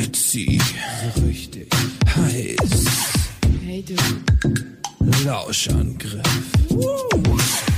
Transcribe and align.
Sexy, 0.00 0.58
so 0.58 1.20
richtig 1.26 1.68
heiß. 2.16 2.84
Hey 3.62 3.84
du. 3.84 3.94
Lauschangriff. 5.26 6.22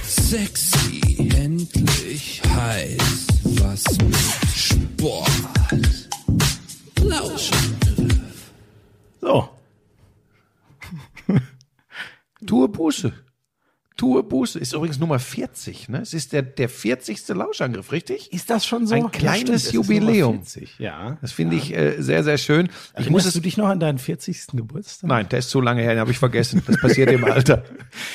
Sexy, 0.05 1.01
endlich 1.35 2.41
heiß. 2.47 3.27
Was 3.59 3.83
mit 3.99 4.17
Sport. 4.55 5.31
Lauschangriff. 7.01 8.53
So. 9.21 9.49
Tue 12.47 12.69
Buße. 12.69 13.13
Tue 13.97 14.23
Buße. 14.23 14.59
Ist 14.59 14.73
übrigens 14.73 14.99
Nummer 14.99 15.19
40, 15.19 15.89
ne? 15.89 16.01
Es 16.01 16.15
ist 16.15 16.33
der, 16.33 16.43
der 16.43 16.69
40. 16.69 17.29
Lauschangriff, 17.29 17.93
richtig? 17.93 18.33
Ist 18.33 18.51
das 18.51 18.67
schon 18.67 18.87
so? 18.87 18.95
Ein 18.95 19.11
kleines 19.11 19.67
ist 19.67 19.73
Jubiläum. 19.73 20.37
Nummer 20.37 20.45
40, 20.45 20.79
Ja. 20.79 21.19
Das 21.21 21.33
finde 21.33 21.57
ich 21.57 21.77
äh, 21.77 22.01
sehr, 22.01 22.25
sehr 22.25 22.39
schön. 22.39 22.69
Ich 22.99 23.11
muss 23.11 23.27
es 23.27 23.35
du 23.35 23.41
dich 23.41 23.57
noch 23.57 23.69
an 23.69 23.81
deinen 23.81 23.99
40. 23.99 24.49
Geburtstag? 24.53 25.09
Nein, 25.09 25.29
der 25.29 25.41
ist 25.41 25.51
zu 25.51 25.61
lange 25.61 25.83
her, 25.83 25.91
den 25.91 26.01
habe 26.01 26.11
ich 26.11 26.19
vergessen. 26.19 26.63
Das 26.67 26.81
passiert 26.81 27.11
im 27.11 27.25
Alter. 27.25 27.65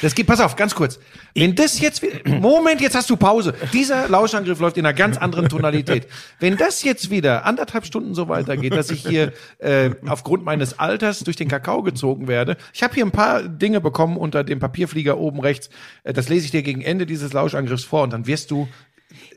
Das 0.02 0.16
geht, 0.16 0.28
pass 0.28 0.40
auf, 0.40 0.56
ganz 0.56 0.74
kurz. 0.74 1.00
Wenn 1.34 1.56
das 1.56 1.80
jetzt 1.80 2.02
wieder, 2.02 2.18
Moment, 2.40 2.82
jetzt 2.82 2.96
hast 2.96 3.10
du 3.10 3.18
Pause. 3.18 3.54
Dieser 3.74 4.10
Lauschangriff 4.10 4.60
läuft 4.60 4.78
in 4.78 4.86
einer 4.86 4.94
ganz 4.96 5.18
anderen 5.18 5.50
Tonalität. 5.50 6.08
Wenn 6.40 6.58
das 6.58 6.84
jetzt 6.84 7.10
wieder 7.10 7.46
anderthalb 7.46 7.86
Stunden 7.86 8.14
so 8.16 8.28
weitergeht, 8.30 8.74
dass 8.74 8.90
ich 8.90 9.06
hier 9.06 9.34
äh, 9.60 9.92
aufgrund 10.08 10.44
meines 10.44 10.80
Alters 10.80 11.20
durch 11.20 11.36
den 11.36 11.48
Kakao 11.48 11.84
gezogen 11.84 12.28
werde. 12.28 12.58
Ich 12.74 12.84
habe 12.84 12.94
hier 12.96 13.06
ein 13.06 13.12
paar 13.12 13.44
Dinge 13.44 13.82
bekommen 13.82 14.18
unter 14.18 14.44
dem 14.44 14.60
Papierflieger 14.60 15.18
oben 15.18 15.40
rechts. 15.40 15.67
Äh, 16.04 16.14
das 16.14 16.30
lese 16.30 16.46
ich 16.46 16.52
dir 16.52 16.64
gegen 16.64 16.82
Ende 16.82 17.06
dieses 17.06 17.34
Lauschangriffs 17.34 17.84
vor 17.84 18.04
und 18.04 18.12
dann 18.14 18.28
wirst 18.28 18.52
du 18.52 18.68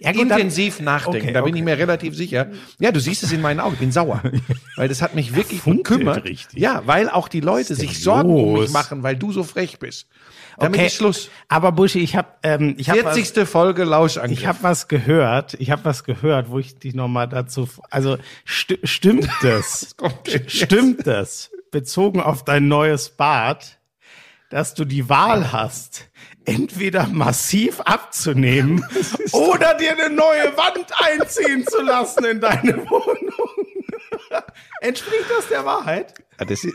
Ja, 0.00 0.12
gut, 0.12 0.22
dann- 0.30 0.38
intensiv 0.38 0.80
nachdenken. 0.80 1.18
Okay, 1.28 1.32
da 1.32 1.40
bin 1.42 1.50
okay. 1.52 1.58
ich 1.60 1.64
mir 1.64 1.78
relativ 1.78 2.14
sicher. 2.16 2.48
Ja, 2.78 2.90
du 2.92 3.00
siehst 3.00 3.22
es 3.22 3.32
in 3.32 3.40
meinen 3.40 3.60
Augen. 3.60 3.74
Ich 3.74 3.80
bin 3.80 3.92
sauer. 3.92 4.22
Weil 4.76 4.88
das 4.88 5.00
hat 5.02 5.14
mich 5.14 5.34
wirklich 5.34 5.60
funkelt 5.60 5.98
bekümmert. 6.00 6.24
richtig. 6.24 6.58
Ja, 6.58 6.82
weil 6.86 7.08
auch 7.08 7.28
die 7.28 7.40
Leute 7.40 7.74
sich 7.74 8.02
Sorgen 8.02 8.30
um 8.30 8.52
mich 8.52 8.62
los? 8.62 8.70
machen, 8.72 9.02
weil 9.02 9.16
du 9.16 9.32
so 9.32 9.44
frech 9.44 9.78
bist. 9.78 10.06
Damit 10.58 10.80
ist 10.82 10.94
Schluss. 10.96 11.30
Aber 11.48 11.72
Buschi, 11.72 12.00
ich 12.00 12.16
habe 12.16 12.28
ähm, 12.42 12.74
ich 12.76 12.90
habe 12.90 13.00
40. 13.00 13.48
Folge 13.48 13.84
Lauschangriff. 13.84 14.38
ich 14.38 14.46
habe 14.46 14.58
was 14.62 14.88
gehört. 14.88 15.54
Ich 15.54 15.70
habe 15.70 15.84
was 15.86 16.04
gehört, 16.04 16.50
wo 16.50 16.58
ich 16.58 16.76
dich 16.78 16.94
noch 16.94 17.08
mal 17.08 17.26
dazu 17.26 17.66
also 17.88 18.18
sti 18.44 18.78
stimmt 18.84 19.28
das? 19.42 19.94
jetzt? 20.26 20.50
stimmt 20.50 21.06
das 21.06 21.50
bezogen 21.70 22.20
auf 22.20 22.44
dein 22.44 22.68
neues 22.68 23.08
Bad, 23.10 23.78
dass 24.50 24.74
du 24.74 24.84
die 24.84 25.08
Wahl 25.08 25.52
hast, 25.52 26.08
entweder 26.44 27.06
massiv 27.06 27.80
abzunehmen 27.80 28.84
oder 29.32 29.74
dir 29.74 29.92
eine 29.92 30.10
neue 30.14 30.56
Wand 30.56 30.86
einziehen 30.98 31.64
zu 31.66 31.80
lassen 31.82 32.24
in 32.24 32.40
deine 32.40 32.76
Wohnung. 32.90 33.46
Entspricht 34.80 35.26
das 35.36 35.48
der 35.48 35.64
Wahrheit? 35.64 36.14
Ja, 36.38 36.44
das 36.44 36.64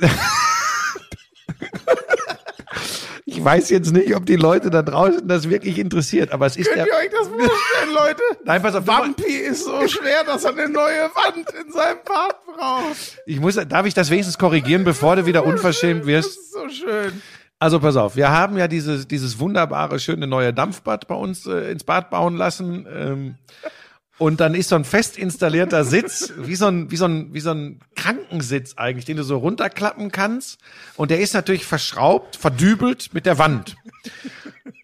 ich 3.26 3.44
weiß 3.44 3.70
jetzt 3.72 3.92
nicht, 3.92 4.16
ob 4.16 4.26
die 4.26 4.36
Leute 4.38 4.70
da 4.70 4.82
draußen 4.82 5.28
das 5.28 5.50
wirklich 5.50 5.78
interessiert, 5.80 6.32
aber 6.32 6.46
es 6.46 6.56
ist 6.56 6.72
Könnt 6.72 6.88
ihr 6.88 6.94
euch 6.94 7.10
das 7.10 7.28
vorstellen, 7.28 7.94
Leute? 7.94 8.22
Nein, 8.46 8.62
pass 8.62 8.76
auf, 8.76 8.88
Wampi 8.88 9.24
ist 9.34 9.66
so 9.66 9.88
schwer, 9.88 10.24
dass 10.24 10.46
er 10.46 10.52
eine 10.52 10.70
neue 10.70 11.10
Wand 11.16 11.50
in 11.62 11.72
seinem 11.72 12.00
Bad 12.06 12.46
braucht. 12.46 13.22
ich 13.26 13.40
muss, 13.40 13.56
darf 13.68 13.86
ich 13.86 13.94
das 13.94 14.10
wenigstens 14.10 14.38
korrigieren, 14.38 14.84
bevor 14.86 15.16
du 15.18 15.26
wieder 15.26 15.46
unverschämt 15.46 16.02
Das 16.02 16.08
wirst? 16.08 16.30
ist 16.40 16.54
so 16.54 16.70
schön. 16.70 17.22
Also 17.60 17.80
pass 17.80 17.96
auf, 17.96 18.16
wir 18.16 18.30
haben 18.30 18.58
ja 18.58 18.68
dieses, 18.68 19.08
dieses 19.08 19.40
wunderbare, 19.40 20.00
schöne 20.00 20.28
neue 20.28 20.54
Dampfbad 20.54 21.08
bei 21.08 21.16
uns 21.16 21.46
äh, 21.46 21.72
ins 21.72 21.84
Bad 21.84 22.10
bauen 22.10 22.36
lassen. 22.36 22.86
Ähm, 22.94 23.36
und 24.18 24.40
dann 24.40 24.56
ist 24.56 24.70
so 24.70 24.76
ein 24.76 24.86
fest 24.86 25.18
installierter 25.18 25.84
Sitz, 25.84 26.34
wie 26.38 26.56
so 26.56 26.68
ein, 26.68 26.90
wie 26.92 26.96
so 26.96 27.06
ein, 27.06 27.34
wie 27.34 27.40
so 27.42 27.52
ein 27.52 27.80
Krankensitz 27.96 28.74
eigentlich, 28.78 29.06
den 29.06 29.18
du 29.18 29.24
so 29.24 29.38
runterklappen 29.38 30.12
kannst. 30.12 30.60
Und 30.96 31.12
der 31.12 31.20
ist 31.20 31.34
natürlich 31.34 31.66
verschraubt, 31.66 32.36
verdübelt 32.38 33.14
mit 33.14 33.26
der 33.26 33.38
Wand. 33.38 33.76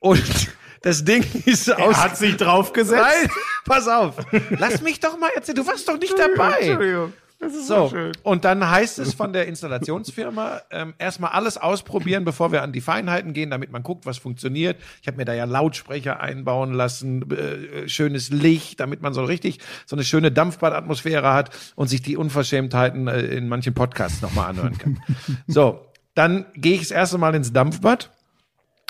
Und 0.02 0.50
das 0.82 1.04
Ding 1.06 1.26
ist 1.46 1.72
aus. 1.72 1.96
Er 1.96 2.04
hat 2.04 2.18
sich 2.18 2.36
draufgesetzt. 2.38 3.02
Nein, 3.02 3.30
pass 3.66 3.88
auf. 3.88 4.16
Lass 4.50 4.82
mich 4.82 5.00
doch 5.00 5.18
mal 5.18 5.30
erzählen. 5.36 5.58
Du 5.58 5.68
warst 5.68 5.88
doch 5.88 6.00
nicht 6.00 6.16
dabei. 6.18 6.60
Entschuldigung. 6.60 7.14
Das 7.42 7.56
ist 7.56 7.66
So, 7.66 7.88
so, 7.88 7.90
schön. 7.90 8.12
und 8.22 8.46
dann 8.46 8.70
heißt 8.70 9.00
es 9.00 9.16
von 9.16 9.34
der 9.34 9.48
Installationsfirma, 9.48 10.62
ähm, 10.70 10.94
erstmal 11.00 11.32
alles 11.32 11.58
ausprobieren, 11.58 12.24
bevor 12.24 12.52
wir 12.52 12.62
an 12.62 12.72
die 12.72 12.82
Feinheiten 12.82 13.34
gehen, 13.34 13.50
damit 13.50 13.72
man 13.72 13.82
guckt, 13.82 14.06
was 14.06 14.20
funktioniert. 14.20 14.78
Ich 15.02 15.08
habe 15.08 15.18
mir 15.18 15.26
da 15.26 15.34
ja 15.34 15.46
Lautsprecher 15.46 16.20
einbauen 16.20 16.72
lassen, 16.74 17.32
äh, 17.32 17.90
schönes 17.90 18.30
Licht, 18.30 18.80
damit 18.80 19.02
man 19.02 19.16
so 19.16 19.24
richtig 19.24 19.58
so 19.88 19.96
eine 19.96 20.04
schöne 20.04 20.32
Dampfbadatmosphäre 20.32 21.34
hat 21.34 21.50
und 21.76 21.88
sich 21.88 22.04
die 22.04 22.16
Unverschämtheiten 22.16 23.08
äh, 23.08 23.22
in 23.22 23.48
manchen 23.48 23.74
Podcasts 23.74 24.22
nochmal 24.22 24.52
anhören 24.52 24.78
kann. 24.78 25.02
so, 25.48 25.84
dann 26.14 26.46
gehe 26.54 26.76
ich 26.76 26.82
das 26.82 26.92
erste 26.92 27.18
Mal 27.18 27.34
ins 27.34 27.52
Dampfbad 27.54 28.12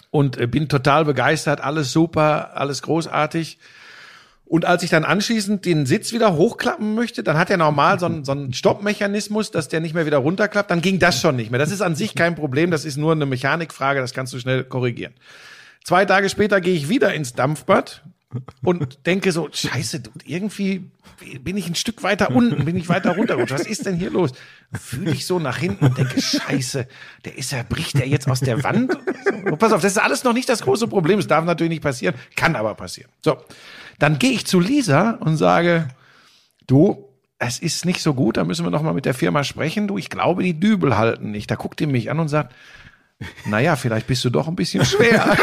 und 0.10 0.38
äh, 0.38 0.46
bin 0.48 0.68
total 0.68 1.06
begeistert, 1.06 1.62
alles 1.62 1.94
super, 1.94 2.58
alles 2.58 2.82
großartig. 2.82 3.60
Und 4.52 4.66
als 4.66 4.84
ich 4.84 4.90
dann 4.90 5.06
anschließend 5.06 5.64
den 5.64 5.86
Sitz 5.86 6.12
wieder 6.12 6.36
hochklappen 6.36 6.94
möchte, 6.94 7.24
dann 7.24 7.38
hat 7.38 7.50
er 7.50 7.56
normal 7.56 8.02
so 8.02 8.06
einen, 8.06 8.26
so 8.26 8.34
einen 8.34 8.54
Stoppmechanismus, 8.54 9.50
dass 9.50 9.70
der 9.70 9.80
nicht 9.80 9.96
mehr 9.96 10.06
wieder 10.06 10.18
runterklappt. 10.18 10.70
Dann 10.70 10.82
ging 10.82 11.00
das 11.00 11.22
schon 11.22 11.38
nicht 11.38 11.52
mehr. 11.52 11.58
Das 11.58 11.72
ist 11.72 11.80
an 11.80 11.96
sich 11.96 12.16
kein 12.16 12.36
Problem. 12.36 12.70
Das 12.70 12.84
ist 12.84 12.98
nur 12.98 13.14
eine 13.14 13.26
Mechanikfrage. 13.26 14.02
Das 14.02 14.14
kannst 14.14 14.34
du 14.34 14.40
schnell 14.40 14.66
korrigieren. 14.66 15.14
Zwei 15.86 16.04
Tage 16.04 16.28
später 16.28 16.60
gehe 16.60 16.74
ich 16.74 16.90
wieder 16.90 17.14
ins 17.14 17.32
Dampfbad 17.32 18.04
und 18.62 19.06
denke 19.06 19.32
so, 19.32 19.48
scheiße, 19.50 20.04
irgendwie 20.26 20.84
bin 21.42 21.56
ich 21.56 21.68
ein 21.68 21.76
Stück 21.76 22.04
weiter 22.04 22.32
unten, 22.32 22.66
bin 22.66 22.76
ich 22.76 22.90
weiter 22.90 23.16
runtergerutscht. 23.16 23.54
Was 23.54 23.66
ist 23.66 23.86
denn 23.86 23.96
hier 23.96 24.10
los? 24.10 24.32
Fühle 24.78 25.12
ich 25.12 25.26
so 25.26 25.40
nach 25.40 25.60
hinten 25.60 25.86
und 25.86 25.98
denke, 25.98 26.22
scheiße, 26.22 26.90
der 27.24 27.38
ist 27.38 27.54
ja, 27.54 27.64
bricht 27.64 27.98
der 27.98 28.10
jetzt 28.10 28.30
aus 28.30 28.42
der 28.42 28.62
Wand? 28.66 28.98
Und 29.46 29.60
pass 29.60 29.72
auf, 29.72 29.82
das 29.82 29.94
ist 29.94 29.98
alles 29.98 30.26
noch 30.26 30.34
nicht 30.34 30.50
das 30.50 30.62
große 30.64 30.90
Problem. 30.90 31.20
Es 31.20 31.28
darf 31.28 31.46
natürlich 31.46 31.70
nicht 31.70 31.84
passieren, 31.84 32.16
kann 32.36 32.58
aber 32.58 32.76
passieren. 32.76 33.10
So, 33.22 33.38
dann 34.02 34.18
gehe 34.18 34.32
ich 34.32 34.48
zu 34.48 34.60
Lisa 34.60 35.12
und 35.20 35.38
sage, 35.38 35.88
du, 36.66 37.08
es 37.38 37.60
ist 37.60 37.86
nicht 37.86 38.02
so 38.02 38.16
gut, 38.16 38.36
da 38.38 38.44
müssen 38.44 38.66
wir 38.66 38.72
noch 38.72 38.82
mal 38.82 38.96
mit 38.96 39.06
der 39.06 39.14
Firma 39.14 39.44
sprechen. 39.44 39.88
Du, 39.88 40.00
ich 40.00 40.10
glaube, 40.10 40.42
die 40.42 40.60
Dübel 40.60 40.98
halten 40.98 41.30
nicht. 41.30 41.52
Da 41.52 41.56
guckt 41.56 41.80
die 41.80 41.86
mich 41.86 42.10
an 42.10 42.20
und 42.20 42.28
sagt, 42.28 42.56
naja, 43.46 43.76
vielleicht 43.76 44.08
bist 44.08 44.26
du 44.26 44.32
doch 44.32 44.48
ein 44.48 44.56
bisschen 44.56 44.84
schwer. 44.86 45.24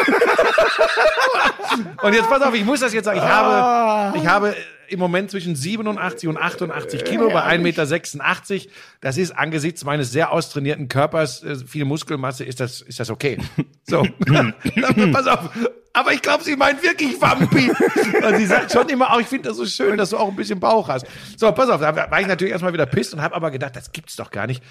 und 2.02 2.12
jetzt 2.12 2.28
pass 2.28 2.42
auf, 2.42 2.52
ich 2.52 2.64
muss 2.64 2.80
das 2.80 2.92
jetzt 2.92 3.04
sagen. 3.04 3.18
Ich 3.18 3.24
habe, 3.24 4.18
ich 4.18 4.26
habe 4.26 4.56
im 4.88 4.98
Moment 4.98 5.30
zwischen 5.30 5.54
87 5.54 6.28
und 6.28 6.36
88 6.36 7.04
Kilo 7.04 7.30
bei 7.30 7.44
1,86 7.44 7.58
Meter. 7.58 8.70
Das 9.00 9.18
ist 9.18 9.30
angesichts 9.30 9.84
meines 9.84 10.10
sehr 10.10 10.32
austrainierten 10.32 10.88
Körpers, 10.88 11.44
äh, 11.44 11.56
viel 11.64 11.84
Muskelmasse, 11.84 12.42
ist 12.42 12.58
das, 12.58 12.80
ist 12.80 12.98
das 12.98 13.08
okay. 13.10 13.38
So. 13.86 14.02
Pass 15.12 15.28
auf. 15.28 15.50
Aber 15.98 16.12
ich 16.12 16.22
glaube, 16.22 16.44
sie 16.44 16.54
meint 16.54 16.80
wirklich 16.80 17.20
Vampi. 17.20 17.70
Und 18.24 18.36
sie 18.36 18.46
sagt 18.46 18.70
schon 18.70 18.88
immer 18.88 19.12
auch, 19.12 19.18
ich 19.18 19.26
finde 19.26 19.48
das 19.48 19.56
so 19.56 19.66
schön, 19.66 19.98
dass 19.98 20.10
du 20.10 20.16
auch 20.16 20.28
ein 20.28 20.36
bisschen 20.36 20.60
Bauch 20.60 20.88
hast. 20.88 21.04
So, 21.36 21.50
pass 21.50 21.68
auf, 21.68 21.80
da 21.80 21.96
war 21.96 22.20
ich 22.20 22.28
natürlich 22.28 22.52
erstmal 22.52 22.72
wieder 22.72 22.86
pisst 22.86 23.14
und 23.14 23.20
habe 23.20 23.34
aber 23.34 23.50
gedacht, 23.50 23.74
das 23.74 23.90
gibt's 23.90 24.14
doch 24.14 24.30
gar 24.30 24.46
nicht. 24.46 24.62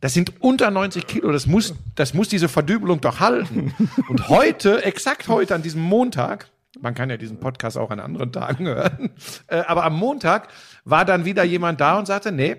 Das 0.00 0.14
sind 0.14 0.40
unter 0.40 0.70
90 0.70 1.06
Kilo, 1.06 1.32
das 1.32 1.46
muss, 1.46 1.74
das 1.96 2.14
muss 2.14 2.28
diese 2.28 2.48
Verdübelung 2.48 3.02
doch 3.02 3.20
halten. 3.20 3.74
Und 4.08 4.30
heute, 4.30 4.82
exakt 4.82 5.28
heute, 5.28 5.54
an 5.54 5.60
diesem 5.62 5.82
Montag, 5.82 6.48
man 6.80 6.94
kann 6.94 7.10
ja 7.10 7.18
diesen 7.18 7.40
Podcast 7.40 7.76
auch 7.76 7.90
an 7.90 8.00
anderen 8.00 8.32
Tagen 8.32 8.66
hören, 8.66 9.10
äh, 9.48 9.58
aber 9.58 9.84
am 9.84 9.96
Montag 9.96 10.48
war 10.86 11.04
dann 11.04 11.26
wieder 11.26 11.44
jemand 11.44 11.82
da 11.82 11.98
und 11.98 12.06
sagte, 12.06 12.32
nee, 12.32 12.56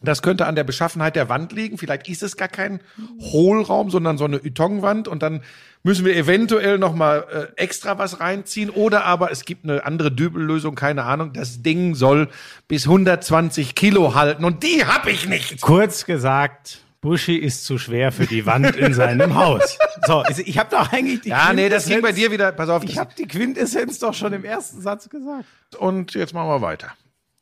das 0.00 0.22
könnte 0.22 0.46
an 0.46 0.54
der 0.54 0.64
Beschaffenheit 0.64 1.16
der 1.16 1.28
Wand 1.28 1.52
liegen. 1.52 1.76
Vielleicht 1.78 2.08
ist 2.08 2.22
es 2.22 2.36
gar 2.36 2.48
kein 2.48 2.80
Hohlraum, 3.20 3.90
sondern 3.90 4.16
so 4.18 4.24
eine 4.26 4.36
Ytongwand. 4.44 5.08
Und 5.08 5.22
dann 5.22 5.42
müssen 5.82 6.04
wir 6.04 6.14
eventuell 6.16 6.78
noch 6.78 6.94
mal 6.94 7.24
äh, 7.56 7.60
extra 7.60 7.98
was 7.98 8.20
reinziehen. 8.20 8.70
Oder 8.70 9.04
aber 9.04 9.32
es 9.32 9.44
gibt 9.44 9.64
eine 9.64 9.84
andere 9.84 10.12
Dübellösung, 10.12 10.74
keine 10.76 11.04
Ahnung. 11.04 11.32
Das 11.32 11.62
Ding 11.62 11.94
soll 11.96 12.28
bis 12.68 12.84
120 12.86 13.74
Kilo 13.74 14.14
halten. 14.14 14.44
Und 14.44 14.62
die 14.62 14.84
hab 14.84 15.06
ich 15.08 15.28
nicht. 15.28 15.60
Kurz 15.60 16.04
gesagt, 16.06 16.80
Buschi 17.00 17.36
ist 17.36 17.64
zu 17.64 17.78
schwer 17.78 18.12
für 18.12 18.26
die 18.26 18.44
Wand 18.46 18.76
in 18.76 18.94
seinem 18.94 19.34
Haus. 19.34 19.78
So, 20.06 20.22
ich- 20.44 20.58
habe 20.58 20.70
doch 20.70 20.92
eigentlich 20.92 21.22
die 21.22 21.28
Ja, 21.30 21.52
nee, 21.52 21.68
das 21.68 21.86
ging 21.86 22.02
bei 22.02 22.12
dir 22.12 22.30
wieder. 22.30 22.52
Pass 22.52 22.68
auf. 22.68 22.84
Ich 22.84 22.98
habe 22.98 23.10
die 23.18 23.26
Quintessenz 23.26 23.98
doch 23.98 24.14
schon 24.14 24.32
im 24.32 24.44
ersten 24.44 24.80
Satz 24.80 25.08
gesagt. 25.08 25.44
und 25.78 26.14
jetzt 26.14 26.34
machen 26.34 26.48
wir 26.48 26.60
weiter. 26.62 26.92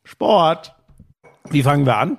Sport. 0.03 0.73
Wie 1.49 1.63
fangen 1.63 1.85
wir 1.85 1.97
an? 1.97 2.17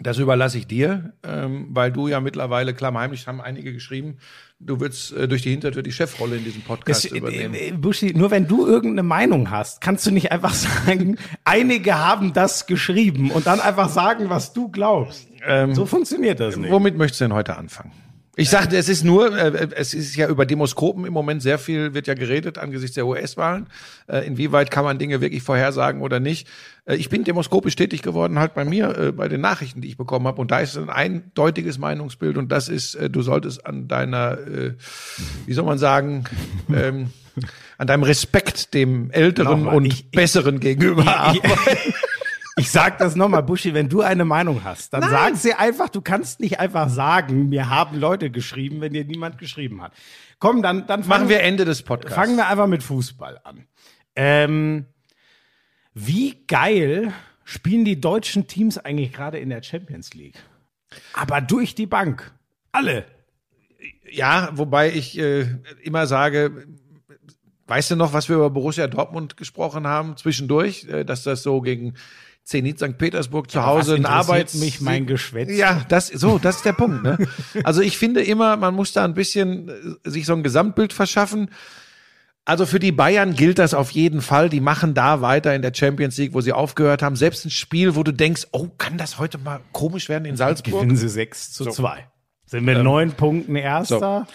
Das 0.00 0.16
überlasse 0.18 0.58
ich 0.58 0.68
dir, 0.68 1.14
ähm, 1.24 1.66
weil 1.70 1.90
du 1.90 2.06
ja 2.06 2.20
mittlerweile, 2.20 2.72
klammheimlich 2.72 3.26
haben 3.26 3.40
einige 3.40 3.72
geschrieben, 3.72 4.18
du 4.60 4.78
würdest 4.78 5.12
äh, 5.12 5.26
durch 5.26 5.42
die 5.42 5.50
Hintertür 5.50 5.82
die 5.82 5.90
Chefrolle 5.90 6.36
in 6.36 6.44
diesem 6.44 6.62
Podcast 6.62 7.04
Das, 7.06 7.10
übernehmen. 7.10 7.52
äh, 7.54 7.68
äh, 7.70 7.72
Buschi, 7.72 8.14
nur 8.14 8.30
wenn 8.30 8.46
du 8.46 8.64
irgendeine 8.64 9.02
Meinung 9.02 9.50
hast, 9.50 9.80
kannst 9.80 10.06
du 10.06 10.12
nicht 10.12 10.30
einfach 10.30 10.54
sagen, 10.86 11.18
einige 11.44 11.98
haben 11.98 12.32
das 12.32 12.66
geschrieben 12.66 13.32
und 13.32 13.48
dann 13.48 13.58
einfach 13.58 13.88
sagen, 13.88 14.30
was 14.30 14.52
du 14.52 14.68
glaubst. 14.68 15.26
Ähm, 15.44 15.74
So 15.74 15.84
funktioniert 15.84 16.38
das 16.38 16.56
nicht. 16.56 16.70
Womit 16.70 16.96
möchtest 16.96 17.20
du 17.20 17.24
denn 17.24 17.34
heute 17.34 17.56
anfangen? 17.56 17.90
Ich 18.40 18.50
sagte, 18.50 18.76
es 18.76 18.88
ist 18.88 19.02
nur, 19.04 19.36
äh, 19.36 19.66
es 19.74 19.94
ist 19.94 20.14
ja 20.14 20.28
über 20.28 20.46
Demoskopen 20.46 21.04
im 21.04 21.12
Moment 21.12 21.42
sehr 21.42 21.58
viel, 21.58 21.92
wird 21.92 22.06
ja 22.06 22.14
geredet 22.14 22.56
angesichts 22.56 22.94
der 22.94 23.04
US-Wahlen. 23.04 23.66
Äh, 24.06 24.26
inwieweit 24.28 24.70
kann 24.70 24.84
man 24.84 24.96
Dinge 24.96 25.20
wirklich 25.20 25.42
vorhersagen 25.42 26.02
oder 26.02 26.20
nicht? 26.20 26.46
Äh, 26.84 26.94
ich 26.94 27.08
bin 27.08 27.24
demoskopisch 27.24 27.74
tätig 27.74 28.00
geworden, 28.00 28.38
halt 28.38 28.54
bei 28.54 28.64
mir, 28.64 29.12
bei 29.16 29.26
den 29.26 29.40
Nachrichten, 29.40 29.80
die 29.80 29.88
ich 29.88 29.96
bekommen 29.96 30.28
habe. 30.28 30.40
Und 30.40 30.52
da 30.52 30.60
ist 30.60 30.76
ein 30.78 30.88
eindeutiges 30.88 31.78
Meinungsbild 31.78 32.36
und 32.38 32.52
das 32.52 32.68
ist, 32.68 32.96
du 33.10 33.22
solltest 33.22 33.66
an 33.66 33.88
deiner, 33.88 34.38
wie 35.46 35.52
soll 35.52 35.64
man 35.64 35.78
sagen, 35.78 36.22
ähm, 36.72 37.10
an 37.76 37.86
deinem 37.88 38.04
Respekt 38.04 38.72
dem 38.72 39.10
Älteren 39.10 39.58
Nochmal, 39.64 39.76
und 39.76 39.84
ich- 39.84 40.00
ich- 40.04 40.10
Besseren 40.12 40.60
gegenüber 40.60 41.02
Ich- 41.02 41.08
arbeiten. 41.08 41.94
Ich 42.58 42.70
sag 42.70 42.98
das 42.98 43.14
nochmal, 43.16 43.42
Buschi, 43.42 43.72
wenn 43.74 43.88
du 43.88 44.00
eine 44.00 44.24
Meinung 44.24 44.64
hast, 44.64 44.92
dann 44.92 45.02
sag 45.02 45.36
sie 45.36 45.54
einfach, 45.54 45.88
du 45.88 46.00
kannst 46.00 46.40
nicht 46.40 46.60
einfach 46.60 46.88
sagen, 46.88 47.48
mir 47.48 47.70
haben 47.70 47.98
Leute 47.98 48.30
geschrieben, 48.30 48.80
wenn 48.80 48.92
dir 48.92 49.04
niemand 49.04 49.38
geschrieben 49.38 49.80
hat. 49.82 49.92
Komm, 50.38 50.62
dann, 50.62 50.86
dann 50.86 51.02
fangen 51.02 51.08
Machen 51.08 51.28
wir 51.28 51.40
Ende 51.40 51.64
des 51.64 51.82
Podcasts. 51.82 52.16
Fangen 52.16 52.36
wir 52.36 52.48
einfach 52.48 52.66
mit 52.66 52.82
Fußball 52.82 53.40
an. 53.44 53.66
Ähm, 54.14 54.86
wie 55.94 56.44
geil 56.46 57.12
spielen 57.44 57.84
die 57.84 58.00
deutschen 58.00 58.46
Teams 58.46 58.78
eigentlich 58.78 59.12
gerade 59.12 59.38
in 59.38 59.50
der 59.50 59.62
Champions 59.62 60.14
League? 60.14 60.38
Aber 61.12 61.40
durch 61.40 61.74
die 61.74 61.86
Bank. 61.86 62.32
Alle. 62.72 63.04
Ja, 64.10 64.50
wobei 64.52 64.92
ich 64.92 65.18
äh, 65.18 65.46
immer 65.82 66.06
sage, 66.06 66.66
weißt 67.66 67.92
du 67.92 67.96
noch, 67.96 68.12
was 68.12 68.28
wir 68.28 68.36
über 68.36 68.50
Borussia 68.50 68.86
Dortmund 68.86 69.36
gesprochen 69.36 69.86
haben 69.86 70.16
zwischendurch, 70.16 70.84
äh, 70.88 71.04
dass 71.04 71.22
das 71.22 71.42
so 71.42 71.60
gegen 71.60 71.94
Zenit 72.48 72.78
St. 72.78 72.96
Petersburg 72.96 73.50
zu 73.50 73.66
Hause 73.66 73.92
ein 73.92 73.98
interessiert 73.98 74.30
Arbeits 74.30 74.54
mich 74.54 74.80
mein 74.80 75.04
Geschwätz? 75.04 75.50
Ja, 75.54 75.84
das 75.90 76.06
so, 76.06 76.38
das 76.38 76.56
ist 76.56 76.64
der 76.64 76.72
Punkt. 76.72 77.02
Ne? 77.02 77.18
Also 77.62 77.82
ich 77.82 77.98
finde 77.98 78.22
immer, 78.22 78.56
man 78.56 78.74
muss 78.74 78.94
da 78.94 79.04
ein 79.04 79.12
bisschen 79.12 79.68
äh, 79.68 80.08
sich 80.08 80.24
so 80.24 80.32
ein 80.32 80.42
Gesamtbild 80.42 80.94
verschaffen. 80.94 81.50
Also 82.46 82.64
für 82.64 82.78
die 82.78 82.90
Bayern 82.90 83.34
gilt 83.34 83.58
das 83.58 83.74
auf 83.74 83.90
jeden 83.90 84.22
Fall. 84.22 84.48
Die 84.48 84.62
machen 84.62 84.94
da 84.94 85.20
weiter 85.20 85.54
in 85.54 85.60
der 85.60 85.74
Champions 85.74 86.16
League, 86.16 86.32
wo 86.32 86.40
sie 86.40 86.54
aufgehört 86.54 87.02
haben. 87.02 87.16
Selbst 87.16 87.44
ein 87.44 87.50
Spiel, 87.50 87.94
wo 87.96 88.02
du 88.02 88.12
denkst, 88.12 88.46
oh, 88.52 88.68
kann 88.78 88.96
das 88.96 89.18
heute 89.18 89.36
mal 89.36 89.60
komisch 89.72 90.08
werden 90.08 90.24
in 90.24 90.38
Salzburg? 90.38 90.80
Gewinnen 90.80 90.96
sie 90.96 91.10
6 91.10 91.52
zu 91.52 91.66
2. 91.66 92.08
Sind 92.46 92.64
mit 92.64 92.82
neun 92.82 93.12
Punkten 93.12 93.56
Erster, 93.56 94.26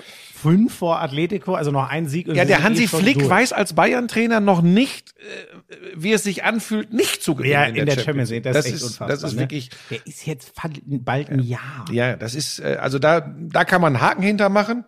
fünf 0.44 0.76
vor 0.76 1.02
Atletico, 1.02 1.56
also 1.56 1.72
noch 1.72 1.90
ein 1.90 2.08
Sieg. 2.08 2.28
Ja, 2.28 2.46
der 2.46 2.62
Hansi 2.64 2.84
eh 2.84 2.88
Flick 2.88 3.18
durch. 3.20 3.30
weiß 3.30 3.54
als 3.54 3.74
Bayern-Trainer 3.74 4.40
noch 4.40 4.62
nicht, 4.62 5.16
äh, 5.18 5.76
wie 5.96 6.12
es 6.14 6.24
sich 6.24 6.44
anfühlt, 6.44 6.94
nicht 6.94 7.24
zu 7.24 7.34
gewinnen 7.36 7.52
Ja, 7.54 7.64
in 7.64 7.86
der 7.86 7.98
Champions 8.00 8.30
League, 8.30 8.44
das, 8.44 8.54
Das 8.58 8.66
ist 8.68 8.74
echt 8.74 8.84
unfassbar. 8.84 9.08
das 9.08 9.24
ist 9.24 9.34
ne? 9.34 9.40
wirklich, 9.42 9.70
Der 9.90 10.06
ist 10.06 10.26
jetzt 10.28 10.52
fast 10.56 10.74
bald 10.86 11.30
ein 11.30 11.40
Jahr. 11.40 11.86
ja, 11.92 12.16
das 12.16 12.36
ist, 12.36 12.60
äh, 12.60 12.78
also 12.80 13.00
da, 13.00 13.34
da 13.40 13.66
kann 13.66 13.82
man 13.82 13.96
einen 13.96 14.06
Haken 14.06 14.22
hintermachen. 14.24 14.86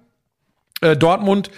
Äh, 0.81 0.95
Dortmund 0.97 1.49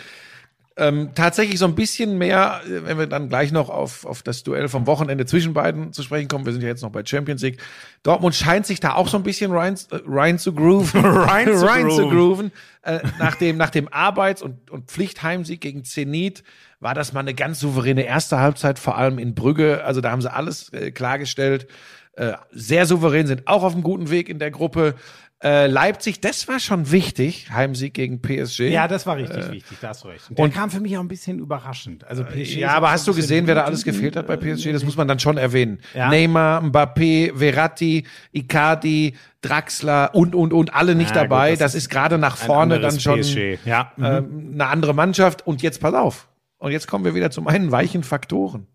ähm, 0.77 1.09
tatsächlich 1.15 1.59
so 1.59 1.65
ein 1.65 1.75
bisschen 1.75 2.18
mehr, 2.18 2.62
äh, 2.65 2.85
wenn 2.85 2.97
wir 2.97 3.07
dann 3.07 3.29
gleich 3.29 3.51
noch 3.51 3.69
auf, 3.69 4.06
auf 4.06 4.21
das 4.21 4.44
Duell 4.44 4.69
vom 4.69 4.85
Wochenende 4.85 5.25
zwischen 5.25 5.53
beiden 5.53 5.91
zu 5.91 6.03
sprechen 6.03 6.27
kommen. 6.27 6.45
Wir 6.45 6.53
sind 6.53 6.62
ja 6.62 6.68
jetzt 6.68 6.83
noch 6.83 6.91
bei 6.91 7.03
Champions 7.03 7.41
League. 7.41 7.59
Dortmund 8.03 8.35
scheint 8.35 8.65
sich 8.65 8.79
da 8.79 8.94
auch 8.94 9.07
so 9.07 9.18
ein 9.18 9.24
bisschen 9.24 9.51
rein, 9.51 9.75
äh, 9.91 10.00
rein 10.06 10.38
zu 10.39 10.53
grooven. 10.53 11.06
Rein 11.06 11.47
zu 11.47 11.65
rein 11.65 11.89
zu 11.89 12.09
grooven. 12.09 12.09
grooven. 12.09 12.51
Äh, 12.83 13.00
nach 13.19 13.35
dem, 13.35 13.57
nach 13.57 13.71
dem 13.71 13.88
Arbeits- 13.91 14.41
und, 14.41 14.69
und 14.69 14.89
Pflichtheimsieg 14.91 15.59
gegen 15.59 15.83
Zenit 15.83 16.44
war 16.79 16.94
das 16.94 17.12
mal 17.12 17.21
eine 17.21 17.33
ganz 17.33 17.59
souveräne 17.59 18.03
erste 18.03 18.39
Halbzeit, 18.39 18.77
vor 18.77 18.97
allem 18.97 19.18
in 19.18 19.33
Brügge. 19.33 19.83
Also 19.83 20.01
da 20.01 20.12
haben 20.12 20.21
sie 20.21 20.31
alles 20.31 20.71
äh, 20.74 20.91
klargestellt. 20.91 21.68
Äh, 22.17 22.33
sehr 22.51 22.87
souverän, 22.87 23.27
sind 23.27 23.47
auch 23.47 23.61
auf 23.63 23.73
einem 23.73 23.83
guten 23.83 24.09
Weg 24.09 24.27
in 24.27 24.39
der 24.39 24.49
Gruppe. 24.49 24.95
Äh, 25.43 25.67
Leipzig, 25.67 26.19
das 26.19 26.47
war 26.47 26.59
schon 26.59 26.91
wichtig, 26.91 27.51
Heimsieg 27.51 27.93
gegen 27.93 28.23
PSG. 28.23 28.61
Ja, 28.71 28.87
das 28.87 29.05
war 29.05 29.17
richtig 29.17 29.51
wichtig, 29.51 29.77
da 29.79 29.89
hast 29.89 30.03
du 30.03 30.07
recht. 30.07 30.27
Und 30.31 30.39
der 30.39 30.49
kam 30.49 30.71
für 30.71 30.79
mich 30.79 30.97
auch 30.97 31.01
ein 31.01 31.07
bisschen 31.07 31.37
überraschend. 31.37 32.07
Also 32.07 32.23
PSG 32.23 32.55
Ja, 32.57 32.71
aber 32.71 32.89
hast 32.89 33.07
du 33.07 33.13
gesehen, 33.13 33.45
wer 33.45 33.53
da 33.53 33.61
gut. 33.61 33.67
alles 33.67 33.83
gefehlt 33.83 34.15
hat 34.15 34.25
bei 34.25 34.35
PSG? 34.35 34.71
Das 34.73 34.83
muss 34.83 34.97
man 34.97 35.07
dann 35.07 35.19
schon 35.19 35.37
erwähnen. 35.37 35.77
Ja. 35.93 36.09
Neymar, 36.09 36.63
Mbappé, 36.63 37.37
Verratti, 37.37 38.07
Icardi, 38.31 39.15
Draxler 39.41 40.15
und, 40.15 40.33
und, 40.33 40.53
und 40.53 40.73
alle 40.73 40.95
nicht 40.95 41.15
Ja, 41.15 41.21
gut, 41.21 41.31
dabei. 41.31 41.51
das 41.51 41.59
das, 41.59 41.75
ist 41.75 41.89
gerade 41.89 42.17
nach 42.17 42.35
vorne 42.35 42.79
dann 42.79 42.99
schon. 42.99 43.21
Ja. 43.63 43.91
ähm, 43.99 44.53
eine 44.55 44.65
andere 44.65 44.95
Mannschaft. 44.95 45.45
Und 45.45 45.61
jetzt 45.61 45.81
pass 45.81 45.93
auf. 45.93 46.27
Und 46.57 46.71
jetzt 46.71 46.87
kommen 46.87 47.05
wir 47.05 47.13
wieder 47.13 47.29
zu 47.29 47.43
meinen 47.43 47.71
weichen 47.71 48.01
Faktoren. 48.03 48.65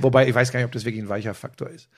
Wobei, 0.00 0.26
ich 0.26 0.34
weiß 0.34 0.52
gar 0.52 0.60
nicht, 0.60 0.66
ob 0.66 0.72
das 0.72 0.86
wirklich 0.86 1.04
ein 1.04 1.10
weicher 1.10 1.34
Faktor 1.34 1.68
ist. 1.68 1.90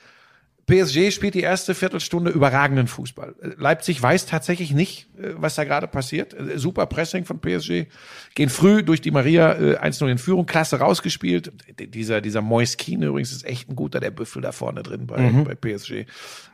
PSG 0.67 1.11
spielt 1.11 1.35
die 1.35 1.41
erste 1.41 1.75
Viertelstunde 1.75 2.31
überragenden 2.31 2.87
Fußball. 2.87 3.35
Äh, 3.41 3.49
Leipzig 3.57 4.01
weiß 4.01 4.25
tatsächlich 4.25 4.71
nicht, 4.73 5.07
äh, 5.17 5.33
was 5.35 5.55
da 5.55 5.63
gerade 5.63 5.87
passiert. 5.87 6.33
Äh, 6.33 6.57
Super 6.57 6.87
Pressing 6.87 7.23
von 7.25 7.39
PSG. 7.39 7.85
Gehen 8.33 8.49
früh 8.49 8.81
durch 8.81 8.99
die 8.99 9.11
Maria 9.11 9.53
äh, 9.53 9.77
1-0 9.77 10.07
in 10.07 10.17
Führung. 10.17 10.47
Klasse 10.47 10.79
rausgespielt. 10.79 11.51
Dieser, 11.79 12.19
dieser 12.19 12.41
Moiskin 12.41 13.03
übrigens 13.03 13.31
ist 13.31 13.45
echt 13.45 13.69
ein 13.69 13.75
guter, 13.75 13.99
der 13.99 14.09
Büffel 14.09 14.41
da 14.41 14.51
vorne 14.51 14.81
drin 14.81 15.05
bei, 15.05 15.29
bei 15.43 15.53
PSG. 15.53 15.91
Äh, 15.91 16.05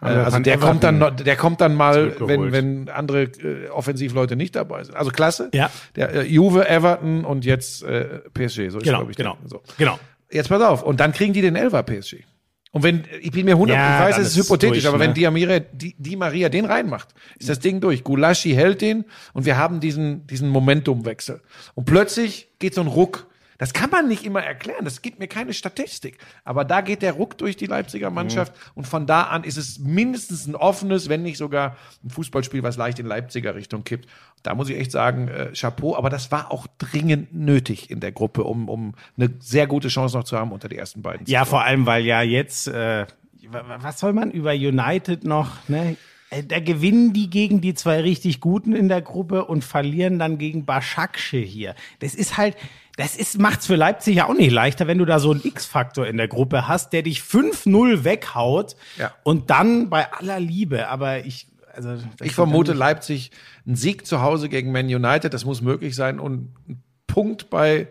also 0.01 0.39
der 0.39 0.57
kommt 0.57 0.83
dann, 0.83 1.15
der 1.15 1.35
kommt 1.37 1.61
dann 1.61 1.75
mal, 1.75 2.13
wenn, 2.19 2.51
wenn 2.51 2.89
andere 2.89 3.23
äh, 3.23 3.69
Offensivleute 3.69 4.35
nicht 4.35 4.57
dabei 4.57 4.83
sind. 4.83 4.95
Also 4.95 5.11
klasse. 5.11 5.49
Ja. 5.53 5.71
Der 5.95 6.13
äh, 6.13 6.21
Juve, 6.23 6.67
Everton 6.67 7.23
und 7.23 7.45
jetzt 7.45 7.83
äh, 7.83 8.19
PSG. 8.33 8.71
So 8.71 8.79
ist 8.79 8.83
Genau, 8.83 8.99
glaub 8.99 9.09
ich, 9.09 9.15
genau. 9.15 9.37
So. 9.45 9.61
Genau. 9.77 9.97
Jetzt 10.29 10.49
pass 10.49 10.61
auf. 10.61 10.83
Und 10.83 10.99
dann 10.99 11.13
kriegen 11.13 11.33
die 11.33 11.41
den 11.41 11.55
Elfer 11.55 11.83
PSG. 11.83 12.23
Und 12.71 12.83
wenn, 12.83 13.03
ich 13.21 13.31
bin 13.31 13.45
mir 13.45 13.55
100, 13.55 13.75
Ja, 13.75 14.07
ich 14.07 14.15
weiß, 14.15 14.25
es 14.25 14.37
ist 14.37 14.45
hypothetisch, 14.45 14.83
durch, 14.83 14.87
aber 14.87 14.97
ne? 14.97 15.05
wenn 15.05 15.13
Di 15.13 15.29
Maria, 15.29 15.59
Di, 15.59 15.93
Di 15.97 16.15
Maria 16.15 16.47
den 16.47 16.65
reinmacht, 16.65 17.09
ist 17.37 17.49
das 17.49 17.59
Ding 17.59 17.81
durch. 17.81 18.03
Gulaschi 18.03 18.53
hält 18.53 18.81
den 18.81 19.03
und 19.33 19.45
wir 19.45 19.57
haben 19.57 19.81
diesen, 19.81 20.25
diesen 20.27 20.47
Momentumwechsel. 20.47 21.41
Und 21.75 21.85
plötzlich 21.85 22.49
geht 22.59 22.73
so 22.73 22.81
ein 22.81 22.87
Ruck. 22.87 23.27
Das 23.61 23.73
kann 23.73 23.91
man 23.91 24.07
nicht 24.07 24.25
immer 24.25 24.41
erklären. 24.41 24.83
Das 24.85 25.03
gibt 25.03 25.19
mir 25.19 25.27
keine 25.27 25.53
Statistik. 25.53 26.17
Aber 26.43 26.65
da 26.65 26.81
geht 26.81 27.03
der 27.03 27.13
Ruck 27.13 27.37
durch 27.37 27.55
die 27.57 27.67
Leipziger 27.67 28.09
Mannschaft. 28.09 28.53
Und 28.73 28.87
von 28.87 29.05
da 29.05 29.21
an 29.23 29.43
ist 29.43 29.57
es 29.57 29.77
mindestens 29.77 30.47
ein 30.47 30.55
offenes, 30.55 31.09
wenn 31.09 31.21
nicht 31.21 31.37
sogar 31.37 31.77
ein 32.03 32.09
Fußballspiel, 32.09 32.63
was 32.63 32.75
leicht 32.77 32.97
in 32.97 33.05
Leipziger 33.05 33.53
Richtung 33.53 33.83
kippt. 33.83 34.09
Da 34.41 34.55
muss 34.55 34.67
ich 34.69 34.77
echt 34.79 34.91
sagen, 34.91 35.27
äh, 35.27 35.51
Chapeau. 35.53 35.95
Aber 35.95 36.09
das 36.09 36.31
war 36.31 36.51
auch 36.51 36.65
dringend 36.79 37.35
nötig 37.35 37.91
in 37.91 37.99
der 37.99 38.11
Gruppe, 38.11 38.43
um, 38.45 38.67
um 38.67 38.95
eine 39.15 39.29
sehr 39.39 39.67
gute 39.67 39.89
Chance 39.89 40.17
noch 40.17 40.23
zu 40.23 40.39
haben 40.39 40.51
unter 40.51 40.67
die 40.67 40.77
ersten 40.77 41.03
beiden. 41.03 41.27
Ja, 41.27 41.45
vor 41.45 41.61
allem, 41.63 41.85
weil 41.85 42.03
ja 42.03 42.23
jetzt, 42.23 42.67
äh, 42.67 43.05
wa- 43.51 43.77
was 43.79 43.99
soll 43.99 44.13
man 44.13 44.31
über 44.31 44.53
United 44.53 45.23
noch, 45.23 45.51
ne? 45.69 45.97
Äh, 46.31 46.43
Da 46.43 46.59
gewinnen 46.59 47.13
die 47.13 47.29
gegen 47.29 47.61
die 47.61 47.75
zwei 47.75 48.01
richtig 48.01 48.39
Guten 48.39 48.73
in 48.73 48.87
der 48.89 49.01
Gruppe 49.03 49.45
und 49.45 49.63
verlieren 49.63 50.17
dann 50.17 50.39
gegen 50.39 50.65
Başakşe 50.65 51.37
hier. 51.43 51.75
Das 51.99 52.15
ist 52.15 52.37
halt, 52.37 52.55
das 53.01 53.15
ist, 53.15 53.39
macht's 53.39 53.65
für 53.65 53.75
Leipzig 53.75 54.15
ja 54.17 54.27
auch 54.27 54.33
nicht 54.35 54.51
leichter, 54.51 54.85
wenn 54.87 54.99
du 54.99 55.05
da 55.05 55.17
so 55.19 55.31
einen 55.31 55.41
X-Faktor 55.43 56.05
in 56.05 56.17
der 56.17 56.27
Gruppe 56.27 56.67
hast, 56.67 56.93
der 56.93 57.01
dich 57.01 57.21
5-0 57.21 58.03
weghaut 58.03 58.75
Ja. 58.97 59.11
und 59.23 59.49
dann 59.49 59.89
bei 59.89 60.11
aller 60.13 60.39
Liebe, 60.39 60.87
aber 60.87 61.25
ich, 61.25 61.47
also. 61.73 61.97
Ich 62.21 62.33
vermute 62.33 62.73
Leipzig 62.73 63.31
ein 63.65 63.75
Sieg 63.75 64.05
zu 64.05 64.21
Hause 64.21 64.49
gegen 64.49 64.71
Man 64.71 64.85
United, 64.85 65.33
das 65.33 65.45
muss 65.45 65.61
möglich 65.61 65.95
sein 65.95 66.19
und 66.19 66.53
ein 66.67 66.83
Punkt 67.07 67.49
bei 67.49 67.87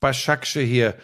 Başakşe 0.00 0.60
hier. 0.60 0.94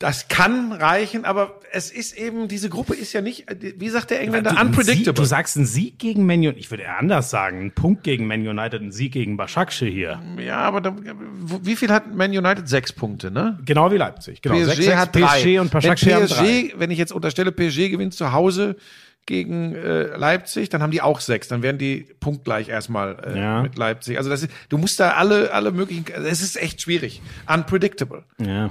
Das 0.00 0.28
kann 0.28 0.70
reichen, 0.70 1.24
aber 1.24 1.58
es 1.72 1.90
ist 1.90 2.16
eben 2.16 2.46
diese 2.46 2.68
Gruppe 2.68 2.94
ist 2.94 3.12
ja 3.12 3.20
nicht, 3.20 3.46
wie 3.78 3.88
sagt 3.88 4.10
der 4.10 4.20
Engländer, 4.20 4.50
Du- 4.52 4.56
ein 4.56 4.66
Sieg, 4.68 4.78
unpredictable. 4.78 5.14
du 5.20 5.24
sagst 5.24 5.56
einen 5.56 5.66
Sieg 5.66 5.98
gegen 5.98 6.24
Man 6.24 6.38
United. 6.38 6.58
Ich 6.58 6.70
würde 6.70 6.84
eher 6.84 6.98
anders 7.00 7.30
sagen. 7.30 7.60
Ein 7.62 7.72
Punkt 7.72 8.04
gegen 8.04 8.28
Man 8.28 8.46
United, 8.46 8.80
ein 8.80 8.92
Sieg 8.92 9.12
gegen 9.12 9.36
Başakşe 9.36 9.86
hier. 9.86 10.20
ja, 10.38 10.58
aber 10.58 10.80
da, 10.80 10.94
wie 11.64 11.74
viel 11.74 11.90
hat 11.90 12.14
Man 12.14 12.30
United? 12.30 12.68
Sechs 12.68 12.92
Punkte, 12.92 13.32
ne? 13.32 13.58
Genau 13.64 13.90
wie 13.90 13.96
Leipzig. 13.96 14.40
Genau. 14.40 14.54
PSG 14.54 14.66
Sechs, 14.66 14.84
sechs, 14.84 14.96
hat 14.96 15.10
PSG 15.12 15.20
drei. 15.56 15.60
und 15.60 15.72
wenn 15.74 15.80
Başakşe 15.82 16.14
haben 16.14 16.26
drei. 16.28 16.44
PSG, 16.68 16.74
wenn 16.78 16.90
ich 16.92 16.98
jetzt 16.98 17.12
unterstelle, 17.12 17.50
PSG 17.50 17.90
gewinnt 17.90 18.14
zu 18.14 18.30
Hause 18.32 18.76
gegen 19.26 19.74
äh, 19.74 20.16
Leipzig, 20.16 20.68
dann 20.68 20.80
haben 20.80 20.92
die 20.92 21.02
auch 21.02 21.18
sechs. 21.20 21.48
Dann 21.48 21.62
werden 21.62 21.78
die 21.78 22.06
punktgleich 22.20 22.68
erstmal 22.68 23.16
äh, 23.34 23.36
Ja. 23.38 23.62
mit 23.62 23.76
Leipzig. 23.76 24.16
Also 24.16 24.30
das 24.30 24.44
ist, 24.44 24.52
du 24.68 24.78
musst 24.78 25.00
da 25.00 25.10
alle, 25.14 25.52
alle 25.52 25.72
möglichen. 25.72 26.04
Es 26.24 26.40
ist 26.40 26.56
echt 26.56 26.80
schwierig, 26.82 27.20
unpredictable. 27.52 28.22
Ja. 28.40 28.70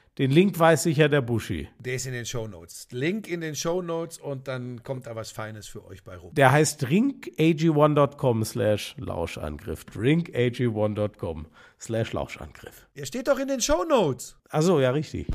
den 0.21 0.29
Link 0.29 0.59
weiß 0.59 0.83
sicher 0.83 1.09
der 1.09 1.21
Buschi. 1.21 1.67
Der 1.79 1.95
ist 1.95 2.05
in 2.05 2.13
den 2.13 2.27
Shownotes. 2.27 2.87
Link 2.91 3.27
in 3.27 3.41
den 3.41 3.55
Shownotes 3.55 4.19
und 4.19 4.47
dann 4.47 4.83
kommt 4.83 5.07
da 5.07 5.15
was 5.15 5.31
Feines 5.31 5.67
für 5.67 5.83
euch 5.87 6.03
bei 6.03 6.15
rum. 6.15 6.31
Der 6.35 6.51
heißt 6.51 6.85
drinkag1.com 6.85 8.45
slash 8.45 8.93
Lauschangriff. 8.99 9.83
drinkag1.com 9.91 11.47
slash 11.79 12.13
Lauschangriff. 12.13 12.87
Der 12.95 13.05
steht 13.07 13.29
doch 13.29 13.39
in 13.39 13.47
den 13.47 13.61
Shownotes. 13.61 14.37
Achso, 14.51 14.79
ja, 14.79 14.91
richtig. 14.91 15.25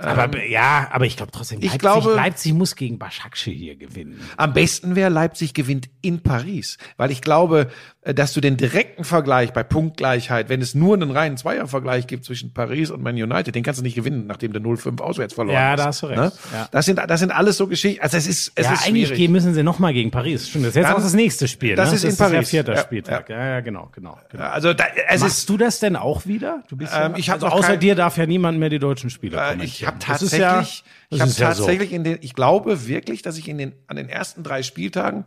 Aber 0.00 0.44
ja, 0.46 0.88
aber 0.92 1.06
ich 1.06 1.16
glaube 1.16 1.32
trotzdem, 1.32 1.58
Ich 1.58 1.64
Leipzig, 1.64 1.80
glaube- 1.80 2.14
Leipzig 2.14 2.54
muss 2.54 2.76
gegen 2.76 2.98
Başakşehir 2.98 3.54
hier 3.58 3.76
gewinnen. 3.76 4.20
Am 4.36 4.52
besten 4.52 4.94
wäre, 4.94 5.10
Leipzig 5.10 5.54
gewinnt 5.54 5.88
in 6.02 6.20
Paris. 6.22 6.78
Weil 6.96 7.10
ich 7.10 7.20
glaube, 7.20 7.66
äh, 8.02 8.14
dass 8.14 8.32
du 8.32 8.40
den 8.40 8.56
direkten 8.56 9.02
Vergleich 9.02 9.52
bei 9.52 9.64
Punktgleichheit, 9.64 10.48
wenn 10.48 10.62
es 10.62 10.74
nur 10.76 10.94
einen 10.94 11.10
reinen 11.10 11.36
Zweiervergleich 11.36 12.06
gibt 12.06 12.24
zwischen 12.24 12.52
Paris 12.54 12.90
und 12.92 13.02
Man 13.02 13.16
United, 13.16 13.54
den 13.54 13.62
kannst 13.64 13.80
du 13.80 13.82
nicht 13.82 13.96
gewinnen, 13.96 14.26
nachdem 14.28 14.52
du 14.52 14.60
0-5 14.60 15.00
auswärts 15.00 15.34
verloren 15.34 15.56
Ja, 15.56 15.70
hast. 15.72 15.78
da 15.80 15.84
hast 15.86 16.02
du 16.02 16.06
recht. 16.06 16.20
Ne? 16.20 16.32
Ja. 16.52 16.68
Das, 16.70 16.86
sind, 16.86 17.00
das 17.04 17.18
sind 17.20 17.32
alles 17.32 17.56
so 17.56 17.66
Geschichten. 17.66 18.00
Also 18.02 18.18
es 18.18 18.28
ist, 18.28 18.52
es 18.54 18.66
ja, 18.66 18.72
ist 18.74 18.86
eigentlich 18.86 19.06
schwierig. 19.08 19.18
gehen 19.22 19.32
müssen 19.32 19.52
sie 19.54 19.62
nochmal 19.64 19.92
gegen 19.92 20.12
Paris. 20.12 20.48
Stimmt, 20.48 20.64
das 20.66 20.70
ist 20.70 20.76
jetzt 20.76 20.84
Dann- 20.86 20.94
auch 20.96 21.02
das 21.02 21.14
nächste 21.14 21.48
Spiel. 21.48 21.74
das 21.74 21.90
ne? 21.90 21.96
ist 21.96 22.04
in 22.04 22.10
das 22.10 22.18
Paris. 22.18 22.32
Ist 22.42 22.52
der 22.52 22.64
vierter 22.64 22.74
Ja, 22.74 22.82
Spieltag. 22.84 23.28
Ja, 23.30 23.46
ja, 23.46 23.60
genau, 23.60 23.88
genau. 23.92 24.16
genau. 24.30 24.44
Also 24.44 24.74
da, 24.74 24.84
es 25.08 25.20
Machst 25.22 25.38
ist 25.38 25.48
du 25.48 25.56
das 25.56 25.80
denn 25.80 25.96
auch 25.96 26.24
wieder? 26.26 26.62
Du 26.68 26.76
bist 26.76 26.92
Ähm, 26.94 27.12
ja, 27.12 27.18
ich 27.18 27.32
also 27.32 27.48
außer 27.48 27.68
kein- 27.68 27.80
dir 27.80 27.96
darf 27.96 28.16
ja 28.16 28.26
niemand 28.26 28.60
mehr 28.60 28.68
die 28.68 28.78
deutschen 28.78 29.10
Spiele 29.10 29.36
Äh, 29.38 29.64
ich 29.64 29.87
habe 29.88 29.98
tatsächlich, 29.98 30.38
ja- 30.40 30.62
ich 31.10 31.20
habe 31.20 31.30
ist 31.30 31.38
ja 31.38 31.52
so. 31.54 31.64
tatsächlich 31.64 31.92
in 31.92 32.04
den, 32.04 32.18
ich 32.20 32.34
glaube 32.34 32.86
wirklich, 32.86 33.22
dass 33.22 33.36
ich 33.38 33.48
in 33.48 33.58
den 33.58 33.72
an 33.88 33.96
den 33.96 34.08
ersten 34.08 34.42
drei 34.42 34.62
Spieltagen 34.62 35.24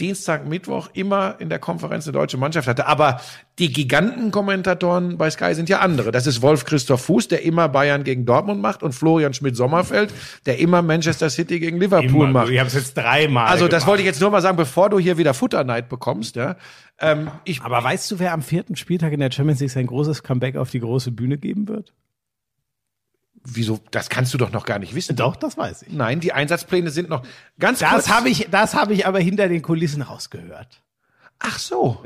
Dienstag, 0.00 0.48
Mittwoch 0.48 0.88
immer 0.92 1.36
in 1.38 1.48
der 1.48 1.60
Konferenz 1.60 2.04
eine 2.08 2.14
deutsche 2.14 2.36
Mannschaft 2.36 2.66
hatte. 2.66 2.88
Aber 2.88 3.20
die 3.60 3.72
Gigantenkommentatoren 3.72 5.16
bei 5.18 5.30
Sky 5.30 5.54
sind 5.54 5.68
ja 5.68 5.78
andere. 5.78 6.10
Das 6.10 6.26
ist 6.26 6.42
Wolf 6.42 6.64
Christoph 6.64 7.02
Fuß, 7.02 7.28
der 7.28 7.44
immer 7.44 7.68
Bayern 7.68 8.02
gegen 8.02 8.26
Dortmund 8.26 8.60
macht, 8.60 8.82
und 8.82 8.92
Florian 8.92 9.34
Schmidt-Sommerfeld, 9.34 10.12
der 10.46 10.58
immer 10.58 10.82
Manchester 10.82 11.30
City 11.30 11.60
gegen 11.60 11.78
Liverpool 11.78 12.28
Immer, 12.28 12.40
macht. 12.40 12.48
ich 12.50 12.58
habe 12.58 12.66
es 12.66 12.74
jetzt 12.74 12.94
dreimal. 12.94 13.46
Also 13.46 13.66
das 13.68 13.82
gemacht. 13.82 13.86
wollte 13.86 14.02
ich 14.02 14.06
jetzt 14.06 14.20
nur 14.20 14.30
mal 14.30 14.42
sagen, 14.42 14.56
bevor 14.56 14.90
du 14.90 14.98
hier 14.98 15.16
wieder 15.16 15.32
Futterneid 15.32 15.88
bekommst. 15.88 16.34
Ja, 16.34 16.56
ähm, 16.98 17.30
ich, 17.44 17.62
Aber 17.62 17.82
weißt 17.84 18.10
du, 18.10 18.18
wer 18.18 18.32
am 18.32 18.42
vierten 18.42 18.74
Spieltag 18.74 19.12
in 19.12 19.20
der 19.20 19.30
Champions 19.30 19.60
League 19.60 19.70
sein 19.70 19.86
großes 19.86 20.24
Comeback 20.24 20.56
auf 20.56 20.70
die 20.70 20.80
große 20.80 21.12
Bühne 21.12 21.38
geben 21.38 21.68
wird? 21.68 21.92
Wieso? 23.44 23.80
Das 23.90 24.08
kannst 24.08 24.32
du 24.34 24.38
doch 24.38 24.50
noch 24.52 24.64
gar 24.64 24.78
nicht 24.78 24.94
wissen. 24.94 25.16
Doch, 25.16 25.36
das 25.36 25.56
weiß 25.56 25.82
ich. 25.82 25.92
Nein, 25.92 26.20
die 26.20 26.32
Einsatzpläne 26.32 26.90
sind 26.90 27.08
noch 27.08 27.22
ganz 27.58 27.80
kurz. 27.80 27.90
Das 27.92 28.08
habe 28.08 28.28
ich, 28.28 28.48
das 28.50 28.74
habe 28.74 28.92
ich 28.94 29.06
aber 29.06 29.20
hinter 29.20 29.48
den 29.48 29.62
Kulissen 29.62 30.02
rausgehört. 30.02 30.80
Ach 31.40 31.58
so. 31.58 32.02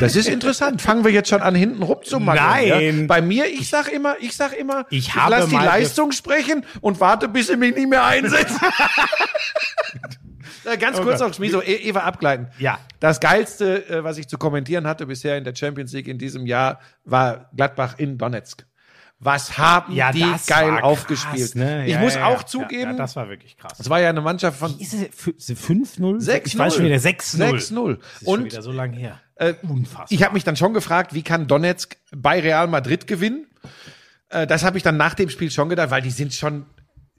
Das 0.00 0.16
ist 0.16 0.28
interessant. 0.28 0.82
Fangen 0.82 1.04
wir 1.04 1.12
jetzt 1.12 1.28
schon 1.28 1.42
an, 1.42 1.54
hinten 1.54 1.82
rumzumachen. 1.82 2.40
Nein. 2.42 2.98
Ja? 3.00 3.06
Bei 3.06 3.20
mir, 3.22 3.46
ich 3.46 3.68
sag 3.68 3.88
immer, 3.92 4.16
ich 4.20 4.34
sag 4.34 4.52
immer, 4.58 4.84
Ich 4.90 5.14
habe 5.14 5.30
lass 5.30 5.48
die 5.48 5.54
Leistung 5.54 6.10
sprechen 6.12 6.64
und 6.80 6.98
warte, 6.98 7.28
bis 7.28 7.46
sie 7.48 7.56
mich 7.56 7.74
nicht 7.76 7.88
mehr 7.88 8.04
einsetzt. 8.04 8.58
Ganz 10.80 11.00
kurz 11.00 11.20
noch, 11.20 11.32
Schmiso, 11.32 11.62
E- 11.62 11.76
Eva 11.88 12.00
abgleiten. 12.00 12.48
Ja. 12.58 12.78
Das 13.00 13.20
Geilste, 13.20 13.88
äh, 13.88 14.04
was 14.04 14.18
ich 14.18 14.28
zu 14.28 14.36
kommentieren 14.38 14.86
hatte 14.86 15.06
bisher 15.06 15.38
in 15.38 15.44
der 15.44 15.54
Champions 15.54 15.92
League 15.92 16.08
in 16.08 16.18
diesem 16.18 16.44
Jahr, 16.46 16.80
war 17.04 17.48
Gladbach 17.56 17.94
in 17.98 18.18
Donetsk. 18.18 18.66
Was 19.20 19.58
haben 19.58 19.92
Ja, 19.94 20.12
die 20.12 20.20
geil 20.20 20.70
krass, 20.70 20.82
aufgespielt. 20.84 21.56
ne? 21.56 21.86
Ich 21.86 21.92
Ja, 21.94 22.00
muss 22.00 22.14
ja, 22.14 22.26
auch 22.26 22.44
zugeben, 22.44 22.96
das 22.96 23.16
war 23.16 23.28
wirklich 23.28 23.56
krass. 23.56 23.72
es 23.80 23.90
war 23.90 24.00
ja 24.00 24.10
eine 24.10 24.20
Mannschaft 24.20 24.58
von 24.60 24.78
Ist 24.78 24.94
es 24.94 25.00
fü- 25.10 25.34
5-0? 25.56 26.20
6-0. 26.20 26.42
Ich 26.46 26.56
weiß 26.56 26.74
schon 26.76 26.84
wieder 26.84 26.96
6-0. 27.00 27.00
6-0. 27.00 27.50
Das 27.50 27.62
ist 27.62 27.68
schon 27.70 27.98
Und 28.26 28.44
wieder 28.44 28.62
so 28.62 28.70
lange 28.70 28.96
her. 28.96 29.20
Äh, 29.34 29.54
Unfassbar. 29.62 30.06
Ich 30.10 30.22
habe 30.22 30.34
mich 30.34 30.44
dann 30.44 30.54
schon 30.56 30.72
gefragt, 30.72 31.14
wie 31.14 31.22
kann 31.22 31.48
Donetsk 31.48 31.96
bei 32.16 32.38
Real 32.40 32.68
Madrid 32.68 33.08
gewinnen? 33.08 33.46
Äh, 34.28 34.46
das 34.46 34.62
habe 34.62 34.76
ich 34.76 34.84
dann 34.84 34.96
nach 34.96 35.14
dem 35.14 35.30
Spiel 35.30 35.50
schon 35.50 35.68
gedacht, 35.68 35.90
weil 35.90 36.02
die 36.02 36.10
sind 36.10 36.32
schon 36.32 36.66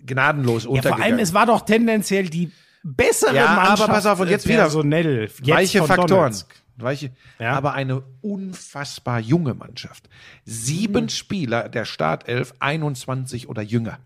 gnadenlos 0.06 0.64
ja, 0.64 0.70
untergegangen. 0.70 0.98
vor 1.04 1.06
allem, 1.06 1.20
es 1.20 1.34
war 1.34 1.46
doch 1.48 1.62
tendenziell 1.66 2.30
die 2.30 2.50
bessere 2.84 3.36
Ja, 3.36 3.48
aber 3.48 3.62
Mannschaft. 3.70 3.90
pass 3.90 4.06
auf, 4.06 4.20
und 4.22 4.30
jetzt 4.30 4.46
äh, 4.46 4.50
wieder 4.50 4.62
personell. 4.64 5.24
Jetzt 5.24 5.48
Weiche 5.50 5.84
Faktoren. 5.84 6.08
Donetsk. 6.08 6.48
Weiche, 6.82 7.12
Ja. 7.40 7.54
Aber 7.54 7.74
eine 7.74 8.02
unfassbar 8.22 9.20
junge 9.20 9.54
Mannschaft. 9.54 10.10
Sieben 10.46 11.04
Mhm. 11.06 11.10
Spieler 11.10 11.70
der 11.70 11.86
Startelf, 11.86 12.54
21 12.60 13.48
oder 13.50 13.62
jünger. 13.62 14.00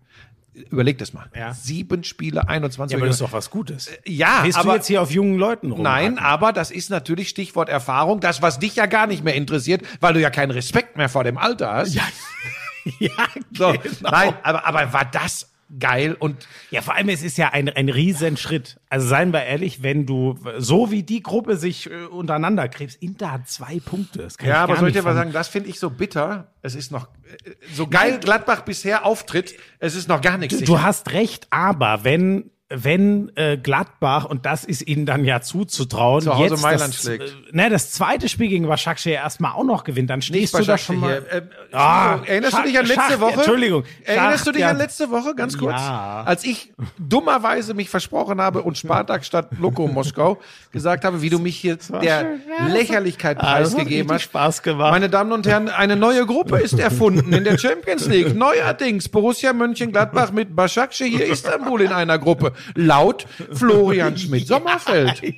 Überleg 0.70 0.98
das 0.98 1.12
mal. 1.12 1.26
Ja. 1.34 1.52
Sieben 1.52 2.04
Spieler, 2.04 2.48
21 2.48 2.92
Ja, 2.92 2.98
aber 2.98 3.06
das 3.08 3.16
ist 3.16 3.22
doch 3.22 3.32
was 3.32 3.50
Gutes. 3.50 3.90
Ja, 4.06 4.40
Willst 4.44 4.56
aber 4.56 4.70
du 4.70 4.76
jetzt 4.76 4.86
hier 4.86 5.02
auf 5.02 5.10
jungen 5.10 5.36
Leuten 5.36 5.72
rum? 5.72 5.82
Nein, 5.82 6.16
aber 6.18 6.52
das 6.52 6.70
ist 6.70 6.90
natürlich 6.90 7.28
Stichwort 7.28 7.68
Erfahrung. 7.68 8.20
Das, 8.20 8.40
was 8.40 8.60
dich 8.60 8.76
ja 8.76 8.86
gar 8.86 9.08
nicht 9.08 9.24
mehr 9.24 9.34
interessiert, 9.34 9.82
weil 10.00 10.14
du 10.14 10.20
ja 10.20 10.30
keinen 10.30 10.52
Respekt 10.52 10.96
mehr 10.96 11.08
vor 11.08 11.24
dem 11.24 11.38
Alter 11.38 11.72
hast. 11.72 11.94
Ja, 11.94 12.04
ja, 13.00 13.10
so. 13.52 13.72
genau. 13.72 14.10
Nein, 14.12 14.34
aber, 14.44 14.64
aber 14.64 14.92
war 14.92 15.04
das 15.06 15.50
geil 15.78 16.16
und 16.18 16.46
Ja, 16.70 16.82
vor 16.82 16.94
allem, 16.94 17.08
es 17.08 17.22
ist 17.22 17.38
ja 17.38 17.50
ein, 17.50 17.68
ein 17.68 17.88
Riesenschritt. 17.88 18.80
Also 18.88 19.06
seien 19.06 19.32
wir 19.32 19.44
ehrlich, 19.44 19.82
wenn 19.82 20.06
du, 20.06 20.38
so 20.58 20.90
wie 20.90 21.02
die 21.02 21.22
Gruppe 21.22 21.56
sich 21.56 21.90
äh, 21.90 22.04
untereinander 22.04 22.68
krebst, 22.68 23.02
Inter 23.02 23.32
hat 23.32 23.48
zwei 23.48 23.80
Punkte. 23.80 24.20
Das 24.20 24.38
kann 24.38 24.48
ja, 24.48 24.62
aber 24.62 24.76
soll 24.76 24.88
ich 24.88 24.94
dir 24.94 25.02
mal 25.02 25.14
sagen, 25.14 25.32
das 25.32 25.48
finde 25.48 25.68
ich 25.68 25.78
so 25.78 25.90
bitter. 25.90 26.52
Es 26.62 26.74
ist 26.74 26.92
noch 26.92 27.08
äh, 27.44 27.50
so 27.72 27.86
geil 27.86 28.18
Gladbach 28.20 28.62
bisher 28.62 29.04
auftritt, 29.04 29.54
es 29.78 29.94
ist 29.94 30.08
noch 30.08 30.20
gar 30.20 30.38
nichts. 30.38 30.58
Du 30.58 30.66
sicher. 30.66 30.82
hast 30.82 31.12
recht, 31.12 31.46
aber 31.50 32.04
wenn 32.04 32.50
wenn 32.76 33.30
äh, 33.36 33.56
Gladbach 33.56 34.24
und 34.24 34.46
das 34.46 34.64
ist 34.64 34.86
ihnen 34.86 35.06
dann 35.06 35.24
ja 35.24 35.40
zuzutrauen, 35.40 36.22
Zu 36.22 36.34
Hause 36.34 36.54
jetzt 36.54 36.62
Mailand 36.62 36.94
das, 36.94 37.02
schlägt. 37.02 37.22
Äh, 37.24 37.32
ne, 37.56 37.70
das 37.70 37.92
zweite 37.92 38.28
Spiel 38.28 38.48
gegen 38.48 38.66
Başakşehir 38.68 39.14
erstmal 39.16 39.52
auch 39.52 39.64
noch 39.64 39.84
gewinnt, 39.84 40.10
dann 40.10 40.18
Nicht 40.18 40.28
stehst 40.28 40.58
du 40.58 40.62
da 40.64 40.78
schon 40.78 41.00
mal. 41.00 41.22
Ähm, 41.30 41.42
Ah, 41.72 42.18
erinnerst 42.24 42.52
du 42.52 42.56
Schach- 42.58 42.64
dich 42.66 42.78
an 42.78 42.86
letzte 42.86 43.02
Schach- 43.12 43.20
Woche? 43.20 43.32
Entschuldigung. 43.34 43.84
Erinnerst 44.04 44.46
du 44.46 44.52
dich 44.52 44.62
Schach- 44.62 44.70
an 44.70 44.76
letzte 44.78 45.10
Woche, 45.10 45.34
ganz 45.34 45.58
kurz? 45.58 45.72
Ja. 45.80 46.22
Als 46.24 46.44
ich 46.44 46.72
dummerweise 46.98 47.74
mich 47.74 47.90
versprochen 47.90 48.40
habe 48.40 48.62
und 48.62 48.78
Spartak 48.78 49.24
statt 49.24 49.48
Loko 49.58 49.86
Moskau 49.88 50.38
gesagt 50.72 51.04
habe, 51.04 51.20
wie 51.22 51.30
du 51.30 51.38
mich 51.38 51.56
hier 51.56 51.76
der 51.76 52.20
schön. 52.20 52.40
Ja, 52.58 52.66
Lächerlichkeit 52.72 53.38
Ah, 53.40 53.54
preisgegeben 53.56 54.12
hast. 54.12 54.22
Spaß 54.22 54.62
gemacht. 54.62 54.90
Meine 54.92 55.08
Damen 55.08 55.32
und 55.32 55.46
Herren, 55.46 55.68
eine 55.68 55.96
neue 55.96 56.24
Gruppe 56.26 56.58
ist 56.58 56.78
erfunden 56.78 57.32
in 57.32 57.44
der 57.44 57.58
Champions 57.58 58.06
League. 58.06 58.34
Neuerdings 58.44 59.08
Borussia 59.08 59.52
Mönchengladbach 59.52 60.32
mit 60.32 60.54
Başakşehir 60.56 61.26
Istanbul 61.26 61.80
in 61.82 61.92
einer 61.92 62.18
Gruppe. 62.18 62.52
Laut 62.74 63.26
Florian 63.52 64.16
Schmidt-Sommerfeld. 64.16 65.22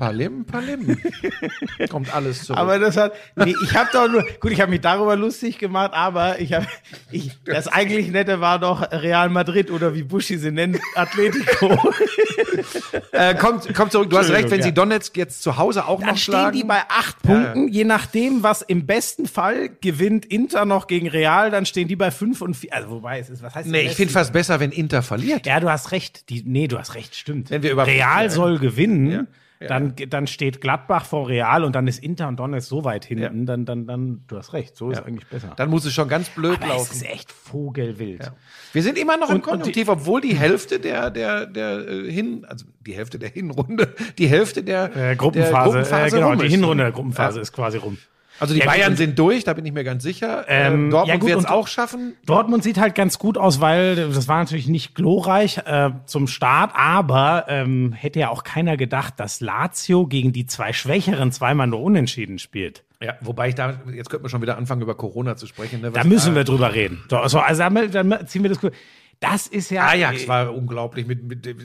Palim, 0.00 0.46
Palim. 0.46 0.96
Kommt 1.90 2.14
alles 2.14 2.44
zurück. 2.44 2.58
Aber 2.58 2.78
das 2.78 2.96
hat, 2.96 3.12
nee, 3.36 3.54
ich 3.62 3.76
habe 3.76 3.90
doch 3.92 4.08
nur, 4.08 4.24
gut, 4.40 4.50
ich 4.50 4.60
habe 4.62 4.70
mich 4.70 4.80
darüber 4.80 5.14
lustig 5.14 5.58
gemacht, 5.58 5.92
aber 5.92 6.40
ich 6.40 6.54
habe, 6.54 6.66
ich, 7.12 7.32
das 7.44 7.68
eigentlich 7.68 8.10
Nette 8.10 8.40
war 8.40 8.58
doch 8.58 8.90
Real 8.90 9.28
Madrid 9.28 9.70
oder 9.70 9.94
wie 9.94 10.02
Buschi 10.02 10.38
sie 10.38 10.50
nennt, 10.50 10.78
Atletico. 10.94 11.78
äh, 13.12 13.34
kommt, 13.34 13.74
kommt 13.74 13.92
zurück. 13.92 14.08
Du 14.08 14.16
hast 14.16 14.30
recht, 14.30 14.50
wenn 14.50 14.60
ja. 14.60 14.64
sie 14.66 14.72
Donetsk 14.72 15.16
jetzt 15.18 15.42
zu 15.42 15.58
Hause 15.58 15.86
auch 15.86 16.00
Dann 16.00 16.10
noch 16.10 16.16
stehen 16.16 16.32
schlagen. 16.32 16.56
die 16.56 16.64
bei 16.64 16.80
acht 16.88 17.20
Punkten, 17.22 17.68
je 17.68 17.84
nachdem, 17.84 18.42
was 18.42 18.62
im 18.62 18.86
besten 18.86 19.26
Fall 19.26 19.68
gewinnt 19.82 20.24
Inter 20.24 20.64
noch 20.64 20.86
gegen 20.86 21.08
Real, 21.08 21.50
dann 21.50 21.66
stehen 21.66 21.88
die 21.88 21.96
bei 21.96 22.10
fünf 22.10 22.40
und 22.40 22.54
vier. 22.56 22.72
Also 22.72 22.88
wobei 22.88 23.18
es 23.18 23.28
ist, 23.28 23.42
was 23.42 23.54
heißt 23.54 23.68
nee, 23.68 23.82
ich 23.82 23.96
finde 23.96 24.14
fast 24.14 24.32
besser, 24.32 24.60
wenn 24.60 24.72
Inter 24.72 25.02
verliert. 25.02 25.44
Ja, 25.46 25.60
du 25.60 25.68
hast 25.70 25.92
recht. 25.92 26.30
Die, 26.30 26.42
nee, 26.42 26.68
du 26.68 26.78
hast 26.78 26.94
recht, 26.94 27.14
stimmt. 27.14 27.50
Wenn 27.50 27.62
wir 27.62 27.70
über- 27.72 27.86
Real 27.86 28.24
Ja. 28.24 28.30
soll 28.30 28.58
gewinnen, 28.58 29.10
Ja. 29.10 29.24
Dann, 29.68 29.94
dann 30.08 30.26
steht 30.26 30.62
Gladbach 30.62 31.04
vor 31.04 31.28
Real 31.28 31.64
und 31.64 31.74
dann 31.76 31.86
ist 31.86 32.02
Inter 32.02 32.28
und 32.28 32.38
Donetsk 32.40 32.66
so 32.66 32.82
weit 32.84 33.04
hinten, 33.04 33.44
dann, 33.44 33.66
dann, 33.66 33.86
dann, 33.86 34.24
du 34.26 34.38
hast 34.38 34.54
recht, 34.54 34.74
so 34.74 34.90
ist 34.90 35.04
eigentlich 35.04 35.26
besser. 35.28 35.52
Dann 35.56 35.68
muss 35.68 35.84
es 35.84 35.92
schon 35.92 36.08
ganz 36.08 36.30
blöd 36.30 36.56
Aber 36.62 36.72
es 36.72 36.78
laufen. 36.78 36.92
ist 36.92 37.02
echt 37.04 37.30
vogelwild. 37.30 38.32
Wir 38.72 38.82
sind 38.82 38.96
immer 38.96 39.18
noch 39.18 39.28
im 39.28 39.36
Und- 39.36 39.42
und 39.42 39.50
Konjunktiv, 39.50 39.88
obwohl 39.88 40.22
die 40.22 40.34
Hälfte 40.34 40.80
der, 40.80 41.10
der, 41.10 41.44
der 41.44 41.86
äh, 41.88 42.10
hin, 42.10 42.46
also 42.48 42.64
die 42.86 42.94
Hälfte 42.94 43.18
der 43.18 43.28
Hinrunde, 43.28 43.94
die 44.18 44.28
Hälfte 44.28 44.62
der, 44.62 44.96
Äh, 44.96 45.16
Gruppenphase, 45.16 45.52
der 45.52 45.82
Gruppenphase 45.82 46.16
äh, 46.16 46.20
genau, 46.20 46.34
die. 46.36 46.48
Hinrunde 46.48 46.84
der 46.84 46.92
Gruppenphase 46.92 47.36
Ja. 47.36 47.42
ist 47.42 47.52
quasi 47.52 47.76
rum. 47.76 47.98
Also 48.40 48.54
die 48.54 48.60
Ja, 48.60 48.66
Bayern 48.66 48.96
sind 48.96 49.18
durch, 49.18 49.44
da 49.44 49.52
bin 49.52 49.64
ich 49.66 49.72
mir 49.72 49.84
ganz 49.84 50.02
sicher. 50.02 50.46
Ähm, 50.48 50.72
Ähm, 50.72 50.90
Dortmund 50.90 51.22
ja, 51.22 51.28
wird 51.28 51.38
es 51.40 51.46
auch 51.46 51.68
schaffen. 51.68 52.16
Dortmund 52.26 52.64
sieht 52.64 52.78
halt 52.78 52.94
ganz 52.94 53.18
gut 53.18 53.38
aus, 53.38 53.60
weil 53.60 53.96
das 53.96 54.28
war 54.28 54.38
natürlich 54.38 54.66
nicht 54.66 54.94
glorreich 54.94 55.58
äh, 55.58 55.90
zum 56.06 56.26
Start, 56.26 56.72
aber 56.74 57.46
ähm, 57.48 57.92
hätte 57.92 58.18
ja 58.18 58.30
auch 58.30 58.42
keiner 58.42 58.76
gedacht, 58.76 59.14
dass 59.18 59.40
Lazio 59.40 60.06
gegen 60.06 60.32
die 60.32 60.46
zwei 60.46 60.72
Schwächeren 60.72 61.32
zweimal 61.32 61.66
nur 61.66 61.82
unentschieden 61.82 62.38
spielt. 62.38 62.84
Ja, 63.02 63.14
wobei 63.20 63.48
ich 63.48 63.54
da, 63.54 63.80
jetzt 63.94 64.10
könnten 64.10 64.24
wir 64.24 64.28
schon 64.28 64.42
wieder 64.42 64.58
anfangen, 64.58 64.82
über 64.82 64.94
Corona 64.94 65.36
zu 65.36 65.46
sprechen. 65.46 65.80
Ne? 65.80 65.90
Da 65.90 66.04
müssen 66.04 66.32
ah, 66.32 66.36
wir 66.36 66.44
drüber 66.44 66.74
reden. 66.74 67.02
So, 67.08 67.16
also, 67.18 67.38
also 67.38 67.62
dann, 67.62 67.90
dann 67.90 68.26
ziehen 68.26 68.42
wir 68.42 68.50
das. 68.50 68.60
gut. 68.60 68.72
Das 69.20 69.46
ist 69.46 69.70
ja. 69.70 69.86
Ajax 69.86 70.26
war 70.28 70.54
unglaublich. 70.54 71.06
Mit, 71.06 71.22
mit, 71.22 71.56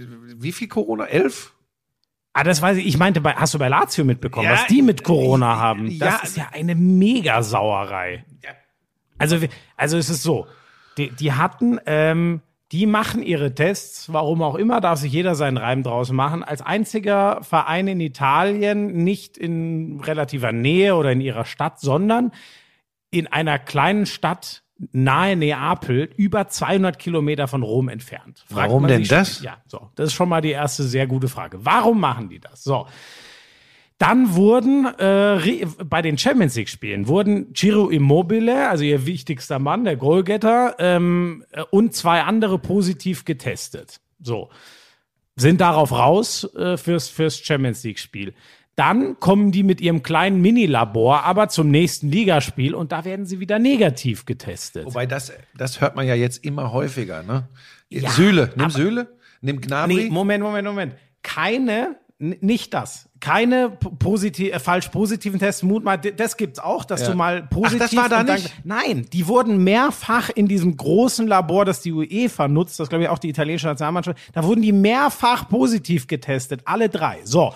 wie 0.41 0.51
viel 0.51 0.67
Corona? 0.67 1.05
Elf? 1.05 1.54
Ah, 2.37 2.43
das 2.43 2.61
weiß 2.61 2.77
ich. 2.77 2.85
Ich 2.85 2.97
meinte, 2.97 3.21
bei, 3.21 3.31
hast 3.33 3.53
du 3.53 3.59
bei 3.59 3.69
Lazio 3.69 4.03
mitbekommen, 4.03 4.45
Ja, 4.45 4.51
was 4.53 4.67
die 4.67 4.81
mit 4.81 5.03
Corona 5.05 5.57
haben? 5.57 5.97
Das 5.99 6.15
ja. 6.15 6.19
ist 6.23 6.37
ja 6.37 6.49
eine 6.51 6.75
Mega-Sauerei. 6.75 8.25
Also, 9.17 9.41
wir- 9.41 9.47
also 9.77 9.97
es 9.97 10.09
ist 10.09 10.21
so, 10.21 10.45
die, 10.97 11.09
die 11.11 11.31
hatten, 11.31 11.79
ähm, 11.85 12.41
die 12.73 12.87
machen 12.87 13.23
ihre 13.23 13.55
Tests, 13.55 14.11
warum 14.11 14.41
auch 14.41 14.55
immer, 14.55 14.81
darf 14.81 14.99
sich 14.99 15.13
jeder 15.13 15.35
seinen 15.35 15.55
Reim 15.55 15.81
draus 15.83 16.11
machen. 16.11 16.43
Als 16.43 16.61
einziger 16.61 17.41
Verein 17.41 17.87
in 17.87 18.01
Italien, 18.01 18.87
nicht 19.05 19.37
in 19.37 20.01
relativer 20.01 20.51
Nähe 20.51 20.95
oder 20.97 21.13
in 21.13 21.21
ihrer 21.21 21.45
Stadt, 21.45 21.79
sondern 21.79 22.33
in 23.11 23.27
einer 23.27 23.59
kleinen 23.59 24.05
Stadt 24.05 24.63
nahe 24.91 25.35
Neapel, 25.35 26.09
über 26.17 26.47
200 26.47 26.99
Kilometer 26.99 27.47
von 27.47 27.63
Rom 27.63 27.89
entfernt. 27.89 28.43
Fragt 28.47 28.69
Warum 28.69 28.87
denn 28.87 29.03
das? 29.05 29.41
Ja, 29.41 29.57
so. 29.67 29.89
Das 29.95 30.07
ist 30.07 30.13
schon 30.13 30.29
mal 30.29 30.41
die 30.41 30.51
erste 30.51 30.83
sehr 30.83 31.07
gute 31.07 31.27
Frage. 31.27 31.63
Warum 31.63 31.99
machen 31.99 32.29
die 32.29 32.39
das? 32.39 32.63
So. 32.63 32.87
Dann 33.97 34.35
wurden 34.35 34.85
äh, 34.97 35.65
bei 35.85 36.01
den 36.01 36.17
Champions 36.17 36.55
League 36.55 36.67
Spielen 36.67 37.07
wurden 37.07 37.53
Ciro 37.55 37.89
Immobile, 37.89 38.67
also 38.67 38.83
ihr 38.83 39.05
wichtigster 39.05 39.57
Mann, 39.57 39.85
der 39.85 39.95
Goalgetter, 39.95 40.75
ähm, 40.79 41.45
äh, 41.51 41.63
und 41.71 41.95
zwei 41.95 42.21
andere 42.23 42.59
positiv 42.59 43.23
getestet. 43.23 44.01
So 44.19 44.49
sind 45.37 45.61
darauf 45.61 45.91
raus 45.91 46.43
äh, 46.55 46.77
fürs 46.77 47.09
fürs 47.09 47.39
Champions 47.39 47.83
League 47.83 47.99
Spiel. 47.99 48.33
Dann 48.75 49.17
kommen 49.19 49.51
die 49.51 49.63
mit 49.63 49.79
ihrem 49.79 50.03
kleinen 50.03 50.41
Mini-Labor 50.41 51.23
aber 51.23 51.47
zum 51.47 51.69
nächsten 51.71 52.09
Ligaspiel 52.11 52.75
und 52.75 52.91
da 52.91 53.05
werden 53.05 53.25
sie 53.25 53.39
wieder 53.39 53.57
negativ 53.57 54.25
getestet. 54.25 54.85
Wobei 54.85 55.05
das, 55.05 55.31
das 55.57 55.79
hört 55.79 55.95
man 55.95 56.05
ja 56.05 56.13
jetzt 56.15 56.43
immer 56.43 56.73
häufiger, 56.73 57.23
ne? 57.23 57.47
Ja, 57.89 58.09
Sühle, 58.09 58.51
nimm 58.57 58.69
Sühle, 58.69 59.07
nimm 59.41 59.61
Gnabry. 59.61 59.95
Nee, 59.95 60.09
Moment, 60.09 60.43
Moment, 60.43 60.67
Moment. 60.67 60.93
Keine, 61.23 61.95
nicht 62.19 62.73
das. 62.73 63.07
Keine 63.21 63.69
positiv, 63.69 64.53
äh, 64.53 64.59
falsch 64.59 64.89
positiven 64.89 65.39
Tests. 65.39 65.63
Mut 65.63 65.83
mal, 65.85 65.97
d- 65.97 66.11
das 66.11 66.35
gibt's 66.35 66.59
auch, 66.59 66.83
dass 66.83 67.01
Ja. 67.01 67.11
du 67.11 67.15
mal 67.15 67.43
positiv. 67.43 67.81
Ach, 67.81 68.09
das 68.09 68.11
war 68.11 68.23
da 68.25 68.33
nicht? 68.33 68.53
Nein, 68.65 69.05
die 69.13 69.27
wurden 69.27 69.63
mehrfach 69.63 70.29
in 70.29 70.47
diesem 70.47 70.75
großen 70.75 71.27
Labor, 71.27 71.63
das 71.65 71.81
die 71.81 71.93
UEFA 71.93 72.47
nutzt, 72.49 72.79
das 72.79 72.89
glaube 72.89 73.05
ich 73.05 73.09
auch 73.09 73.19
die 73.19 73.29
italienische 73.29 73.67
Nationalmannschaft, 73.67 74.17
da 74.33 74.43
wurden 74.43 74.61
die 74.61 74.73
mehrfach 74.73 75.47
positiv 75.47 76.07
getestet, 76.07 76.61
alle 76.65 76.89
drei. 76.89 77.21
So. 77.23 77.53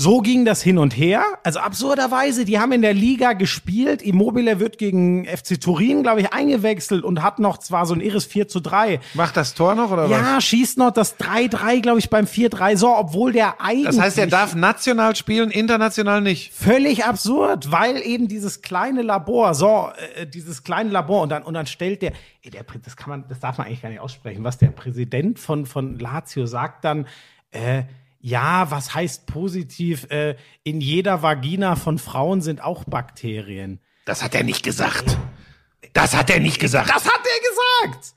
So 0.00 0.22
ging 0.22 0.46
das 0.46 0.62
hin 0.62 0.78
und 0.78 0.96
her. 0.96 1.22
Also 1.44 1.58
absurderweise, 1.58 2.46
die 2.46 2.58
haben 2.58 2.72
in 2.72 2.80
der 2.80 2.94
Liga 2.94 3.34
gespielt. 3.34 4.00
Immobile 4.00 4.58
wird 4.58 4.78
gegen 4.78 5.26
FC 5.26 5.60
Turin, 5.60 6.02
glaube 6.02 6.22
ich, 6.22 6.32
eingewechselt 6.32 7.04
und 7.04 7.22
hat 7.22 7.38
noch 7.38 7.58
zwar 7.58 7.84
so 7.84 7.92
ein 7.92 8.00
irres 8.00 8.24
4 8.24 8.48
zu 8.48 8.60
3. 8.60 9.00
Macht 9.12 9.36
das 9.36 9.52
Tor 9.52 9.74
noch 9.74 9.90
oder 9.90 10.04
was? 10.04 10.10
Ja, 10.10 10.40
schießt 10.40 10.78
noch 10.78 10.90
das 10.90 11.18
3-3, 11.20 11.82
glaube 11.82 11.98
ich, 11.98 12.08
beim 12.08 12.24
4-3. 12.24 12.78
So, 12.78 12.96
obwohl 12.96 13.32
der 13.32 13.60
eigentlich. 13.60 13.84
Das 13.88 14.00
heißt, 14.00 14.16
er 14.16 14.26
darf 14.28 14.54
national 14.54 15.16
spielen, 15.16 15.50
international 15.50 16.22
nicht. 16.22 16.54
Völlig 16.54 17.04
absurd, 17.04 17.70
weil 17.70 17.98
eben 17.98 18.26
dieses 18.26 18.62
kleine 18.62 19.02
Labor, 19.02 19.52
so, 19.52 19.90
äh, 20.16 20.26
dieses 20.26 20.64
kleine 20.64 20.88
Labor 20.88 21.20
und 21.20 21.28
dann, 21.28 21.42
und 21.42 21.52
dann 21.52 21.66
stellt 21.66 22.00
der, 22.00 22.12
ey, 22.40 22.50
der, 22.50 22.64
das 22.82 22.96
kann 22.96 23.10
man, 23.10 23.28
das 23.28 23.40
darf 23.40 23.58
man 23.58 23.66
eigentlich 23.66 23.82
gar 23.82 23.90
nicht 23.90 24.00
aussprechen, 24.00 24.44
was 24.44 24.56
der 24.56 24.68
Präsident 24.68 25.38
von, 25.38 25.66
von 25.66 25.98
Lazio 25.98 26.46
sagt 26.46 26.86
dann, 26.86 27.06
äh, 27.50 27.82
ja, 28.20 28.70
was 28.70 28.94
heißt 28.94 29.26
positiv, 29.26 30.10
äh, 30.10 30.36
in 30.62 30.80
jeder 30.80 31.22
Vagina 31.22 31.74
von 31.76 31.98
Frauen 31.98 32.42
sind 32.42 32.62
auch 32.62 32.84
Bakterien. 32.84 33.80
Das 34.04 34.22
hat 34.22 34.34
er 34.34 34.44
nicht 34.44 34.62
gesagt. 34.62 35.16
Das 35.92 36.14
hat 36.14 36.30
er 36.30 36.40
nicht 36.40 36.60
gesagt. 36.60 36.88
Das 36.90 37.04
hat 37.06 37.20
er 37.24 37.88
gesagt! 37.88 38.14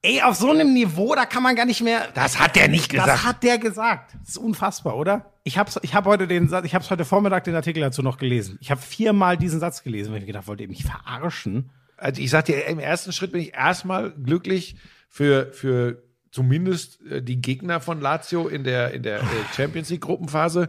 Ey, 0.00 0.22
auf 0.22 0.36
so 0.36 0.50
einem 0.50 0.72
Niveau, 0.74 1.14
da 1.16 1.26
kann 1.26 1.42
man 1.42 1.56
gar 1.56 1.64
nicht 1.64 1.80
mehr, 1.82 2.08
Das 2.14 2.38
hat 2.38 2.56
er 2.56 2.68
nicht 2.68 2.92
Das 2.94 3.04
gesagt. 3.04 3.24
hat 3.24 3.42
der 3.42 3.58
gesagt. 3.58 4.14
Das 4.20 4.30
ist 4.30 4.38
unfassbar, 4.38 4.96
oder? 4.96 5.32
Ich 5.42 5.58
habe 5.58 5.70
ich 5.82 5.94
hab 5.94 6.04
heute 6.04 6.28
den 6.28 6.48
Satz, 6.48 6.64
ich 6.64 6.74
habe 6.74 6.88
heute 6.88 7.04
Vormittag 7.04 7.44
den 7.44 7.54
Artikel 7.56 7.80
dazu 7.80 8.02
noch 8.02 8.16
gelesen. 8.18 8.58
Ich 8.60 8.70
habe 8.70 8.80
viermal 8.80 9.36
diesen 9.36 9.58
Satz 9.58 9.82
gelesen, 9.82 10.12
weil 10.12 10.20
ich 10.20 10.26
gedacht, 10.26 10.46
wollt 10.46 10.60
ihr 10.60 10.68
mich 10.68 10.84
verarschen? 10.84 11.70
Also 11.96 12.22
ich 12.22 12.30
sag 12.30 12.44
dir, 12.44 12.64
im 12.66 12.78
ersten 12.78 13.12
Schritt 13.12 13.32
bin 13.32 13.40
ich 13.40 13.54
erstmal 13.54 14.12
glücklich 14.12 14.76
für, 15.08 15.52
für 15.52 16.02
zumindest 16.30 17.00
äh, 17.06 17.22
die 17.22 17.40
Gegner 17.40 17.80
von 17.80 18.00
Lazio 18.00 18.48
in 18.48 18.64
der, 18.64 18.92
in 18.92 19.02
der 19.02 19.20
äh, 19.20 19.24
Champions 19.56 19.90
League 19.90 20.02
Gruppenphase, 20.02 20.68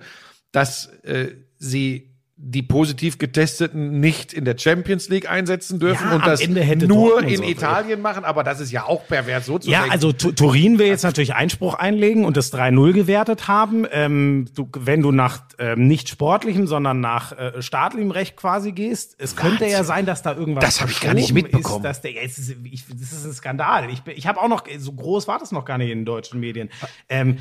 dass 0.52 0.88
äh, 1.04 1.36
sie 1.58 2.09
die 2.42 2.62
positiv 2.64 3.18
getesteten 3.18 4.00
nicht 4.00 4.32
in 4.32 4.46
der 4.46 4.58
Champions 4.58 5.10
League 5.10 5.30
einsetzen 5.30 5.78
dürfen 5.78 6.08
Ja, 6.08 6.16
und 6.16 6.26
das 6.26 6.48
nur 6.48 6.64
Dortmund 6.88 7.30
in 7.32 7.38
so- 7.40 7.44
Italien 7.44 8.02
machen, 8.02 8.24
aber 8.24 8.46
das 8.46 8.62
ist 8.62 8.72
ja 8.72 8.86
auch 8.86 9.06
pervers 9.08 9.46
so 9.46 9.60
zu 9.60 9.70
Ja, 9.70 9.80
denken. 9.80 9.92
also 9.92 10.14
Tu- 10.14 10.32
Turin 10.32 10.80
will 10.80 10.88
jetzt 10.88 11.04
natürlich 11.04 11.34
Einspruch 11.36 11.74
einlegen 11.74 12.24
und 12.24 12.38
das 12.38 12.54
3-0 12.54 12.94
gewertet 12.94 13.50
haben. 13.50 13.86
Ähm, 13.92 14.46
du, 14.56 14.70
wenn 14.80 15.02
du 15.02 15.12
nach 15.12 15.42
ähm, 15.60 15.88
nicht 15.88 16.08
sportlichem, 16.08 16.66
sondern 16.66 17.02
nach 17.02 17.34
äh, 17.38 17.62
staatlichem 17.62 18.12
Recht 18.12 18.38
quasi 18.38 18.72
gehst, 18.72 19.16
es 19.18 19.36
könnte 19.36 19.66
ja 19.66 19.84
sein, 19.84 20.06
dass 20.06 20.22
da 20.24 20.34
irgendwas 20.34 20.64
Das 20.64 20.80
hab 20.82 20.90
ich 20.90 21.02
gar 21.02 21.14
nicht 21.14 21.34
mitbekommen. 21.34 21.84
Ist, 21.84 21.84
dass 21.84 22.02
der, 22.02 22.14
ja, 22.14 22.22
es 22.24 22.38
ist, 22.38 22.56
ich, 22.64 22.86
das 22.88 23.12
ist 23.12 23.26
ein 23.26 23.34
Skandal. 23.34 23.90
Ich, 23.90 24.02
ich 24.16 24.28
habe 24.28 24.40
auch 24.42 24.48
noch, 24.48 24.64
so 24.78 24.94
groß 24.94 25.28
war 25.28 25.40
das 25.40 25.52
noch 25.52 25.66
gar 25.66 25.78
nicht 25.78 25.90
in 25.92 26.00
den 26.00 26.06
deutschen 26.06 26.40
Medien. 26.40 26.70
Ähm, 27.10 27.36
d- 27.36 27.40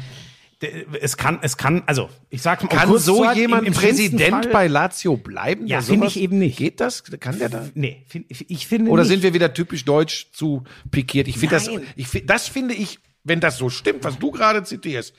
es 1.01 1.17
kann, 1.17 1.39
es 1.43 1.57
kann, 1.57 1.83
also 1.87 2.09
ich 2.31 2.43
sag 2.43 2.63
mal, 2.65 2.69
Kann 2.69 2.99
so 2.99 3.25
halten, 3.25 3.41
jemand 3.41 3.63
im- 3.67 3.73
im 3.73 3.79
Präsident 3.79 4.45
Fall- 4.45 4.53
bei 4.53 4.67
Lazio 4.67 5.17
bleiben? 5.17 5.67
Ja, 5.69 5.81
finde 5.81 6.07
ich 6.09 6.19
eben 6.19 6.39
nicht. 6.39 6.59
Geht 6.59 6.81
das? 6.81 7.05
Kann 7.21 7.39
der 7.39 7.49
da? 7.49 7.69
Nee, 7.75 8.03
find, 8.09 8.27
ich 8.29 8.67
finde 8.67 8.91
Oder 8.91 9.03
nicht. 9.03 9.11
sind 9.13 9.23
wir 9.23 9.35
wieder 9.35 9.55
typisch 9.55 9.85
deutsch 9.85 10.33
zu 10.33 10.65
pikiert? 10.91 11.29
Ich 11.29 11.39
finde 11.39 11.55
das, 11.55 11.71
ich 11.95 12.09
find, 12.09 12.29
das 12.29 12.49
finde 12.49 12.75
ich, 12.75 12.99
wenn 13.23 13.39
das 13.41 13.57
so 13.57 13.71
stimmt, 13.71 14.03
was 14.03 14.19
du 14.19 14.33
gerade 14.33 14.65
zitierst, 14.65 15.15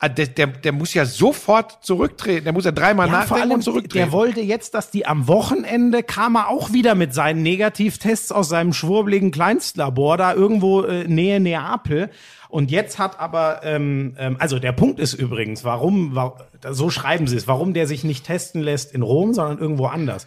ah, 0.00 0.08
der, 0.08 0.26
der, 0.26 0.48
der 0.48 0.72
muss 0.72 0.92
ja 0.94 1.04
sofort 1.04 1.84
zurücktreten. 1.84 2.42
Der 2.44 2.52
muss 2.52 2.64
ja 2.64 2.72
dreimal 2.72 3.06
Ja, 3.06 3.12
nachdenken 3.12 3.42
allem, 3.42 3.52
und 3.52 3.62
zurücktreten. 3.62 3.98
der 4.06 4.12
wollte 4.12 4.40
jetzt, 4.40 4.74
dass 4.74 4.90
die 4.90 5.06
am 5.06 5.28
Wochenende 5.28 6.02
kam 6.02 6.34
er 6.36 6.48
auch 6.48 6.72
wieder 6.72 6.96
mit 6.96 7.14
seinen 7.14 7.42
Negativtests 7.44 8.32
aus 8.32 8.48
seinem 8.48 8.72
schwurbeligen 8.72 9.30
Kleinstlabor 9.30 10.16
da 10.16 10.34
irgendwo 10.34 10.82
äh, 10.82 11.04
Nähe 11.06 11.38
Neapel. 11.38 12.10
Und 12.50 12.70
jetzt 12.70 12.98
hat 12.98 13.20
aber, 13.20 13.60
ähm, 13.64 14.14
ähm, 14.18 14.36
also 14.38 14.58
der 14.58 14.72
Punkt 14.72 14.98
ist 14.98 15.14
übrigens, 15.14 15.64
warum, 15.64 16.14
wa 16.14 16.36
so 16.70 16.90
schreiben 16.90 17.26
sie 17.26 17.36
es, 17.36 17.46
warum 17.46 17.74
der 17.74 17.86
sich 17.86 18.04
nicht 18.04 18.26
testen 18.26 18.60
lässt 18.60 18.92
in 18.92 19.02
Rom, 19.02 19.32
sondern 19.32 19.58
irgendwo 19.58 19.86
anders. 19.86 20.26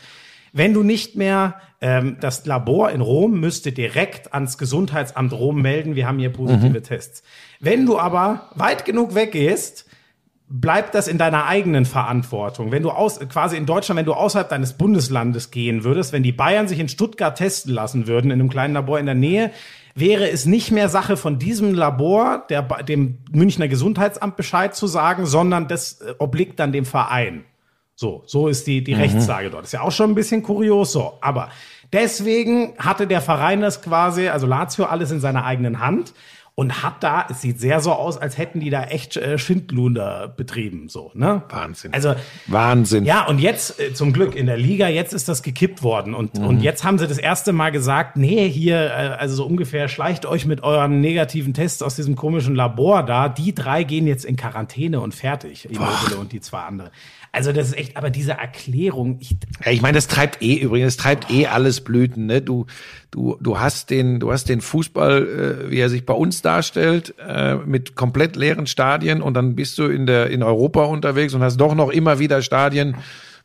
Wenn 0.54 0.74
du 0.74 0.84
nicht 0.84 1.16
mehr, 1.16 1.56
ähm, 1.82 2.18
das 2.22 2.46
Labor 2.46 2.92
in 2.92 3.02
Rom 3.02 3.40
müsste 3.40 3.72
direkt 3.72 4.34
ans 4.34 4.58
Gesundheitsamt 4.58 5.34
Rom 5.34 5.62
melden, 5.62 5.96
wir 5.96 6.08
haben 6.08 6.20
hier 6.20 6.32
positive 6.32 6.82
Tests. 6.82 7.24
Wenn 7.60 7.86
du 7.86 8.00
aber 8.00 8.50
weit 8.56 8.86
genug 8.86 9.16
weggehst, 9.16 9.86
bleibt 10.48 10.94
das 10.94 11.08
in 11.08 11.18
deiner 11.18 11.48
eigenen 11.48 11.86
Verantwortung. 11.86 12.72
Wenn 12.72 12.84
du 12.84 12.92
aus, 12.92 13.20
quasi 13.20 13.58
in 13.58 13.66
Deutschland, 13.66 13.98
wenn 13.98 14.06
du 14.06 14.14
außerhalb 14.14 14.48
deines 14.48 14.74
Bundeslandes 14.74 15.50
gehen 15.50 15.84
würdest, 15.84 16.14
wenn 16.14 16.22
die 16.22 16.32
Bayern 16.32 16.68
sich 16.68 16.80
in 16.80 16.88
Stuttgart 16.88 17.36
testen 17.36 17.74
lassen 17.74 18.06
würden, 18.06 18.30
in 18.30 18.40
einem 18.40 18.50
kleinen 18.50 18.76
Labor 18.76 19.00
in 19.00 19.08
der 19.08 19.16
Nähe, 19.16 19.52
wäre 19.96 20.30
es 20.30 20.46
nicht 20.46 20.72
mehr 20.72 20.90
Sache 20.90 21.18
von 21.18 21.40
diesem 21.40 21.74
Labor, 21.74 22.46
der, 22.50 22.64
dem 22.84 23.20
Münchner 23.32 23.68
Gesundheitsamt 23.68 24.36
Bescheid 24.36 24.76
zu 24.76 24.88
sagen, 24.88 25.26
sondern 25.26 25.68
das 25.68 26.02
äh, 26.02 26.14
obliegt 26.20 26.60
dann 26.60 26.72
dem 26.72 26.86
Verein. 26.86 27.46
So, 27.96 28.24
so 28.26 28.48
ist 28.48 28.66
die, 28.66 28.84
die 28.84 28.94
Rechtslage 28.94 29.52
dort. 29.52 29.66
Ist 29.66 29.74
ja 29.74 29.82
auch 29.82 29.92
schon 29.92 30.12
ein 30.12 30.16
bisschen 30.16 30.42
kurios 30.42 30.92
so. 30.92 31.14
Aber 31.22 31.50
deswegen 31.92 32.74
hatte 32.80 33.06
der 33.06 33.22
Verein 33.22 33.62
das 33.62 33.84
quasi, 33.84 34.30
also 34.30 34.48
Lazio, 34.48 34.86
alles 34.86 35.12
in 35.12 35.20
seiner 35.20 35.46
eigenen 35.46 35.80
Hand 35.80 36.14
und 36.56 36.84
hat 36.84 37.02
da, 37.04 37.26
es 37.32 37.42
sieht 37.42 37.60
sehr 37.60 37.80
so 37.80 37.94
aus, 37.94 38.18
als 38.18 38.38
hätten 38.38 38.60
die 38.60 38.70
da 38.70 38.84
echt 38.84 39.18
äh, 39.18 39.40
Schindlunder 39.40 40.28
betrieben, 40.28 40.88
so, 40.88 41.10
ne? 41.16 41.42
Wahnsinn. 41.50 41.94
Also, 41.94 42.14
Wahnsinn. 42.46 43.06
ja, 43.06 43.26
und 43.26 43.40
jetzt 43.40 43.80
äh, 43.80 43.94
zum 43.96 44.14
Glück 44.14 44.36
in 44.36 44.46
der 44.46 44.58
Liga, 44.58 44.88
jetzt 44.88 45.14
ist 45.14 45.28
das 45.28 45.42
gekippt 45.42 45.82
worden 45.82 46.14
und, 46.14 46.38
und 46.38 46.62
jetzt 46.62 46.84
haben 46.84 47.00
sie 47.00 47.08
das 47.08 47.18
erste 47.18 47.54
Mal 47.54 47.72
gesagt, 47.72 48.18
nee, 48.18 48.48
hier, 48.48 48.76
äh, 48.76 49.16
also 49.18 49.36
so 49.36 49.46
ungefähr, 49.46 49.88
schleicht 49.88 50.28
euch 50.28 50.46
mit 50.46 50.62
euren 50.62 51.02
negativen 51.02 51.56
Tests 51.56 51.82
aus 51.82 51.96
diesem 51.96 52.16
komischen 52.16 52.54
Labor 52.54 53.02
da. 53.02 53.30
Die 53.30 53.56
drei 53.56 53.84
gehen 53.84 54.06
jetzt 54.06 54.24
in 54.24 54.36
Quarantäne 54.36 55.02
und 55.02 55.16
fertig. 55.16 55.66
Immobile 55.66 56.18
und 56.18 56.34
die 56.34 56.40
zwei 56.42 56.60
andere. 56.60 56.92
Also 57.36 57.52
das 57.52 57.70
ist 57.70 57.78
echt, 57.80 57.98
aber 57.98 58.12
diese 58.12 58.34
Erklärung, 58.34 59.18
ich, 59.20 59.36
Ja, 59.66 59.72
ich 59.72 59.82
meine, 59.82 59.96
das 59.96 60.08
treibt 60.08 60.44
eh 60.44 60.54
übrigens, 60.54 60.96
das 60.96 61.04
treibt 61.04 61.32
eh 61.32 61.48
alles 61.48 61.82
Blüten. 61.82 62.28
Ne? 62.28 62.44
Du, 62.44 62.68
du, 63.10 63.38
du 63.42 63.60
hast 63.60 63.90
den, 63.90 64.20
du 64.20 64.32
hast 64.32 64.50
den 64.50 64.62
Fußball, 64.62 65.66
äh, 65.68 65.72
wie 65.72 65.80
er 65.80 65.90
sich 65.90 66.06
bei 66.06 66.14
uns 66.14 66.44
darstellt, 66.44 67.16
äh, 67.28 67.56
mit 67.56 67.96
komplett 67.96 68.36
leeren 68.36 68.68
Stadien 68.68 69.24
und 69.24 69.34
dann 69.34 69.56
bist 69.56 69.80
du 69.80 69.86
in 69.86 70.06
der 70.06 70.30
in 70.30 70.44
Europa 70.44 70.86
unterwegs 70.86 71.34
und 71.34 71.42
hast 71.42 71.58
doch 71.58 71.74
noch 71.74 71.90
immer 71.90 72.20
wieder 72.20 72.44
Stadien, 72.44 72.98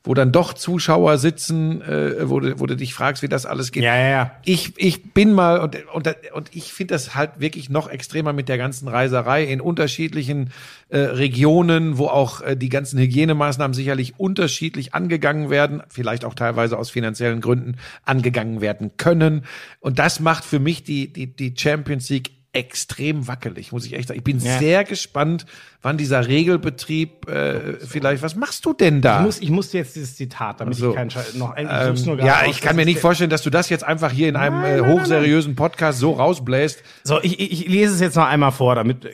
wo 0.08 0.14
dann 0.14 0.32
doch 0.32 0.54
Zuschauer 0.54 1.18
sitzen, 1.18 1.82
äh, 1.82 2.30
wo, 2.30 2.40
du, 2.40 2.58
wo 2.58 2.64
du 2.64 2.76
dich 2.76 2.94
fragst, 2.94 3.22
wie 3.22 3.28
das 3.28 3.44
alles 3.44 3.72
geht. 3.72 3.82
Ja, 3.82 3.94
ja, 3.94 4.08
ja. 4.08 4.32
Ich, 4.42 4.72
ich 4.78 5.12
bin 5.12 5.34
mal 5.34 5.60
und, 5.60 5.76
und, 5.92 6.08
und 6.32 6.56
ich 6.56 6.72
finde 6.72 6.94
das 6.94 7.14
halt 7.14 7.32
wirklich 7.40 7.68
noch 7.68 7.90
extremer 7.90 8.32
mit 8.32 8.48
der 8.48 8.56
ganzen 8.56 8.88
Reiserei 8.88 9.44
in 9.44 9.60
unterschiedlichen 9.60 10.48
äh, 10.88 10.96
Regionen, 10.98 11.98
wo 11.98 12.06
auch 12.06 12.40
äh, 12.40 12.56
die 12.56 12.70
ganzen 12.70 12.98
Hygienemaßnahmen 12.98 13.74
sicherlich 13.74 14.18
unterschiedlich 14.18 14.94
angegangen 14.94 15.50
werden, 15.50 15.82
vielleicht 15.90 16.24
auch 16.24 16.32
teilweise 16.32 16.78
aus 16.78 16.88
finanziellen 16.88 17.42
Gründen 17.42 17.76
angegangen 18.06 18.62
werden 18.62 18.92
können. 18.96 19.44
Und 19.78 19.98
das 19.98 20.20
macht 20.20 20.46
für 20.46 20.58
mich 20.58 20.84
die, 20.84 21.12
die, 21.12 21.26
die 21.26 21.52
Champions 21.54 22.08
League 22.08 22.30
extrem 22.52 23.28
wackelig, 23.28 23.72
muss 23.72 23.84
ich 23.84 23.92
echt 23.92 24.08
sagen. 24.08 24.18
Ich 24.18 24.24
bin 24.24 24.40
Ja. 24.40 24.58
sehr 24.58 24.84
gespannt, 24.84 25.44
wann 25.80 25.96
dieser 25.96 26.26
Regelbetrieb 26.26 27.28
äh, 27.28 27.74
vielleicht, 27.86 28.22
was 28.22 28.34
machst 28.34 28.66
du 28.66 28.72
denn 28.72 29.00
da? 29.00 29.18
ich 29.18 29.24
muss, 29.24 29.40
ich 29.40 29.50
muss 29.50 29.72
jetzt 29.72 29.94
dieses 29.94 30.16
Zitat, 30.16 30.60
damit 30.60 30.74
So. 30.74 30.90
ich 30.90 30.96
keinen 30.96 31.10
Scheiß, 31.10 31.34
noch, 31.34 31.56
ich 31.56 31.68
Ähm, 31.68 32.18
ja, 32.18 32.40
raus, 32.40 32.46
ich 32.50 32.60
kann 32.60 32.74
mir 32.74 32.84
nicht 32.84 32.98
vorstellen, 32.98 33.30
dass 33.30 33.42
du 33.42 33.50
das 33.50 33.68
jetzt 33.68 33.84
einfach 33.84 34.10
hier 34.10 34.28
in 34.28 34.36
einem 34.36 34.64
äh, 34.64 34.80
hochseriösen 34.80 35.54
Podcast 35.54 36.00
so 36.00 36.12
rausbläst. 36.12 36.82
So, 37.04 37.20
ich, 37.22 37.38
ich, 37.38 37.52
ich 37.52 37.68
lese 37.68 37.94
es 37.94 38.00
jetzt 38.00 38.16
noch 38.16 38.26
einmal 38.26 38.50
vor, 38.52 38.74
damit. 38.74 39.06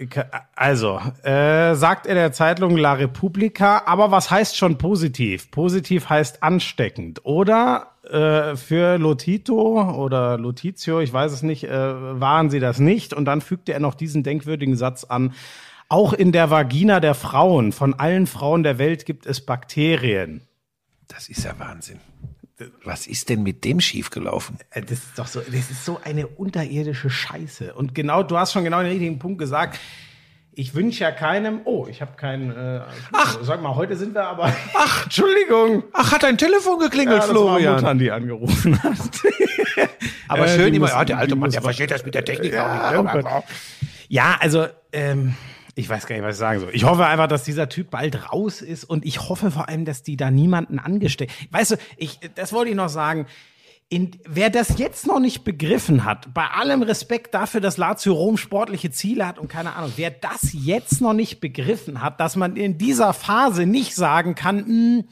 Also, 0.55 1.01
äh, 1.23 1.75
sagt 1.75 2.07
er 2.07 2.15
der 2.15 2.33
Zeitung 2.33 2.77
La 2.77 2.95
Repubblica, 2.95 3.83
aber 3.85 4.11
was 4.11 4.31
heißt 4.31 4.57
schon 4.57 4.79
positiv? 4.79 5.51
Positiv 5.51 6.09
heißt 6.09 6.43
ansteckend. 6.43 7.21
Oder 7.25 7.89
äh, 8.11 8.57
für 8.57 8.99
Lotito 8.99 9.83
oder 9.95 10.39
Lotizio, 10.39 11.01
ich 11.01 11.13
weiß 11.13 11.33
es 11.33 11.43
nicht, 11.43 11.65
äh, 11.65 11.71
waren 12.21 12.51
sie 12.51 12.61
das 12.61 12.79
nicht. 12.79 13.13
Und 13.15 13.25
dann 13.25 13.41
fügte 13.41 13.73
er 13.73 13.81
noch 13.81 13.95
diesen 13.95 14.23
denkwürdigen 14.23 14.77
Satz 14.77 15.05
an. 15.05 15.33
Auch 15.89 16.13
in 16.13 16.33
der 16.33 16.51
Vagina 16.51 17.01
der 17.01 17.15
Frauen, 17.15 17.73
von 17.73 17.95
allen 17.95 18.27
Frauen 18.27 18.63
der 18.63 18.79
Welt 18.79 19.07
gibt 19.07 19.27
es 19.27 19.41
Bakterien. 19.45 20.41
Das 21.09 21.29
ist 21.29 21.45
ja 21.45 21.55
Wahnsinn. 21.59 22.01
Was 22.85 23.07
ist 23.07 23.29
denn 23.29 23.43
mit 23.43 23.65
dem 23.65 23.81
schiefgelaufen? 23.81 24.59
Äh, 24.71 24.83
Das 24.83 24.93
ist 24.99 25.19
doch 25.19 25.27
so, 25.27 25.41
das 25.41 25.71
ist 25.71 25.85
so 25.85 26.01
eine 26.05 26.27
unterirdische 26.29 27.11
Scheiße. 27.11 27.75
Und 27.75 27.95
genau, 27.95 28.23
du 28.23 28.39
hast 28.39 28.53
schon 28.53 28.65
genau 28.65 28.79
den 28.79 28.91
richtigen 28.91 29.19
Punkt 29.19 29.39
gesagt. 29.39 29.79
Ich 30.57 30.75
wünsche 30.77 31.03
ja 31.03 31.11
keinem. 31.11 31.63
Oh, 31.65 31.89
ich 31.91 32.01
habe 32.01 32.13
keinen. 32.17 32.53
Äh, 32.53 32.83
Ach, 33.13 33.39
sag 33.43 33.61
mal, 33.61 33.75
heute 33.75 33.97
sind 33.97 34.15
wir 34.15 34.25
aber. 34.25 34.55
Ach, 34.75 35.03
Entschuldigung. 35.05 35.83
Ach, 35.93 36.13
hat 36.13 36.23
dein 36.23 36.39
Telefon 36.39 36.79
geklingelt, 36.79 37.23
Ja, 37.23 37.27
das 37.27 37.35
war 37.35 37.59
Muttern, 37.59 37.99
die 37.99 38.11
angerufen 38.13 38.81
hat. 38.83 38.99
Aber 40.29 40.47
Äh, 40.47 40.57
schön 40.57 40.71
die 40.73 40.77
immer, 40.77 40.89
ja, 40.89 41.05
der 41.05 41.19
alte 41.19 41.35
Mann, 41.37 41.51
der 41.51 41.61
versteht 41.61 41.91
das 41.91 42.05
mit 42.05 42.15
der 42.15 42.25
Technik 42.25 42.53
Ja, 42.55 42.91
auch 42.91 42.99
oh 42.99 43.03
nicht. 43.03 43.27
Gott. 43.27 43.45
Ja, 44.09 44.37
also, 44.41 44.67
ähm, 44.93 45.35
ich 45.75 45.89
weiß 45.89 46.07
gar 46.07 46.15
nicht, 46.15 46.25
was 46.25 46.37
ich 46.37 46.41
sagen 46.41 46.61
soll. 46.61 46.71
Ich 46.73 46.85
hoffe 46.85 47.07
einfach, 47.07 47.27
dass 47.27 47.45
dieser 47.45 47.69
Typ 47.69 47.91
bald 47.91 48.33
raus 48.33 48.61
ist 48.61 48.85
und 48.85 49.05
ich 49.05 49.29
hoffe 49.29 49.51
vor 49.51 49.69
allem, 49.69 49.85
dass 49.85 50.03
die 50.03 50.17
da 50.17 50.31
niemanden 50.31 50.79
angesteckt. 50.79 51.33
Weißt 51.51 51.73
du, 51.73 51.77
ich, 51.97 52.21
das 52.35 52.53
wollte 52.53 52.71
ich 52.71 52.77
noch 52.77 52.89
sagen. 52.89 53.27
In, 53.91 54.13
wer 54.27 54.49
das 54.49 54.79
jetzt 54.79 55.07
noch 55.07 55.21
nicht 55.21 55.45
begriffen 55.45 56.05
hat, 56.05 56.33
bei 56.33 56.47
allem 56.47 56.83
Respekt 56.83 57.35
dafür, 57.35 57.61
dass 57.61 57.77
Lazio 57.77 58.15
Rom 58.15 58.39
sportliche 58.39 58.91
Ziele 58.91 59.27
hat 59.27 59.39
und 59.39 59.49
keine 59.49 59.77
Ahnung, 59.77 59.93
wer 59.97 60.11
das 60.11 60.53
jetzt 60.53 61.03
noch 61.03 61.13
nicht 61.13 61.39
begriffen 61.39 62.01
hat, 62.01 62.19
dass 62.19 62.35
man 62.35 62.57
in 62.57 62.79
dieser 62.79 63.13
Phase 63.13 63.67
nicht 63.67 63.95
sagen 63.95 64.35
kann, 64.35 64.65
hm, 64.65 65.05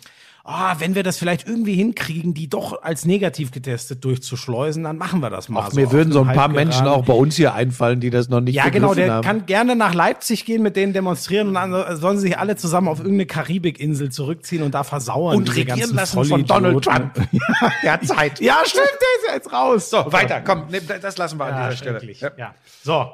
ah, 0.44 0.76
wenn 0.78 0.94
wir 0.94 1.02
das 1.02 1.18
vielleicht 1.18 1.46
irgendwie 1.46 1.74
hinkriegen, 1.74 2.34
die 2.34 2.48
doch 2.48 2.82
als 2.82 3.04
negativ 3.04 3.50
getestet 3.50 4.04
durchzuschleusen, 4.04 4.82
dann 4.82 4.96
machen 4.98 5.20
wir 5.20 5.30
das 5.30 5.48
mal. 5.48 5.64
Ach, 5.68 5.72
mir 5.72 5.92
würden 5.92 6.12
so 6.12 6.22
ein 6.22 6.34
paar 6.34 6.48
Menschen 6.48 6.86
auch 6.86 7.04
bei 7.04 7.12
uns 7.12 7.36
hier 7.36 7.54
einfallen, 7.54 8.00
die 8.00 8.10
das 8.10 8.28
noch 8.28 8.40
nicht 8.40 8.54
ja, 8.54 8.68
genau, 8.68 8.94
der 8.94 9.12
haben. 9.12 9.24
kann 9.24 9.46
gerne 9.46 9.76
nach 9.76 9.94
Leipzig 9.94 10.44
gehen, 10.44 10.62
mit 10.62 10.76
denen 10.76 10.92
demonstrieren 10.92 11.48
und 11.48 11.54
dann 11.54 11.96
sollen 11.96 12.18
sie 12.18 12.28
sich 12.28 12.38
alle 12.38 12.56
zusammen 12.56 12.88
auf 12.88 12.98
irgendeine 12.98 13.26
Karibikinsel 13.26 14.10
zurückziehen 14.10 14.62
und 14.62 14.74
da 14.74 14.84
versauern. 14.84 15.36
Und 15.36 15.54
regieren 15.54 15.94
lassen 15.94 16.24
von 16.24 16.44
Donald. 16.44 16.84
Trump. 16.84 17.12
Der 17.82 17.92
hat 17.92 18.06
Zeit. 18.06 18.40
Ja, 18.40 18.60
stimmt, 18.64 18.86
der 18.86 18.90
ist 18.90 19.28
ja 19.28 19.34
jetzt 19.34 19.52
raus. 19.52 19.90
So, 19.90 20.12
weiter, 20.12 20.40
komm, 20.40 20.64
das 21.00 21.18
lassen 21.18 21.38
wir 21.38 21.44
an 21.44 21.50
Ja, 21.50 21.70
dieser 21.70 21.76
Stelle. 21.76 22.12
Ja. 22.12 22.30
Ja. 22.36 22.54
So, 22.82 23.06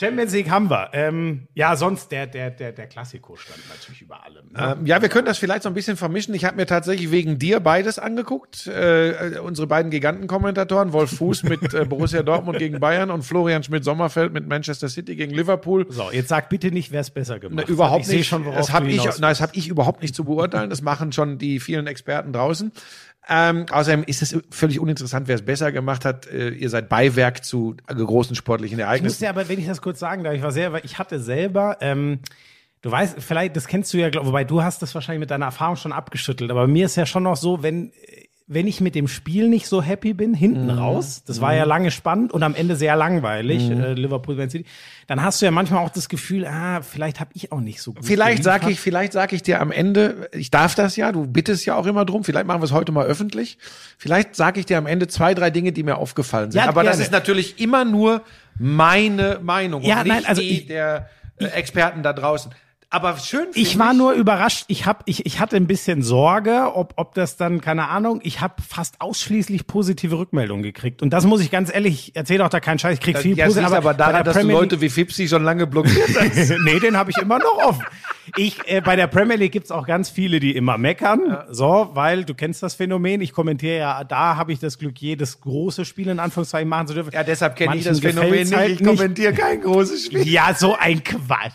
Champions 0.00 0.32
League 0.32 0.48
haben 0.50 0.70
wir. 0.70 0.88
Ähm, 0.94 1.48
ja, 1.54 1.76
sonst 1.76 2.10
der, 2.12 2.26
der, 2.26 2.50
der, 2.50 2.72
der 2.72 2.86
Klassiko 2.86 3.36
stand 3.36 3.60
natürlich 3.68 4.00
über 4.00 4.24
allem. 4.24 4.46
Ne? 4.50 4.76
Ähm, 4.78 4.86
ja, 4.86 5.02
wir 5.02 5.08
können 5.10 5.26
das 5.26 5.36
vielleicht 5.38 5.62
so 5.62 5.68
ein 5.68 5.74
bisschen 5.74 5.98
vermischen. 5.98 6.34
Ich 6.34 6.44
habe 6.46 6.56
mir 6.56 6.66
tatsächlich 6.66 7.10
wegen 7.10 7.38
dir 7.38 7.60
beides 7.60 7.98
angeguckt. 7.98 8.66
Äh, 8.66 9.38
unsere 9.44 9.66
beiden 9.66 9.90
Gigantenkommentatoren, 9.90 10.92
Wolf 10.94 11.16
Fuß 11.18 11.42
mit 11.44 11.74
äh, 11.74 11.84
Borussia 11.84 12.22
Dortmund 12.22 12.58
gegen 12.58 12.80
Bayern 12.80 13.10
und 13.10 13.22
Florian 13.22 13.62
Schmidt-Sommerfeld 13.62 14.32
mit 14.32 14.48
Manchester 14.48 14.88
City 14.88 15.14
gegen 15.14 15.34
Liverpool. 15.34 15.86
So, 15.90 16.10
jetzt 16.10 16.28
sag 16.28 16.48
bitte 16.48 16.70
nicht, 16.72 16.90
wer 16.90 17.00
es 17.02 17.10
besser 17.10 17.38
gemacht 17.38 17.56
Ne, 17.56 17.62
hat. 17.62 17.68
überhaupt 17.68 18.06
ich 18.08 18.12
nicht. 18.16 18.28
schon, 18.28 18.44
das 18.44 18.72
habe 18.72 18.88
ich, 18.88 19.04
nein, 19.04 19.14
das 19.20 19.42
habe 19.42 19.52
ich 19.54 19.68
überhaupt 19.68 20.00
nicht 20.00 20.14
zu 20.14 20.24
beurteilen. 20.24 20.70
Das 20.70 20.80
machen 20.80 21.12
schon 21.12 21.36
die 21.36 21.60
vielen 21.60 21.86
Experten 21.86 22.32
draußen. 22.32 22.72
Ähm, 23.28 23.66
außerdem 23.70 24.02
ist 24.04 24.20
es 24.22 24.36
völlig 24.50 24.80
uninteressant, 24.80 25.28
wer 25.28 25.36
es 25.36 25.42
besser 25.42 25.70
gemacht 25.70 26.04
hat. 26.04 26.26
Äh, 26.26 26.50
ihr 26.50 26.70
seid 26.70 26.88
Beiwerk 26.88 27.44
zu 27.44 27.76
äh, 27.86 27.94
großen 27.94 28.34
sportlichen 28.34 28.78
Ich 28.78 28.84
Ereignissen. 28.84 29.12
musste 29.14 29.28
aber, 29.28 29.48
wenn 29.48 29.60
ich 29.60 29.66
das 29.66 29.80
kurz 29.80 30.00
sagen 30.00 30.24
darf, 30.24 30.34
ich 30.34 30.42
war 30.42 30.50
sehr, 30.50 30.72
weil 30.72 30.84
ich 30.84 30.98
hatte 30.98 31.20
selber, 31.20 31.76
ähm, 31.80 32.18
du 32.82 32.90
weißt, 32.90 33.16
vielleicht, 33.20 33.54
das 33.54 33.68
kennst 33.68 33.92
du 33.94 33.98
ja, 33.98 34.10
glaub, 34.10 34.26
wobei 34.26 34.42
du 34.42 34.62
hast 34.62 34.82
das 34.82 34.94
wahrscheinlich 34.94 35.20
mit 35.20 35.30
deiner 35.30 35.46
Erfahrung 35.46 35.76
schon 35.76 35.92
abgeschüttelt, 35.92 36.50
aber 36.50 36.66
mir 36.66 36.86
ist 36.86 36.96
ja 36.96 37.06
schon 37.06 37.22
noch 37.22 37.36
so, 37.36 37.62
wenn, 37.62 37.92
wenn 38.54 38.66
ich 38.66 38.80
mit 38.80 38.94
dem 38.94 39.08
Spiel 39.08 39.48
nicht 39.48 39.66
so 39.66 39.82
happy 39.82 40.12
bin, 40.14 40.34
hinten 40.34 40.64
Mhm. 40.64 40.70
raus, 40.78 41.22
das 41.26 41.40
war 41.40 41.54
ja 41.54 41.64
lange 41.64 41.90
spannend 41.90 42.32
und 42.32 42.42
am 42.42 42.54
Ende 42.54 42.76
sehr 42.76 42.96
langweilig, 42.96 43.68
Mhm. 43.70 43.80
äh, 43.80 43.92
Liverpool, 43.94 44.34
Man 44.36 44.50
City, 44.50 44.64
dann 45.06 45.22
hast 45.22 45.40
du 45.40 45.46
ja 45.46 45.50
manchmal 45.50 45.84
auch 45.84 45.90
das 45.90 46.08
Gefühl, 46.08 46.46
ah, 46.46 46.82
vielleicht 46.82 47.20
habe 47.20 47.30
ich 47.34 47.52
auch 47.52 47.60
nicht 47.60 47.80
so 47.82 47.92
gut 47.92 48.04
Vielleicht 48.04 48.42
sage 48.44 48.70
ich, 48.70 48.78
vielleicht 48.80 49.12
sage 49.12 49.34
ich 49.36 49.42
dir 49.42 49.60
am 49.60 49.72
Ende, 49.72 50.28
ich 50.32 50.50
darf 50.50 50.74
das 50.74 50.96
ja, 50.96 51.12
du 51.12 51.26
bittest 51.26 51.64
ja 51.66 51.76
auch 51.76 51.86
immer 51.86 52.04
drum, 52.04 52.24
vielleicht 52.24 52.46
machen 52.46 52.60
wir 52.60 52.64
es 52.66 52.72
heute 52.72 52.92
mal 52.92 53.06
öffentlich. 53.06 53.58
Vielleicht 53.98 54.36
sage 54.36 54.60
ich 54.60 54.66
dir 54.66 54.78
am 54.78 54.86
Ende 54.86 55.08
zwei, 55.08 55.34
drei 55.34 55.50
Dinge, 55.50 55.72
die 55.72 55.82
mir 55.82 55.96
aufgefallen 55.96 56.50
sind. 56.50 56.60
Ja, 56.60 56.68
Aber 56.68 56.82
das 56.84 56.92
gerne. 56.96 57.04
ist 57.04 57.12
natürlich 57.12 57.58
immer 57.60 57.84
nur 57.84 58.22
meine 58.58 59.38
Meinung 59.42 59.82
Ja, 59.82 59.98
und 59.98 60.04
nicht 60.04 60.14
nein, 60.14 60.24
also 60.26 60.40
die 60.42 60.48
ich- 60.60 60.66
der 60.66 61.08
äh, 61.38 61.46
Experten 61.46 62.02
da 62.02 62.12
draußen. 62.12 62.52
Aber 62.92 63.16
schön 63.16 63.46
Ich 63.54 63.78
war 63.78 63.94
nur 63.94 64.12
überrascht. 64.12 64.66
Ich 64.68 64.84
hab, 64.84 65.02
ich, 65.06 65.24
ich 65.24 65.40
hatte 65.40 65.56
ein 65.56 65.66
bisschen 65.66 66.02
Sorge, 66.02 66.72
ob, 66.74 66.92
ob 66.96 67.14
das 67.14 67.38
dann, 67.38 67.62
keine 67.62 67.88
Ahnung, 67.88 68.20
ich 68.22 68.42
habe 68.42 68.56
fast 68.62 69.00
ausschließlich 69.00 69.66
positive 69.66 70.18
Rückmeldungen 70.18 70.62
gekriegt. 70.62 71.00
Und 71.00 71.08
das 71.08 71.24
muss 71.24 71.40
ich 71.40 71.50
ganz 71.50 71.72
ehrlich, 71.72 72.08
ich 72.08 72.16
erzähle 72.16 72.44
auch 72.44 72.50
da 72.50 72.60
keinen 72.60 72.78
Scheiß, 72.78 72.92
ich 72.92 73.00
krieg 73.00 73.16
viel 73.16 73.38
ja, 73.38 73.46
positive. 73.46 73.66
aber 73.74 73.80
bei 73.80 73.94
daran, 73.94 74.24
dass 74.24 74.34
du 74.34 74.40
Premier 74.40 74.56
Leute 74.56 74.82
wie 74.82 74.90
Fipsi 74.90 75.26
schon 75.26 75.42
lange 75.42 75.66
blockiert 75.66 76.10
hast. 76.20 76.52
nee, 76.64 76.80
den 76.80 76.98
habe 76.98 77.10
ich 77.10 77.16
immer 77.16 77.38
noch 77.38 77.64
offen. 77.64 77.82
Ich, 78.36 78.58
äh, 78.66 78.82
bei 78.82 78.94
der 78.94 79.06
Premier 79.06 79.36
League 79.36 79.52
gibt's 79.52 79.70
auch 79.70 79.86
ganz 79.86 80.10
viele, 80.10 80.38
die 80.38 80.54
immer 80.54 80.76
meckern. 80.76 81.38
So, 81.50 81.90
weil 81.94 82.26
du 82.26 82.34
kennst 82.34 82.62
das 82.62 82.74
Phänomen. 82.74 83.22
Ich 83.22 83.32
kommentiere 83.32 83.78
ja, 83.78 84.04
da 84.04 84.36
habe 84.36 84.52
ich 84.52 84.58
das 84.58 84.78
Glück, 84.78 84.98
jedes 84.98 85.40
große 85.40 85.86
Spiel 85.86 86.08
in 86.08 86.18
Anführungszeichen 86.18 86.68
machen 86.68 86.88
zu 86.88 86.94
dürfen. 86.94 87.10
Ja, 87.14 87.24
deshalb 87.24 87.56
kenne 87.56 87.74
ich 87.74 87.84
das 87.84 88.00
Phänomen 88.00 88.30
gefällt's 88.30 88.50
nicht. 88.50 88.58
halt 88.58 88.80
ich 88.82 88.86
kommentiere 88.86 89.32
kein 89.32 89.62
großes 89.62 90.06
Spiel. 90.06 90.28
Ja, 90.28 90.52
so 90.54 90.76
ein 90.78 91.02
Quatsch. 91.02 91.54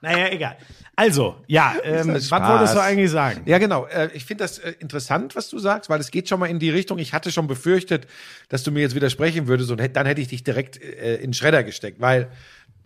Naja, 0.00 0.28
egal. 0.30 0.56
Also, 0.96 1.36
ja, 1.46 1.74
ähm, 1.84 2.08
was 2.14 2.30
wolltest 2.30 2.74
du 2.74 2.80
eigentlich 2.80 3.10
sagen? 3.10 3.42
Ja, 3.46 3.58
genau. 3.58 3.86
Äh, 3.86 4.10
Ich 4.14 4.24
finde 4.24 4.44
das 4.44 4.58
äh, 4.58 4.74
interessant, 4.80 5.36
was 5.36 5.48
du 5.48 5.58
sagst, 5.58 5.88
weil 5.90 6.00
es 6.00 6.10
geht 6.10 6.28
schon 6.28 6.40
mal 6.40 6.46
in 6.46 6.58
die 6.58 6.70
Richtung. 6.70 6.98
Ich 6.98 7.12
hatte 7.12 7.30
schon 7.30 7.46
befürchtet, 7.46 8.06
dass 8.48 8.62
du 8.62 8.72
mir 8.72 8.80
jetzt 8.80 8.94
widersprechen 8.94 9.46
würdest 9.46 9.70
und 9.70 9.80
dann 9.80 10.06
hätte 10.06 10.20
ich 10.20 10.28
dich 10.28 10.42
direkt 10.42 10.82
äh, 10.82 11.16
in 11.16 11.28
den 11.28 11.34
Schredder 11.34 11.62
gesteckt, 11.62 12.00
weil 12.00 12.30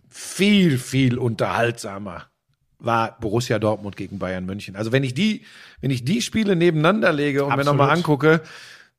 viel, 0.09 0.77
viel 0.77 1.17
unterhaltsamer 1.17 2.27
war 2.79 3.17
Borussia 3.19 3.59
Dortmund 3.59 3.95
gegen 3.95 4.19
Bayern 4.19 4.45
München. 4.45 4.75
Also 4.75 4.91
wenn 4.91 5.03
ich 5.03 5.13
die, 5.13 5.45
wenn 5.81 5.89
ich 5.89 6.03
die 6.03 6.21
Spiele 6.21 6.55
nebeneinander 6.55 7.11
lege 7.11 7.43
und 7.43 7.49
mir 7.49 7.59
Absolut. 7.59 7.77
nochmal 7.79 7.95
angucke, 7.95 8.41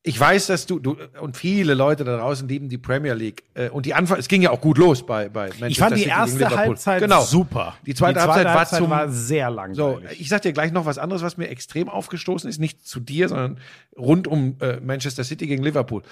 ich 0.06 0.20
weiß, 0.20 0.48
dass 0.48 0.66
du, 0.66 0.78
du 0.78 0.98
und 1.22 1.34
viele 1.34 1.72
Leute 1.72 2.04
da 2.04 2.18
draußen 2.18 2.46
lieben 2.46 2.68
die 2.68 2.76
Premier 2.76 3.14
League. 3.14 3.42
Äh, 3.54 3.70
und 3.70 3.86
die 3.86 3.94
Anfang, 3.94 4.18
es 4.18 4.28
ging 4.28 4.42
ja 4.42 4.50
auch 4.50 4.60
gut 4.60 4.76
los 4.76 5.04
bei, 5.06 5.30
bei 5.30 5.46
Manchester 5.58 5.66
Ich 5.68 5.78
fand 5.78 5.96
die 5.96 6.00
City 6.00 6.10
erste. 6.42 6.56
Halbzeit 6.56 7.00
genau. 7.02 7.22
super. 7.22 7.74
Die 7.86 7.94
zweite 7.94 8.20
Halbzeit 8.20 8.44
war 8.46 8.66
zum- 8.66 8.90
war 8.90 9.08
sehr 9.08 9.48
So, 9.48 9.54
langweilig. 9.54 10.20
ich 10.20 10.28
sag 10.28 10.42
dir 10.42 10.52
gleich 10.52 10.72
noch 10.72 10.84
was 10.84 10.98
anderes, 10.98 11.22
was 11.22 11.38
mir 11.38 11.48
extrem 11.48 11.88
aufgestoßen 11.88 12.50
ist, 12.50 12.58
nicht 12.60 12.86
zu 12.86 13.00
dir, 13.00 13.28
sondern 13.30 13.58
rund 13.96 14.28
um 14.28 14.56
äh, 14.60 14.78
Manchester 14.80 15.24
City 15.24 15.46
gegen 15.46 15.62
Liverpool. 15.64 16.02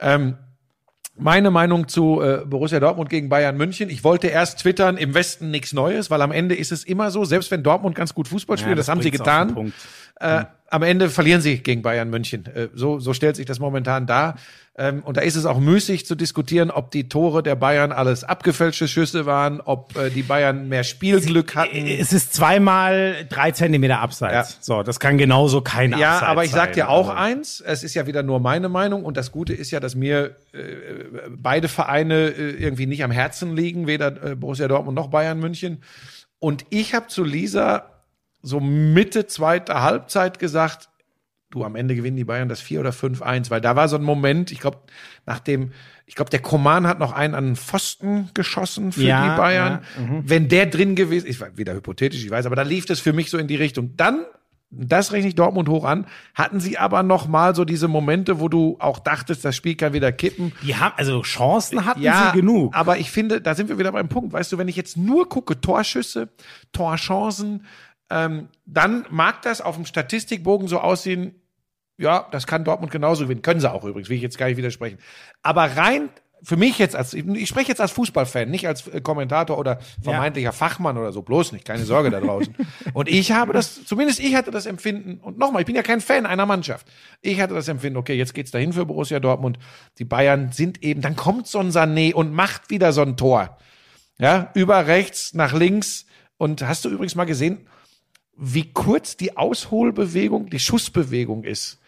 Ähm, 0.00 0.36
meine 1.16 1.50
Meinung 1.50 1.86
zu 1.86 2.20
äh, 2.22 2.44
Borussia 2.46 2.80
Dortmund 2.80 3.10
gegen 3.10 3.28
Bayern 3.28 3.56
München. 3.56 3.90
Ich 3.90 4.02
wollte 4.04 4.28
erst 4.28 4.60
twittern, 4.60 4.96
im 4.96 5.12
Westen 5.14 5.50
nichts 5.50 5.72
Neues, 5.72 6.10
weil 6.10 6.22
am 6.22 6.32
Ende 6.32 6.54
ist 6.54 6.72
es 6.72 6.82
immer 6.82 7.10
so, 7.10 7.24
selbst 7.24 7.50
wenn 7.50 7.62
Dortmund 7.62 7.94
ganz 7.94 8.14
gut 8.14 8.26
Fußball 8.26 8.56
spielt, 8.56 8.70
Ja, 8.70 8.76
das, 8.76 8.88
haben 8.88 9.02
sie 9.02 9.10
getan, 9.10 9.72
Äh, 10.20 10.44
am 10.70 10.82
Ende 10.84 11.10
verlieren 11.10 11.40
sie 11.40 11.58
gegen 11.58 11.82
Bayern 11.82 12.10
München. 12.10 12.46
Äh, 12.46 12.68
so, 12.74 13.00
so 13.00 13.12
stellt 13.12 13.36
sich 13.36 13.46
das 13.46 13.58
momentan 13.58 14.06
dar. 14.06 14.36
Ähm, 14.78 15.02
und 15.02 15.16
da 15.16 15.20
ist 15.20 15.34
es 15.34 15.44
auch 15.44 15.58
müßig 15.58 16.06
zu 16.06 16.14
diskutieren, 16.14 16.70
ob 16.70 16.92
die 16.92 17.08
Tore 17.08 17.42
der 17.42 17.56
Bayern 17.56 17.90
alles 17.90 18.22
abgefälschte 18.22 18.86
Schüsse 18.86 19.26
waren, 19.26 19.60
ob 19.60 19.96
äh, 19.96 20.10
die 20.10 20.22
Bayern 20.22 20.68
mehr 20.68 20.84
Spielglück 20.84 21.56
hatten. 21.56 21.86
Es 21.86 22.12
ist 22.12 22.32
zweimal 22.34 23.26
drei 23.28 23.50
Zentimeter 23.50 23.98
abseits. 23.98 24.52
Ja. 24.52 24.58
So, 24.60 24.82
das 24.84 25.00
kann 25.00 25.18
genauso 25.18 25.60
kein 25.60 25.90
Ja, 25.90 26.14
Abseits 26.14 26.30
aber 26.30 26.44
ich 26.44 26.50
sag 26.52 26.72
dir 26.74 26.88
auch 26.88 27.08
Also, 27.08 27.20
eins, 27.20 27.60
es 27.66 27.82
ist 27.82 27.94
ja 27.94 28.06
wieder 28.06 28.22
nur 28.22 28.38
meine 28.38 28.68
Meinung 28.68 29.04
und 29.04 29.16
das 29.16 29.32
Gute 29.32 29.52
ist 29.52 29.72
ja, 29.72 29.80
dass 29.80 29.96
mir 29.96 30.36
äh, 30.52 30.58
beide 31.30 31.66
Vereine 31.66 32.28
äh, 32.28 32.50
irgendwie 32.62 32.86
nicht 32.86 33.02
am 33.02 33.10
Herzen 33.10 33.56
liegen, 33.56 33.88
weder 33.88 34.22
äh, 34.22 34.36
Borussia 34.36 34.68
Dortmund 34.68 34.94
noch 34.94 35.08
Bayern 35.08 35.40
München. 35.40 35.82
Und 36.38 36.64
ich 36.70 36.94
habe 36.94 37.08
zu 37.08 37.24
Lisa 37.24 37.89
so 38.42 38.60
Mitte 38.60 39.26
zweiter 39.26 39.82
Halbzeit 39.82 40.38
gesagt, 40.38 40.88
du, 41.50 41.64
am 41.64 41.74
Ende 41.76 41.94
gewinnen 41.96 42.16
die 42.16 42.24
Bayern 42.24 42.48
das 42.48 42.60
4 42.60 42.80
oder 42.80 42.90
5-1, 42.90 43.50
weil 43.50 43.60
da 43.60 43.74
war 43.76 43.88
so 43.88 43.96
ein 43.96 44.02
Moment, 44.02 44.52
ich 44.52 44.60
glaube, 44.60 44.78
nach 45.26 45.40
dem, 45.40 45.72
ich 46.06 46.14
glaube, 46.14 46.30
der 46.30 46.40
Koman 46.40 46.86
hat 46.86 46.98
noch 47.00 47.12
einen 47.12 47.34
an 47.34 47.44
den 47.46 47.56
Pfosten 47.56 48.30
geschossen 48.34 48.92
für 48.92 49.02
Ja, 49.02 49.30
die 49.32 49.36
Bayern. 49.36 49.80
ja, 49.96 50.02
mhm. 50.02 50.22
Wenn 50.26 50.48
der 50.48 50.66
drin 50.66 50.94
gewesen 50.94 51.26
ist, 51.26 51.40
war 51.40 51.56
wieder 51.56 51.74
hypothetisch, 51.74 52.24
ich 52.24 52.30
weiß, 52.30 52.46
aber 52.46 52.56
da 52.56 52.62
lief 52.62 52.86
das 52.86 53.00
für 53.00 53.12
mich 53.12 53.30
so 53.30 53.38
in 53.38 53.48
die 53.48 53.56
Richtung. 53.56 53.96
Dann, 53.96 54.24
das 54.72 55.10
rechne 55.10 55.26
ich 55.28 55.34
Dortmund 55.34 55.68
hoch 55.68 55.84
an, 55.84 56.06
hatten 56.36 56.60
sie 56.60 56.78
aber 56.78 57.02
noch 57.02 57.26
mal 57.26 57.56
so 57.56 57.64
diese 57.64 57.88
Momente, 57.88 58.38
wo 58.38 58.48
du 58.48 58.76
auch 58.78 59.00
dachtest, 59.00 59.44
das 59.44 59.56
Spiel 59.56 59.74
kann 59.74 59.92
wieder 59.92 60.12
kippen. 60.12 60.52
Die 60.62 60.76
haben, 60.76 60.94
also 60.96 61.20
Chancen 61.22 61.84
hatten 61.84 62.00
Ja, 62.00 62.30
sie 62.32 62.38
genug. 62.40 62.76
aber 62.76 62.98
ich 62.98 63.10
finde, 63.10 63.40
da 63.40 63.56
sind 63.56 63.68
wir 63.68 63.76
wieder 63.80 63.90
beim 63.90 64.08
Punkt. 64.08 64.32
Weißt 64.32 64.52
du, 64.52 64.58
wenn 64.58 64.68
ich 64.68 64.76
jetzt 64.76 64.96
nur 64.96 65.28
gucke, 65.28 65.60
Torschüsse, 65.60 66.28
Torchancen, 66.72 67.64
ähm, 68.10 68.48
dann 68.66 69.06
mag 69.10 69.42
das 69.42 69.60
auf 69.60 69.76
dem 69.76 69.86
Statistikbogen 69.86 70.68
so 70.68 70.80
aussehen, 70.80 71.34
ja, 71.96 72.26
das 72.30 72.46
kann 72.46 72.64
Dortmund 72.64 72.90
genauso 72.90 73.24
gewinnen. 73.24 73.42
Können 73.42 73.60
sie 73.60 73.70
auch 73.70 73.84
übrigens, 73.84 74.08
will 74.08 74.16
ich 74.16 74.22
jetzt 74.22 74.38
gar 74.38 74.46
nicht 74.46 74.56
widersprechen. 74.56 74.98
Aber 75.42 75.64
rein 75.76 76.10
für 76.42 76.56
mich 76.56 76.78
jetzt 76.78 76.96
als, 76.96 77.12
ich 77.12 77.48
spreche 77.48 77.68
jetzt 77.68 77.80
als 77.80 77.92
Fußballfan, 77.92 78.50
nicht 78.50 78.66
als 78.66 78.88
äh, 78.88 79.00
Kommentator 79.00 79.58
oder 79.58 79.78
vermeintlicher 80.02 80.52
Fachmann 80.52 80.96
oder 80.96 81.12
so, 81.12 81.22
bloß 81.22 81.52
nicht, 81.52 81.64
keine 81.64 81.84
Sorge 81.84 82.10
da 82.10 82.20
draußen. 82.20 82.54
und 82.94 83.08
ich 83.08 83.32
habe 83.32 83.52
das, 83.52 83.84
zumindest 83.84 84.20
ich 84.20 84.34
hatte 84.34 84.50
das 84.50 84.66
Empfinden, 84.66 85.18
und 85.20 85.38
nochmal, 85.38 85.62
ich 85.62 85.66
bin 85.66 85.76
ja 85.76 85.82
kein 85.82 86.00
Fan 86.00 86.26
einer 86.26 86.46
Mannschaft. 86.46 86.86
Ich 87.20 87.40
hatte 87.40 87.54
das 87.54 87.68
Empfinden, 87.68 87.98
okay, 87.98 88.14
jetzt 88.14 88.34
geht's 88.34 88.50
dahin 88.50 88.72
für 88.72 88.86
Borussia 88.86 89.20
Dortmund. 89.20 89.58
Die 89.98 90.04
Bayern 90.04 90.52
sind 90.52 90.82
eben, 90.82 91.02
dann 91.02 91.16
kommt 91.16 91.46
so 91.46 91.58
ein 91.58 91.70
Sané 91.70 92.14
und 92.14 92.32
macht 92.32 92.70
wieder 92.70 92.92
so 92.92 93.02
ein 93.02 93.16
Tor. 93.16 93.58
Ja, 94.18 94.50
über 94.54 94.86
rechts, 94.86 95.34
nach 95.34 95.52
links. 95.52 96.06
Und 96.36 96.66
hast 96.66 96.84
du 96.84 96.88
übrigens 96.88 97.14
mal 97.14 97.24
gesehen, 97.24 97.66
wie 98.40 98.72
kurz 98.72 99.16
die 99.16 99.36
Ausholbewegung, 99.36 100.48
die 100.50 100.58
Schussbewegung 100.58 101.44
ist? 101.44 101.78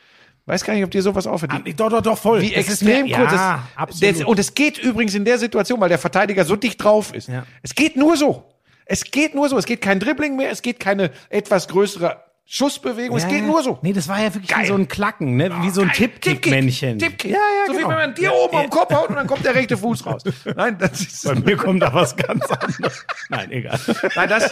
Weiß 0.45 0.65
gar 0.65 0.75
nicht, 0.75 0.85
ob 0.85 0.91
dir 0.91 1.03
sowas 1.03 1.27
auffällt. 1.27 1.53
Die- 1.67 1.75
doch, 1.75 1.89
doch, 1.89 2.03
doch, 2.03 2.19
voll. 2.19 2.43
wie 2.43 2.51
Das 2.51 2.67
extrem 2.69 3.07
mir- 3.07 3.17
kurz. 3.17 3.33
Ja, 3.33 3.65
das, 3.77 3.83
absolut. 3.83 4.17
Das, 4.21 4.25
und 4.27 4.39
es 4.39 4.55
geht 4.55 4.77
übrigens 4.79 5.15
in 5.15 5.25
der 5.25 5.39
Situation, 5.39 5.81
weil 5.81 5.89
der 5.89 5.99
Verteidiger 5.99 6.45
so 6.45 6.57
dicht 6.57 6.83
drauf 6.83 7.15
ist. 7.15 7.29
Ja. 7.29 7.47
Es 7.63 7.75
geht 7.75 7.97
nur 7.97 8.17
so. 8.17 8.45
Es 8.85 9.05
geht 9.05 9.35
nur 9.35 9.49
so. 9.49 9.57
Es 9.57 9.65
geht 9.67 9.81
kein 9.81 10.01
Dribbling 10.01 10.37
mehr. 10.37 10.51
Es 10.51 10.61
geht 10.61 10.81
keine 10.81 11.13
etwas 11.31 11.69
größere 11.69 12.23
Schussbewegung. 12.45 13.17
es 13.17 13.23
Ja, 13.23 13.29
geht 13.29 13.41
ja. 13.43 13.47
nur 13.47 13.63
so. 13.63 13.79
Nee, 13.83 13.93
das 13.93 14.09
war 14.09 14.19
ja 14.21 14.35
wirklich 14.35 14.51
Geil. 14.51 14.67
so 14.67 14.75
ein 14.75 14.89
Klacken, 14.89 15.37
ne? 15.37 15.51
wie 15.63 15.71
so 15.71 15.81
ein 15.83 15.87
Geil. 15.89 15.97
Tippkick-Männchen. 15.97 16.99
Tippkick. 16.99 17.31
Ja, 17.31 17.39
ja, 17.39 17.67
so 17.69 17.73
genau. 17.75 17.87
wie 17.87 17.91
wenn 17.93 17.99
man 17.99 18.15
dir 18.17 18.33
oben 18.35 18.57
am 18.57 18.69
Kopf 18.69 18.93
haut 18.93 19.09
und 19.11 19.15
dann 19.15 19.29
kommt 19.29 19.45
der 19.45 19.55
rechte 19.55 19.77
Fuß 19.77 20.05
raus. 20.05 20.23
Nein, 20.57 20.77
das 20.79 21.01
ist. 21.01 21.25
Bei 21.25 21.37
mir 21.37 21.57
kommt 21.57 21.81
da 21.83 21.95
was 21.95 22.17
ganz 22.17 22.45
anderes. 22.51 23.07
Nein, 23.31 23.53
egal. 23.53 23.79
Nein, 24.17 24.29
das, 24.29 24.51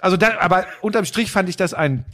also 0.00 0.16
da, 0.16 0.38
aber 0.40 0.66
unterm 0.80 1.04
Strich 1.04 1.30
fand 1.30 1.48
ich 1.48 1.56
das 1.56 1.74
ein 1.74 2.04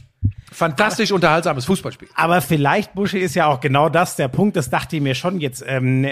fantastisch 0.51 1.11
unterhaltsames 1.11 1.65
Fußballspiel. 1.65 2.07
Aber 2.15 2.41
vielleicht, 2.41 2.93
Buschi, 2.93 3.19
ist 3.19 3.35
ja 3.35 3.47
auch 3.47 3.59
genau 3.59 3.89
das 3.89 4.15
der 4.15 4.27
Punkt, 4.27 4.55
das 4.55 4.69
dachte 4.69 4.95
ich 4.95 5.01
mir 5.01 5.15
schon 5.15 5.39
jetzt. 5.39 5.63
Ähm, 5.65 6.07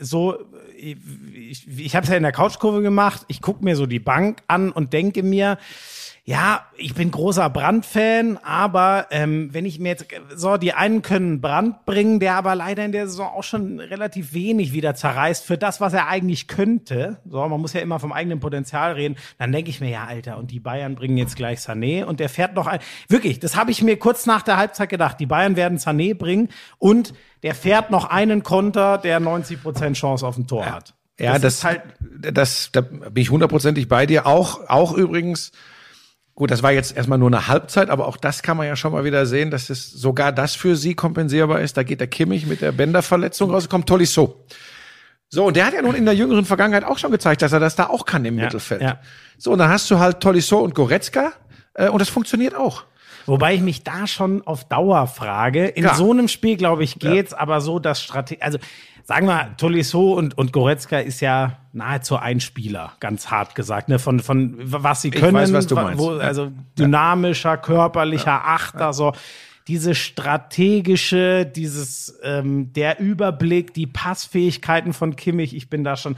so, 0.00 0.38
ich, 0.76 1.66
ich 1.78 1.96
habe 1.96 2.04
es 2.04 2.10
ja 2.10 2.16
in 2.16 2.22
der 2.22 2.32
Couchkurve 2.32 2.82
gemacht, 2.82 3.24
ich 3.28 3.42
gucke 3.42 3.64
mir 3.64 3.76
so 3.76 3.86
die 3.86 3.98
Bank 3.98 4.42
an 4.46 4.70
und 4.70 4.92
denke 4.92 5.22
mir, 5.22 5.58
ja, 6.30 6.64
ich 6.76 6.94
bin 6.94 7.10
großer 7.10 7.50
Brand-Fan, 7.50 8.38
aber 8.44 9.08
ähm, 9.10 9.52
wenn 9.52 9.66
ich 9.66 9.80
mir 9.80 9.88
jetzt, 9.88 10.06
so, 10.32 10.58
die 10.58 10.72
einen 10.72 11.02
können 11.02 11.40
Brand 11.40 11.84
bringen, 11.86 12.20
der 12.20 12.36
aber 12.36 12.54
leider 12.54 12.84
in 12.84 12.92
der 12.92 13.08
Saison 13.08 13.26
auch 13.26 13.42
schon 13.42 13.80
relativ 13.80 14.32
wenig 14.32 14.72
wieder 14.72 14.94
zerreißt 14.94 15.44
für 15.44 15.58
das, 15.58 15.80
was 15.80 15.92
er 15.92 16.06
eigentlich 16.06 16.46
könnte. 16.46 17.18
So, 17.28 17.44
man 17.48 17.60
muss 17.60 17.72
ja 17.72 17.80
immer 17.80 17.98
vom 17.98 18.12
eigenen 18.12 18.38
Potenzial 18.38 18.92
reden. 18.92 19.16
Dann 19.38 19.50
denke 19.50 19.70
ich 19.70 19.80
mir, 19.80 19.90
ja, 19.90 20.04
Alter, 20.04 20.38
und 20.38 20.52
die 20.52 20.60
Bayern 20.60 20.94
bringen 20.94 21.18
jetzt 21.18 21.34
gleich 21.34 21.58
Sané 21.58 22.04
und 22.04 22.20
der 22.20 22.28
fährt 22.28 22.54
noch 22.54 22.68
ein. 22.68 22.78
Wirklich, 23.08 23.40
das 23.40 23.56
habe 23.56 23.72
ich 23.72 23.82
mir 23.82 23.98
kurz 23.98 24.24
nach 24.24 24.42
der 24.42 24.56
Halbzeit 24.56 24.88
gedacht. 24.88 25.18
Die 25.18 25.26
Bayern 25.26 25.56
werden 25.56 25.78
Sané 25.78 26.14
bringen 26.14 26.50
und 26.78 27.12
der 27.42 27.56
fährt 27.56 27.90
noch 27.90 28.04
einen 28.04 28.44
Konter, 28.44 28.98
der 28.98 29.18
90 29.18 29.60
Prozent 29.60 29.96
Chance 29.96 30.24
auf 30.24 30.38
ein 30.38 30.46
Tor 30.46 30.64
hat. 30.64 30.94
Ja, 31.18 31.40
das, 31.40 31.54
ist 31.56 31.64
halt, 31.64 31.82
das, 31.98 32.70
da 32.70 32.82
bin 32.82 33.20
ich 33.20 33.30
hundertprozentig 33.30 33.88
bei 33.88 34.06
dir. 34.06 34.28
Auch, 34.28 34.68
auch 34.68 34.92
übrigens, 34.92 35.50
gut, 36.40 36.50
das 36.50 36.62
war 36.62 36.72
jetzt 36.72 36.96
erstmal 36.96 37.18
nur 37.18 37.28
eine 37.28 37.48
Halbzeit, 37.48 37.90
aber 37.90 38.08
auch 38.08 38.16
das 38.16 38.42
kann 38.42 38.56
man 38.56 38.66
ja 38.66 38.74
schon 38.74 38.92
mal 38.92 39.04
wieder 39.04 39.26
sehen, 39.26 39.50
dass 39.50 39.68
es 39.68 39.90
sogar 39.90 40.32
das 40.32 40.54
für 40.54 40.74
sie 40.74 40.94
kompensierbar 40.94 41.60
ist. 41.60 41.76
Da 41.76 41.82
geht 41.82 42.00
der 42.00 42.06
Kimmich 42.06 42.46
mit 42.46 42.62
der 42.62 42.72
Bänderverletzung 42.72 43.50
raus, 43.50 43.68
kommt 43.68 43.86
Tolisso. 43.86 44.42
So, 45.28 45.44
und 45.44 45.54
der 45.54 45.66
hat 45.66 45.74
ja 45.74 45.82
nun 45.82 45.94
in 45.94 46.06
der 46.06 46.14
jüngeren 46.14 46.46
Vergangenheit 46.46 46.84
auch 46.84 46.96
schon 46.96 47.10
gezeigt, 47.10 47.42
dass 47.42 47.52
er 47.52 47.60
das 47.60 47.76
da 47.76 47.88
auch 47.88 48.06
kann 48.06 48.24
im 48.24 48.36
Mittelfeld. 48.36 48.80
ja. 48.80 49.00
So, 49.36 49.52
und 49.52 49.58
dann 49.58 49.68
hast 49.68 49.90
du 49.90 49.98
halt 49.98 50.20
Tolisso 50.20 50.60
und 50.60 50.74
Goretzka, 50.74 51.32
äh, 51.74 51.90
und 51.90 51.98
das 51.98 52.08
funktioniert 52.08 52.54
auch. 52.54 52.84
Wobei 53.26 53.54
ich 53.54 53.60
mich 53.60 53.84
da 53.84 54.06
schon 54.06 54.40
auf 54.46 54.66
Dauer 54.66 55.08
frage. 55.08 55.66
In 55.66 55.82
Klar. 55.82 55.94
so 55.94 56.10
einem 56.10 56.28
Spiel, 56.28 56.56
glaube 56.56 56.84
ich, 56.84 56.98
geht's, 56.98 57.34
aber 57.34 57.60
so 57.60 57.78
das 57.78 58.02
Strategie, 58.02 58.40
also 58.40 58.58
sagen 59.04 59.26
wir, 59.26 59.56
Tolisso 59.56 60.12
und, 60.12 60.36
und 60.36 60.52
Goretzka 60.52 60.98
ist 60.98 61.20
ja 61.20 61.58
nahezu 61.72 62.16
ein 62.16 62.40
Spieler, 62.40 62.92
ganz 63.00 63.30
hart 63.30 63.54
gesagt, 63.54 63.88
ne? 63.88 63.98
Von, 63.98 64.20
von 64.20 64.56
was 64.58 65.02
sie 65.02 65.10
können, 65.10 65.34
weiß, 65.34 65.52
was 65.52 65.66
du 65.66 65.74
meinst. 65.74 66.02
Wo, 66.02 66.10
also 66.10 66.50
dynamischer, 66.78 67.56
körperlicher 67.56 68.46
Achter, 68.46 68.92
so 68.92 69.12
diese 69.68 69.94
strategische, 69.94 71.46
dieses 71.46 72.18
ähm, 72.22 72.72
der 72.72 72.98
Überblick, 72.98 73.72
die 73.74 73.86
Passfähigkeiten 73.86 74.92
von 74.92 75.16
Kimmich, 75.16 75.54
ich 75.54 75.70
bin 75.70 75.84
da 75.84 75.96
schon. 75.96 76.16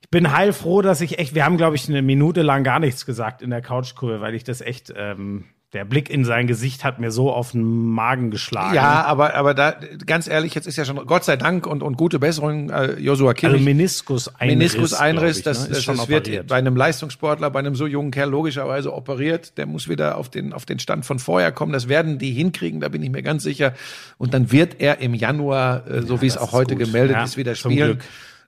Ich 0.00 0.10
bin 0.10 0.30
heilfroh, 0.32 0.82
dass 0.82 1.00
ich 1.00 1.18
echt, 1.18 1.34
wir 1.34 1.44
haben, 1.44 1.56
glaube 1.56 1.74
ich, 1.76 1.88
eine 1.88 2.02
Minute 2.02 2.42
lang 2.42 2.62
gar 2.62 2.78
nichts 2.78 3.04
gesagt 3.06 3.42
in 3.42 3.50
der 3.50 3.62
Couchkurve, 3.62 4.20
weil 4.20 4.34
ich 4.34 4.44
das 4.44 4.60
echt, 4.60 4.92
ähm, 4.94 5.46
der 5.74 5.84
Blick 5.84 6.08
in 6.08 6.24
sein 6.24 6.46
Gesicht 6.46 6.84
hat 6.84 7.00
mir 7.00 7.10
so 7.10 7.32
auf 7.32 7.50
den 7.50 7.90
Magen 7.90 8.30
geschlagen. 8.30 8.74
Ja, 8.74 9.04
aber, 9.04 9.34
aber 9.34 9.54
da, 9.54 9.74
ganz 10.06 10.28
ehrlich, 10.28 10.54
jetzt 10.54 10.66
ist 10.66 10.76
ja 10.76 10.84
schon, 10.84 10.96
Gott 11.04 11.24
sei 11.24 11.36
Dank 11.36 11.66
und, 11.66 11.82
und 11.82 11.96
gute 11.96 12.20
Besserung, 12.20 12.70
äh, 12.70 12.92
Joshua 12.92 13.30
also 13.30 13.40
Kimmich. 13.40 13.62
Meniskus-Einriss. 13.62 14.56
Meniskus-Einriss, 14.56 15.38
ich, 15.38 15.42
das, 15.42 15.68
ne? 15.68 15.74
das, 15.74 15.84
das 15.84 16.08
wird 16.08 16.46
bei 16.46 16.56
einem 16.56 16.76
Leistungssportler, 16.76 17.50
bei 17.50 17.58
einem 17.58 17.74
so 17.74 17.88
jungen 17.88 18.12
Kerl 18.12 18.30
logischerweise 18.30 18.94
operiert. 18.94 19.58
Der 19.58 19.66
muss 19.66 19.88
wieder 19.88 20.16
auf 20.16 20.28
den, 20.28 20.52
auf 20.52 20.64
den 20.64 20.78
Stand 20.78 21.04
von 21.04 21.18
vorher 21.18 21.50
kommen. 21.50 21.72
Das 21.72 21.88
werden 21.88 22.18
die 22.18 22.30
hinkriegen, 22.30 22.78
da 22.78 22.88
bin 22.88 23.02
ich 23.02 23.10
mir 23.10 23.22
ganz 23.22 23.42
sicher. 23.42 23.74
Und 24.16 24.32
dann 24.32 24.52
wird 24.52 24.76
er 24.80 25.00
im 25.00 25.12
Januar, 25.12 25.90
äh, 25.90 26.02
so 26.02 26.22
wie 26.22 26.26
es 26.28 26.38
auch 26.38 26.52
heute 26.52 26.76
gut. 26.76 26.84
gemeldet 26.84 27.16
Ja, 27.16 27.24
ist, 27.24 27.36
wieder 27.36 27.56
spielen. 27.56 27.98
Glück. 27.98 28.04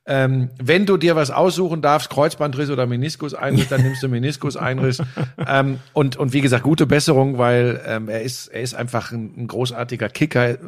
Ähm, 0.09 0.51
wenn 0.63 0.87
du 0.87 0.97
dir 0.97 1.17
was 1.17 1.31
aussuchen 1.33 1.83
darfst, 1.83 2.11
Kreuzbandriss 2.11 2.71
oder 2.71 2.87
Meniskus-Einriss, 2.87 3.69
dann 3.69 3.83
nimmst 3.83 4.03
du 4.03 4.09
Meniskus-Einriss. 4.09 5.03
ähm, 5.49 5.79
und, 5.93 6.17
und 6.17 6.33
wie 6.33 6.41
gesagt, 6.41 6.63
gute 6.63 6.87
Besserung, 6.87 7.39
weil 7.39 7.83
ähm, 7.87 8.09
er 8.09 8.23
ist, 8.23 8.47
er 8.47 8.63
ist 8.63 8.75
einfach 8.75 9.11
ein, 9.11 9.35
ein 9.37 9.47
großartiger 9.49 10.09
Kicker. 10.09 10.59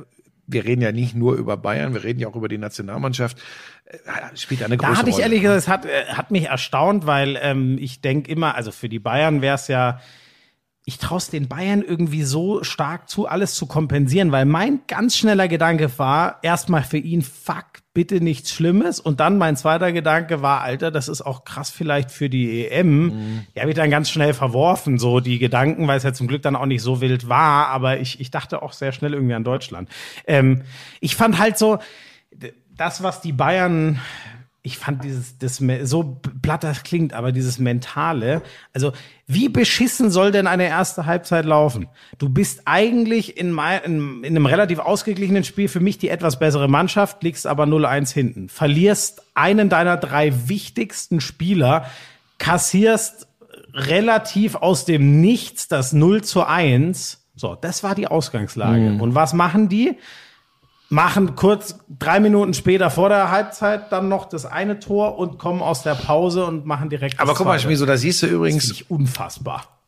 Wir 0.49 0.65
reden 0.65 0.83
ja 0.83 0.91
nicht 0.91 1.15
nur 1.15 1.37
über 1.37 1.57
Bayern, 1.57 1.95
wir 1.95 2.03
reden 2.03 2.19
ja 2.19 2.27
auch 2.29 2.35
über 2.35 2.49
die 2.49 2.59
Nationalmannschaft. 2.59 3.39
Äh, 3.85 3.97
spielt 4.37 4.65
eine 4.65 4.77
große 4.77 4.93
Da 4.93 4.99
hatte 4.99 5.11
ich 5.11 5.17
Rolle. 5.17 5.25
ehrlich 5.25 5.43
gesagt, 5.43 5.59
es 5.59 5.69
hat, 5.69 5.87
äh, 5.87 6.07
hat 6.15 6.31
mich 6.33 6.47
erstaunt, 6.47 7.07
weil 7.07 7.39
ähm, 7.41 7.79
ich 7.81 8.01
denke 8.01 8.31
immer, 8.31 8.57
also 8.57 8.73
für 8.73 8.89
die 8.89 8.99
Bayern 8.99 9.41
wäre 9.41 9.55
es 9.55 9.69
ja, 9.69 10.01
ich 10.89 10.97
traue 10.97 11.19
es 11.19 11.29
den 11.29 11.49
Bayern 11.49 11.83
irgendwie 11.83 12.23
so 12.23 12.65
stark 12.65 13.11
zu, 13.11 13.27
alles 13.27 13.53
zu 13.53 13.67
kompensieren, 13.67 14.33
weil 14.33 14.47
mein 14.47 14.81
ganz 14.87 15.19
schneller 15.19 15.47
Gedanke 15.47 15.99
war, 15.99 16.39
erstmal 16.41 16.83
für 16.83 16.97
ihn, 16.97 17.21
fuck, 17.21 17.67
bitte 17.93 18.23
nichts 18.23 18.55
Schlimmes. 18.55 18.99
Und 18.99 19.21
dann 19.21 19.37
mein 19.37 19.59
zweiter 19.59 19.93
Gedanke 19.93 20.41
war, 20.41 20.63
Alter, 20.63 20.91
das 20.91 21.09
ist 21.09 21.21
auch 21.21 21.45
krass 21.45 21.69
vielleicht 21.69 22.11
für 22.11 22.31
die 22.31 22.67
EM. 22.67 23.05
Mhm. 23.05 23.47
Die 23.55 23.61
habe 23.61 23.69
ich 23.69 23.77
dann 23.77 23.91
ganz 23.91 24.09
schnell 24.09 24.33
verworfen, 24.33 24.99
so 24.99 25.21
die 25.21 25.39
Gedanken, 25.39 25.87
weil 25.87 25.99
es 25.99 26.05
ja 26.05 26.15
zum 26.15 26.27
Glück 26.27 26.41
dann 26.41 26.57
auch 26.57 26.65
nicht 26.65 26.81
so 26.81 27.03
wild 27.03 27.29
war. 27.29 27.67
Aber 27.67 28.01
ich, 28.01 28.19
ich 28.19 28.31
dachte 28.31 28.63
auch 28.63 28.73
sehr 28.73 28.93
schnell 28.93 29.13
irgendwie 29.13 29.35
an 29.35 29.45
Deutschland. 29.45 29.91
Ähm, 30.27 30.63
ich 31.03 31.17
fand 31.17 31.39
halt 31.39 31.59
so, 31.59 31.81
das, 32.79 33.03
was 33.03 33.21
die 33.21 33.33
Bayern 33.33 34.01
ich 34.63 34.77
fand 34.77 35.05
dieses, 35.05 35.39
das, 35.39 35.63
so 35.89 36.21
platt 36.43 36.65
das 36.65 36.83
klingt, 36.83 37.13
aber 37.13 37.33
dieses 37.33 37.59
Mentale, 37.59 38.43
also 38.73 38.93
wie 39.27 39.49
beschissen 39.49 40.11
soll 40.11 40.33
denn 40.33 40.47
eine 40.47 40.67
erste 40.67 41.07
Halbzeit 41.07 41.45
laufen? 41.45 41.87
Du 42.19 42.29
bist 42.29 42.63
eigentlich 42.65 43.39
in, 43.39 43.57
in, 43.85 44.25
in 44.25 44.37
einem 44.37 44.47
relativ 44.47 44.81
ausgeglichenen 44.81 45.45
Spiel 45.45 45.69
für 45.69 45.81
mich 45.81 45.99
die 45.99 46.09
etwas 46.09 46.39
bessere 46.39 46.69
Mannschaft, 46.69 47.23
liegst 47.23 47.47
aber 47.47 47.65
0-1 47.65 48.13
hinten. 48.13 48.49
Verlierst 48.49 49.23
einen 49.35 49.69
deiner 49.69 49.97
drei 49.97 50.49
wichtigsten 50.49 51.21
Spieler, 51.21 51.87
kassierst 52.39 53.29
relativ 53.75 54.57
aus 54.57 54.85
dem 54.85 55.21
Nichts 55.21 55.69
das 55.69 55.93
0 55.93 56.25
zu 56.25 56.45
1. 56.45 57.25
So, 57.37 57.55
das 57.55 57.85
war 57.85 57.95
die 57.95 58.09
Ausgangslage. 58.09 58.91
Mhm. 58.91 59.01
Und 59.01 59.15
was 59.15 59.33
machen 59.33 59.69
die? 59.69 59.97
Machen 60.89 61.35
kurz 61.35 61.79
drei 61.89 62.21
Minuten 62.21 62.55
später 62.55 62.91
vor 62.91 63.09
der 63.09 63.31
Halbzeit 63.31 63.93
dann 63.93 64.09
noch 64.09 64.27
das 64.27 64.47
eine 64.47 64.79
Tor 64.79 65.19
und 65.19 65.39
kommen 65.39 65.61
aus 65.61 65.83
der 65.83 65.95
Pause 65.95 66.47
und 66.47 66.67
machen 66.67 66.89
direkt. 66.89 67.21
Aber 67.21 67.35
guck 67.35 67.47
mal, 67.47 67.61
Schmieso, 67.61 67.85
da 67.87 67.97
siehst 67.97 68.23
du 68.23 68.27
übrigens. 68.27 68.69
Das 68.69 68.83
unfassbar. 68.83 69.79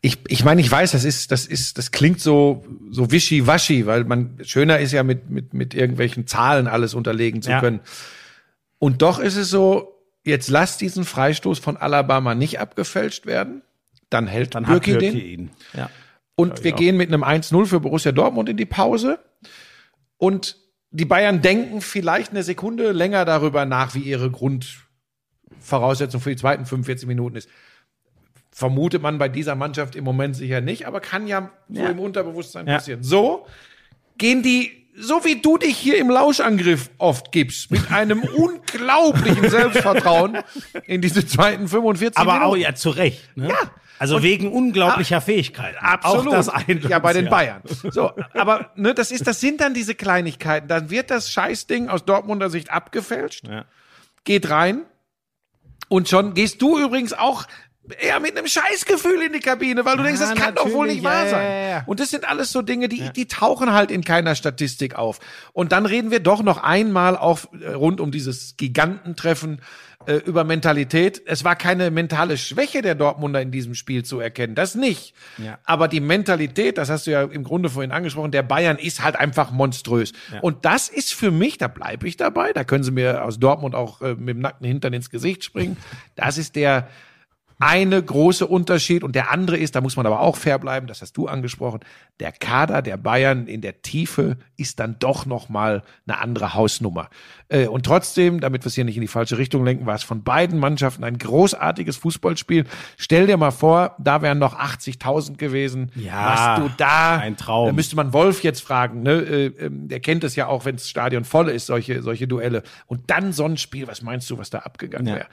Ich, 0.00 0.18
ich 0.28 0.44
meine, 0.44 0.60
ich 0.60 0.70
weiß, 0.70 0.92
das 0.92 1.04
ist, 1.04 1.30
das 1.30 1.46
ist, 1.46 1.78
das 1.78 1.90
klingt 1.90 2.20
so, 2.20 2.64
so 2.90 3.10
wischiwaschi, 3.10 3.86
weil 3.86 4.04
man, 4.04 4.38
schöner 4.42 4.78
ist 4.78 4.92
ja 4.92 5.02
mit, 5.02 5.30
mit, 5.30 5.54
mit 5.54 5.74
irgendwelchen 5.74 6.26
Zahlen 6.26 6.66
alles 6.66 6.94
unterlegen 6.94 7.42
zu 7.42 7.50
ja. 7.50 7.60
können. 7.60 7.80
Und 8.78 9.02
doch 9.02 9.20
ist 9.20 9.36
es 9.36 9.48
so, 9.48 10.02
jetzt 10.24 10.48
lass 10.48 10.76
diesen 10.76 11.04
Freistoß 11.04 11.58
von 11.58 11.76
Alabama 11.76 12.34
nicht 12.34 12.60
abgefälscht 12.60 13.26
werden. 13.26 13.62
Dann 14.10 14.26
hält 14.26 14.54
dann 14.54 14.64
Birki 14.64 14.98
den. 14.98 15.16
Ihn. 15.16 15.50
Ja. 15.72 15.88
Und 16.34 16.64
wir 16.64 16.74
auch. 16.74 16.78
gehen 16.78 16.96
mit 16.96 17.08
einem 17.08 17.22
1-0 17.22 17.66
für 17.66 17.80
Borussia 17.80 18.12
Dortmund 18.12 18.48
in 18.48 18.56
die 18.56 18.66
Pause. 18.66 19.18
Und 20.22 20.56
die 20.92 21.04
Bayern 21.04 21.42
denken 21.42 21.80
vielleicht 21.80 22.30
eine 22.30 22.44
Sekunde 22.44 22.92
länger 22.92 23.24
darüber 23.24 23.64
nach, 23.64 23.96
wie 23.96 24.02
ihre 24.02 24.30
Grundvoraussetzung 24.30 26.20
für 26.20 26.30
die 26.30 26.36
zweiten 26.36 26.64
45 26.64 27.08
Minuten 27.08 27.34
ist. 27.34 27.48
Vermutet 28.52 29.02
man 29.02 29.18
bei 29.18 29.28
dieser 29.28 29.56
Mannschaft 29.56 29.96
im 29.96 30.04
Moment 30.04 30.36
sicher 30.36 30.60
nicht, 30.60 30.86
aber 30.86 31.00
kann 31.00 31.26
ja 31.26 31.50
so 31.68 31.82
ja. 31.82 31.88
im 31.88 31.98
Unterbewusstsein 31.98 32.68
ja. 32.68 32.74
passieren. 32.74 33.02
So 33.02 33.48
gehen 34.16 34.44
die 34.44 34.86
so 34.94 35.24
wie 35.24 35.40
du 35.40 35.58
dich 35.58 35.76
hier 35.76 35.98
im 35.98 36.08
Lauschangriff 36.08 36.90
oft 36.98 37.32
gibst, 37.32 37.72
mit 37.72 37.90
einem 37.90 38.22
unglaublichen 38.36 39.50
Selbstvertrauen 39.50 40.38
in 40.86 41.00
diese 41.00 41.26
zweiten 41.26 41.66
45 41.66 42.16
Aber 42.16 42.34
Minuten. 42.34 42.50
auch 42.50 42.56
ja 42.56 42.74
zu 42.76 42.90
Recht. 42.90 43.36
Ne? 43.36 43.48
Ja, 43.48 43.70
also 44.02 44.16
und, 44.16 44.24
wegen 44.24 44.50
unglaublicher 44.50 45.18
ah, 45.18 45.20
Fähigkeit. 45.20 45.76
Absolut. 45.78 46.34
Ja, 46.88 46.98
bei 46.98 47.12
den. 47.12 47.30
Bayern. 47.30 47.62
So, 47.64 48.12
aber 48.34 48.72
ne, 48.74 48.94
das 48.94 49.12
ist, 49.12 49.28
das 49.28 49.38
sind 49.38 49.60
dann 49.60 49.74
diese 49.74 49.94
Kleinigkeiten. 49.94 50.66
Dann 50.66 50.90
wird 50.90 51.12
das 51.12 51.30
Scheißding 51.30 51.88
aus 51.88 52.04
Dortmunder 52.04 52.50
Sicht 52.50 52.72
abgefälscht, 52.72 53.46
ja. 53.46 53.64
geht 54.24 54.50
rein 54.50 54.82
und 55.88 56.08
schon 56.08 56.34
gehst 56.34 56.60
du 56.62 56.80
übrigens 56.80 57.12
auch 57.12 57.46
eher 58.00 58.20
mit 58.20 58.36
einem 58.36 58.46
Scheißgefühl 58.46 59.22
in 59.22 59.32
die 59.32 59.40
Kabine, 59.40 59.84
weil 59.84 59.96
du 59.96 60.02
ja, 60.02 60.08
denkst, 60.08 60.20
das 60.20 60.34
kann 60.34 60.54
doch 60.54 60.70
wohl 60.72 60.86
nicht 60.86 61.02
wahr 61.02 61.26
sein. 61.26 61.44
Ja, 61.44 61.68
ja, 61.68 61.82
und 61.86 61.98
das 62.00 62.10
sind 62.10 62.28
alles 62.28 62.52
so 62.52 62.62
Dinge, 62.62 62.88
die, 62.88 63.10
die 63.10 63.26
tauchen 63.26 63.72
halt 63.72 63.90
in 63.90 64.04
keiner 64.04 64.34
Statistik 64.34 64.94
auf. 64.94 65.18
Und 65.52 65.72
dann 65.72 65.86
reden 65.86 66.10
wir 66.10 66.20
doch 66.20 66.42
noch 66.42 66.62
einmal 66.62 67.16
auch 67.16 67.40
äh, 67.60 67.72
rund 67.72 68.00
um 68.00 68.12
dieses 68.12 68.56
Gigantentreffen 68.56 69.60
äh, 70.06 70.14
über 70.14 70.44
Mentalität. 70.44 71.22
Es 71.26 71.44
war 71.44 71.56
keine 71.56 71.90
mentale 71.90 72.38
Schwäche 72.38 72.82
der 72.82 72.94
Dortmunder 72.94 73.40
in 73.40 73.50
diesem 73.50 73.74
Spiel 73.74 74.04
zu 74.04 74.20
erkennen, 74.20 74.54
das 74.54 74.74
nicht. 74.76 75.14
Ja. 75.38 75.58
Aber 75.64 75.88
die 75.88 76.00
Mentalität, 76.00 76.78
das 76.78 76.88
hast 76.88 77.06
du 77.06 77.10
ja 77.10 77.22
im 77.22 77.42
Grunde 77.42 77.68
vorhin 77.68 77.90
angesprochen, 77.90 78.30
der 78.30 78.42
Bayern 78.42 78.78
ist 78.78 79.02
halt 79.02 79.16
einfach 79.16 79.50
monströs. 79.50 80.12
Ja. 80.32 80.40
Und 80.40 80.64
das 80.64 80.88
ist 80.88 81.14
für 81.14 81.32
mich, 81.32 81.58
da 81.58 81.68
bleibe 81.68 82.06
ich 82.06 82.16
dabei, 82.16 82.52
da 82.52 82.62
können 82.62 82.84
sie 82.84 82.92
mir 82.92 83.24
aus 83.24 83.40
Dortmund 83.40 83.74
auch 83.74 84.02
äh, 84.02 84.14
mit 84.14 84.36
dem 84.36 84.40
nackten 84.40 84.66
Hintern 84.66 84.92
ins 84.92 85.10
Gesicht 85.10 85.42
springen. 85.44 85.76
Das 86.14 86.38
ist 86.38 86.54
der 86.54 86.88
eine 87.62 88.02
große 88.02 88.44
Unterschied 88.44 89.04
und 89.04 89.14
der 89.14 89.30
andere 89.30 89.56
ist, 89.56 89.76
da 89.76 89.80
muss 89.80 89.94
man 89.94 90.04
aber 90.04 90.18
auch 90.18 90.36
fair 90.36 90.58
bleiben, 90.58 90.88
das 90.88 91.00
hast 91.00 91.16
du 91.16 91.28
angesprochen, 91.28 91.78
der 92.18 92.32
Kader 92.32 92.82
der 92.82 92.96
Bayern 92.96 93.46
in 93.46 93.60
der 93.60 93.82
Tiefe 93.82 94.36
ist 94.56 94.80
dann 94.80 94.96
doch 94.98 95.26
noch 95.26 95.48
mal 95.48 95.84
eine 96.04 96.18
andere 96.18 96.54
Hausnummer. 96.54 97.08
Äh, 97.48 97.68
und 97.68 97.86
trotzdem, 97.86 98.40
damit 98.40 98.64
wir 98.64 98.66
es 98.66 98.74
hier 98.74 98.84
nicht 98.84 98.96
in 98.96 99.00
die 99.00 99.08
falsche 99.08 99.38
Richtung 99.38 99.64
lenken, 99.64 99.86
war 99.86 99.94
es 99.94 100.02
von 100.02 100.24
beiden 100.24 100.58
Mannschaften 100.58 101.04
ein 101.04 101.18
großartiges 101.18 101.96
Fußballspiel. 101.98 102.64
Stell 102.96 103.28
dir 103.28 103.36
mal 103.36 103.52
vor, 103.52 103.94
da 104.00 104.22
wären 104.22 104.38
noch 104.38 104.58
80.000 104.58 105.36
gewesen. 105.36 105.92
Ja, 105.94 106.58
was 106.58 106.64
du 106.64 106.74
da, 106.78 107.18
ein 107.18 107.36
Traum. 107.36 107.66
Da 107.66 107.72
müsste 107.72 107.94
man 107.94 108.12
Wolf 108.12 108.42
jetzt 108.42 108.62
fragen, 108.62 109.02
ne? 109.02 109.12
Äh, 109.12 109.46
ähm, 109.66 109.86
der 109.86 110.00
kennt 110.00 110.24
es 110.24 110.34
ja 110.34 110.48
auch, 110.48 110.64
wenn 110.64 110.76
das 110.76 110.88
Stadion 110.88 111.24
voll 111.24 111.48
ist, 111.48 111.66
solche, 111.66 112.02
solche 112.02 112.26
Duelle. 112.26 112.64
Und 112.86 113.08
dann 113.10 113.32
so 113.32 113.44
ein 113.44 113.56
Spiel, 113.56 113.86
was 113.86 114.02
meinst 114.02 114.28
du, 114.30 114.38
was 114.38 114.50
da 114.50 114.60
abgegangen 114.60 115.06
ja. 115.06 115.14
wäre? 115.14 115.26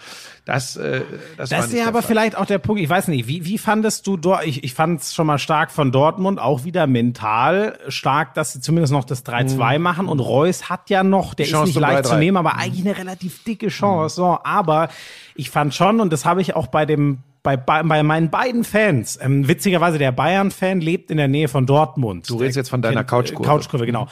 Das, 0.45 0.75
äh, 0.75 1.01
das, 1.37 1.49
das 1.49 1.73
ja 1.73 1.87
aber 1.87 2.01
Fall. 2.01 2.18
Vielleicht 2.19 2.37
auch 2.37 2.45
der 2.45 2.57
Punkt, 2.57 2.81
ich 2.81 2.89
weiß 2.89 3.07
nicht, 3.07 3.27
wie, 3.27 3.45
wie 3.45 3.57
fandest 3.57 4.05
du 4.05 4.17
dort, 4.17 4.45
ich, 4.45 4.63
ich 4.63 4.73
fand 4.73 5.01
es 5.01 5.13
schon 5.13 5.25
mal 5.27 5.37
stark 5.37 5.71
von 5.71 5.91
Dortmund, 5.91 6.39
auch 6.39 6.65
wieder 6.65 6.85
mental 6.85 7.79
stark, 7.87 8.33
dass 8.33 8.51
sie 8.53 8.59
zumindest 8.59 8.91
noch 8.91 9.05
das 9.05 9.25
3-2 9.25 9.77
mhm. 9.77 9.83
machen 9.83 10.07
und 10.07 10.19
Reus 10.19 10.69
hat 10.69 10.89
ja 10.89 11.03
noch, 11.03 11.33
der 11.33 11.45
ist 11.45 11.65
nicht 11.65 11.79
leicht 11.79 12.05
zu 12.05 12.17
nehmen, 12.17 12.37
aber 12.37 12.53
mhm. 12.53 12.59
eigentlich 12.59 12.85
eine 12.85 12.97
relativ 12.97 13.43
dicke 13.43 13.69
Chance. 13.69 14.19
Mhm. 14.19 14.25
So, 14.25 14.37
aber 14.43 14.89
ich 15.35 15.49
fand 15.49 15.73
schon, 15.73 16.01
und 16.01 16.11
das 16.11 16.25
habe 16.25 16.41
ich 16.41 16.55
auch 16.55 16.67
bei 16.67 16.85
dem 16.85 17.19
bei, 17.41 17.55
bei, 17.55 17.83
bei 17.83 18.03
meinen 18.03 18.29
beiden 18.29 18.65
Fans, 18.65 19.17
ähm, 19.21 19.47
witzigerweise 19.47 19.97
der 19.97 20.11
Bayern-Fan 20.11 20.81
lebt 20.81 21.09
in 21.09 21.15
der 21.15 21.29
Nähe 21.29 21.47
von 21.47 21.65
Dortmund. 21.65 22.29
Du 22.29 22.35
redest 22.35 22.57
jetzt 22.57 22.69
von 22.69 22.81
deiner 22.81 23.05
Couchkurve. 23.05 23.49
Couchkurve, 23.49 23.85
genau. 23.85 24.07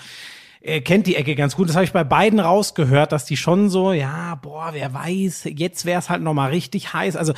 Er 0.61 0.79
kennt 0.79 1.07
die 1.07 1.17
Ecke 1.17 1.35
ganz 1.35 1.55
gut. 1.55 1.67
Das 1.67 1.75
habe 1.75 1.83
ich 1.83 1.91
bei 1.91 2.05
beiden 2.05 2.39
rausgehört, 2.39 3.11
dass 3.11 3.25
die 3.25 3.35
schon 3.35 3.69
so, 3.69 3.91
ja, 3.91 4.35
boah, 4.35 4.69
wer 4.71 4.93
weiß, 4.93 5.49
jetzt 5.55 5.85
wäre 5.85 5.99
es 5.99 6.09
halt 6.09 6.21
noch 6.21 6.33
mal 6.33 6.49
richtig 6.51 6.93
heiß. 6.93 7.17
Also 7.17 7.33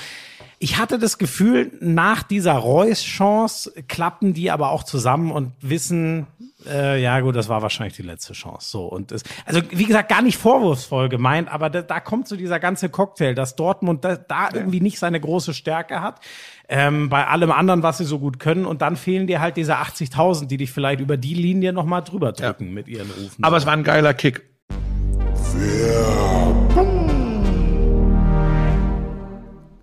ich 0.59 0.77
hatte 0.77 0.99
das 0.99 1.17
Gefühl, 1.17 1.71
nach 1.79 2.21
dieser 2.21 2.53
Reus-Chance 2.53 3.73
klappen 3.87 4.33
die 4.33 4.51
aber 4.51 4.71
auch 4.71 4.83
zusammen 4.83 5.31
und 5.31 5.53
wissen, 5.61 6.27
äh, 6.67 7.01
ja 7.01 7.21
gut, 7.21 7.37
das 7.37 7.47
war 7.47 7.61
wahrscheinlich 7.61 7.95
die 7.95 8.03
letzte 8.03 8.33
Chance. 8.33 8.69
So 8.69 8.85
und 8.85 9.13
es, 9.13 9.23
also 9.45 9.61
wie 9.71 9.85
gesagt, 9.85 10.09
gar 10.09 10.21
nicht 10.21 10.37
vorwurfsvoll 10.37 11.07
gemeint, 11.07 11.49
aber 11.49 11.69
da, 11.69 11.81
da 11.81 12.01
kommt 12.01 12.27
so 12.27 12.35
dieser 12.35 12.59
ganze 12.59 12.89
Cocktail, 12.89 13.33
dass 13.33 13.55
Dortmund 13.55 14.03
da, 14.03 14.17
da 14.17 14.49
irgendwie 14.53 14.81
nicht 14.81 14.99
seine 14.99 15.21
große 15.21 15.53
Stärke 15.53 16.01
hat. 16.01 16.19
Ähm, 16.67 17.09
bei 17.09 17.25
allem 17.25 17.51
anderen, 17.51 17.81
was 17.81 17.97
sie 17.97 18.05
so 18.05 18.19
gut 18.19 18.39
können. 18.39 18.65
Und 18.65 18.81
dann 18.81 18.95
fehlen 18.97 19.27
dir 19.27 19.39
halt 19.39 19.57
diese 19.57 19.77
80.000, 19.77 20.45
die 20.47 20.57
dich 20.57 20.71
vielleicht 20.71 20.99
über 20.99 21.17
die 21.17 21.33
Linie 21.33 21.73
noch 21.73 21.85
mal 21.85 22.01
drüber 22.01 22.33
drücken 22.33 22.65
ja. 22.67 22.71
mit 22.71 22.87
ihren 22.87 23.09
Rufen. 23.09 23.43
Aber 23.43 23.57
es 23.57 23.65
war 23.65 23.73
ein 23.73 23.83
geiler 23.83 24.13
Kick. 24.13 24.43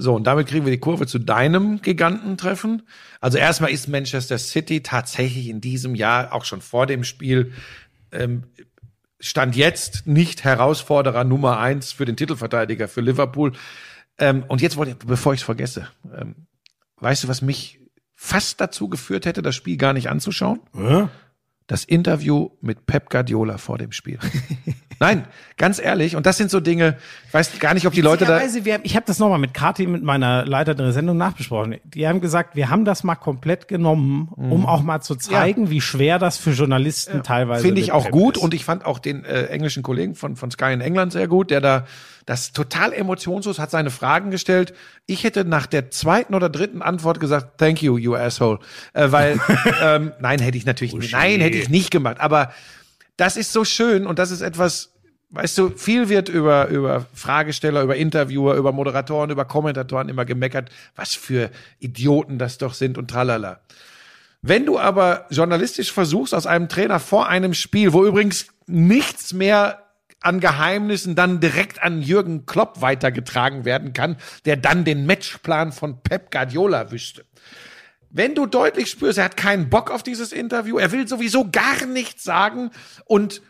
So, 0.00 0.14
und 0.14 0.26
damit 0.26 0.46
kriegen 0.46 0.64
wir 0.64 0.72
die 0.72 0.80
Kurve 0.80 1.06
zu 1.06 1.18
deinem 1.18 1.82
Gigantentreffen. 1.82 2.82
Also 3.20 3.36
erstmal 3.36 3.70
ist 3.70 3.86
Manchester 3.86 4.38
City 4.38 4.82
tatsächlich 4.82 5.48
in 5.48 5.60
diesem 5.60 5.94
Jahr, 5.94 6.32
auch 6.32 6.46
schon 6.46 6.62
vor 6.62 6.86
dem 6.86 7.04
Spiel, 7.04 7.52
ähm, 8.10 8.44
stand 9.20 9.56
jetzt 9.56 10.06
nicht 10.06 10.42
Herausforderer 10.42 11.24
Nummer 11.24 11.58
eins 11.58 11.92
für 11.92 12.06
den 12.06 12.16
Titelverteidiger 12.16 12.88
für 12.88 13.02
Liverpool. 13.02 13.52
Ähm, 14.16 14.44
und 14.48 14.62
jetzt 14.62 14.78
wollte 14.78 14.92
ich, 14.92 14.98
bevor 14.98 15.34
ich 15.34 15.40
es 15.40 15.44
vergesse, 15.44 15.88
ähm, 16.16 16.46
weißt 16.96 17.24
du, 17.24 17.28
was 17.28 17.42
mich 17.42 17.78
fast 18.14 18.58
dazu 18.60 18.88
geführt 18.88 19.26
hätte, 19.26 19.42
das 19.42 19.54
Spiel 19.54 19.76
gar 19.76 19.92
nicht 19.92 20.08
anzuschauen? 20.08 20.60
Das 21.70 21.84
Interview 21.84 22.50
mit 22.60 22.86
Pep 22.86 23.10
Guardiola 23.10 23.56
vor 23.56 23.78
dem 23.78 23.92
Spiel. 23.92 24.18
Nein, 24.98 25.24
ganz 25.56 25.78
ehrlich, 25.78 26.16
und 26.16 26.26
das 26.26 26.36
sind 26.36 26.50
so 26.50 26.58
Dinge, 26.58 26.96
ich 27.28 27.32
weiß 27.32 27.60
gar 27.60 27.74
nicht, 27.74 27.86
ob 27.86 27.92
die 27.92 28.00
Leute 28.00 28.24
da. 28.24 28.40
Wir 28.64 28.80
ich 28.82 28.96
habe 28.96 29.06
das 29.06 29.20
nochmal 29.20 29.38
mit 29.38 29.54
Kati, 29.54 29.86
mit 29.86 30.02
meiner 30.02 30.44
Leiterin 30.44 30.78
der 30.78 30.92
Sendung 30.92 31.16
nachbesprochen. 31.16 31.76
Die 31.84 32.08
haben 32.08 32.20
gesagt, 32.20 32.56
wir 32.56 32.70
haben 32.70 32.84
das 32.84 33.04
mal 33.04 33.14
komplett 33.14 33.68
genommen, 33.68 34.30
um 34.34 34.66
auch 34.66 34.82
mal 34.82 35.00
zu 35.00 35.14
zeigen, 35.14 35.70
wie 35.70 35.80
schwer 35.80 36.18
das 36.18 36.38
für 36.38 36.50
Journalisten 36.50 37.22
teilweise 37.22 37.62
Finde 37.62 37.80
ich 37.80 37.92
auch 37.92 38.02
Pep 38.02 38.12
gut 38.12 38.36
ist. 38.36 38.42
und 38.42 38.52
ich 38.52 38.64
fand 38.64 38.84
auch 38.84 38.98
den 38.98 39.24
äh, 39.24 39.44
englischen 39.44 39.84
Kollegen 39.84 40.16
von, 40.16 40.34
von 40.34 40.50
Sky 40.50 40.72
in 40.72 40.80
England 40.80 41.12
sehr 41.12 41.28
gut, 41.28 41.52
der 41.52 41.60
da 41.60 41.86
das 42.26 42.52
total 42.52 42.92
emotionslos 42.92 43.58
hat 43.58 43.72
seine 43.72 43.90
Fragen 43.90 44.30
gestellt. 44.30 44.72
Ich 45.06 45.24
hätte 45.24 45.44
nach 45.44 45.66
der 45.66 45.90
zweiten 45.90 46.34
oder 46.34 46.48
dritten 46.48 46.80
Antwort 46.80 47.18
gesagt, 47.18 47.58
thank 47.58 47.82
you, 47.82 47.98
you 47.98 48.14
asshole. 48.14 48.60
Äh, 48.92 49.10
weil, 49.10 49.40
ähm, 49.82 50.12
nein, 50.20 50.38
hätte 50.38 50.56
ich 50.56 50.64
natürlich 50.64 50.94
nicht. 50.94 51.12
Nein, 51.12 51.40
hätte 51.40 51.56
ich 51.56 51.59
nicht 51.68 51.90
gemacht. 51.90 52.20
Aber 52.20 52.52
das 53.16 53.36
ist 53.36 53.52
so 53.52 53.64
schön 53.64 54.06
und 54.06 54.18
das 54.18 54.30
ist 54.30 54.40
etwas, 54.40 54.92
weißt 55.30 55.58
du, 55.58 55.70
viel 55.70 56.08
wird 56.08 56.28
über, 56.28 56.68
über 56.68 57.06
Fragesteller, 57.14 57.82
über 57.82 57.96
Interviewer, 57.96 58.54
über 58.54 58.72
Moderatoren, 58.72 59.30
über 59.30 59.44
Kommentatoren 59.44 60.08
immer 60.08 60.24
gemeckert, 60.24 60.70
was 60.96 61.14
für 61.14 61.50
Idioten 61.78 62.38
das 62.38 62.58
doch 62.58 62.74
sind 62.74 62.98
und 62.98 63.10
tralala. 63.10 63.60
Wenn 64.42 64.64
du 64.64 64.78
aber 64.78 65.26
journalistisch 65.30 65.92
versuchst, 65.92 66.34
aus 66.34 66.46
einem 66.46 66.68
Trainer 66.68 66.98
vor 66.98 67.28
einem 67.28 67.52
Spiel, 67.52 67.92
wo 67.92 68.06
übrigens 68.06 68.46
nichts 68.66 69.34
mehr 69.34 69.86
an 70.22 70.40
Geheimnissen 70.40 71.14
dann 71.14 71.40
direkt 71.40 71.82
an 71.82 72.02
Jürgen 72.02 72.46
Klopp 72.46 72.80
weitergetragen 72.80 73.64
werden 73.64 73.92
kann, 73.92 74.16
der 74.44 74.56
dann 74.56 74.84
den 74.84 75.06
Matchplan 75.06 75.72
von 75.72 76.02
Pep 76.02 76.30
Guardiola 76.30 76.90
wüsste. 76.90 77.24
Wenn 78.10 78.34
du 78.34 78.46
deutlich 78.46 78.90
spürst, 78.90 79.18
er 79.18 79.24
hat 79.24 79.36
keinen 79.36 79.70
Bock 79.70 79.90
auf 79.90 80.02
dieses 80.02 80.32
Interview, 80.32 80.78
er 80.78 80.90
will 80.92 81.06
sowieso 81.06 81.48
gar 81.50 81.86
nichts 81.86 82.24
sagen 82.24 82.70
und 83.04 83.40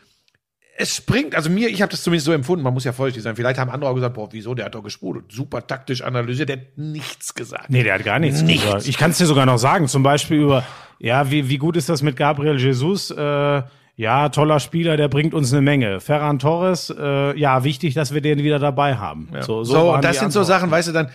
es 0.77 0.95
springt, 0.95 1.35
also 1.35 1.49
mir, 1.49 1.69
ich 1.69 1.81
habe 1.81 1.91
das 1.91 2.01
zumindest 2.01 2.25
so 2.25 2.31
empfunden, 2.31 2.63
man 2.63 2.73
muss 2.73 2.85
ja 2.85 2.93
vorsichtig 2.93 3.21
sein. 3.21 3.35
Vielleicht 3.35 3.59
haben 3.59 3.69
andere 3.69 3.91
auch 3.91 3.93
gesagt, 3.95 4.15
boah, 4.15 4.29
wieso, 4.31 4.55
der 4.55 4.65
hat 4.65 4.73
doch 4.73 4.81
gesprudelt, 4.83 5.25
super 5.31 5.67
taktisch 5.67 6.01
analysiert, 6.01 6.49
der 6.49 6.57
hat 6.57 6.63
nichts 6.77 7.35
gesagt. 7.35 7.69
Nee, 7.69 7.83
der 7.83 7.95
hat 7.95 8.03
gar 8.03 8.17
nichts, 8.19 8.41
Nichts. 8.41 8.63
gesagt. 8.63 8.87
Ich 8.87 8.97
kann 8.97 9.11
es 9.11 9.17
dir 9.17 9.25
sogar 9.27 9.45
noch 9.45 9.57
sagen, 9.57 9.87
zum 9.87 10.01
Beispiel 10.01 10.37
über, 10.41 10.63
ja, 10.97 11.29
wie, 11.29 11.49
wie 11.49 11.57
gut 11.57 11.75
ist 11.77 11.89
das 11.89 12.01
mit 12.01 12.15
Gabriel 12.15 12.57
Jesus? 12.57 13.11
Äh, 13.11 13.61
ja, 13.97 14.29
toller 14.29 14.59
Spieler, 14.59 14.97
der 14.97 15.09
bringt 15.09 15.33
uns 15.35 15.51
eine 15.51 15.61
Menge. 15.61 15.99
Ferran 15.99 16.39
Torres, 16.39 16.91
äh, 16.97 17.37
ja, 17.37 17.63
wichtig, 17.63 17.93
dass 17.93 18.13
wir 18.13 18.21
den 18.21 18.39
wieder 18.39 18.57
dabei 18.57 18.95
haben. 18.95 19.29
So, 19.41 19.63
So, 19.63 19.73
waren 19.75 19.95
und 19.97 20.03
das 20.03 20.17
sind 20.19 20.31
so 20.31 20.39
Antworten. 20.39 20.47
Sachen, 20.61 20.71
weißt 20.71 20.87
du, 20.87 20.91
dann, 20.93 21.09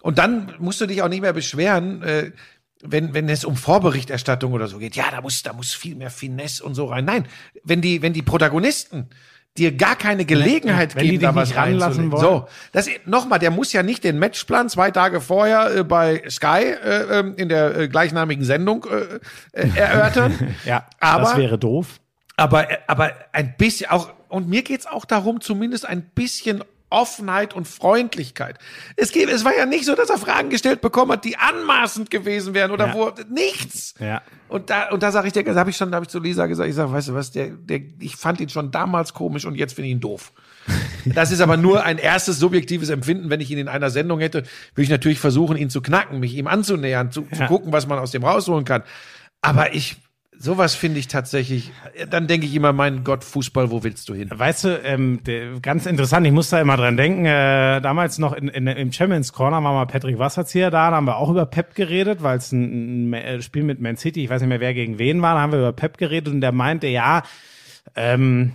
und 0.00 0.18
dann 0.18 0.52
musst 0.58 0.80
du 0.80 0.86
dich 0.86 1.02
auch 1.02 1.08
nicht 1.08 1.20
mehr 1.22 1.34
beschweren, 1.34 2.02
äh, 2.02 2.32
wenn, 2.82 3.14
wenn 3.14 3.28
es 3.28 3.44
um 3.44 3.56
Vorberichterstattung 3.56 4.52
oder 4.52 4.68
so 4.68 4.78
geht. 4.78 4.96
Ja, 4.96 5.04
da 5.10 5.20
muss, 5.20 5.42
da 5.42 5.52
muss 5.52 5.72
viel 5.72 5.94
mehr 5.94 6.10
Finesse 6.10 6.64
und 6.64 6.74
so 6.74 6.86
rein. 6.86 7.04
Nein, 7.04 7.26
wenn 7.64 7.80
die, 7.80 8.02
wenn 8.02 8.12
die 8.12 8.22
Protagonisten 8.22 9.08
dir 9.56 9.72
gar 9.76 9.96
keine 9.96 10.24
Gelegenheit 10.24 10.96
Wenn 10.96 11.04
die 11.04 11.10
geben, 11.12 11.22
da 11.22 11.34
was 11.34 11.54
ranlassen 11.54 12.10
reinzulegen. 12.10 12.12
wollen. 12.12 12.22
So, 12.22 12.48
das 12.72 12.88
nochmal, 13.04 13.38
der 13.38 13.50
muss 13.50 13.72
ja 13.72 13.82
nicht 13.82 14.02
den 14.02 14.18
Matchplan 14.18 14.68
zwei 14.68 14.90
Tage 14.90 15.20
vorher 15.20 15.76
äh, 15.76 15.84
bei 15.84 16.22
Sky 16.30 16.72
äh, 16.82 17.18
ähm, 17.18 17.34
in 17.36 17.48
der 17.48 17.76
äh, 17.76 17.88
gleichnamigen 17.88 18.44
Sendung 18.44 18.86
äh, 18.86 19.60
äh, 19.60 19.68
erörtern. 19.78 20.54
Ja, 20.64 20.86
aber 21.00 21.24
das 21.24 21.36
wäre 21.36 21.58
doof. 21.58 22.00
aber, 22.36 22.66
aber 22.86 23.12
ein 23.32 23.54
bisschen 23.58 23.90
auch, 23.90 24.10
und 24.28 24.48
mir 24.48 24.62
geht's 24.62 24.86
auch 24.86 25.04
darum, 25.04 25.40
zumindest 25.40 25.86
ein 25.86 26.02
bisschen 26.02 26.64
Offenheit 26.92 27.54
und 27.54 27.66
Freundlichkeit. 27.66 28.58
Es, 28.96 29.10
geht, 29.12 29.28
es 29.28 29.44
war 29.44 29.56
ja 29.56 29.66
nicht 29.66 29.84
so, 29.84 29.94
dass 29.94 30.10
er 30.10 30.18
Fragen 30.18 30.50
gestellt 30.50 30.80
bekommen 30.80 31.12
hat, 31.12 31.24
die 31.24 31.36
anmaßend 31.36 32.10
gewesen 32.10 32.54
wären 32.54 32.70
oder 32.70 32.88
Ja. 32.88 32.94
wo 32.94 33.10
nichts. 33.30 33.94
Ja. 33.98 34.22
Und 34.48 34.70
da, 34.70 34.90
und 34.90 35.02
da 35.02 35.10
sage 35.10 35.26
ich 35.26 35.32
dir, 35.32 35.42
da 35.42 35.54
habe 35.54 35.70
ich 35.70 35.76
schon, 35.76 35.90
da 35.90 35.96
habe 35.96 36.04
ich 36.04 36.10
zu 36.10 36.20
Lisa 36.20 36.46
gesagt, 36.46 36.68
ich 36.68 36.74
sage, 36.76 36.92
weißt 36.92 37.08
du 37.08 37.14
was, 37.14 37.32
der, 37.32 37.48
der, 37.48 37.80
ich 37.98 38.16
fand 38.16 38.40
ihn 38.40 38.48
schon 38.50 38.70
damals 38.70 39.14
komisch 39.14 39.44
und 39.46 39.54
jetzt 39.56 39.74
finde 39.74 39.86
ich 39.88 39.92
ihn 39.92 40.00
doof. 40.00 40.32
Das 41.04 41.32
ist 41.32 41.40
aber 41.40 41.56
nur 41.56 41.82
ein 41.82 41.98
erstes 41.98 42.38
subjektives 42.38 42.88
Empfinden. 42.88 43.28
Wenn 43.28 43.40
ich 43.40 43.50
ihn 43.50 43.58
in 43.58 43.66
einer 43.66 43.90
Sendung 43.90 44.20
hätte, 44.20 44.44
würde 44.76 44.84
ich 44.84 44.88
natürlich 44.88 45.18
versuchen, 45.18 45.56
ihn 45.56 45.68
zu 45.68 45.80
knacken, 45.82 46.20
mich 46.20 46.34
ihm 46.36 46.46
anzunähern, 46.46 47.10
zu, 47.10 47.22
zu 47.22 47.40
Ja. 47.40 47.46
gucken, 47.48 47.72
was 47.72 47.88
man 47.88 47.98
aus 47.98 48.12
dem 48.12 48.22
rausholen 48.22 48.64
kann. 48.64 48.84
Aber 49.40 49.74
ich, 49.74 49.96
sowas 50.42 50.74
finde 50.74 50.98
ich 50.98 51.06
tatsächlich, 51.06 51.70
dann 52.10 52.26
denke 52.26 52.46
ich 52.46 52.54
immer, 52.54 52.72
mein 52.72 53.04
Gott, 53.04 53.22
Fußball, 53.22 53.70
wo 53.70 53.84
willst 53.84 54.08
du 54.08 54.14
hin? 54.14 54.28
Weißt 54.34 54.64
du, 54.64 54.80
ähm, 54.82 55.22
der, 55.24 55.60
ganz 55.60 55.86
interessant, 55.86 56.26
ich 56.26 56.32
muss 56.32 56.50
da 56.50 56.60
immer 56.60 56.76
dran 56.76 56.96
denken, 56.96 57.26
äh, 57.26 57.80
damals 57.80 58.18
noch 58.18 58.32
in, 58.32 58.48
in, 58.48 58.66
im 58.66 58.92
Champions 58.92 59.32
Corner 59.32 59.62
war 59.62 59.72
mal 59.72 59.86
Patrick 59.86 60.18
Wasserzieher 60.18 60.72
da, 60.72 60.90
da 60.90 60.96
haben 60.96 61.06
wir 61.06 61.16
auch 61.16 61.30
über 61.30 61.46
Pep 61.46 61.76
geredet, 61.76 62.24
weil 62.24 62.38
es 62.38 62.50
ein, 62.50 63.10
ein 63.10 63.14
äh, 63.14 63.40
Spiel 63.40 63.62
mit 63.62 63.80
Man 63.80 63.96
City, 63.96 64.24
ich 64.24 64.30
weiß 64.30 64.40
nicht 64.40 64.48
mehr, 64.48 64.60
wer 64.60 64.74
gegen 64.74 64.98
wen 64.98 65.22
war, 65.22 65.36
da 65.36 65.40
haben 65.42 65.52
wir 65.52 65.60
über 65.60 65.72
Pep 65.72 65.96
geredet 65.96 66.34
und 66.34 66.40
der 66.40 66.50
meinte, 66.50 66.88
ja, 66.88 67.22
ähm, 67.94 68.52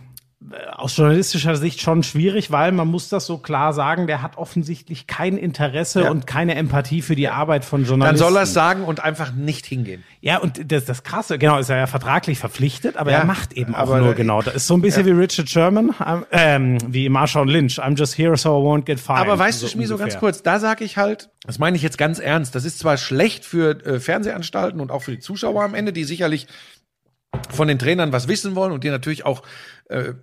aus 0.75 0.95
journalistischer 0.95 1.55
Sicht 1.55 1.81
schon 1.81 2.03
schwierig, 2.03 2.51
weil 2.51 2.71
man 2.71 2.88
muss 2.88 3.09
das 3.09 3.25
so 3.25 3.39
klar 3.39 3.73
sagen, 3.73 4.05
der 4.05 4.21
hat 4.21 4.38
offensichtlich 4.38 5.07
kein 5.07 5.35
Interesse 5.35 6.03
Ja. 6.03 6.11
und 6.11 6.27
keine 6.27 6.53
Empathie 6.53 7.01
für 7.01 7.15
die 7.15 7.27
Arbeit 7.27 7.65
von 7.65 7.81
Dann 7.81 7.89
Journalisten. 7.89 8.17
soll 8.23 8.35
er 8.38 8.43
es 8.43 8.53
sagen 8.53 8.83
und 8.83 9.03
einfach 9.03 9.33
nicht 9.33 9.65
hingehen. 9.65 10.03
Ja, 10.21 10.38
und 10.38 10.71
das, 10.71 10.85
das 10.85 11.01
Krasse, 11.03 11.39
genau, 11.39 11.57
ist 11.57 11.69
er 11.69 11.77
ja 11.77 11.88
vertraglich 11.88 12.38
verpflichtet, 12.38 12.97
aber 12.97 13.11
Ja, 13.11 13.17
er 13.19 13.25
macht 13.25 13.53
eben 13.53 13.73
auch 13.73 13.79
aber 13.79 13.99
nur 13.99 14.13
genau. 14.13 14.43
Das 14.43 14.53
ist 14.53 14.67
so 14.67 14.75
ein 14.75 14.81
bisschen 14.81 15.07
wie 15.07 15.11
Richard 15.11 15.49
Sherman, 15.49 15.95
ähm, 16.05 16.25
ähm, 16.31 16.77
wie 16.88 17.09
Marshawn 17.09 17.47
Lynch. 17.47 17.79
I'm 17.81 17.97
just 17.97 18.15
here 18.15 18.38
so 18.38 18.49
I 18.49 18.63
won't 18.63 18.83
get 18.85 18.99
fired. 18.99 19.21
Aber 19.21 19.39
weißt 19.39 19.63
du, 19.63 19.67
Schmi, 19.67 19.88
so 19.88 19.97
ganz 19.97 20.19
kurz, 20.19 20.43
da 20.43 20.59
sage 20.59 20.83
ich 20.85 20.97
halt, 20.97 21.29
das 21.47 21.57
meine 21.57 21.75
ich 21.77 21.81
jetzt 21.83 21.97
ganz 21.97 22.19
ernst, 22.19 22.53
das 22.53 22.63
ist 22.63 22.77
zwar 22.77 22.97
schlecht 22.97 23.43
für 23.43 23.83
äh, 23.85 23.99
Fernsehanstalten 23.99 24.81
und 24.81 24.91
auch 24.91 25.01
für 25.01 25.11
die 25.11 25.19
Zuschauer 25.19 25.63
am 25.63 25.73
Ende, 25.73 25.93
die 25.93 26.03
sicherlich 26.03 26.45
von 27.49 27.67
den 27.67 27.79
Trainern 27.79 28.11
was 28.11 28.27
wissen 28.27 28.55
wollen 28.55 28.71
und 28.71 28.83
die 28.83 28.89
natürlich 28.89 29.25
auch 29.25 29.43
äh, 29.89 30.13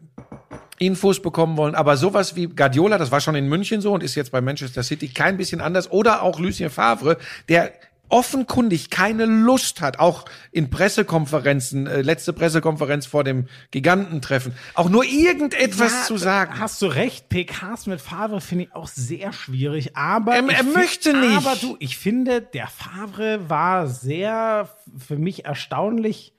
Infos 0.79 1.23
bekommen 1.23 1.57
wollen, 1.57 1.75
aber 1.75 1.97
sowas 1.97 2.35
wie 2.37 2.47
Guardiola, 2.49 2.99
das 2.99 3.11
war 3.13 3.21
schon 3.21 3.37
in 3.37 3.49
München 3.49 3.81
so 3.81 3.93
und 3.93 4.03
ist 4.03 4.15
jetzt 4.17 4.33
bei 4.33 4.41
Manchester 4.41 4.83
City 4.83 5.09
kein 5.09 5.37
bisschen 5.37 5.61
anders 5.61 5.91
oder 5.91 6.23
auch 6.23 6.39
Lucien 6.41 6.69
Favre, 6.71 7.17
der 7.49 7.73
offenkundig 8.11 8.91
keine 8.91 9.25
Lust 9.25 9.81
hat, 9.81 9.99
auch 9.99 10.27
in 10.53 10.69
Pressekonferenzen, 10.71 11.87
äh, 11.87 12.03
letzte 12.03 12.33
Pressekonferenz 12.33 13.07
vor 13.07 13.25
dem 13.25 13.47
Gigantentreffen, 13.71 14.53
auch 14.75 14.89
nur 14.91 15.05
irgendetwas 15.05 15.93
Ja, 15.93 16.03
zu 16.07 16.17
sagen. 16.19 16.59
Hast 16.61 16.83
du 16.83 16.87
recht, 16.87 17.29
PKs 17.31 17.87
mit 17.87 18.01
Favre 18.01 18.41
finde 18.41 18.65
ich 18.65 18.75
auch 18.75 18.89
sehr 18.89 19.33
schwierig, 19.33 19.97
aber 19.97 20.35
Er- 20.35 20.45
ich 20.45 20.51
er 20.53 20.59
find- 20.59 20.75
möchte 20.75 21.17
nicht. 21.19 21.37
Aber 21.37 21.57
du, 21.57 21.77
ich 21.79 21.97
finde, 21.97 22.43
der 22.43 22.67
Favre 22.67 23.41
war 23.49 23.87
sehr 23.87 24.69
für 24.99 25.17
mich 25.17 25.45
erstaunlich 25.47 26.34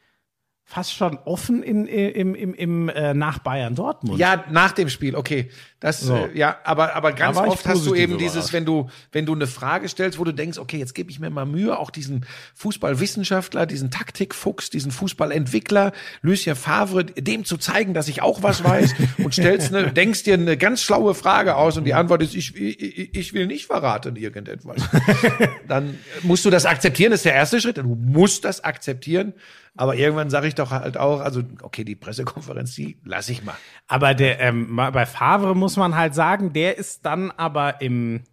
fast 0.68 0.96
schon 0.96 1.20
offen 1.26 1.62
in, 1.62 1.86
im, 1.86 2.34
im, 2.34 2.54
im 2.56 2.90
äh, 2.90 3.14
nach 3.14 3.38
Bayern 3.38 3.76
Dortmund. 3.76 4.20
Ja, 4.20 4.46
nach 4.50 4.72
dem 4.72 4.90
Spiel, 4.90 5.16
okay. 5.16 5.52
Das, 5.80 6.02
So. 6.02 6.16
äh, 6.16 6.36
ja, 6.36 6.58
aber, 6.64 6.96
aber 6.96 7.14
ganz 7.14 7.38
ich 7.38 7.44
oft 7.44 7.68
hast 7.68 7.86
du 7.86 7.94
eben 7.94 8.18
dieses, 8.18 8.52
wenn 8.52 8.66
du, 8.66 8.90
wenn 9.12 9.28
du 9.28 9.36
eine 9.36 9.46
Frage 9.46 9.88
stellst, 9.88 10.18
wo 10.18 10.24
du 10.24 10.32
denkst, 10.32 10.58
okay, 10.58 10.78
jetzt 10.78 10.96
gebe 10.96 11.12
ich 11.12 11.20
mir 11.20 11.30
mal 11.30 11.46
Mühe, 11.46 11.78
auch 11.78 11.92
diesen 11.92 12.26
Fußballwissenschaftler, 12.56 13.68
diesen 13.68 13.92
Taktikfuchs, 13.92 14.72
diesen 14.72 14.90
Fußballentwickler, 14.90 15.92
Lucien 16.24 16.56
Favre, 16.56 17.06
dem 17.06 17.46
zu 17.46 17.58
zeigen, 17.58 17.94
dass 17.94 18.08
ich 18.08 18.24
auch 18.24 18.42
was 18.42 18.64
weiß 18.64 18.96
und 19.20 19.36
stellst 19.36 19.72
eine, 19.72 19.94
denkst 19.94 20.24
dir 20.24 20.34
eine 20.34 20.58
ganz 20.58 20.82
schlaue 20.82 21.14
Frage 21.14 21.58
aus 21.58 21.78
und 21.78 21.84
die 21.84 21.94
Antwort 21.94 22.24
ist, 22.24 22.34
ich, 22.34 22.56
ich, 22.56 23.16
ich 23.16 23.34
will 23.34 23.46
nicht 23.46 23.68
verraten 23.68 24.16
irgendetwas. 24.16 24.82
Dann 25.68 26.00
musst 26.24 26.44
du 26.44 26.50
das 26.50 26.66
akzeptieren, 26.66 27.12
das 27.12 27.20
ist 27.20 27.26
der 27.26 27.36
erste 27.36 27.62
Schritt. 27.62 27.78
Du 27.78 27.84
musst 27.84 28.46
das 28.46 28.64
akzeptieren. 28.64 29.34
Aber 29.78 29.96
irgendwann 29.96 30.30
sage 30.30 30.48
ich 30.48 30.56
doch 30.56 30.72
halt 30.72 30.98
auch, 30.98 31.20
also, 31.20 31.42
okay, 31.62 31.84
die 31.84 31.96
Pressekonferenz, 31.96 32.76
die 32.76 32.98
lass 33.04 33.28
ich 33.28 33.44
mal. 33.44 33.56
Aber 33.88 34.14
der, 34.14 34.40
ähm, 34.40 34.76
bei 34.76 35.06
Favre 35.06 35.56
muss 35.56 35.76
man 35.76 35.96
halt 35.96 36.16
sagen, 36.16 36.54
der 36.54 36.78
ist 36.78 37.06
dann 37.06 37.32
aber 37.32 37.82
im, 37.82 38.24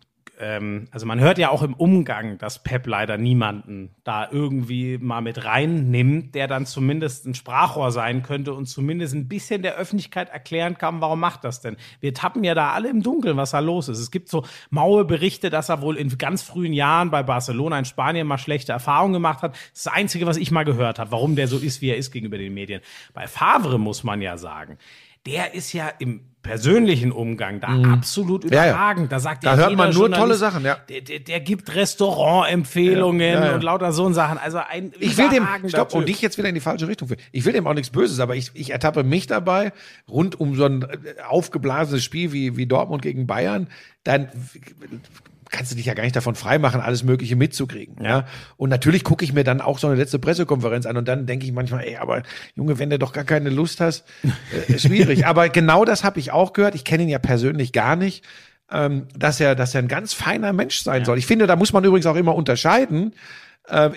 ähm, 0.43 0.89
also 0.91 1.07
man 1.07 1.21
hört 1.21 1.39
ja 1.39 1.51
auch 1.51 1.63
im 1.63 1.73
Umgang, 1.75 2.37
dass 2.37 2.63
Pep 2.63 2.89
leider 2.89 3.17
niemanden 3.17 3.95
da 4.03 4.29
irgendwie 4.29 4.99
mal 4.99 5.21
mit 5.21 5.45
reinnimmt, 5.45 6.35
der 6.35 6.49
dann 6.49 6.67
zumindest 6.67 7.27
ein 7.27 7.35
Sprachrohr 7.35 7.93
sein 7.93 8.25
könnte 8.25 8.53
und 8.53 8.67
zumindest 8.67 9.15
ein 9.15 9.29
bisschen 9.29 9.63
der 9.63 9.77
Öffentlichkeit 9.77 10.31
erklären 10.31 10.77
kann, 10.77 11.01
warum 11.01 11.21
macht 11.21 11.45
das 11.45 11.61
denn? 11.61 11.77
Wir 12.01 12.13
tappen 12.13 12.43
ja 12.43 12.55
da 12.55 12.73
alle 12.73 12.91
im 12.91 13.05
Dunkeln, 13.05 13.37
was 13.37 13.53
da 13.53 13.61
los 13.61 13.89
ist. 13.89 14.01
Es 14.01 14.11
gibt 14.11 14.29
so 14.29 14.45
maue 14.71 15.05
Berichte, 15.05 15.49
dass 15.49 15.69
er 15.69 15.81
wohl 15.81 15.97
in 15.97 16.19
ganz 16.19 16.43
frühen 16.43 16.73
Jahren 16.73 17.13
bei 17.13 17.23
Barcelona 17.23 17.79
in 17.79 17.85
Spanien 17.85 18.27
mal 18.27 18.39
schlechte 18.39 18.73
Erfahrungen 18.73 19.13
gemacht 19.13 19.43
hat. 19.43 19.53
Das 19.53 19.61
ist 19.75 19.87
das 19.87 19.93
Einzige, 19.93 20.27
was 20.27 20.37
ich 20.37 20.51
mal 20.51 20.65
gehört 20.65 20.99
habe, 20.99 21.13
warum 21.13 21.37
der 21.37 21.47
so 21.47 21.59
ist, 21.59 21.81
wie 21.81 21.91
er 21.91 21.97
ist 21.97 22.11
gegenüber 22.11 22.39
den 22.39 22.53
Medien. 22.53 22.81
Bei 23.15 23.29
Favre 23.29 23.79
muss 23.79 24.03
man 24.03 24.21
ja 24.21 24.37
sagen, 24.37 24.77
der 25.25 25.55
ist 25.55 25.73
ja 25.73 25.89
im 25.89 26.32
persönlichen 26.43 27.13
Umgang 27.13 27.61
da 27.61 27.69
absolut 27.93 28.45
Mhm. 28.45 28.53
Ja, 28.53 28.65
ja. 28.67 28.73
überragend. 28.73 29.13
Da 29.13 29.21
sagt 29.21 29.45
Da 29.47 29.57
hört 29.57 29.77
man 29.77 29.93
nur 29.95 30.11
tolle 30.11 30.35
Sachen, 30.35 30.65
ja. 30.65 30.77
Der, 30.89 31.01
der, 31.01 31.21
der 31.21 31.41
gibt 31.41 31.75
Restaurantempfehlungen 31.75 33.21
Ja, 33.43 33.55
und 33.55 33.63
lauter 33.63 33.93
so 33.93 34.13
Sachen. 34.13 34.39
Also 34.39 34.59
ein 34.59 34.93
Ich 34.99 35.17
will 35.17 35.29
dem, 35.29 35.47
stopp, 35.69 35.95
und 35.95 36.01
Typ. 36.01 36.07
dich 36.07 36.21
jetzt 36.23 36.39
wieder 36.39 36.49
in 36.49 36.55
die 36.55 36.61
falsche 36.61 36.89
Richtung 36.89 37.09
führen. 37.09 37.21
Ich 37.31 37.45
will 37.45 37.53
dem 37.53 37.67
auch 37.67 37.75
nichts 37.75 37.91
Böses, 37.91 38.21
aber 38.21 38.35
ich, 38.37 38.51
ich 38.55 38.71
ertappe 38.71 39.05
mich 39.05 39.27
dabei, 39.27 39.73
rund 40.09 40.39
um 40.41 40.57
so 40.57 40.65
ein 40.65 40.83
äh, 40.83 41.23
aufgeblasenes 41.29 42.03
Spiel 42.03 42.33
wie, 42.33 42.57
wie 42.57 42.67
Dortmund 42.67 43.03
gegen 43.03 43.27
Bayern, 43.27 43.69
dann 44.05 44.29
kannst 45.53 45.71
du 45.71 45.77
dich 45.77 45.87
ja 45.87 45.95
gar 45.95 46.03
nicht 46.03 46.17
davon 46.17 46.35
freimachen, 46.35 46.81
alles 46.81 47.05
Mögliche 47.05 47.37
mitzukriegen. 47.37 48.03
Ja. 48.03 48.27
Und 48.57 48.71
natürlich 48.71 49.05
gucke 49.05 49.25
ich 49.25 49.33
mir 49.33 49.45
dann 49.45 49.61
auch 49.61 49.79
so 49.79 49.87
eine 49.87 49.97
letzte 49.97 50.19
Pressekonferenz 50.19 50.87
an 50.87 50.97
und 50.97 51.07
dann 51.07 51.27
denke 51.27 51.47
ich 51.47 51.53
manchmal, 51.53 51.85
ey, 51.85 51.97
aber 51.97 52.23
Junge, 52.57 52.79
wenn 52.81 52.91
du 52.91 52.99
doch 52.99 53.13
gar 53.13 53.25
keine 53.25 53.51
Lust 53.51 53.81
hast, 53.81 54.05
äh, 54.69 54.79
schwierig. 54.79 55.27
aber 55.27 55.49
genau 55.49 55.85
das 55.85 56.03
habe 56.03 56.19
ich 56.19 56.33
auch 56.33 56.53
gehört. 56.53 56.75
Ich 56.75 56.85
kenne 56.85 57.05
ihn 57.05 57.09
ja 57.09 57.21
persönlich 57.21 57.73
gar 57.73 57.95
nicht 57.95 58.25
ähm, 58.73 59.07
dass 59.15 59.39
er, 59.39 59.55
dass 59.55 59.75
er 59.75 59.83
ein 59.83 59.89
ganz 59.89 60.15
feiner 60.15 60.55
Mensch 60.55 60.83
sein 60.83 61.05
soll. 61.05 61.19
Ich 61.19 61.27
finde, 61.27 61.47
da 61.47 61.57
muss 61.57 61.75
man 61.75 61.85
übrigens 61.85 62.07
auch 62.07 62.17
immer 62.17 62.35
unterscheiden 62.35 63.15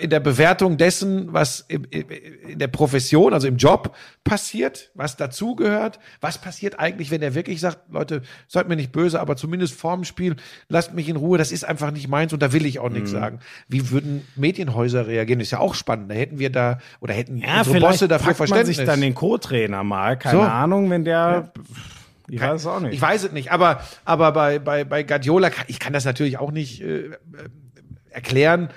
in 0.00 0.10
der 0.10 0.20
Bewertung 0.20 0.76
dessen, 0.76 1.32
was 1.32 1.66
in 1.68 2.58
der 2.58 2.68
Profession, 2.68 3.34
also 3.34 3.48
im 3.48 3.56
Job 3.56 3.96
passiert, 4.22 4.90
was 4.94 5.16
dazugehört, 5.16 5.98
was 6.20 6.38
passiert 6.38 6.78
eigentlich, 6.78 7.10
wenn 7.10 7.20
er 7.20 7.34
wirklich 7.34 7.60
sagt, 7.60 7.78
Leute, 7.90 8.22
seid 8.46 8.68
mir 8.68 8.76
nicht 8.76 8.92
böse, 8.92 9.20
aber 9.20 9.36
zumindest 9.36 9.74
vorm 9.74 10.04
Spiel, 10.04 10.36
lasst 10.68 10.94
mich 10.94 11.08
in 11.08 11.16
Ruhe, 11.16 11.36
das 11.36 11.50
ist 11.50 11.64
einfach 11.64 11.90
nicht 11.90 12.06
meins 12.06 12.32
und 12.32 12.40
da 12.42 12.52
will 12.52 12.64
ich 12.64 12.78
auch 12.78 12.90
nichts 12.90 13.10
sagen. 13.10 13.40
Wie 13.66 13.90
würden 13.90 14.24
Medienhäuser 14.36 15.08
reagieren? 15.08 15.40
Ist 15.40 15.50
ja 15.50 15.58
auch 15.58 15.74
spannend. 15.74 16.10
Da 16.12 16.14
hätten 16.14 16.38
wir 16.38 16.50
da, 16.50 16.78
oder 17.00 17.14
hätten 17.14 17.38
ja, 17.38 17.58
unsere 17.58 17.76
vielleicht 17.76 17.92
Bosse 17.92 18.08
dafür 18.08 18.26
packt 18.28 18.38
man 18.38 18.46
Verständnis. 18.48 18.76
sich 18.76 18.86
dann 18.86 19.00
den 19.00 19.14
Co-Trainer 19.14 19.82
mal. 19.82 20.16
Keine 20.16 20.38
So. 20.38 20.42
Ahnung, 20.42 20.90
wenn 20.90 21.04
der, 21.04 21.52
ich 22.28 22.40
weiß 22.40 22.60
es 22.60 22.66
auch 22.68 22.80
nicht. 22.80 22.94
Ich 22.94 23.02
weiß 23.02 23.24
es 23.24 23.32
nicht, 23.32 23.50
aber, 23.50 23.80
aber 24.04 24.30
bei, 24.30 24.60
bei, 24.60 24.84
bei 24.84 25.02
Guardiola, 25.02 25.50
kann, 25.50 25.64
ich 25.66 25.80
kann 25.80 25.92
das 25.92 26.04
natürlich 26.04 26.38
auch 26.38 26.52
nicht 26.52 26.80
äh, 26.82 27.06
äh, 27.06 27.14
erklären. 28.10 28.70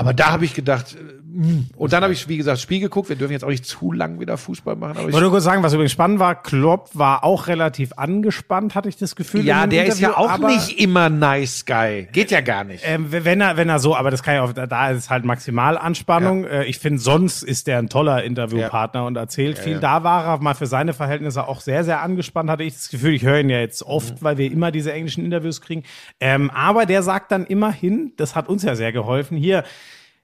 Aber 0.00 0.14
da 0.14 0.32
habe 0.32 0.46
ich 0.46 0.54
gedacht, 0.54 0.94
äh, 0.94 0.98
mh. 1.30 1.64
und 1.76 1.92
dann 1.92 2.02
habe 2.02 2.14
ich, 2.14 2.26
wie 2.26 2.38
gesagt, 2.38 2.58
Spiel 2.58 2.80
geguckt. 2.80 3.10
Wir 3.10 3.16
dürfen 3.16 3.32
jetzt 3.32 3.44
auch 3.44 3.50
nicht 3.50 3.66
zu 3.66 3.92
lang 3.92 4.18
wieder 4.18 4.38
Fußball 4.38 4.74
machen. 4.76 4.96
Aber 4.96 5.08
Ich 5.08 5.12
wollte 5.12 5.24
nur 5.24 5.30
kurz 5.30 5.44
sagen, 5.44 5.62
was 5.62 5.74
übrigens 5.74 5.92
spannend 5.92 6.18
war, 6.20 6.42
Klopp 6.42 6.88
war 6.94 7.22
auch 7.22 7.48
relativ 7.48 7.92
angespannt, 7.98 8.74
hatte 8.74 8.88
ich 8.88 8.96
das 8.96 9.14
Gefühl. 9.14 9.44
ja, 9.44 9.66
der 9.66 9.84
ist 9.84 10.00
ja 10.00 10.08
Interview, 10.08 10.46
auch 10.46 10.48
nicht 10.48 10.80
immer 10.80 11.10
nice 11.10 11.66
guy. 11.66 12.08
Geht 12.12 12.30
ja 12.30 12.40
gar 12.40 12.64
nicht. 12.64 12.82
Ähm, 12.86 13.08
wenn 13.10 13.42
er, 13.42 13.58
wenn 13.58 13.68
er 13.68 13.78
so, 13.78 13.94
aber 13.94 14.10
das 14.10 14.22
kann 14.22 14.36
ja 14.36 14.42
auch, 14.42 14.54
da 14.54 14.90
ist 14.90 15.10
halt 15.10 15.26
Maximalanspannung. 15.26 16.44
Äh, 16.44 16.64
ich 16.64 16.78
finde, 16.78 16.98
sonst 16.98 17.42
ist 17.42 17.66
der 17.66 17.76
ein 17.76 17.90
toller 17.90 18.24
Interviewpartner 18.24 19.04
und 19.04 19.16
erzählt 19.16 19.58
viel. 19.58 19.80
Da 19.80 20.02
war 20.02 20.24
er 20.24 20.38
mal 20.38 20.54
für 20.54 20.66
seine 20.66 20.94
Verhältnisse 20.94 21.46
auch 21.46 21.60
sehr, 21.60 21.84
sehr 21.84 22.00
angespannt, 22.00 22.48
hatte 22.48 22.62
ich 22.62 22.72
das 22.72 22.88
Gefühl. 22.88 23.12
Ich 23.12 23.22
höre 23.22 23.40
ihn 23.40 23.50
ja 23.50 23.58
jetzt 23.60 23.82
oft, 23.82 24.22
weil 24.22 24.38
wir 24.38 24.50
immer 24.50 24.70
diese 24.70 24.94
englischen 24.94 25.26
Interviews 25.26 25.60
kriegen. 25.60 25.82
Ähm, 26.20 26.50
aber 26.50 26.86
der 26.86 27.02
sagt 27.02 27.32
dann 27.32 27.44
immerhin, 27.44 28.14
das 28.16 28.34
hat 28.34 28.48
uns 28.48 28.62
ja 28.62 28.74
sehr 28.74 28.92
geholfen, 28.92 29.36
hier, 29.36 29.64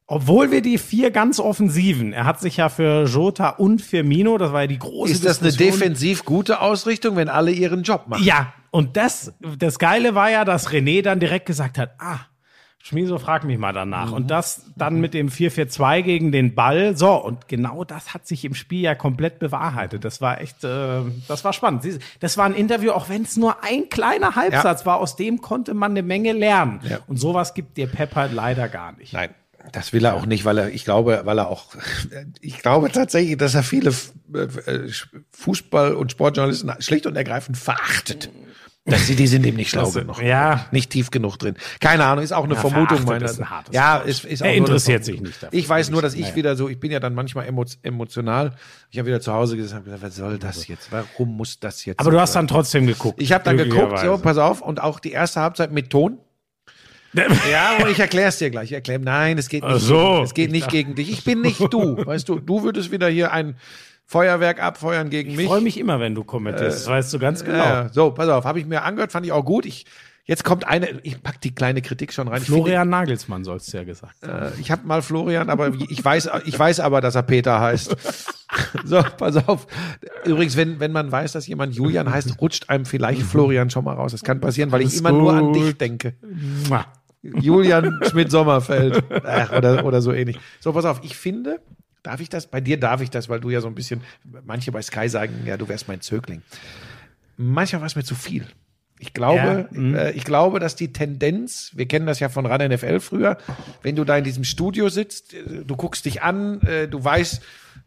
obwohl 0.07 0.53
wir 0.53 0.63
die 0.63 0.79
vier 0.79 1.11
ganz 1.11 1.41
offensiven, 1.41 2.13
er 2.13 2.25
hat 2.25 2.41
sich 2.41 2.59
ja 2.59 2.69
für 2.69 3.05
Jota 3.07 3.51
und 3.51 3.83
Firmino, 3.83 4.39
das 4.39 4.53
war 4.53 4.63
ja 4.63 4.67
die 4.69 4.79
große 4.79 5.13
ist 5.13 5.25
das 5.25 5.41
eine 5.41 5.49
Diskussion. 5.49 5.81
defensiv 5.81 6.25
gute 6.25 6.61
Ausrichtung, 6.61 7.17
wenn 7.17 7.29
alle 7.29 7.51
ihren 7.51 7.83
Job 7.83 8.05
machen? 8.07 8.23
Ja, 8.25 8.53
und 8.71 8.97
das, 8.97 9.35
das 9.59 9.79
Geile 9.79 10.15
war 10.15 10.31
ja, 10.31 10.45
dass 10.45 10.71
René 10.71 11.03
dann 11.03 11.19
direkt 11.19 11.47
gesagt 11.47 11.79
hat, 11.79 11.95
ah, 11.99 12.21
Schmieso, 12.87 13.19
frag 13.19 13.43
mich 13.43 13.59
mal 13.59 13.73
danach. 13.73 14.13
Und 14.13 14.31
das 14.31 14.71
dann 14.77 15.01
mit 15.01 15.13
dem 15.13 15.29
4-4-2 15.29 16.03
gegen 16.03 16.31
den 16.31 16.55
Ball. 16.55 16.97
So, 16.97 17.17
und 17.17 17.49
genau 17.49 17.83
das 17.83 18.15
hat 18.15 18.29
sich 18.29 18.45
im 18.45 18.55
Spiel 18.55 18.83
ja 18.83 18.95
komplett 18.95 19.41
bewahrheitet. 19.41 20.05
Das 20.05 20.21
war 20.21 20.41
echt, 20.41 20.63
äh, 20.63 21.01
das 21.27 21.45
war 21.45 21.53
spannend. 21.53 21.85
Das 22.21 22.39
war 22.39 22.45
ein 22.45 22.55
Interview, 22.55 22.93
auch 22.93 23.09
wenn 23.09 23.23
es 23.23 23.37
nur 23.37 23.65
ein 23.65 23.89
kleiner 23.89 24.37
Halbsatz 24.37 24.87
war, 24.87 24.99
aus 24.99 25.17
dem 25.17 25.41
konnte 25.41 25.75
man 25.75 25.91
eine 25.91 26.05
Menge 26.05 26.31
lernen. 26.31 26.79
Ja. 26.89 26.99
Und 27.09 27.17
sowas 27.17 27.55
gibt 27.55 27.77
dir 27.77 27.89
Pep 27.89 28.15
halt 28.15 28.33
leider 28.33 28.69
gar 28.69 28.93
nicht. 28.93 29.13
Nein. 29.13 29.31
Das 29.73 29.93
will 29.93 30.05
er 30.05 30.15
auch 30.15 30.27
nicht, 30.27 30.45
weil 30.45 30.59
er, 30.59 30.69
ich 30.71 30.85
glaube, 30.85 31.23
weil 31.25 31.39
er 31.39 31.49
auch, 31.49 31.67
ich 32.41 32.59
glaube 32.59 32.91
tatsächlich, 32.91 33.37
dass 33.37 33.55
er 33.55 33.63
viele 33.63 33.91
äh, 34.35 34.89
Fußball- 35.37 35.93
und 35.93 36.13
Sportjournalisten 36.13 36.73
schlicht 36.81 37.07
und 37.07 37.17
ergreifend 37.17 37.57
verachtet. 37.57 38.31
Dass 38.89 39.09
sie, 39.09 39.17
die 39.17 39.27
sind 39.27 39.45
ihm 39.45 39.57
nicht 39.57 39.71
schlau 39.71 39.91
genug. 39.91 40.23
ja. 40.23 40.67
Nicht 40.71 40.91
tief 40.91 41.11
genug 41.11 41.39
drin. 41.41 41.57
Keine 41.81 42.05
Ahnung, 42.05 42.23
ist 42.23 42.31
auch 42.31 42.45
eine 42.45 42.55
Ja, 42.55 42.61
Vermutung 42.61 43.03
meiner. 43.05 43.25
ist 43.25 43.41
ein 43.41 43.51
hartes 43.51 43.75
Ja, 43.75 43.97
ist, 43.97 44.25
ist 44.25 44.43
Er 44.43 44.45
auch 44.45 44.49
eine 44.51 44.59
interessiert 44.59 45.05
sich 45.05 45.21
nicht 45.21 45.43
dafür. 45.43 45.59
Ich 45.59 45.69
weiß 45.69 45.91
nur, 45.91 46.03
dass 46.03 46.15
ich 46.15 46.21
Naja. 46.21 46.37
wieder 46.37 46.55
so, 46.55 46.69
ich 46.69 46.79
bin 46.79 46.93
ja 46.93 47.01
dann 47.01 47.13
manchmal 47.13 47.49
emo 47.49 47.65
emotional. 47.83 48.53
Ich 48.93 48.99
habe 49.01 49.09
wieder 49.09 49.21
zu 49.21 49.33
Hause 49.33 49.57
gesagt, 49.57 49.79
hab 49.81 49.85
gesagt, 49.87 50.03
was 50.05 50.15
soll 50.15 50.39
das 50.39 50.69
jetzt? 50.69 50.93
Warum 50.93 51.37
muss 51.37 51.59
das 51.59 51.85
jetzt? 51.85 51.99
Aber 51.99 52.13
du 52.13 52.21
hast 52.21 52.37
dann 52.37 52.47
trotzdem 52.47 52.87
geguckt. 52.87 53.21
Ich 53.21 53.33
habe 53.33 53.43
dann 53.43 53.57
geguckt, 53.57 53.99
so, 53.99 54.19
pass 54.19 54.39
auf, 54.39 54.61
und 54.63 54.81
auch 54.81 55.01
die 55.01 55.11
erste 55.11 55.41
Halbzeit 55.41 55.73
mit 55.73 55.91
Ton. 55.91 56.19
Ja, 57.51 57.77
und 57.83 57.91
ich 57.91 57.99
erkläre 57.99 58.29
es 58.29 58.39
dir 58.39 58.51
gleich. 58.51 58.65
Ich 58.71 58.73
erkläre, 58.73 59.01
nein, 59.01 59.39
es 59.39 59.49
geht 59.49 59.65
nicht, 59.65 59.73
Ach 59.75 59.81
so. 59.81 60.23
es 60.23 60.35
geht 60.35 60.51
nicht 60.51 60.69
gegen 60.69 60.95
dich. 60.95 61.11
Ich 61.11 61.25
bin 61.25 61.41
nicht 61.41 61.61
du. 61.73 61.97
Weißt 62.05 62.29
du, 62.29 62.39
du 62.39 62.63
würdest 62.63 62.91
wieder 62.91 63.09
hier 63.09 63.33
ein 63.33 63.57
Feuerwerk 64.05 64.63
abfeuern 64.63 65.11
gegen 65.11 65.31
Ich 65.31 65.37
mich. 65.37 65.47
freue 65.47 65.61
mich 65.61 65.79
immer, 65.79 65.99
wenn 65.99 66.15
du 66.15 66.23
kommentierst. 66.25 66.81
das 66.83 66.87
weißt 66.87 67.13
du 67.13 67.19
ganz 67.19 67.45
genau. 67.45 67.59
Ja. 67.59 67.89
so, 67.93 68.11
pass 68.13 68.29
auf, 68.29 68.45
habe 68.45 68.61
ich 68.61 68.67
mir 68.67 68.83
angehört, 68.83 69.11
fand 69.13 69.27
ich 69.27 69.33
auch 69.33 69.45
gut. 69.45 69.67
Ich, 69.67 69.85
jetzt 70.27 70.45
kommt 70.45 70.67
eine, 70.67 71.01
ich 71.03 71.23
pack 71.23 71.41
die 71.41 71.55
kleine 71.55 71.81
Kritik 71.83 72.13
schon 72.13 72.29
rein. 72.29 72.39
Ich 72.43 72.45
finde- 72.47 72.61
Florian 72.63 72.89
Nagelsmann 72.91 73.43
sollst 73.45 73.73
du 73.73 73.79
ja 73.79 73.85
gesagt 73.85 74.27
haben. 74.27 74.53
Äh, 74.53 74.61
ich 74.61 74.71
habe 74.71 74.87
mal 74.87 75.01
Florian, 75.03 75.49
aber 75.51 75.73
ich 75.89 76.05
weiß, 76.05 76.29
ich 76.45 76.57
weiß 76.59 76.81
aber, 76.81 77.01
dass 77.01 77.15
er 77.15 77.23
Peter 77.23 77.61
heißt. 77.61 77.97
So, 78.85 79.03
pass 79.19 79.37
auf. 79.49 79.67
Übrigens, 80.25 80.57
wenn, 80.57 80.79
wenn 80.79 80.93
man 80.93 81.11
weiß, 81.11 81.33
dass 81.33 81.47
jemand 81.49 81.75
Julian 81.75 82.11
heißt, 82.11 82.41
rutscht 82.41 82.71
einem 82.71 82.87
vielleicht 82.87 83.23
Florian 83.23 83.69
schon 83.71 83.85
mal 83.85 83.95
raus. 83.95 84.13
Das 84.13 84.23
kann 84.23 84.41
passieren, 84.41 84.71
weil 84.71 84.81
ich 84.83 84.87
Alles 84.87 85.01
immer 85.01 85.13
nur 85.13 85.35
an 85.35 85.47
gut. 85.47 85.57
dich 85.57 85.77
denke. 85.77 86.15
Julian 87.23 88.01
Schmidt-Sommerfeld. 88.11 89.03
Ach, 89.25 89.53
oder, 89.53 89.85
oder 89.85 90.01
so 90.01 90.13
ähnlich. 90.13 90.39
So, 90.61 90.73
pass 90.73 90.85
auf, 90.85 91.01
ich 91.03 91.17
finde, 91.17 91.61
darf 92.03 92.21
ich 92.21 92.29
das? 92.29 92.47
Bei 92.47 92.61
dir 92.61 92.79
darf 92.79 93.01
ich 93.03 93.11
das, 93.11 93.29
weil 93.29 93.41
du 93.41 93.51
ja 93.51 93.61
so 93.61 93.67
ein 93.67 93.75
bisschen, 93.75 94.01
manche 94.45 94.71
bei 94.73 94.81
Sky 94.81 95.09
sagen, 95.09 95.43
ja, 95.45 95.57
du 95.57 95.69
wärst 95.69 95.89
mein 95.89 96.01
Zögling. 96.01 96.43
Manchmal 97.37 97.81
war 97.83 97.87
es 97.87 97.97
mir 97.97 98.05
zu 98.05 98.15
viel. 98.15 98.47
Ich 98.99 99.13
glaube, 99.13 99.69
Ja, 99.71 99.79
mhm. 99.79 99.95
äh, 99.95 100.11
ich 100.13 100.25
glaube, 100.25 100.59
dass 100.59 100.75
die 100.75 100.93
Tendenz, 100.93 101.73
wir 101.75 101.87
kennen 101.87 102.07
das 102.07 102.21
ja 102.21 102.29
von 102.29 102.47
RAN 102.47 102.71
NFL 102.71 103.01
früher, 103.01 103.37
wenn 103.83 103.97
du 103.97 104.05
da 104.05 104.17
in 104.17 104.25
diesem 104.25 104.45
Studio 104.45 104.89
sitzt, 104.89 105.35
äh, 105.35 105.65
du 105.65 105.77
guckst 105.77 106.05
dich 106.05 106.23
an, 106.23 106.61
äh, 106.63 106.89
du 106.89 107.03
weißt, 107.03 107.43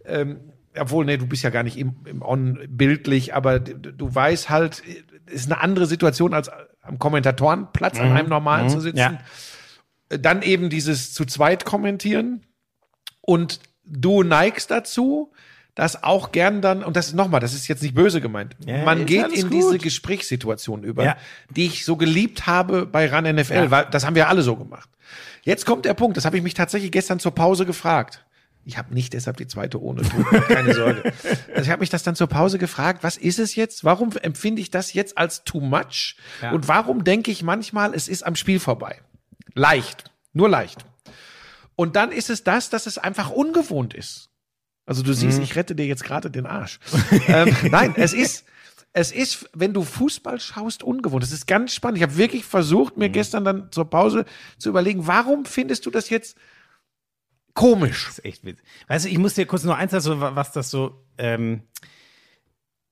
ähm, 0.06 0.40
obwohl, 0.78 1.06
nee, 1.06 1.18
du 1.18 1.26
bist 1.26 1.44
ja 1.44 1.50
gar 1.50 1.64
nicht 1.64 1.78
im, 1.78 1.96
im 2.06 2.22
On 2.22 2.60
bildlich, 2.68 3.34
aber 3.34 3.60
du, 3.60 3.92
du 3.92 4.14
weißt 4.14 4.50
halt, 4.50 4.84
es 5.26 5.42
ist 5.42 5.52
eine 5.52 5.62
andere 5.62 5.88
Situation 5.88 6.34
als 6.34 6.52
am 6.82 7.00
Kommentatorenplatz 7.00 8.00
an 8.00 8.12
einem 8.12 8.30
normalen 8.30 8.70
zu 8.70 8.80
sitzen. 8.80 8.98
Ja. 8.98 9.20
dann 10.10 10.42
eben 10.42 10.70
dieses 10.70 11.14
zu 11.14 11.26
zweit 11.26 11.66
kommentieren 11.66 12.46
und 13.22 13.60
du 13.84 14.24
neigst 14.24 14.72
dazu, 14.72 15.32
dass 15.80 16.04
auch 16.04 16.32
gern 16.34 16.62
dann, 16.62 16.84
und 16.84 16.96
das 16.98 17.08
ist 17.08 17.14
nochmal, 17.16 17.40
das 17.40 17.54
ist 17.54 17.68
jetzt 17.70 17.82
nicht 17.82 17.96
böse 17.96 18.20
gemeint, 18.20 18.56
Ja, 18.66 18.84
man 18.84 19.06
geht 19.06 19.32
in 19.32 19.44
gut. 19.44 19.54
diese 19.54 19.78
Gesprächssituation 19.78 20.84
über, 20.84 21.04
Ja. 21.06 21.18
die 21.50 21.66
ich 21.68 21.86
so 21.86 21.96
geliebt 21.96 22.48
habe 22.48 22.86
bei 22.86 23.08
RAN 23.08 23.24
NFL, 23.26 23.54
Ja. 23.54 23.72
weil 23.72 23.86
das 23.90 24.06
haben 24.06 24.16
wir 24.16 24.28
alle 24.28 24.42
so 24.42 24.58
gemacht. 24.58 24.90
Jetzt 25.44 25.66
kommt 25.66 25.86
der 25.86 25.94
Punkt, 25.94 26.18
das 26.18 26.26
habe 26.26 26.36
ich 26.36 26.44
mich 26.44 26.54
tatsächlich 26.54 26.92
gestern 26.92 27.20
zur 27.20 27.34
Pause 27.34 27.66
gefragt. 27.66 28.26
Ich 28.66 28.78
habe 28.78 28.94
nicht 28.94 29.14
deshalb 29.14 29.38
die 29.38 29.48
zweite 29.48 29.82
ohne 29.82 30.02
Ton, 30.02 30.26
keine 30.50 30.74
Sorge. 30.74 31.14
Also 31.56 31.62
ich 31.64 31.70
habe 31.70 31.80
mich 31.80 31.90
das 31.90 32.04
dann 32.04 32.16
zur 32.16 32.28
Pause 32.28 32.58
gefragt, 32.58 33.02
was 33.04 33.16
ist 33.16 33.40
es 33.40 33.56
jetzt? 33.56 33.86
Warum 33.86 34.12
empfinde 34.22 34.62
ich 34.62 34.70
das 34.72 34.94
jetzt 34.94 35.18
als 35.18 35.44
too 35.46 35.62
much? 35.62 36.18
Ja. 36.42 36.52
Und 36.52 36.68
warum 36.68 37.06
denke 37.06 37.32
ich 37.32 37.42
manchmal, 37.42 37.94
es 37.94 38.08
ist 38.10 38.24
am 38.24 38.36
Spiel 38.36 38.60
vorbei? 38.60 39.00
Leicht, 39.56 40.12
nur 40.34 40.50
leicht. 40.50 40.86
Und 41.76 41.96
dann 41.96 42.12
ist 42.12 42.30
es 42.30 42.44
das, 42.44 42.70
dass 42.70 42.86
es 42.86 42.98
einfach 42.98 43.30
ungewohnt 43.30 43.94
ist. 43.94 44.29
Also 44.90 45.04
du 45.04 45.14
siehst, 45.14 45.38
ich 45.38 45.56
rette 45.56 45.76
dir 45.76 45.86
jetzt 45.86 46.04
gerade 46.04 46.32
den 46.32 46.48
Arsch. 46.48 46.80
ähm, 47.28 47.56
nein, 47.70 47.94
es 47.96 48.12
ist, 48.12 48.44
es 48.92 49.12
ist, 49.12 49.48
wenn 49.54 49.72
du 49.72 49.84
Fußball 49.84 50.40
schaust, 50.40 50.82
ungewohnt. 50.82 51.24
Es 51.24 51.32
ist 51.32 51.46
ganz 51.46 51.76
spannend. 51.76 52.00
Ich 52.00 52.02
habe 52.02 52.18
wirklich 52.18 52.44
versucht, 52.44 52.98
mir 52.98 53.10
gestern 53.10 53.46
dann 53.46 53.72
zur 53.72 53.88
Pause 53.88 54.26
zu 54.58 54.70
überlegen, 54.70 55.06
warum 55.06 55.46
findest 55.46 55.86
du 55.86 55.92
das 55.92 56.10
jetzt 56.10 56.38
komisch? 57.54 58.06
Das 58.08 58.18
ist 58.18 58.26
echt 58.26 58.44
witzig. 58.44 58.66
Weißt 58.88 59.06
du, 59.06 59.10
ich 59.10 59.20
muss 59.20 59.36
dir 59.36 59.46
kurz 59.46 59.64
nur 59.64 59.76
eins 59.76 59.92
sagen, 59.92 60.22
was 60.22 60.54
das 60.54 60.72
so. 60.72 61.06
Ähm, 61.20 61.62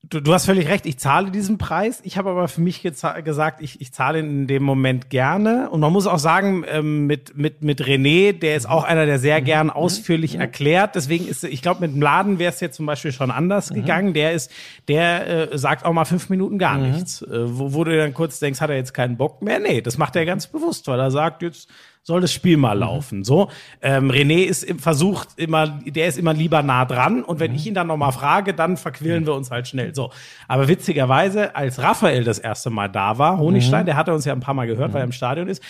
du, 0.03 0.21
du 0.21 0.33
hast 0.33 0.45
völlig 0.45 0.67
recht, 0.67 0.85
ich 0.85 0.97
zahle 0.97 1.31
diesen 1.31 1.57
Preis. 1.57 2.01
Ich 2.03 2.17
habe 2.17 2.29
aber 2.29 2.47
für 2.47 2.61
mich 2.61 2.81
gesagt, 2.81 3.61
ich, 3.61 3.81
ich 3.81 3.93
zahle 3.93 4.19
ihn 4.19 4.29
in 4.29 4.47
dem 4.47 4.63
Moment 4.63 5.09
gerne. 5.09 5.69
Und 5.69 5.79
man 5.79 5.91
muss 5.91 6.07
auch 6.07 6.19
sagen, 6.19 6.63
ähm, 6.67 7.07
mit, 7.07 7.37
mit, 7.37 7.61
mit 7.61 7.81
René, 7.81 8.33
der 8.33 8.55
ist 8.55 8.67
auch 8.67 8.83
einer, 8.83 9.05
der 9.05 9.19
sehr 9.19 9.41
gern 9.41 9.69
ausführlich 9.69 10.35
erklärt. 10.35 10.95
Deswegen 10.95 11.27
ist, 11.27 11.43
ich 11.43 11.61
glaube, 11.61 11.81
mit 11.81 11.93
dem 11.93 12.01
Laden 12.01 12.39
wäre 12.39 12.53
es 12.53 12.59
jetzt 12.59 12.77
zum 12.77 12.85
Beispiel 12.85 13.11
schon 13.11 13.31
anders 13.31 13.69
gegangen. 13.69 14.13
Der 14.13 14.33
ist, 14.33 14.51
der 14.87 15.51
äh, 15.51 15.57
sagt 15.57 15.85
auch 15.85 15.93
mal 15.93 16.05
fünf 16.05 16.29
Minuten 16.29 16.57
gar 16.57 16.77
nichts. 16.77 17.21
Äh, 17.21 17.57
wo, 17.57 17.73
wo 17.73 17.83
du 17.83 17.95
dann 17.95 18.13
kurz 18.13 18.39
denkst, 18.39 18.61
hat 18.61 18.69
er 18.69 18.77
jetzt 18.77 18.93
keinen 18.93 19.17
Bock 19.17 19.41
mehr? 19.41 19.59
Nee, 19.59 19.81
das 19.81 19.97
macht 19.97 20.15
er 20.15 20.25
ganz 20.25 20.47
bewusst, 20.47 20.87
weil 20.87 20.99
er 20.99 21.11
sagt, 21.11 21.41
jetzt 21.41 21.69
soll 22.07 22.21
das 22.21 22.31
Spiel 22.31 22.55
mal 22.55 22.71
laufen. 22.71 23.25
So, 23.25 23.49
ähm, 23.81 24.09
René 24.09 24.45
ist 24.45 24.63
im 24.63 24.79
versucht 24.79 25.27
immer, 25.35 25.67
der 25.67 26.07
ist 26.07 26.17
immer 26.17 26.33
lieber 26.33 26.63
nah 26.63 26.85
dran 26.85 27.21
und 27.21 27.41
wenn 27.41 27.53
ich 27.53 27.67
ihn 27.67 27.73
dann 27.73 27.87
noch 27.87 27.97
mal 27.97 28.13
frage, 28.13 28.53
dann 28.53 28.77
verquillen 28.77 29.25
wir 29.25 29.33
uns 29.33 29.51
halt 29.51 29.67
schnell. 29.67 29.93
So, 29.93 30.11
aber 30.47 30.69
witzigerweise, 30.69 31.53
als 31.53 31.79
Raphael 31.79 32.23
das 32.23 32.39
erste 32.39 32.69
Mal 32.69 32.87
da 32.87 33.17
war, 33.17 33.39
Honigstein, 33.39 33.85
der 33.85 33.97
hatte 33.97 34.13
uns 34.13 34.23
ja 34.23 34.31
ein 34.31 34.39
paar 34.39 34.53
Mal 34.53 34.67
gehört, 34.67 34.93
weil 34.93 35.01
er 35.01 35.03
im 35.03 35.11
Stadion 35.11 35.49
ist. 35.49 35.61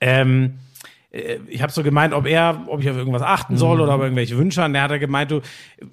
Ähm, 0.00 0.54
äh, 1.12 1.38
ich 1.46 1.62
habe 1.62 1.70
so 1.70 1.84
gemeint, 1.84 2.12
ob 2.12 2.26
er, 2.26 2.64
ob 2.66 2.80
ich 2.80 2.90
auf 2.90 2.96
irgendwas 2.96 3.22
achten 3.22 3.56
soll 3.56 3.80
oder 3.80 3.94
ob 3.94 4.00
er 4.00 4.06
irgendwelche 4.06 4.36
Wünsche 4.36 4.62
hat. 4.62 4.66
Und 4.66 4.74
Der 4.74 4.82
hat 4.82 4.90
er 4.90 4.98
gemeint, 4.98 5.30
du, 5.30 5.42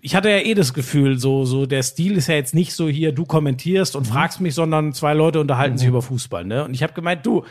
ich 0.01 0.15
hatte 0.15 0.31
ja 0.31 0.39
eh 0.39 0.55
das 0.55 0.73
Gefühl, 0.73 1.19
so, 1.19 1.45
so 1.45 1.67
der 1.67 1.83
Stil 1.83 2.17
ist 2.17 2.25
ja 2.25 2.33
jetzt 2.33 2.55
nicht 2.55 2.73
so 2.73 2.89
hier, 2.89 3.11
du 3.11 3.25
kommentierst 3.25 3.95
und 3.95 4.07
fragst 4.07 4.41
mich, 4.41 4.55
sondern 4.55 4.93
zwei 4.93 5.13
Leute 5.13 5.39
unterhalten 5.39 5.77
sich 5.77 5.87
über 5.87 6.01
Fußball. 6.01 6.43
Ne? 6.43 6.65
Und 6.65 6.73
ich 6.73 6.81
habe 6.81 6.93
gemeint, 6.93 7.23
du, 7.23 7.45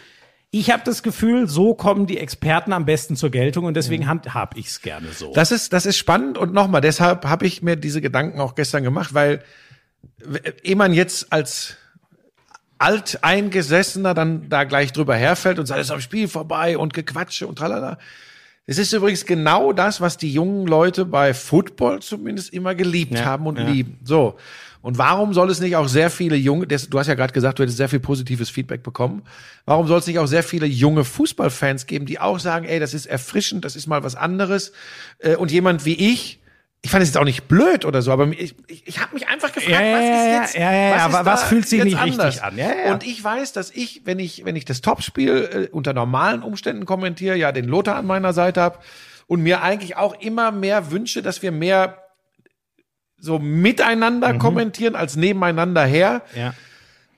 ich 0.53 0.71
habe 0.71 0.83
das 0.85 1.03
Gefühl, 1.03 1.49
so 1.49 1.75
kommen 1.75 2.07
die 2.07 2.19
Experten 2.19 2.73
am 2.73 2.85
besten 2.85 3.15
zur 3.15 3.31
Geltung 3.31 3.67
und 3.67 3.75
deswegen 3.75 4.09
handhab 4.09 4.57
ich 4.57 4.67
es 4.67 4.83
gerne 4.83 5.13
so. 5.13 5.33
Das 5.33 5.53
ist, 5.53 5.73
das 5.73 5.87
ist 5.87 5.97
spannend 5.97 6.39
und 6.39 6.53
nochmal, 6.53 6.81
deshalb 6.81 7.25
habe 7.25 7.47
ich 7.47 7.63
mir 7.63 7.77
diese 7.77 8.01
Gedanken 8.01 8.41
auch 8.41 8.57
gestern 8.57 8.83
gemacht, 8.83 9.15
weil 9.15 9.45
ehe 10.63 10.75
man 10.75 10.93
jetzt 10.93 11.33
als 11.33 11.77
Alteingesessener 12.79 14.15
dann 14.15 14.49
da 14.49 14.65
gleich 14.65 14.93
drüber 14.93 15.15
herfällt 15.15 15.59
und 15.59 15.67
sagt, 15.67 15.81
es 15.81 15.89
ist 15.89 15.93
am 15.93 16.01
Spiel 16.01 16.27
vorbei 16.27 16.79
und 16.79 16.95
Gequatsche 16.95 17.47
und 17.47 17.57
tralala. 17.57 17.99
Es 18.67 18.79
ist 18.79 18.93
übrigens 18.93 19.27
genau 19.27 19.73
das, 19.73 20.01
was 20.01 20.17
die 20.17 20.33
jungen 20.33 20.67
Leute 20.67 21.05
bei 21.05 21.35
Football 21.35 22.01
zumindest 22.01 22.53
immer 22.53 22.75
geliebt 22.75 23.15
Ja, 23.15 23.25
haben 23.25 23.47
und 23.47 23.59
ja. 23.59 23.69
lieben. 23.69 23.99
So. 24.05 24.37
Und 24.83 24.97
warum 24.99 25.35
soll 25.35 25.51
es 25.51 25.61
nicht 25.61 25.77
auch 25.77 25.89
sehr 25.89 26.11
viele 26.11 26.37
junge, 26.37 26.67
du 26.67 26.99
hast 26.99 27.07
ja 27.07 27.15
gerade 27.15 27.33
gesagt, 27.33 27.59
du 27.59 27.63
hättest 27.63 27.77
sehr 27.77 27.89
viel 27.89 28.01
positives 28.01 28.49
Feedback 28.49 28.83
bekommen. 28.83 29.23
Warum 29.67 29.87
soll 29.87 29.99
es 29.99 30.07
nicht 30.07 30.19
auch 30.19 30.27
sehr 30.27 30.43
viele 30.43 30.67
junge 30.67 31.05
Fußballfans 31.05 31.87
geben, 31.87 32.07
die 32.07 32.19
auch 32.19 32.39
sagen, 32.39 32.65
ey, 32.65 32.81
das 32.81 32.95
ist 32.95 33.07
erfrischend, 33.07 33.65
das 33.65 33.77
ist 33.77 33.87
mal 33.87 34.03
was 34.03 34.15
anderes. 34.15 34.73
Äh, 35.19 35.37
Und 35.37 35.51
jemand 35.51 35.85
wie 35.85 35.95
ich, 36.13 36.41
ich 36.83 36.91
fand 36.91 37.03
es 37.03 37.11
jetzt 37.11 37.19
auch 37.19 37.25
nicht 37.25 37.47
blöd 37.47 37.85
oder 37.85 38.01
so, 38.01 38.11
aber 38.11 38.27
ich, 38.29 38.55
ich, 38.69 38.87
ich 38.87 38.99
habe 39.01 39.13
mich 39.13 39.29
einfach 39.29 39.53
gefragt, 39.53 39.71
Ja, 39.71 39.93
was 39.93 40.01
ist 40.03 40.55
jetzt, 40.55 40.55
ja, 40.55 40.73
ja, 40.73 40.89
ja, 40.97 41.13
was, 41.13 41.21
ist 41.21 41.27
was 41.27 41.43
fühlt 41.45 41.69
sich 41.69 41.85
nicht 41.85 42.03
richtig 42.03 42.13
anders? 42.21 42.41
an? 42.41 42.57
Ja, 42.57 42.69
ja, 42.69 42.87
ja. 42.87 42.93
Und 42.95 43.07
ich 43.07 43.23
weiß, 43.23 43.53
dass 43.53 43.71
ich, 43.71 44.03
wenn 44.07 44.19
ich, 44.19 44.47
wenn 44.47 44.57
ich 44.57 44.65
das 44.65 44.81
Topspiel 44.81 45.69
äh, 45.69 45.75
unter 45.75 45.93
normalen 45.93 46.43
Umständen 46.43 46.87
kommentiere, 46.87 47.37
ja 47.37 47.53
den 47.53 47.67
Lothar 47.67 47.97
an 47.97 48.07
meiner 48.07 48.33
Seite 48.33 48.63
habe 48.63 48.79
und 49.27 49.43
mir 49.43 49.63
eigentlich 49.63 49.97
auch 49.99 50.19
immer 50.23 50.53
mehr 50.53 50.91
wünsche, 50.91 51.21
dass 51.21 51.43
wir 51.43 51.53
mehr 51.53 51.99
so 53.21 53.39
miteinander 53.39 54.35
kommentieren 54.39 54.97
als 54.97 55.17
nebeneinander 55.17 55.85
her. 55.85 56.23
ja. 56.35 56.55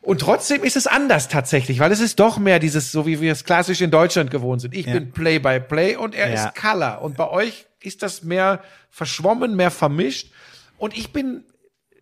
Und 0.05 0.21
trotzdem 0.21 0.65
ist 0.65 0.75
es 0.77 0.89
anders 0.89 1.29
tatsächlich, 1.29 1.79
weil 1.79 1.93
es 1.93 2.01
ist 2.01 2.19
doch 2.19 2.37
mehr 2.37 2.59
dieses, 2.59 2.91
so 2.91 3.07
wie 3.07 3.21
wir 3.21 3.31
es 3.31 3.45
klassisch 3.45 3.81
in 3.81 3.93
Deutschland 3.93 4.33
gewohnt 4.33 4.61
sind. 4.61 4.75
Ich 4.75 4.87
Ja. 4.87 4.95
bin 4.95 5.13
Play-by-Play 5.13 5.95
und 5.95 6.17
er 6.17 6.29
Ja. 6.29 6.47
ist 6.49 6.57
Color. 6.61 7.03
Und 7.03 7.17
bei 7.17 7.29
euch 7.31 7.67
ist 7.81 8.03
das 8.03 8.25
mehr 8.25 8.65
verschwommen, 8.91 9.55
mehr 9.55 9.71
vermischt. 9.71 10.33
Und 10.77 10.99
ich 10.99 11.13
bin, 11.13 11.45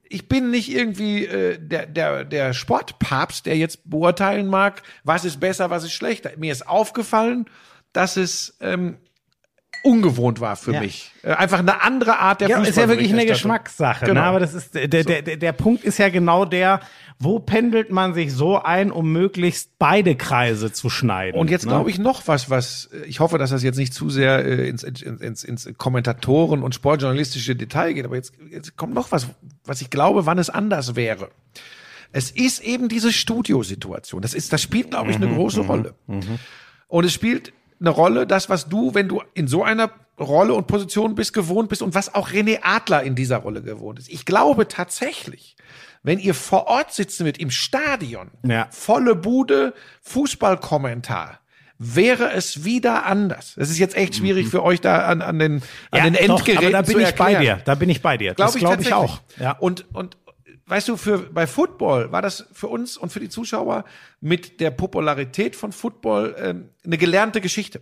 ich 0.09 0.29
bin 0.29 0.51
nicht 0.51 0.73
irgendwie 0.73 1.27
äh, 1.27 1.59
der, 1.61 1.85
der, 1.85 2.25
der 2.25 2.55
Sportpapst, 2.55 3.45
der 3.45 3.59
jetzt 3.59 3.91
beurteilen 3.91 4.47
mag, 4.47 4.83
was 5.05 5.27
ist 5.27 5.39
besser, 5.39 5.69
was 5.69 5.85
ist 5.85 5.93
schlechter. 5.93 6.31
Mir 6.39 6.53
ist 6.53 6.67
aufgefallen, 6.67 7.51
dass 7.93 8.17
es 8.17 8.57
ähm, 8.63 8.97
ungewohnt 9.83 10.41
war 10.41 10.57
für 10.57 10.73
Ja. 10.73 10.81
mich. 10.81 11.13
Äh, 11.23 11.33
einfach 11.33 11.59
eine 11.59 11.83
andere 11.83 12.19
Art 12.19 12.41
der 12.41 12.49
Ja, 12.49 12.63
ist 12.63 12.77
ja 12.77 12.89
wirklich 12.89 13.13
eine. 13.13 13.27
Geschmackssache. 13.27 14.07
Genau. 14.07 14.21
Ne? 14.21 14.27
Aber 14.27 14.41
das 14.41 14.55
ist 14.55 14.75
der, 14.75 14.89
der, 14.89 15.05
der, 15.05 15.37
der 15.37 15.53
Punkt 15.53 15.85
ist 15.85 15.99
ja 15.99 16.09
genau 16.09 16.45
der, 16.45 16.81
wo 17.19 17.39
pendelt 17.39 17.91
man 17.91 18.15
sich 18.15 18.33
so 18.33 18.61
ein, 18.63 18.91
um 18.91 19.13
möglichst 19.13 19.79
beide 19.79 20.17
Kreise 20.17 20.73
zu 20.73 20.89
schneiden. 20.89 21.39
Und 21.39 21.51
jetzt 21.51 21.67
ne? 21.67 21.71
glaube 21.73 21.91
ich 21.91 21.99
noch 21.99 22.27
was, 22.27 22.49
was 22.51 22.91
äh, 22.93 23.05
ich 23.07 23.21
hoffe, 23.21 23.39
dass 23.39 23.51
das 23.51 23.63
jetzt 23.63 23.77
nicht 23.77 23.93
zu 23.95 24.09
sehr 24.11 24.45
äh, 24.45 24.69
ins, 24.69 24.83
ins, 24.83 25.03
ins, 25.03 25.45
ins 25.45 25.69
Kommentatoren 25.77 26.63
und 26.63 26.75
sportjournalistische 26.75 27.55
Detail 27.57 27.93
geht, 27.93 28.05
aber 28.05 28.17
jetzt, 28.17 28.33
jetzt 28.51 28.77
kommt 28.77 28.95
noch 28.95 29.13
was, 29.13 29.29
was 29.65 29.81
ich 29.83 29.91
glaube, 29.91 30.27
wann 30.27 30.39
es 30.39 30.51
anders 30.51 30.97
wäre. 30.97 31.31
Es 32.13 32.31
ist 32.31 32.61
eben 32.65 32.89
diese 32.89 33.13
Studiosituation. 33.13 34.21
Das 34.21 34.35
ist, 34.35 34.53
das 34.53 34.61
spielt, 34.61 34.91
glaube 34.91 35.11
ich, 35.11 35.17
eine 35.17 35.29
große 35.29 35.61
Rolle. 35.61 35.95
Und 36.89 37.05
es 37.05 37.13
spielt 37.13 37.53
eine 37.81 37.91
Rolle, 37.91 38.27
das, 38.27 38.49
was 38.49 38.69
du, 38.69 38.95
wenn 38.95 39.09
du 39.09 39.23
in 39.35 39.49
so 39.49 39.65
einer 39.65 39.91
Rolle 40.19 40.53
und 40.55 40.67
Position 40.67 41.15
bist, 41.15 41.33
gewohnt 41.33 41.69
bist 41.71 41.83
und 41.83 41.95
was 41.95 42.15
auch 42.15 42.31
René 42.31 42.59
Adler 42.63 43.03
in 43.03 43.15
dieser 43.15 43.39
Rolle 43.39 43.63
gewohnt 43.63 43.99
ist. 43.99 44.11
Ich 44.11 44.27
glaube 44.27 44.69
tatsächlich, 44.69 45.57
wenn 46.03 46.19
ihr 46.19 46.35
vor 46.35 46.67
Ort 46.67 46.93
sitzen 46.93 47.25
wird 47.25 47.39
im 47.39 47.51
Stadion, 47.51 48.31
Ja. 48.43 48.69
volle 48.71 49.15
Bude, 49.15 49.73
Fußballkommentar, 50.03 51.41
wäre 51.79 52.33
es 52.33 52.65
wieder 52.65 53.07
anders. 53.07 53.55
Es 53.57 53.71
ist 53.71 53.79
jetzt 53.79 53.97
echt 53.97 54.17
schwierig 54.17 54.49
für 54.49 54.63
euch 54.63 54.83
da 54.83 55.07
an, 55.07 55.23
an 55.23 55.39
den, 55.39 55.63
an 55.91 55.99
ja, 55.99 56.05
den 56.05 56.13
doch, 56.13 56.37
Endgeräten 56.47 56.75
aber 56.75 56.83
da 56.87 56.93
bin 56.93 57.01
ich 57.01 57.15
bei 57.15 57.35
dir. 57.37 57.61
Da 57.65 57.75
bin 57.75 57.89
ich 57.89 58.03
bei 58.03 58.19
dir. 58.19 58.35
Glaube 58.35 58.49
das 58.49 58.57
ich, 58.57 58.61
glaube 58.61 58.83
ich 58.83 58.93
auch. 58.93 59.21
Ja. 59.39 59.53
Und, 59.53 59.87
und 59.95 60.19
weißt 60.71 60.89
du, 60.89 60.97
für, 60.97 61.19
bei 61.19 61.47
Football 61.47 62.13
war 62.13 62.23
das 62.23 62.47
für 62.53 62.69
uns 62.69 62.97
und 62.97 63.13
für 63.13 63.21
die 63.21 63.29
Zuschauer 63.29 63.85
mit 64.21 64.61
der 64.61 64.71
Popularität 64.71 65.57
von 65.57 65.73
Football 65.73 66.37
ähm, 66.39 66.69
eine 66.85 66.97
gelernte 66.99 67.41
Geschichte. 67.41 67.81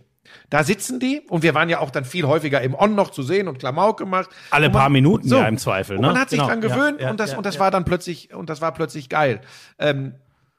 Da 0.49 0.63
sitzen 0.63 0.99
die 0.99 1.21
und 1.29 1.41
wir 1.41 1.55
waren 1.55 1.69
ja 1.69 1.79
auch 1.79 1.89
dann 1.89 2.05
viel 2.05 2.25
häufiger 2.27 2.61
im 2.61 2.75
On 2.75 2.93
noch 2.93 3.09
zu 3.09 3.23
sehen 3.23 3.47
und 3.47 3.57
Klamauk 3.59 3.97
gemacht. 3.97 4.29
Alle 4.51 4.67
Und 4.67 4.73
man- 4.73 4.81
paar 4.81 4.89
Minuten 4.89 5.27
ja 5.27 5.47
im 5.47 5.57
Zweifel, 5.57 5.95
Und 5.95 6.01
ne? 6.03 6.07
man 6.09 6.19
hat 6.19 6.29
sich 6.29 6.37
Genau. 6.39 6.49
dran 6.49 6.61
Ja, 6.61 6.67
gewöhnt 6.67 7.01
ja, 7.01 7.09
und 7.09 7.19
das, 7.19 7.31
ja, 7.31 7.37
und 7.37 7.45
das 7.45 7.55
ja. 7.55 7.61
war 7.61 7.71
dann 7.71 7.83
plötzlich, 7.85 8.33
und 8.33 8.49
das 8.49 8.61
war 8.61 8.71
plötzlich 8.73 9.09
geil. 9.09 9.41
Ähm, 9.79 10.13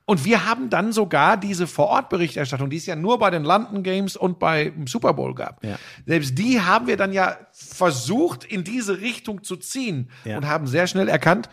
und 0.06 0.24
wir 0.24 0.44
haben 0.44 0.70
dann 0.70 0.90
sogar 0.92 1.36
diese 1.36 1.68
Vorortberichterstattung, 1.68 2.68
die 2.68 2.78
es 2.78 2.86
ja 2.86 2.96
nur 2.96 3.20
bei 3.20 3.30
den 3.30 3.44
London 3.44 3.84
Games 3.84 4.16
und 4.16 4.40
beim 4.40 4.88
Super 4.88 5.14
Bowl 5.14 5.36
gab. 5.36 5.62
Ja. 5.64 5.78
Selbst 6.04 6.36
die 6.36 6.60
haben 6.60 6.88
wir 6.88 6.96
dann 6.96 7.12
ja 7.12 7.36
versucht, 7.52 8.44
in 8.44 8.64
diese 8.64 9.00
Richtung 9.00 9.44
zu 9.44 9.56
ziehen 9.56 10.10
Ja. 10.24 10.36
und 10.36 10.48
haben 10.48 10.66
sehr 10.66 10.88
schnell 10.88 11.08
erkannt, 11.08 11.48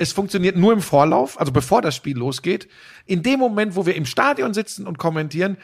es 0.00 0.12
funktioniert 0.12 0.56
nur 0.56 0.72
im 0.72 0.80
Vorlauf, 0.80 1.38
also 1.38 1.52
bevor 1.52 1.82
das 1.82 1.94
Spiel 1.94 2.16
losgeht. 2.16 2.68
In 3.04 3.22
dem 3.22 3.38
Moment, 3.38 3.76
wo 3.76 3.84
wir 3.84 3.94
im 3.94 4.06
Stadion 4.06 4.54
sitzen 4.54 4.86
und 4.86 4.96
kommentieren, 4.96 5.58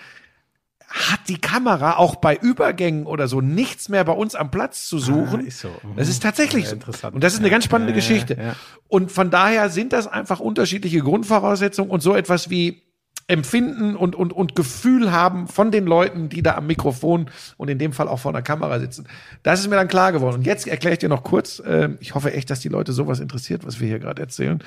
hat 0.89 1.20
die 1.28 1.41
Kamera 1.41 1.97
auch 1.97 2.16
bei 2.16 2.37
Übergängen 2.37 3.07
oder 3.07 3.28
so 3.28 3.41
nichts 3.41 3.89
mehr 3.89 4.05
bei 4.05 4.12
uns 4.12 4.34
am 4.34 4.51
Platz 4.51 4.87
zu 4.87 4.99
suchen. 4.99 5.47
ist 5.47 5.61
so. 5.61 5.68
Mhm. 5.68 5.97
Das 5.97 6.09
ist 6.09 6.22
tatsächlich 6.22 6.64
Ja, 6.64 6.70
so. 6.70 6.76
interessant. 6.76 7.14
Und 7.14 7.24
das 7.24 7.32
ist 7.32 7.41
eine 7.41 7.49
ganz 7.51 7.64
spannende 7.64 7.93
ja, 7.93 7.99
ja, 7.99 8.03
Geschichte. 8.07 8.55
Und 8.89 9.11
von 9.11 9.30
daher 9.30 9.70
sind 9.70 9.95
das 9.95 10.07
einfach 10.07 10.39
unterschiedliche 10.39 11.01
Grundvoraussetzungen 11.01 11.91
und 11.91 12.03
so 12.03 12.14
etwas 12.14 12.51
wie 12.51 12.82
Empfinden 13.29 13.97
und, 13.97 14.14
und, 14.14 14.33
und 14.33 14.55
Gefühl 14.55 15.11
haben 15.11 15.49
von 15.49 15.72
den 15.72 15.85
Leuten, 15.85 16.29
die 16.29 16.43
da 16.43 16.55
am 16.55 16.68
Mikrofon 16.68 17.29
und 17.57 17.68
in 17.68 17.79
dem 17.79 17.93
Fall 17.93 18.07
auch 18.07 18.20
vor 18.20 18.33
der 18.33 18.43
Kamera 18.43 18.79
sitzen. 18.79 19.09
Das 19.43 19.61
ist 19.61 19.68
mir 19.68 19.74
dann 19.74 19.89
klar 19.89 20.12
geworden. 20.12 20.37
Und 20.37 20.47
jetzt 20.47 20.68
erkläre 20.68 20.93
ich 20.93 21.01
dir 21.01 21.09
noch 21.09 21.24
kurz, 21.24 21.59
äh, 21.59 21.89
ich 21.99 22.14
hoffe 22.14 22.33
echt, 22.33 22.51
dass 22.51 22.61
die 22.61 22.68
Leute 22.68 22.93
sowas 22.93 23.18
interessiert, 23.18 23.66
was 23.66 23.81
wir 23.81 23.89
hier 23.89 23.99
gerade 23.99 24.22
erzählen. 24.22 24.62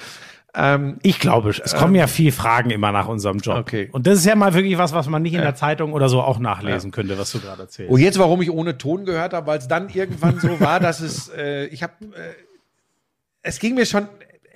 Ähm, 0.53 0.97
Ich 1.03 1.20
glaube, 1.20 1.51
es 1.51 1.74
kommen 1.76 1.95
ja 1.95 2.07
viele 2.07 2.32
Fragen 2.34 2.70
immer 2.70 2.91
nach 2.91 3.07
unserem 3.07 3.38
Job. 3.38 3.60
Okay. 3.60 3.88
Und 3.91 4.07
das 4.07 4.18
ist 4.18 4.26
ja 4.26 4.36
mal 4.36 4.53
wirklich 4.53 4.78
was, 4.78 4.93
was 4.93 5.07
man 5.07 5.22
nicht 5.22 5.36
in 5.36 5.41
der 5.41 5.55
Zeitung 5.55 5.93
oder 5.93 6.10
so 6.10 6.22
auch 6.22 6.39
nachlesen 6.39 6.91
könnte, 6.91 7.18
was 7.18 7.32
du 7.32 7.39
gerade 7.39 7.62
erzählst. 7.62 7.91
Und 7.91 8.01
jetzt, 8.01 8.20
warum 8.20 8.41
ich 8.41 8.51
ohne 8.51 8.78
Ton 8.78 9.05
gehört 9.05 9.34
habe, 9.34 9.47
weil 9.47 9.60
es 9.60 9.68
dann 9.68 9.89
irgendwann 9.89 10.39
so 10.39 10.60
war, 10.60 10.80
dass 10.80 10.99
es, 10.99 11.30
äh, 11.30 11.66
ich 11.68 11.82
habe, 11.84 11.93
äh, 12.03 12.34
es 13.41 13.60
ging 13.60 13.76
mir 13.76 13.86
schon 13.86 14.07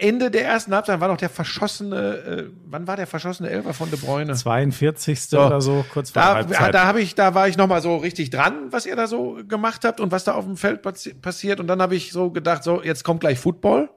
Ende 0.04 0.30
der 0.30 0.46
ersten 0.46 0.74
Halbzeit 0.76 1.00
war 1.00 1.08
noch 1.08 1.18
der 1.18 1.30
verschossene, 1.30 1.98
äh, 2.18 2.50
wann 2.66 2.86
war 2.88 2.98
der 2.98 3.08
verschossene 3.08 3.50
Elfer 3.50 3.74
von 3.74 3.90
De 3.90 3.98
Bruyne? 4.00 4.34
42. 4.36 5.34
oder 5.34 5.62
so, 5.62 5.86
kurz 5.94 6.12
vor 6.12 6.22
der 6.22 6.30
Da, 6.30 6.36
Halbzeit. 6.36 6.74
da 6.74 6.86
habe 6.86 7.02
ich, 7.02 7.16
da 7.16 7.34
war 7.34 7.48
ich 7.48 7.58
noch 7.58 7.68
mal 7.68 7.82
so 7.82 7.96
richtig 7.96 8.30
dran, 8.30 8.72
was 8.72 8.86
ihr 8.86 8.96
da 8.96 9.08
so 9.08 9.40
gemacht 9.48 9.86
habt 9.86 10.00
und 10.00 10.12
was 10.12 10.24
da 10.26 10.34
auf 10.34 10.44
dem 10.46 10.58
Feld 10.58 10.82
passi 10.82 11.14
passiert. 11.14 11.60
Und 11.60 11.68
dann 11.68 11.82
habe 11.82 11.96
ich 11.96 12.12
so 12.12 12.32
gedacht, 12.32 12.64
so 12.64 12.84
jetzt 12.84 13.04
kommt 13.04 13.22
gleich 13.22 13.40
Football. 13.40 13.90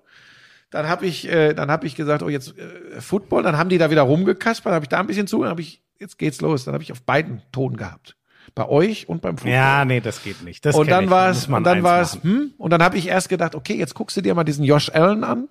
Dann 0.70 0.88
habe 0.88 1.06
ich, 1.06 1.28
äh, 1.28 1.54
dann 1.54 1.70
habe 1.70 1.86
ich 1.86 1.94
gesagt, 1.94 2.22
oh 2.22 2.28
jetzt 2.28 2.56
äh, 2.58 3.00
Football. 3.00 3.42
Dann 3.42 3.58
haben 3.58 3.68
die 3.68 3.78
da 3.78 3.90
wieder 3.90 4.02
rumgekaspert. 4.02 4.66
Dann 4.70 4.74
habe 4.76 4.84
ich 4.84 4.88
da 4.88 5.00
ein 5.00 5.06
bisschen 5.06 5.26
zu. 5.26 5.40
Dann 5.42 5.50
habe 5.50 5.60
ich, 5.60 5.82
jetzt 5.98 6.18
geht's 6.18 6.40
los. 6.40 6.64
Dann 6.64 6.74
habe 6.74 6.82
ich 6.82 6.92
auf 6.92 7.02
beiden 7.02 7.42
Ton 7.52 7.76
gehabt, 7.76 8.16
bei 8.56 8.66
euch 8.68 9.06
und 9.08 9.20
beim 9.20 9.36
Football. 9.36 9.52
ja, 9.52 9.84
nee, 9.84 10.00
das 10.00 10.22
geht 10.24 10.42
nicht. 10.42 10.64
Das 10.64 10.74
und 10.74 10.90
dann 10.90 11.10
war 11.10 11.28
es, 11.30 11.46
und 11.46 11.62
dann 11.62 11.82
war 11.82 12.00
es, 12.00 12.18
hm, 12.22 12.54
und 12.56 12.70
dann 12.70 12.82
habe 12.82 12.96
ich 12.96 13.06
erst 13.06 13.28
gedacht, 13.28 13.54
okay, 13.54 13.74
jetzt 13.74 13.94
guckst 13.94 14.16
du 14.16 14.22
dir 14.22 14.34
mal 14.34 14.44
diesen 14.44 14.64
Josh 14.64 14.90
Allen 14.90 15.22
an 15.22 15.48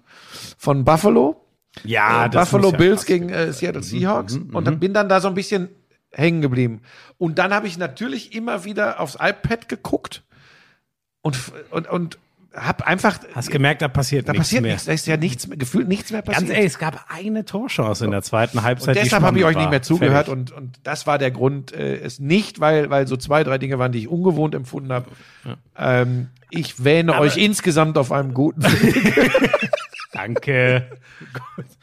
von 0.57 0.83
Buffalo. 0.83 1.45
Ja, 1.83 2.25
Äh, 2.25 2.29
das 2.31 2.49
Buffalo 2.49 2.71
ja 2.71 2.77
Bills 2.77 3.05
gegen 3.05 3.29
äh, 3.29 3.53
Seattle 3.53 3.83
Seahawks 3.83 4.37
und 4.37 4.65
dann 4.65 4.79
bin 4.79 4.93
dann 4.93 5.07
da 5.07 5.21
so 5.21 5.27
ein 5.27 5.35
bisschen 5.35 5.69
hängen 6.11 6.41
geblieben. 6.41 6.81
Und 7.19 7.37
dann 7.37 7.53
habe 7.53 7.67
ich 7.67 7.77
natürlich 7.77 8.33
immer 8.33 8.65
wieder 8.65 8.99
aufs 8.99 9.17
iPad 9.21 9.69
geguckt 9.69 10.23
und 11.21 11.37
und 11.69 11.87
und 11.87 12.17
habe 12.55 12.87
einfach 12.87 13.19
Hast 13.33 13.51
gemerkt, 13.51 13.81
da 13.81 13.87
passiert 13.87 14.27
da 14.27 14.31
nichts 14.31 14.47
passiert 14.47 14.61
mehr. 14.63 14.71
nichts, 14.73 14.85
da 14.85 14.93
ist 14.93 15.07
ja 15.07 15.17
nichts 15.17 15.47
mehr, 15.47 15.57
gefühlt 15.57 15.87
nichts 15.87 16.11
mehr 16.11 16.21
passiert. 16.21 16.47
Ganz 16.47 16.57
ehrlich, 16.57 16.73
es 16.73 16.79
gab 16.79 17.05
eine 17.09 17.45
Torchance 17.45 18.03
in 18.05 18.11
der 18.11 18.21
zweiten 18.21 18.63
Halbzeit. 18.63 18.95
und 18.95 19.03
deshalb 19.03 19.23
habe 19.23 19.37
ich 19.39 19.45
euch 19.45 19.57
nicht 19.57 19.69
mehr 19.69 19.81
zugehört 19.81 20.27
Fertig. 20.27 20.33
und, 20.33 20.51
und 20.51 20.79
das 20.83 21.05
war 21.07 21.17
der 21.17 21.31
Grund, 21.31 21.73
äh, 21.73 21.97
es 21.97 22.19
nicht, 22.19 22.59
weil, 22.59 22.89
weil 22.89 23.07
so 23.07 23.17
zwei, 23.17 23.43
drei 23.43 23.57
Dinge 23.57 23.77
waren, 23.79 23.91
die 23.91 23.99
ich 23.99 24.07
ungewohnt 24.07 24.55
empfunden 24.55 24.91
habe. 24.93 25.07
Ähm, 25.77 26.29
ich 26.49 26.83
wähne 26.83 27.19
euch 27.19 27.37
insgesamt 27.37 27.97
auf 27.97 28.11
einem 28.11 28.33
guten 28.33 28.63
Weg. 28.83 29.31
Danke. 30.13 30.87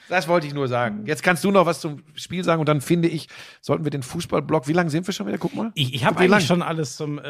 Das 0.09 0.27
wollte 0.29 0.47
ich 0.47 0.55
nur 0.55 0.69
sagen. 0.69 1.03
Jetzt 1.05 1.23
kannst 1.23 1.45
du 1.45 1.51
noch 1.51 1.67
was 1.67 1.81
zum 1.81 2.03
Spiel 2.15 2.45
sagen 2.45 2.61
und 2.61 2.69
dann 2.69 2.81
finde 2.81 3.09
ich, 3.09 3.29
sollten 3.61 3.85
wir 3.85 3.91
den 3.91 4.03
Fußballblock, 4.03 4.69
wie 4.69 4.73
lange 4.73 4.89
sind 4.91 5.07
wir 5.07 5.13
schon 5.13 5.27
wieder? 5.27 5.39
Guck 5.39 5.55
mal. 5.55 5.71
Ich, 5.75 5.95
ich 5.95 6.05
habe 6.05 6.19
Wie 6.21 6.27
lang? 6.27 6.35
eigentlich 6.39 6.47
schon 6.47 6.63
alles 6.63 6.97
zum 6.97 7.19
äh, 7.19 7.23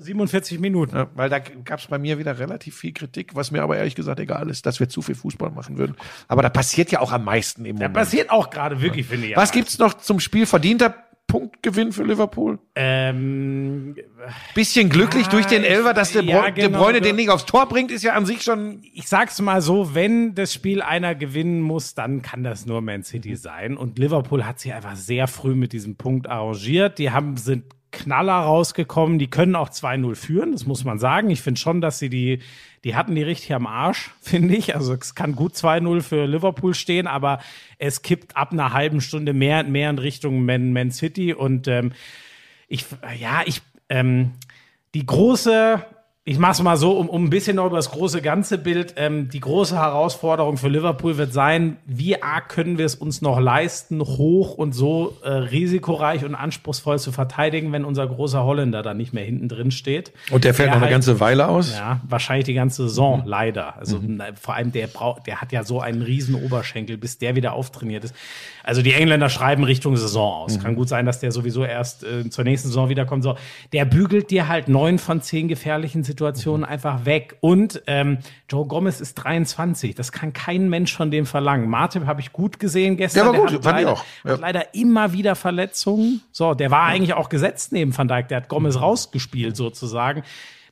47 0.00 0.58
Minuten. 0.58 0.96
Ja, 0.96 1.08
weil 1.14 1.28
da 1.28 1.38
gab 1.38 1.78
es 1.80 1.86
bei 1.86 1.98
mir 1.98 2.18
wieder 2.18 2.38
relativ 2.38 2.76
viel 2.76 2.92
Kritik, 2.92 3.34
was 3.34 3.50
mir 3.50 3.62
aber 3.62 3.76
ehrlich 3.76 3.94
gesagt 3.94 4.20
egal 4.20 4.48
ist, 4.50 4.66
dass 4.66 4.80
wir 4.80 4.88
zu 4.88 5.02
viel 5.02 5.14
Fußball 5.14 5.50
machen 5.50 5.78
würden. 5.78 5.96
Aber 6.28 6.42
da 6.42 6.48
passiert 6.48 6.90
ja 6.90 7.00
auch 7.00 7.12
am 7.12 7.24
meisten 7.24 7.64
im 7.64 7.76
Da 7.76 7.82
Moment. 7.88 7.94
passiert 7.94 8.30
auch 8.30 8.50
gerade 8.50 8.80
wirklich, 8.80 9.06
finde 9.06 9.28
ich. 9.28 9.36
Was 9.36 9.52
gibt's 9.52 9.78
noch 9.78 9.94
zum 9.94 10.20
Spiel? 10.20 10.46
Verdienter 10.46 10.94
Punktgewinn 11.26 11.92
für 11.92 12.02
Liverpool? 12.02 12.58
Ähm, 12.74 13.94
Bisschen 14.54 14.88
glücklich 14.88 15.28
durch 15.28 15.46
den 15.46 15.62
Elfer, 15.62 15.94
dass 15.94 16.12
De, 16.12 16.22
Bru 16.22 16.30
Ja, 16.30 16.50
De 16.50 16.64
genau. 16.66 16.82
Bruyne 16.82 17.00
den 17.00 17.14
nicht 17.14 17.30
aufs 17.30 17.46
Tor 17.46 17.68
bringt, 17.68 17.92
ist 17.92 18.02
ja 18.02 18.14
an 18.14 18.26
sich 18.26 18.42
schon. 18.42 18.80
ich 18.94 19.06
sag's 19.08 19.40
mal 19.40 19.62
so, 19.62 19.94
wenn 19.94 20.34
das 20.34 20.52
Spiel 20.52 20.82
einer 20.82 21.14
gewinnen 21.14 21.60
muss, 21.60 21.94
dann 21.94 22.22
kann 22.22 22.42
das 22.42 22.66
nur 22.66 22.80
Man 22.80 23.04
City 23.04 23.36
sein. 23.36 23.76
Und 23.76 23.98
Liverpool 23.98 24.44
hat 24.44 24.58
sich 24.58 24.74
einfach 24.74 24.96
sehr 24.96 25.28
früh 25.28 25.54
mit 25.54 25.72
diesem 25.72 25.94
Punkt 25.96 26.28
arrangiert. 26.28 26.98
Die 26.98 27.12
haben, 27.12 27.36
sind 27.36 27.64
Knaller 27.92 28.34
rausgekommen. 28.34 29.18
Die 29.18 29.30
können 29.30 29.56
auch 29.56 29.70
2-0 29.70 30.14
führen, 30.14 30.52
das 30.52 30.66
muss 30.66 30.84
man 30.84 30.98
sagen. 30.98 31.30
Ich 31.30 31.42
finde 31.42 31.60
schon, 31.60 31.80
dass 31.80 31.98
sie 31.98 32.08
die, 32.08 32.40
die 32.84 32.94
hatten 32.94 33.14
die 33.14 33.22
richtig 33.22 33.54
am 33.54 33.66
Arsch, 33.66 34.10
finde 34.20 34.54
ich. 34.56 34.74
Also 34.74 34.94
es 34.94 35.14
kann 35.14 35.34
gut 35.34 35.54
2-0 35.54 36.00
für 36.02 36.26
Liverpool 36.26 36.74
stehen, 36.74 37.06
aber 37.06 37.40
es 37.78 38.02
kippt 38.02 38.36
ab 38.36 38.52
einer 38.52 38.72
halben 38.72 39.00
Stunde 39.00 39.32
mehr 39.32 39.60
und 39.60 39.72
mehr 39.72 39.90
in 39.90 39.98
Richtung 39.98 40.44
Man, 40.44 40.72
Man 40.72 40.90
City. 40.90 41.32
Und 41.34 41.68
ähm, 41.68 41.92
ich, 42.68 42.84
ja, 43.18 43.42
ich, 43.44 43.62
ähm, 43.88 44.32
die 44.94 45.06
große, 45.06 45.84
ich 46.30 46.38
mach's 46.38 46.62
mal 46.62 46.76
so, 46.76 46.92
um, 46.92 47.08
um 47.08 47.24
ein 47.24 47.30
bisschen 47.30 47.56
noch 47.56 47.66
über 47.66 47.74
das 47.74 47.90
große 47.90 48.22
ganze 48.22 48.56
Bild, 48.56 48.94
ähm, 48.96 49.30
die 49.30 49.40
große 49.40 49.74
Herausforderung 49.74 50.58
für 50.58 50.68
Liverpool 50.68 51.18
wird 51.18 51.32
sein, 51.32 51.78
wie 51.86 52.22
arg 52.22 52.48
können 52.48 52.78
wir 52.78 52.86
es 52.86 52.94
uns 52.94 53.20
noch 53.20 53.40
leisten, 53.40 54.00
hoch 54.00 54.54
und 54.54 54.72
so 54.72 55.16
äh, 55.24 55.28
risikoreich 55.28 56.24
und 56.24 56.36
anspruchsvoll 56.36 57.00
zu 57.00 57.10
verteidigen, 57.10 57.72
wenn 57.72 57.84
unser 57.84 58.06
großer 58.06 58.44
Holländer 58.44 58.84
da 58.84 58.94
nicht 58.94 59.12
mehr 59.12 59.24
hinten 59.24 59.48
drin 59.48 59.72
steht. 59.72 60.12
Und 60.30 60.44
der 60.44 60.54
fällt 60.54 60.68
Der 60.68 60.74
noch 60.74 60.76
eine 60.76 60.82
halt- 60.82 60.92
ganze 60.92 61.18
Weile 61.18 61.48
aus. 61.48 61.74
Ja, 61.74 62.00
wahrscheinlich 62.08 62.44
die 62.44 62.54
ganze 62.54 62.84
Saison, 62.84 63.24
leider. 63.26 63.76
Also 63.76 63.98
na, 64.00 64.26
vor 64.40 64.54
allem 64.54 64.70
der 64.70 64.86
braucht, 64.86 65.26
der 65.26 65.40
hat 65.40 65.50
ja 65.50 65.64
so 65.64 65.80
einen 65.80 66.00
riesen 66.00 66.36
Oberschenkel, 66.36 66.96
bis 66.96 67.18
der 67.18 67.34
wieder 67.34 67.54
auftrainiert 67.54 68.04
ist. 68.04 68.14
Also 68.62 68.82
die 68.82 68.92
Engländer 68.92 69.30
schreiben 69.30 69.64
Richtung 69.64 69.96
Saison 69.96 70.44
aus. 70.44 70.60
Kann 70.60 70.76
gut 70.76 70.88
sein, 70.88 71.06
dass 71.06 71.18
der 71.18 71.32
sowieso 71.32 71.64
erst 71.64 72.04
äh, 72.04 72.30
zur 72.30 72.44
nächsten 72.44 72.68
Saison 72.68 72.88
wiederkommt. 72.88 73.24
So, 73.24 73.34
der 73.72 73.84
bügelt 73.84 74.30
dir 74.30 74.46
halt 74.46 74.68
neun 74.68 75.00
von 75.00 75.22
zehn 75.22 75.48
gefährlichen 75.48 76.04
Situationen 76.04 76.19
einfach 76.64 77.04
weg. 77.04 77.36
Und 77.40 77.82
ähm, 77.86 78.18
Joe 78.48 78.66
Gomez 78.66 79.00
ist 79.00 79.14
23. 79.14 79.94
Das 79.94 80.12
kann 80.12 80.32
kein 80.32 80.68
Mensch 80.68 80.94
von 80.94 81.10
dem 81.10 81.26
verlangen. 81.26 81.68
Martin 81.68 82.06
habe 82.06 82.20
ich 82.20 82.32
gut 82.32 82.58
gesehen 82.58 82.96
gestern. 82.96 83.32
Der 83.32 83.32
war 83.32 83.40
gut, 83.40 83.52
hat 83.56 83.64
fand 83.64 83.78
ich 83.80 83.84
leider, 83.86 83.92
auch. 83.92 84.04
Ja. 84.24 84.32
Hat 84.32 84.40
leider 84.40 84.74
immer 84.74 85.12
wieder 85.12 85.34
Verletzungen. 85.36 86.20
So, 86.32 86.54
der 86.54 86.70
war 86.70 86.84
eigentlich 86.84 87.14
auch 87.14 87.28
gesetzt 87.28 87.72
neben 87.72 87.96
Van 87.96 88.08
Dijk. 88.08 88.28
Der 88.28 88.38
hat 88.38 88.48
Gomez 88.48 88.80
rausgespielt 88.80 89.56
sozusagen. 89.56 90.22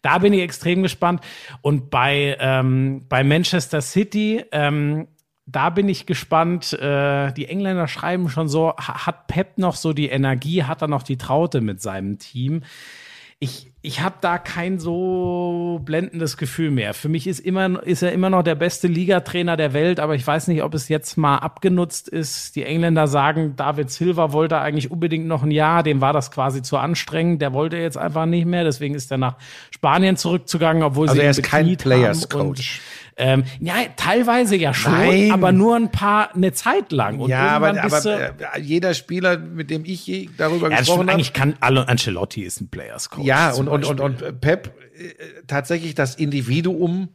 Da 0.02 0.18
bin 0.18 0.32
ich 0.32 0.40
extrem 0.42 0.82
gespannt. 0.82 1.20
Und 1.60 1.90
bei, 1.90 2.36
ähm, 2.38 3.06
bei 3.08 3.24
Manchester 3.24 3.80
City, 3.80 4.44
ähm, 4.52 5.08
da 5.46 5.70
bin 5.70 5.88
ich 5.88 6.06
gespannt. 6.06 6.72
Äh, 6.74 7.32
die 7.32 7.46
Engländer 7.46 7.88
schreiben 7.88 8.28
schon 8.28 8.48
so, 8.48 8.68
ha- 8.76 9.06
hat 9.06 9.26
Pep 9.26 9.58
noch 9.58 9.74
so 9.76 9.92
die 9.92 10.08
Energie, 10.08 10.62
hat 10.64 10.82
er 10.82 10.88
noch 10.88 11.02
die 11.02 11.16
Traute 11.16 11.60
mit 11.60 11.80
seinem 11.82 12.18
Team? 12.18 12.62
Ich, 13.40 13.68
ich 13.82 14.00
habe 14.00 14.16
da 14.20 14.36
kein 14.36 14.80
so 14.80 15.80
blendendes 15.84 16.36
Gefühl 16.36 16.72
mehr. 16.72 16.92
Für 16.92 17.08
mich 17.08 17.28
ist, 17.28 17.38
immer, 17.38 17.80
ist 17.84 18.02
er 18.02 18.10
immer 18.10 18.30
noch 18.30 18.42
der 18.42 18.56
beste 18.56 18.88
Ligatrainer 18.88 19.56
der 19.56 19.72
Welt, 19.72 20.00
aber 20.00 20.16
ich 20.16 20.26
weiß 20.26 20.48
nicht, 20.48 20.64
ob 20.64 20.74
es 20.74 20.88
jetzt 20.88 21.16
mal 21.16 21.36
abgenutzt 21.36 22.08
ist. 22.08 22.56
Die 22.56 22.64
Engländer 22.64 23.06
sagen, 23.06 23.54
David 23.54 23.90
Silva 23.90 24.32
wollte 24.32 24.58
eigentlich 24.58 24.90
unbedingt 24.90 25.28
noch 25.28 25.44
ein 25.44 25.52
Jahr, 25.52 25.84
dem 25.84 26.00
war 26.00 26.12
das 26.12 26.32
quasi 26.32 26.62
zu 26.62 26.78
anstrengend, 26.78 27.40
der 27.40 27.52
wollte 27.52 27.76
jetzt 27.76 27.96
einfach 27.96 28.26
nicht 28.26 28.46
mehr, 28.46 28.64
deswegen 28.64 28.96
ist 28.96 29.12
er 29.12 29.18
nach 29.18 29.36
Spanien 29.70 30.16
zurückgegangen, 30.16 30.82
obwohl 30.82 31.08
Also 31.08 31.20
sie 31.20 31.24
er 31.24 31.28
ihn 31.28 31.30
ist 31.30 31.42
kein 31.44 31.76
Players 31.76 32.28
Coach. 32.28 32.80
Ähm, 33.18 33.44
ja, 33.58 33.74
teilweise 33.96 34.56
ja 34.56 34.72
schon, 34.72 34.92
Nein. 34.92 35.32
aber 35.32 35.50
nur 35.50 35.74
ein 35.74 35.90
paar, 35.90 36.34
eine 36.34 36.52
Zeit 36.52 36.92
lang. 36.92 37.18
Und 37.18 37.28
ja, 37.30 37.48
aber, 37.48 37.82
aber 37.82 38.06
äh, 38.06 38.60
jeder 38.60 38.94
Spieler, 38.94 39.36
mit 39.38 39.70
dem 39.70 39.84
ich 39.84 40.06
je 40.06 40.28
darüber 40.36 40.70
ja, 40.70 40.78
gesprochen 40.78 41.00
habe, 41.00 41.12
eigentlich 41.12 41.32
kann 41.32 41.54
Ancelotti 41.60 42.42
ist 42.42 42.60
ein 42.60 42.68
Players 42.68 43.10
Coach. 43.10 43.26
Ja, 43.26 43.50
und, 43.50 43.66
und, 43.66 43.84
und, 43.84 44.00
und 44.00 44.40
Pep, 44.40 44.72
äh, 44.96 45.42
tatsächlich 45.48 45.96
das 45.96 46.14
Individuum 46.14 47.08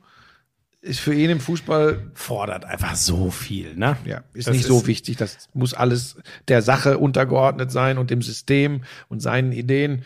ist 0.83 0.99
für 0.99 1.13
ihn 1.13 1.29
im 1.29 1.39
Fußball, 1.39 2.11
fordert 2.13 2.65
einfach 2.65 2.95
so 2.95 3.31
viel, 3.31 3.75
ne? 3.75 3.95
ja, 4.03 4.23
ist 4.33 4.49
Das 4.49 4.55
nicht 4.55 4.65
so 4.65 4.85
wichtig. 4.85 5.15
Das 5.15 5.47
muss 5.53 5.73
alles 5.73 6.17
der 6.49 6.61
Sache 6.61 6.97
untergeordnet 6.97 7.71
sein 7.71 7.97
und 7.97 8.09
dem 8.09 8.21
System 8.21 8.83
und 9.07 9.21
seinen 9.21 9.53
Ideen. 9.53 10.03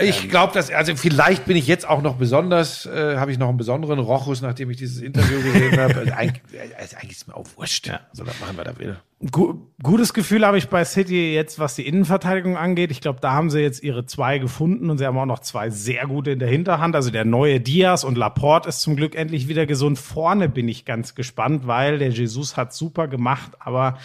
Ich 0.00 0.28
glaube, 0.28 0.54
dass, 0.54 0.70
also 0.70 0.94
vielleicht 0.94 1.44
bin 1.46 1.56
ich 1.56 1.66
jetzt 1.66 1.88
auch 1.88 2.02
noch 2.02 2.14
besonders, 2.14 2.86
äh, 2.86 3.16
habe 3.16 3.32
ich 3.32 3.38
noch 3.38 3.48
einen 3.48 3.58
besonderen 3.58 3.98
Rochus, 3.98 4.42
nachdem 4.42 4.70
ich 4.70 4.76
dieses 4.76 5.02
Interview 5.02 5.42
gesehen 5.42 5.76
habe. 5.76 5.96
Also 5.96 6.12
eigentlich, 6.12 6.42
also 6.78 6.96
eigentlich 6.96 7.16
ist 7.16 7.26
mir 7.26 7.34
auch 7.34 7.46
wurscht. 7.56 7.88
Ja. 7.88 8.00
So, 8.12 8.22
das 8.22 8.38
machen 8.38 8.56
wir 8.56 8.62
da 8.62 8.78
will. 8.78 8.96
Gu 9.32 9.54
gutes 9.82 10.14
Gefühl 10.14 10.46
habe 10.46 10.56
ich 10.56 10.68
bei 10.68 10.84
City 10.84 11.34
jetzt, 11.34 11.58
was 11.58 11.74
die 11.74 11.84
Innenverteidigung 11.84 12.56
angeht. 12.56 12.92
Ich 12.92 13.00
glaube, 13.00 13.18
da 13.20 13.32
haben 13.32 13.50
sie 13.50 13.58
jetzt 13.58 13.82
ihre 13.82 14.06
zwei 14.06 14.38
gefunden 14.38 14.88
und 14.88 14.98
sie 14.98 15.06
haben 15.06 15.18
auch 15.18 15.26
noch 15.26 15.40
zwei 15.40 15.68
sehr 15.70 16.06
gute 16.06 16.30
in 16.30 16.38
der 16.38 16.48
Hinterhand. 16.48 16.94
Also 16.94 17.10
der 17.10 17.24
neue 17.24 17.58
Diaz 17.58 18.04
und 18.04 18.16
Laporte 18.16 18.68
ist 18.68 18.80
zum 18.80 18.94
Glück 18.94 19.16
endlich 19.16 19.48
wieder 19.48 19.66
gesund. 19.66 19.98
Vorne 19.98 20.48
bin 20.48 20.68
ich 20.68 20.84
ganz 20.84 21.16
gespannt, 21.16 21.66
weil 21.66 21.98
der 21.98 22.10
Jesus 22.10 22.56
hat 22.56 22.72
super 22.72 23.08
gemacht, 23.08 23.50
aber 23.58 23.98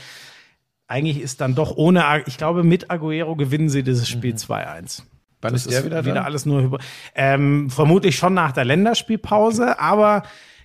eigentlich 0.88 1.22
ist 1.22 1.40
dann 1.40 1.54
doch 1.54 1.78
ohne, 1.78 2.24
ich 2.26 2.38
glaube, 2.38 2.64
mit 2.64 2.90
Aguero 2.90 3.36
gewinnen 3.36 3.70
sie 3.70 3.84
dieses 3.84 4.10
Spiel 4.10 4.34
2-1. 4.34 5.04
Wann 5.44 5.54
Das 5.54 5.66
ist 5.66 5.74
der 5.74 6.06
wieder 6.06 6.14
da? 6.14 6.22
alles 6.24 6.46
nur. 6.46 6.80
Ähm, 7.16 7.70
vermutlich 7.70 8.16
schon 8.16 8.34
nach 8.34 8.52
der 8.52 8.66
Länderspielpause, 8.66 9.80
aber 9.80 10.24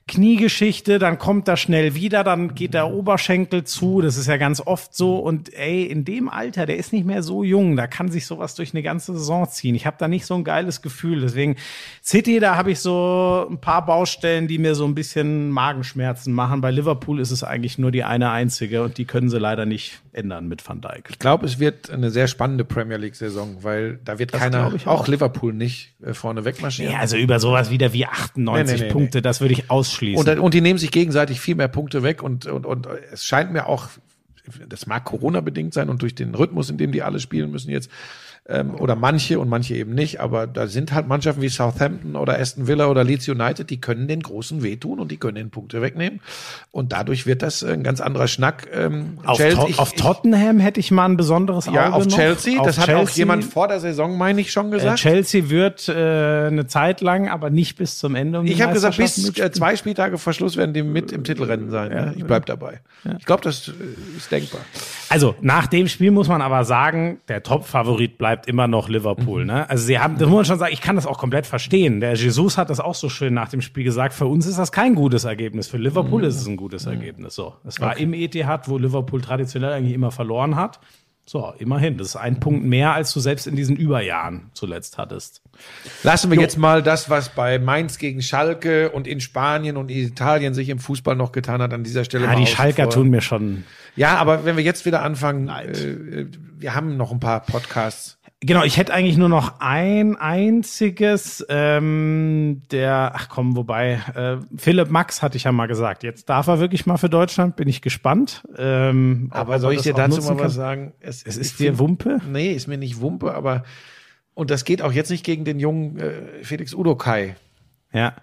Kniegeschichte, 0.09 0.99
dann 0.99 1.19
kommt 1.19 1.47
er 1.49 1.57
schnell 1.57 1.95
wieder, 1.95 2.25
dann 2.25 2.55
geht 2.55 2.75
der 2.75 2.91
Oberschenkel 2.91 3.65
zu. 3.65 4.01
Das 4.01 4.17
ist 4.17 4.27
ja 4.27 4.39
ganz 4.39 4.61
oft 4.61 4.95
so. 4.95 5.19
Und 5.19 5.53
ey, 5.55 5.85
in 5.85 6.05
dem 6.05 6.29
Alter, 6.29 6.67
der 6.67 6.79
ist 6.79 6.93
nicht 6.93 7.05
mehr 7.07 7.23
so 7.23 7.45
jung, 7.45 7.77
da 7.77 7.87
kann 7.87 8.11
sich 8.11 8.27
sowas 8.27 8.55
durch 8.55 8.73
eine 8.73 8.83
ganze 8.83 9.13
Saison 9.13 9.47
ziehen. 9.49 9.75
Ich 9.75 9.87
habe 9.87 9.97
da 9.99 10.09
nicht 10.09 10.25
so 10.27 10.35
ein 10.35 10.45
geiles 10.45 10.83
Gefühl. 10.83 11.21
Deswegen 11.21 11.57
City, 12.03 12.41
da 12.41 12.57
habe 12.57 12.73
ich 12.73 12.81
so 12.81 13.47
ein 13.51 13.61
paar 13.61 13.85
Baustellen, 13.85 14.49
die 14.49 14.59
mir 14.59 14.75
so 14.75 14.87
ein 14.87 14.95
bisschen 14.95 15.51
Magenschmerzen 15.51 16.33
machen. 16.33 16.63
Bei 16.63 16.71
Liverpool 16.71 17.21
ist 17.21 17.31
es 17.31 17.45
eigentlich 17.45 17.77
nur 17.79 17.91
die 17.93 18.03
eine 18.03 18.31
einzige 18.31 18.83
und 18.83 18.97
die 18.99 19.05
können 19.05 19.29
sie 19.29 19.39
leider 19.39 19.67
nicht 19.67 20.01
ändern 20.19 20.49
mit 20.49 20.67
Van 20.69 20.81
Dijk. 20.81 21.09
Ich 21.11 21.19
glaube, 21.19 21.47
es 21.47 21.59
wird 21.59 21.91
eine 21.91 22.11
sehr 22.11 22.27
spannende 22.29 22.65
Premier 22.65 22.97
League-Saison, 22.97 23.59
weil 23.63 23.99
da 24.05 24.19
wird 24.19 24.35
Das 24.35 24.41
keiner, 24.41 24.67
auch. 24.67 24.87
auch. 24.87 25.09
Liverpool 25.09 25.55
nicht, 25.55 25.95
äh, 26.03 26.13
vorne 26.13 26.45
wegmarschieren. 26.45 26.93
Ja, 26.93 26.99
also 26.99 27.17
über 27.17 27.39
sowas 27.41 27.71
wieder 27.71 27.93
wie 27.93 28.05
98 28.05 28.67
Nee, 28.67 28.79
nee, 28.81 28.87
nee, 28.87 28.93
Punkte, 28.93 29.23
das 29.23 29.41
würde 29.41 29.55
ich 29.55 29.71
ausschließen. 29.71 30.29
Und, 30.29 30.39
und 30.39 30.55
die 30.55 30.61
nehmen 30.61 30.79
sich 30.79 30.91
gegenseitig 30.91 31.41
viel 31.41 31.55
mehr 31.55 31.69
Punkte 31.69 32.03
weg 32.03 32.23
und, 32.23 32.47
und, 32.47 32.67
und 32.67 32.89
es 33.13 33.25
scheint 33.25 33.53
mir 33.53 33.67
auch, 33.67 33.89
das 34.69 34.87
mag 34.87 35.05
Corona-bedingt 35.05 35.73
sein 35.73 35.89
und 35.89 36.03
durch 36.03 36.15
den 36.15 36.35
Rhythmus, 36.35 36.69
in 36.71 36.77
dem 36.79 36.93
die 36.93 37.03
alle 37.03 37.21
spielen 37.21 37.51
müssen 37.51 37.71
jetzt, 37.71 37.91
ähm, 38.49 38.75
oder 38.77 38.95
manche 38.97 39.39
und 39.39 39.49
manche 39.49 39.75
eben 39.75 39.95
nicht, 39.95 40.21
aber 40.21 40.47
da 40.47 40.67
sind 40.69 40.93
halt 40.93 41.07
Mannschaften 41.07 41.43
wie 41.43 41.49
Southampton 41.51 42.17
oder 42.17 42.39
Aston 42.41 42.67
Villa 42.67 42.87
oder 42.87 43.05
Leeds 43.05 43.29
United, 43.29 43.69
die 43.69 43.81
können 43.81 44.09
den 44.09 44.21
Großen 44.23 44.63
wehtun 44.63 45.01
und 45.01 45.11
die 45.11 45.19
können 45.19 45.35
den 45.35 45.51
Punkte 45.51 45.83
wegnehmen 45.83 46.21
und 46.71 46.93
dadurch 46.93 47.27
wird 47.27 47.43
das 47.43 47.63
ein 47.63 47.83
ganz 47.83 48.01
anderer 48.01 48.27
Schnack. 48.27 48.67
Ähm, 48.73 49.19
auf, 49.25 49.37
Chelsea- 49.37 49.61
To- 49.63 49.69
ich- 49.69 49.79
auf 49.79 49.93
Tottenham 49.93 50.61
hätte 50.61 50.81
ich 50.81 50.91
mal 50.91 51.05
ein 51.05 51.17
besonderes 51.19 51.69
Auge 51.69 51.77
Ja, 51.77 51.91
auf 51.93 52.07
noch. 52.07 52.17
Chelsea, 52.17 52.59
Auf 52.59 52.67
das 52.67 52.79
hat 52.79 52.89
auch 52.91 52.95
Chelsea. 53.05 53.17
jemand 53.17 53.45
vor 53.45 53.69
der 53.69 53.81
Saison, 53.81 54.17
meine 54.17 54.41
ich, 54.41 54.51
schon 54.51 54.69
Äh, 54.69 54.77
gesagt. 54.77 54.99
Chelsea 55.01 55.51
wird 55.51 55.89
äh, 55.89 55.93
eine 56.47 56.67
Zeit 56.67 57.01
lang, 57.03 57.29
aber 57.29 57.51
nicht 57.51 57.77
bis 57.77 57.99
zum 57.99 58.15
Ende. 58.15 58.41
Um 58.41 58.47
Ich 58.47 58.63
habe 58.63 58.73
gesagt, 58.73 58.97
bis 58.97 59.19
äh, 59.19 59.23
mitspielen. 59.27 59.53
zwei 59.53 59.77
Spieltage 59.77 60.17
vor 60.17 60.33
Schluss 60.33 60.57
werden 60.57 60.73
die 60.73 60.83
mit 60.83 61.13
im 61.13 61.23
Titelrennen 61.25 61.71
sein. 61.71 61.93
Ja, 61.93 62.13
ich 62.17 62.25
bleib 62.25 62.47
dabei. 62.47 62.81
Ich 63.19 63.27
glaube, 63.27 63.43
das 63.43 63.69
äh, 63.69 63.73
ist 64.17 64.33
denkbar. 64.33 64.61
Also 65.11 65.35
nach 65.41 65.67
dem 65.67 65.89
Spiel 65.89 66.11
muss 66.11 66.29
man 66.29 66.41
aber 66.43 66.65
sagen, 66.65 67.19
der 67.29 67.43
Top-Favorit 67.43 68.17
bleibt 68.19 68.38
immer 68.47 68.69
noch 68.69 68.89
Liverpool. 68.89 69.45
Ne? 69.45 69.69
Also 69.69 69.85
sie 69.85 69.99
haben, 69.99 70.19
das 70.19 70.29
muss 70.29 70.37
man 70.37 70.45
schon 70.45 70.59
sagen, 70.59 70.73
ich 70.73 70.81
kann 70.81 70.97
das 70.97 71.07
auch 71.07 71.19
komplett 71.19 71.47
verstehen. 71.47 72.01
Der 72.01 72.15
Jesus 72.15 72.57
hat 72.59 72.71
das 72.71 72.81
auch 72.81 72.95
so 72.95 73.09
schön 73.09 73.35
nach 73.35 73.49
dem 73.49 73.61
Spiel 73.63 73.85
gesagt. 73.85 74.15
Für 74.15 74.27
uns 74.27 74.47
ist 74.47 74.59
das 74.59 74.71
kein 74.73 74.95
gutes 74.95 75.25
Ergebnis. 75.25 75.69
Für 75.69 75.79
Liverpool 75.79 76.25
ist 76.25 76.37
es 76.37 76.47
ein 76.47 76.57
gutes 76.57 76.87
Ergebnis. 76.87 77.35
So, 77.35 77.55
es 77.67 77.81
war 77.81 77.97
im 77.97 78.15
Etihad, 78.15 78.69
wo 78.69 78.79
Liverpool 78.79 79.21
traditionell 79.21 79.73
eigentlich 79.73 79.95
immer 79.95 80.11
verloren 80.11 80.57
hat. 80.57 80.79
So, 81.27 81.53
immerhin. 81.59 81.99
Das 81.99 82.09
ist 82.09 82.17
ein 82.17 82.41
Punkt 82.41 82.65
mehr, 82.65 82.95
als 82.95 83.13
du 83.13 83.21
selbst 83.21 83.47
in 83.47 83.55
diesen 83.55 83.77
Überjahren 83.77 84.49
zuletzt 84.55 84.97
hattest. 84.97 85.43
Lassen 86.03 86.31
wir 86.31 86.41
jetzt 86.41 86.57
mal 86.57 86.83
das, 86.83 87.11
was 87.11 87.29
bei 87.29 87.59
Mainz 87.59 87.99
gegen 87.99 88.23
Schalke 88.23 88.89
und 88.93 89.07
in 89.07 89.21
Spanien 89.21 89.77
und 89.77 89.91
in 89.91 89.99
Italien 90.07 90.55
sich 90.55 90.71
im 90.71 90.79
Fußball 90.79 91.17
noch 91.17 91.33
getan 91.33 91.61
hat, 91.61 91.75
an 91.75 91.85
dieser 91.85 92.05
Stelle 92.05 92.25
Ja, 92.25 92.35
die 92.35 92.47
Schalker 92.47 92.85
vor. 92.85 92.93
tun 92.93 93.11
mir 93.11 93.21
schon 93.21 93.65
Ja, 93.95 94.17
aber 94.17 94.47
wenn 94.47 94.57
wir 94.57 94.65
jetzt 94.65 94.87
wieder 94.87 95.03
anfangen, 95.03 95.45
Leid. 95.49 95.77
äh, 95.79 96.27
wir 96.59 96.75
haben 96.75 96.97
noch 96.97 97.13
ein 97.13 97.21
paar 97.21 97.41
Podcasts. 97.41 98.18
Genau, 98.41 98.63
ich 98.63 98.77
hätte 98.77 98.95
eigentlich 98.95 99.17
nur 99.17 99.29
noch 99.29 99.59
ein 99.59 100.15
einziges, 100.15 101.45
ähm, 101.49 102.63
der, 102.71 103.11
ach 103.15 103.29
komm, 103.29 103.57
wobei, 103.57 103.95
äh, 104.15 104.37
Philipp 104.57 104.91
Max 104.91 105.23
hatte 105.23 105.37
ich 105.37 105.45
ja 105.45 105.51
mal 105.51 105.67
gesagt. 105.67 106.05
Jetzt 106.05 106.29
darf 106.29 106.47
er 106.47 106.61
wirklich 106.61 106.87
mal 106.87 106.99
für 106.99 107.09
Deutschland, 107.09 107.57
bin 107.57 107.67
ich 107.67 107.83
gespannt. 107.83 108.45
Ähm, 108.57 109.29
Aber 109.33 109.55
er 109.55 109.59
soll 109.59 109.75
ich 109.75 109.83
dir 109.83 109.93
dazu 109.93 110.23
mal 110.23 110.39
was 110.39 110.55
sagen? 110.55 110.93
Es, 111.01 111.25
Es 111.25 111.37
ist 111.37 111.59
dir 111.59 111.81
Wumpe? 111.81 112.21
Nee, 112.31 112.53
ist 112.53 112.69
mir 112.69 112.79
nicht 112.79 113.01
Wumpe, 113.01 113.35
aber 113.35 113.65
und 114.35 114.53
das 114.53 114.65
geht 114.65 114.83
auch 114.83 114.93
jetzt 114.93 115.11
nicht 115.11 115.25
gegen 115.25 115.45
den 115.45 115.59
jungen 115.59 115.99
äh, 115.99 116.45
Felix 116.45 116.73
Udokai. 116.73 117.35
Ja. 117.93 118.15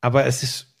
Aber 0.00 0.24
es 0.24 0.42
ist, 0.42 0.71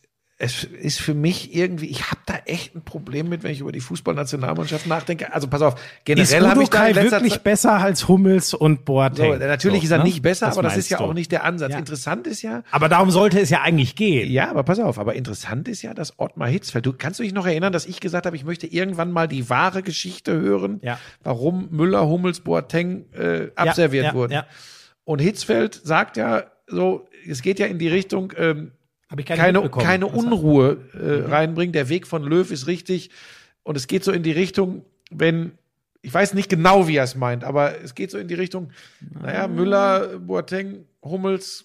es 0.44 0.64
ist 0.64 1.00
für 1.00 1.14
mich 1.14 1.54
irgendwie, 1.54 1.86
ich 1.86 2.10
habe 2.10 2.20
da 2.26 2.34
echt 2.46 2.74
ein 2.74 2.82
Problem 2.82 3.28
mit, 3.28 3.44
wenn 3.44 3.52
ich 3.52 3.60
über 3.60 3.70
die 3.70 3.78
Fußballnationalmannschaft 3.80 4.88
nachdenke. 4.88 5.32
Also 5.32 5.46
pass 5.46 5.62
auf, 5.62 5.76
generell 6.04 6.48
habe 6.48 6.64
ich 6.64 6.68
da 6.68 6.88
in 6.88 6.94
letzter 6.96 7.18
wirklich 7.18 7.34
Zeit, 7.34 7.44
besser 7.44 7.74
als 7.74 8.08
Hummels 8.08 8.52
und 8.52 8.78
so, 8.78 8.84
Boateng? 8.86 9.38
natürlich 9.38 9.82
So, 9.82 9.84
ist 9.84 9.90
er 9.92 9.98
ne? 9.98 10.04
nicht 10.04 10.20
besser, 10.20 10.46
Das 10.46 10.58
aber 10.58 10.66
das 10.66 10.76
ist 10.78 10.88
ja 10.90 10.98
du. 10.98 11.04
auch 11.04 11.14
nicht 11.14 11.30
der 11.30 11.44
Ansatz. 11.44 11.70
Ja. 11.70 11.78
Interessant 11.78 12.26
ist 12.26 12.42
ja, 12.42 12.64
Aber 12.72 12.88
darum 12.88 13.12
sollte 13.12 13.38
es 13.38 13.50
ja 13.50 13.60
eigentlich 13.62 13.94
gehen. 13.94 14.32
ja, 14.32 14.50
aber 14.50 14.64
pass 14.64 14.80
auf, 14.80 14.98
aber 14.98 15.14
interessant 15.14 15.68
ist 15.68 15.82
ja, 15.82 15.94
dass 15.94 16.18
Ottmar 16.18 16.48
Hitzfeld, 16.48 16.86
du 16.86 16.92
kannst 16.92 17.20
du 17.20 17.22
dich 17.22 17.32
noch 17.34 17.46
erinnern, 17.46 17.72
dass 17.72 17.86
ich 17.86 18.00
gesagt 18.00 18.26
habe, 18.26 18.34
ich 18.34 18.44
möchte 18.44 18.66
irgendwann 18.66 19.12
mal 19.12 19.28
die 19.28 19.48
wahre 19.48 19.84
Geschichte 19.84 20.32
hören, 20.32 20.80
Ja. 20.82 20.98
warum 21.22 21.68
Müller, 21.70 22.08
Hummels, 22.08 22.40
Boateng 22.40 23.04
äh, 23.12 23.46
abserviert 23.54 24.06
ja, 24.06 24.14
wurden. 24.14 24.42
Und 25.04 25.20
Hitzfeld 25.20 25.80
sagt 25.84 26.16
ja 26.16 26.42
so, 26.66 27.06
es 27.28 27.42
geht 27.42 27.60
ja 27.60 27.66
in 27.66 27.78
die 27.78 27.86
Richtung, 27.88 28.32
ähm, 28.36 28.72
ich 29.20 29.26
keine, 29.26 29.68
keine 29.70 30.06
sagt- 30.06 30.16
Unruhe 30.16 30.78
äh, 30.94 31.30
reinbringen. 31.30 31.72
Der 31.72 31.88
Weg 31.88 32.06
von 32.06 32.22
Löw 32.22 32.50
ist 32.50 32.66
richtig. 32.66 33.10
Und 33.62 33.76
es 33.76 33.86
geht 33.86 34.04
so 34.04 34.12
in 34.12 34.22
die 34.22 34.32
Richtung, 34.32 34.84
wenn, 35.10 35.52
ich 36.00 36.12
weiß 36.12 36.34
nicht 36.34 36.48
genau, 36.48 36.88
wie 36.88 36.96
er 36.96 37.04
es 37.04 37.14
meint, 37.14 37.44
aber 37.44 37.80
es 37.80 37.94
geht 37.94 38.10
so 38.10 38.18
in 38.18 38.28
die 38.28 38.34
Richtung, 38.34 38.70
naja, 39.20 39.46
Müller, 39.46 40.18
Boateng, 40.18 40.84
Hummels, 41.02 41.64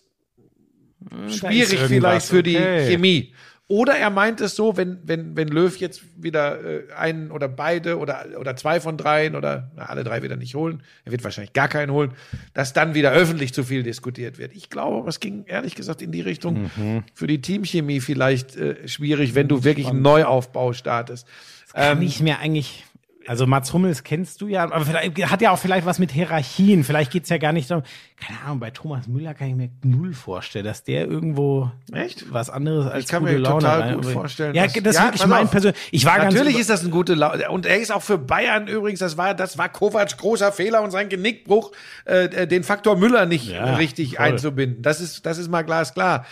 ist 1.27 1.37
schwierig 1.39 1.79
vielleicht 1.87 2.27
für 2.27 2.43
die 2.43 2.55
okay. 2.57 2.87
Chemie. 2.87 3.33
Oder 3.69 3.97
er 3.97 4.09
meint 4.09 4.39
es 4.39 4.55
so, 4.55 4.77
wenn, 4.77 4.99
wenn, 5.03 5.35
wenn 5.35 5.49
Löw 5.49 5.75
jetzt 5.75 6.01
wieder 6.15 6.63
äh, 6.63 6.93
einen 6.93 7.31
oder 7.31 7.49
beide 7.49 7.97
oder, 7.97 8.25
oder 8.39 8.55
zwei 8.55 8.79
von 8.79 8.95
dreien 8.95 9.35
oder 9.35 9.71
na, 9.75 9.87
alle 9.87 10.05
drei 10.05 10.23
wieder 10.23 10.37
nicht 10.37 10.55
holen, 10.55 10.81
er 11.03 11.11
wird 11.11 11.23
wahrscheinlich 11.25 11.51
gar 11.51 11.67
keinen 11.67 11.91
holen, 11.91 12.11
dass 12.53 12.71
dann 12.71 12.95
wieder 12.95 13.11
öffentlich 13.11 13.53
zu 13.53 13.65
viel 13.65 13.83
diskutiert 13.83 14.37
wird. 14.37 14.53
Ich 14.55 14.69
glaube, 14.69 15.09
es 15.09 15.19
ging 15.19 15.43
ehrlich 15.47 15.75
gesagt 15.75 16.01
in 16.01 16.11
die 16.13 16.21
Richtung 16.21 16.71
Mhm. 16.77 17.03
für 17.13 17.27
die 17.27 17.41
Teamchemie 17.41 17.99
vielleicht 17.99 18.55
äh, 18.55 18.87
schwierig, 18.87 19.35
wenn 19.35 19.49
du 19.49 19.65
wirklich 19.65 19.87
einen 19.87 20.01
Neuaufbau 20.01 20.71
startest. 20.71 21.27
Kann 21.73 22.01
ich 22.01 22.21
mir 22.21 22.39
eigentlich. 22.39 22.85
Also 23.27 23.45
Mats 23.45 23.73
Hummels 23.73 24.03
kennst 24.03 24.39
du 24.41 24.47
ja, 24.47 24.63
aber 24.63 24.85
vielleicht 24.85 25.29
hat 25.29 25.41
ja 25.41 25.51
auch 25.51 25.59
vielleicht 25.59 25.85
was 25.85 25.99
mit 25.99 26.11
Hierarchien. 26.11 26.83
Vielleicht 26.85 27.11
geht's 27.11 27.29
ja 27.29 27.37
gar 27.37 27.51
nicht 27.51 27.69
darum. 27.69 27.83
Keine 28.25 28.39
Ahnung, 28.45 28.59
bei 28.59 28.71
Thomas 28.71 29.07
Müller 29.07 29.33
kann 29.33 29.49
ich 29.49 29.55
mir 29.55 29.69
null 29.83 30.13
vorstellen, 30.13 30.63
dass 30.65 30.83
der 30.83 31.07
irgendwo 31.07 31.69
Echt? 31.93 32.31
was 32.33 32.49
anderes 32.49 32.87
als 32.91 33.03
Ich 33.03 33.09
kann 33.11 33.21
gute 33.23 33.33
mir 33.33 33.39
Laune 33.39 33.59
total 33.59 33.93
gut 33.95 34.05
vorstellen, 34.05 34.55
Ja, 34.55 34.65
das 34.65 34.73
Ja, 34.73 34.89
ist 34.89 35.03
wirklich 35.03 35.25
mein 35.27 35.49
persönlich. 35.49 35.77
Ich 35.91 36.05
war 36.05 36.17
ganz 36.17 36.33
Natürlich 36.33 36.53
über- 36.53 36.61
ist 36.61 36.69
das 36.69 36.83
ein 36.85 36.91
gute 36.91 37.13
Laune. 37.15 37.49
Und 37.51 37.65
er 37.65 37.77
ist 37.79 37.91
auch 37.91 38.01
für 38.01 38.17
Bayern 38.17 38.67
übrigens, 38.67 38.99
das 38.99 39.17
war, 39.17 39.33
das 39.33 39.57
war 39.57 39.69
Kovacs 39.69 40.17
großer 40.17 40.51
Fehler 40.51 40.81
und 40.81 40.91
sein 40.91 41.09
Genickbruch, 41.09 41.73
äh, 42.05 42.47
den 42.47 42.63
Faktor 42.63 42.95
Müller 42.97 43.25
nicht 43.25 43.49
Ja, 43.49 43.75
richtig 43.75 44.15
voll. 44.15 44.25
einzubinden. 44.25 44.81
Das 44.81 45.01
ist, 45.01 45.25
das 45.25 45.37
ist 45.37 45.49
mal 45.51 45.63
glasklar. 45.63 46.25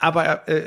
Aber 0.00 0.48
äh, 0.48 0.62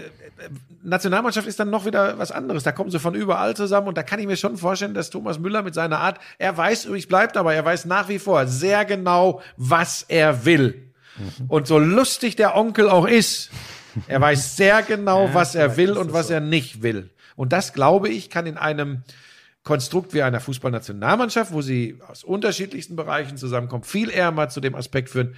Nationalmannschaft 0.83 1.47
ist 1.47 1.59
dann 1.59 1.69
noch 1.69 1.85
wieder 1.85 2.17
was 2.17 2.31
anderes. 2.31 2.63
Da 2.63 2.71
kommen 2.71 2.91
sie 2.91 2.99
von 2.99 3.15
überall 3.15 3.55
zusammen 3.55 3.87
und 3.87 3.97
da 3.97 4.03
kann 4.03 4.19
ich 4.19 4.27
mir 4.27 4.37
schon 4.37 4.57
vorstellen, 4.57 4.93
dass 4.93 5.09
Thomas 5.09 5.39
Müller 5.39 5.63
mit 5.63 5.73
seiner 5.73 5.99
Art, 5.99 6.19
er 6.37 6.55
weiß, 6.55 6.85
übrigens 6.85 7.07
bleibt 7.07 7.35
aber, 7.35 7.53
er 7.53 7.65
weiß 7.65 7.85
nach 7.85 8.09
wie 8.09 8.19
vor 8.19 8.47
sehr 8.47 8.85
genau, 8.85 9.41
was 9.57 10.03
er 10.03 10.45
will. 10.45 10.91
Und 11.47 11.67
so 11.67 11.77
lustig 11.79 12.35
der 12.35 12.55
Onkel 12.55 12.89
auch 12.89 13.07
ist, 13.07 13.51
er 14.07 14.21
weiß 14.21 14.55
sehr 14.55 14.81
genau, 14.81 15.33
was 15.33 15.55
er 15.55 15.77
will 15.77 15.91
und 15.91 16.13
was 16.13 16.29
er 16.29 16.39
nicht 16.39 16.81
will. 16.81 17.09
Und 17.35 17.53
das, 17.53 17.73
glaube 17.73 18.09
ich, 18.09 18.29
kann 18.29 18.45
in 18.45 18.57
einem 18.57 19.03
Konstrukt 19.63 20.13
wie 20.13 20.21
einer 20.21 20.41
Fußballnationalmannschaft, 20.41 21.53
wo 21.53 21.61
sie 21.61 21.97
aus 22.07 22.23
unterschiedlichsten 22.23 22.95
Bereichen 22.95 23.37
zusammenkommen, 23.37 23.83
viel 23.83 24.09
eher 24.09 24.31
mal 24.31 24.49
zu 24.49 24.59
dem 24.59 24.75
Aspekt 24.75 25.09
führen, 25.09 25.35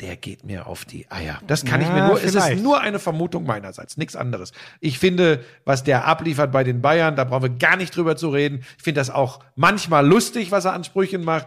der 0.00 0.16
geht 0.16 0.44
mir 0.44 0.66
auf 0.66 0.84
die 0.84 1.08
Eier. 1.10 1.40
Das 1.46 1.64
kann 1.64 1.80
ich 1.80 1.86
Ja, 1.86 1.94
mir 1.94 2.06
nur, 2.08 2.16
es 2.16 2.30
vielleicht. 2.32 2.56
ist 2.56 2.62
nur 2.62 2.80
eine 2.80 2.98
Vermutung 2.98 3.44
meinerseits, 3.44 3.96
nichts 3.96 4.16
anderes. 4.16 4.52
Ich 4.80 4.98
finde, 4.98 5.44
was 5.64 5.84
der 5.84 6.06
abliefert 6.06 6.50
bei 6.50 6.64
den 6.64 6.80
Bayern, 6.82 7.14
da 7.14 7.24
brauchen 7.24 7.42
wir 7.42 7.50
gar 7.50 7.76
nicht 7.76 7.94
drüber 7.96 8.16
zu 8.16 8.30
reden. 8.30 8.64
Ich 8.78 8.82
finde 8.82 9.00
das 9.00 9.10
auch 9.10 9.40
manchmal 9.54 10.06
lustig, 10.06 10.50
was 10.50 10.64
er 10.64 10.72
an 10.72 10.82
Sprüchen 10.84 11.24
macht. 11.24 11.46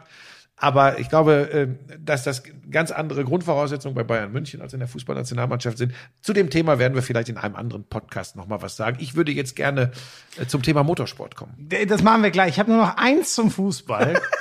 Aber 0.57 0.99
ich 0.99 1.09
glaube, 1.09 1.51
äh, 1.51 1.97
dass 1.99 2.23
das 2.23 2.43
ganz 2.71 2.91
andere 2.91 3.25
Grundvoraussetzungen 3.25 3.93
bei 3.93 4.05
Bayern 4.05 4.31
München 4.31 4.61
als 4.61 4.71
in 4.71 4.79
der 4.79 4.87
Fußballnationalmannschaft 4.87 5.77
sind. 5.77 5.93
Zu 6.21 6.31
dem 6.31 6.49
Thema 6.49 6.79
werden 6.79 6.93
wir 6.95 7.01
vielleicht 7.01 7.27
in 7.27 7.35
einem 7.37 7.57
anderen 7.57 7.83
Podcast 7.83 8.37
nochmal 8.37 8.61
was 8.61 8.77
sagen. 8.77 8.95
Ich 9.01 9.15
würde 9.15 9.33
jetzt 9.33 9.57
gerne 9.57 9.91
äh, 10.39 10.45
zum 10.45 10.61
Thema 10.61 10.83
Motorsport 10.83 11.35
kommen. 11.35 11.67
Das 11.89 12.03
machen 12.03 12.23
wir 12.23 12.31
gleich. 12.31 12.51
Ich 12.51 12.59
habe 12.59 12.71
nur 12.71 12.79
noch 12.85 12.95
eins 12.95 13.35
zum 13.35 13.51
Fußball. 13.51 14.13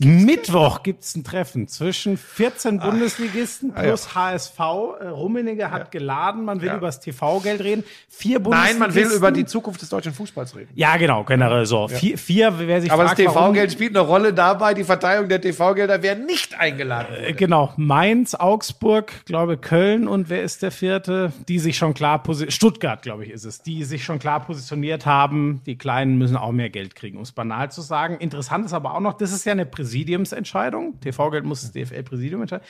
Mittwoch 0.00 0.82
gibt's 0.82 1.14
ein 1.16 1.24
Treffen 1.24 1.68
zwischen 1.68 2.16
14 2.16 2.80
Bundesligisten 2.80 3.72
Ah, 3.74 3.82
plus 3.82 4.14
HSV. 4.14 4.58
Äh, 4.58 5.08
Rummenigge 5.08 5.70
hat 5.70 5.90
geladen, 5.90 6.44
man 6.44 6.60
will 6.60 6.68
Ja. 6.68 6.76
über 6.76 6.86
das 6.86 7.00
TV-Geld 7.00 7.60
reden. 7.62 7.84
Vier 8.08 8.38
Nein, 8.38 8.42
Bundesligisten. 8.44 8.78
man 8.80 8.94
will 8.94 9.10
über 9.16 9.30
die 9.32 9.44
Zukunft 9.46 9.82
des 9.82 9.88
deutschen 9.88 10.12
Fußballs 10.12 10.54
reden. 10.56 10.68
Ja, 10.74 10.96
genau, 10.96 11.24
generell 11.24 11.66
so. 11.66 11.88
Vier, 11.88 12.18
vier, 12.18 12.52
wer 12.58 12.80
sich 12.80 12.90
Aber 12.90 13.06
fragt, 13.06 13.18
das 13.18 13.26
TV-Geld 13.26 13.72
spielt 13.72 13.96
eine 13.96 14.06
Rolle 14.06 14.32
dabei. 14.32 14.74
Die 14.74 14.84
Verteilung 14.84 15.28
der 15.28 15.40
TV-Gelder 15.40 16.02
werden 16.02 16.26
nicht 16.26 16.58
eingeladen. 16.58 17.14
Äh, 17.24 17.32
Genau, 17.32 17.72
Mainz, 17.76 18.34
Augsburg, 18.34 19.12
glaube 19.26 19.56
Köln 19.56 20.08
und 20.08 20.28
wer 20.30 20.42
ist 20.42 20.62
der 20.62 20.70
vierte? 20.70 21.32
Die 21.48 21.58
sich 21.58 21.76
schon 21.76 21.94
klar 21.94 22.22
posi- 22.24 22.50
Stuttgart, 22.50 23.02
glaube 23.02 23.24
ich, 23.24 23.30
ist 23.30 23.44
es, 23.44 23.62
die 23.62 23.84
sich 23.84 24.04
schon 24.04 24.18
klar 24.18 24.40
positioniert 24.40 25.06
haben. 25.06 25.60
Die 25.66 25.76
Kleinen 25.76 26.16
müssen 26.18 26.36
auch 26.36 26.52
mehr 26.52 26.70
Geld 26.70 26.94
kriegen, 26.96 27.16
um 27.16 27.22
es 27.22 27.32
banal 27.32 27.70
zu 27.70 27.82
sagen. 27.82 28.16
Interessant 28.18 28.64
ist 28.66 28.72
aber 28.72 28.94
auch 28.94 29.00
noch, 29.00 29.14
das 29.14 29.32
ist 29.32 29.44
ja 29.44 29.52
eine 29.52 29.66
Präsidiumsentscheidung. 29.76 30.98
TV-Geld 31.00 31.44
muss 31.44 31.62
das 31.62 31.72
DFL-Präsidium 31.72 32.40
entscheiden. 32.40 32.64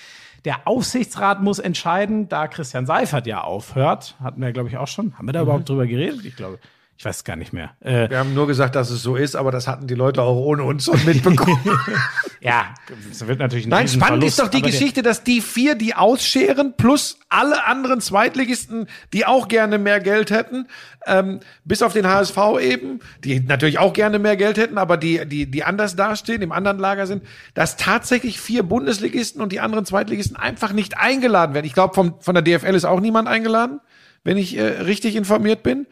Der 0.44 0.66
Aufsichtsrat 0.66 1.42
muss 1.42 1.58
entscheiden, 1.58 2.28
da 2.28 2.48
Christian 2.48 2.86
Seifert 2.86 3.26
ja 3.26 3.42
aufhört. 3.42 4.16
Hatten 4.20 4.42
wir, 4.42 4.52
glaube 4.52 4.68
ich, 4.68 4.76
auch 4.76 4.88
schon. 4.88 5.16
Haben 5.16 5.26
wir 5.26 5.32
da 5.32 5.42
überhaupt 5.42 5.68
drüber 5.68 5.86
geredet? 5.86 6.24
Ich 6.24 6.36
glaube. 6.36 6.58
Ich 6.98 7.04
weiß 7.04 7.24
gar 7.24 7.36
nicht 7.36 7.52
mehr. 7.52 7.72
Äh, 7.80 8.08
Wir 8.08 8.18
haben 8.18 8.32
nur 8.32 8.46
gesagt, 8.46 8.74
dass 8.74 8.88
es 8.88 9.02
so 9.02 9.16
ist, 9.16 9.36
aber 9.36 9.50
das 9.50 9.68
hatten 9.68 9.86
die 9.86 9.94
Leute 9.94 10.22
auch 10.22 10.36
ohne 10.36 10.62
uns 10.64 10.86
schon 10.86 11.04
mitbekommen. 11.04 11.78
ja, 12.40 12.72
es 13.10 13.26
wird 13.26 13.38
natürlich 13.38 13.66
ein 13.66 13.70
Nein, 13.70 13.88
spannend 13.88 14.24
ist 14.24 14.38
doch 14.38 14.48
die 14.48 14.62
Geschichte, 14.62 15.02
dass 15.02 15.22
die 15.22 15.42
vier, 15.42 15.74
die 15.74 15.94
ausscheren, 15.94 16.72
plus 16.78 17.18
alle 17.28 17.66
anderen 17.66 18.00
Zweitligisten, 18.00 18.86
die 19.12 19.26
auch 19.26 19.48
gerne 19.48 19.76
mehr 19.76 20.00
Geld 20.00 20.30
hätten, 20.30 20.68
ähm, 21.06 21.40
bis 21.64 21.82
auf 21.82 21.92
den 21.92 22.06
HSV 22.06 22.38
eben, 22.60 23.00
die 23.24 23.40
natürlich 23.40 23.78
auch 23.78 23.92
gerne 23.92 24.18
mehr 24.18 24.36
Geld 24.36 24.56
hätten, 24.56 24.78
aber 24.78 24.96
die, 24.96 25.26
die, 25.26 25.50
die 25.50 25.64
anders 25.64 25.96
dastehen, 25.96 26.40
im 26.40 26.52
anderen 26.52 26.78
Lager 26.78 27.06
sind, 27.06 27.24
dass 27.52 27.76
tatsächlich 27.76 28.40
vier 28.40 28.62
Bundesligisten 28.62 29.42
und 29.42 29.52
die 29.52 29.60
anderen 29.60 29.84
Zweitligisten 29.84 30.36
einfach 30.36 30.72
nicht 30.72 30.96
eingeladen 30.96 31.54
werden. 31.54 31.66
Ich 31.66 31.74
glaube, 31.74 31.94
von, 31.94 32.14
von 32.20 32.34
der 32.34 32.42
DFL 32.42 32.74
ist 32.74 32.86
auch 32.86 33.00
niemand 33.00 33.28
eingeladen, 33.28 33.80
wenn 34.26 34.38
ich 34.38 34.58
äh, 34.58 34.62
richtig 34.62 35.14
informiert 35.14 35.62
bin. 35.62 35.86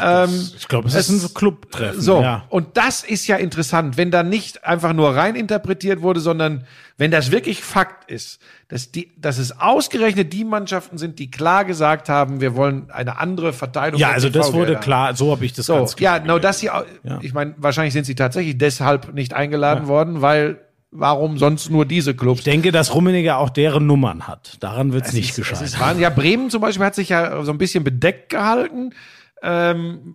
ähm, 0.00 0.50
Ich 0.58 0.68
glaube, 0.68 0.88
es, 0.88 0.94
ist 0.94 1.08
ein 1.10 1.34
Clubtreffen. 1.34 2.02
so, 2.02 2.20
ja. 2.20 2.44
und 2.50 2.76
das 2.76 3.02
ist 3.02 3.26
ja 3.26 3.36
interessant, 3.36 3.96
wenn 3.96 4.10
da 4.10 4.22
nicht 4.22 4.62
einfach 4.64 4.92
nur 4.92 5.16
rein 5.16 5.36
interpretiert 5.36 6.02
wurde, 6.02 6.20
sondern 6.20 6.66
wenn 6.98 7.10
das 7.10 7.30
wirklich 7.30 7.64
Fakt 7.64 8.10
ist, 8.10 8.40
dass, 8.68 8.92
die, 8.92 9.10
dass 9.16 9.38
es 9.38 9.58
ausgerechnet 9.58 10.34
die 10.34 10.44
Mannschaften 10.44 10.98
sind, 10.98 11.18
die 11.18 11.30
klar 11.30 11.64
gesagt 11.64 12.10
haben, 12.10 12.42
wir 12.42 12.56
wollen 12.56 12.90
eine 12.90 13.18
andere 13.18 13.54
Verteilung. 13.54 13.98
Ja, 13.98 14.10
also 14.10 14.28
das 14.28 14.52
wurde 14.52 14.76
klar, 14.76 15.16
so 15.16 15.32
habe 15.32 15.46
ich 15.46 15.54
das 15.54 15.64
So, 15.64 15.76
ganz 15.76 15.96
klar 15.96 16.18
ja, 16.18 16.24
no, 16.26 16.38
dass 16.38 16.58
sie, 16.58 16.66
Ja. 16.66 16.84
ich 17.22 17.32
meine, 17.32 17.54
wahrscheinlich 17.56 17.94
sind 17.94 18.04
sie 18.04 18.14
tatsächlich 18.14 18.58
deshalb 18.58 19.14
nicht 19.14 19.32
eingeladen 19.32 19.88
worden, 19.88 20.20
weil 20.20 20.60
warum 20.92 21.38
sonst 21.38 21.70
nur 21.70 21.86
diese 21.86 22.14
Clubs? 22.14 22.40
Ich 22.40 22.44
denke, 22.44 22.70
dass 22.70 22.94
Rummenigge 22.94 23.36
auch 23.36 23.50
deren 23.50 23.86
Nummern 23.86 24.28
hat. 24.28 24.58
Daran 24.60 24.92
wird 24.92 25.06
es 25.06 25.12
nicht 25.12 25.30
Es 25.30 25.36
gescheitert. 25.36 25.80
Wahnsinn. 25.80 26.02
Ja, 26.02 26.10
Bremen 26.10 26.50
zum 26.50 26.60
Beispiel 26.60 26.86
hat 26.86 26.94
sich 26.94 27.08
ja 27.08 27.42
so 27.42 27.50
ein 27.50 27.58
bisschen 27.58 27.82
bedeckt 27.82 28.28
gehalten. 28.28 28.94
Ähm, 29.42 30.14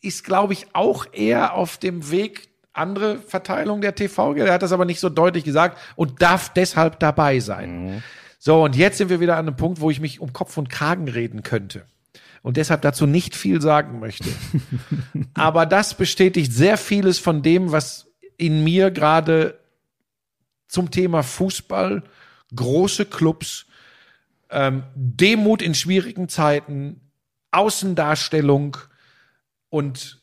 ist, 0.00 0.24
glaube 0.24 0.54
ich, 0.54 0.66
auch 0.72 1.06
eher 1.12 1.54
auf 1.54 1.78
dem 1.78 2.10
Weg, 2.10 2.48
andere 2.72 3.18
Verteilung 3.18 3.80
der 3.80 3.94
TV-Gelder. 3.94 4.50
Er 4.50 4.54
hat 4.54 4.62
das 4.62 4.72
aber 4.72 4.84
nicht 4.84 5.00
so 5.00 5.08
deutlich 5.08 5.44
gesagt 5.44 5.78
und 5.94 6.20
darf 6.20 6.52
deshalb 6.52 6.98
dabei 6.98 7.38
sein. 7.38 8.02
So, 8.38 8.64
und 8.64 8.76
jetzt 8.76 8.98
sind 8.98 9.08
wir 9.08 9.20
wieder 9.20 9.36
an 9.36 9.46
einem 9.46 9.56
Punkt, 9.56 9.80
wo 9.80 9.90
ich 9.90 10.00
mich 10.00 10.20
um 10.20 10.32
Kopf 10.32 10.56
und 10.58 10.68
Kragen 10.68 11.08
reden 11.08 11.42
könnte. 11.42 11.86
Und 12.42 12.58
deshalb 12.58 12.82
dazu 12.82 13.06
nicht 13.06 13.34
viel 13.34 13.62
sagen 13.62 14.00
möchte. 14.00 14.28
aber 15.34 15.64
das 15.64 15.94
bestätigt 15.94 16.52
sehr 16.52 16.76
vieles 16.76 17.18
von 17.18 17.42
dem, 17.42 17.72
was 17.72 18.06
in 18.36 18.64
mir 18.64 18.90
gerade 18.90 19.58
zum 20.66 20.90
Thema 20.90 21.22
Fußball, 21.22 22.02
große 22.54 23.06
Clubs, 23.06 23.66
ähm, 24.50 24.84
Demut 24.94 25.62
in 25.62 25.74
schwierigen 25.74 26.28
Zeiten, 26.28 27.00
Außendarstellung 27.50 28.76
und 29.70 30.20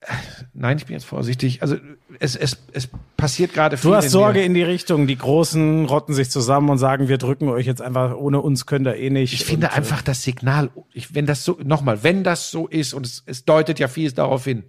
äh, 0.00 0.06
nein, 0.54 0.78
ich 0.78 0.86
bin 0.86 0.94
jetzt 0.94 1.04
vorsichtig. 1.04 1.62
Also 1.62 1.76
es, 2.18 2.34
es, 2.36 2.56
es 2.72 2.88
passiert 3.16 3.52
gerade 3.52 3.76
viel. 3.76 3.90
Du 3.90 3.96
hast 3.96 4.06
in 4.06 4.10
Sorge 4.10 4.42
in 4.42 4.54
die 4.54 4.62
Richtung. 4.62 5.06
Die 5.06 5.16
Großen 5.16 5.84
rotten 5.84 6.14
sich 6.14 6.30
zusammen 6.30 6.70
und 6.70 6.78
sagen, 6.78 7.08
wir 7.08 7.18
drücken 7.18 7.48
euch 7.48 7.66
jetzt 7.66 7.82
einfach, 7.82 8.16
ohne 8.16 8.40
uns 8.40 8.64
könnt 8.64 8.86
ihr 8.86 8.96
eh 8.96 9.10
nicht. 9.10 9.34
Ich 9.34 9.44
finde 9.44 9.66
und, 9.66 9.72
äh, 9.72 9.76
einfach 9.76 10.00
das 10.02 10.22
Signal, 10.22 10.70
ich, 10.92 11.14
wenn 11.14 11.26
das 11.26 11.44
so, 11.44 11.58
nochmal, 11.62 12.02
wenn 12.02 12.24
das 12.24 12.50
so 12.50 12.66
ist, 12.66 12.94
und 12.94 13.04
es, 13.04 13.22
es 13.26 13.44
deutet 13.44 13.78
ja 13.78 13.88
vieles 13.88 14.14
darauf 14.14 14.44
hin, 14.44 14.64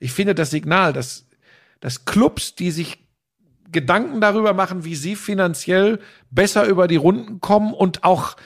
ich 0.00 0.12
finde 0.12 0.34
das 0.34 0.50
Signal, 0.50 0.92
dass, 0.92 1.26
dass 1.84 2.06
Clubs, 2.06 2.54
die 2.54 2.70
sich 2.70 3.06
Gedanken 3.70 4.22
darüber 4.22 4.54
machen, 4.54 4.86
wie 4.86 4.94
sie 4.94 5.16
finanziell 5.16 6.00
besser 6.30 6.64
über 6.64 6.88
die 6.88 6.96
Runden 6.96 7.42
kommen 7.42 7.74
und 7.74 8.04
auch 8.04 8.38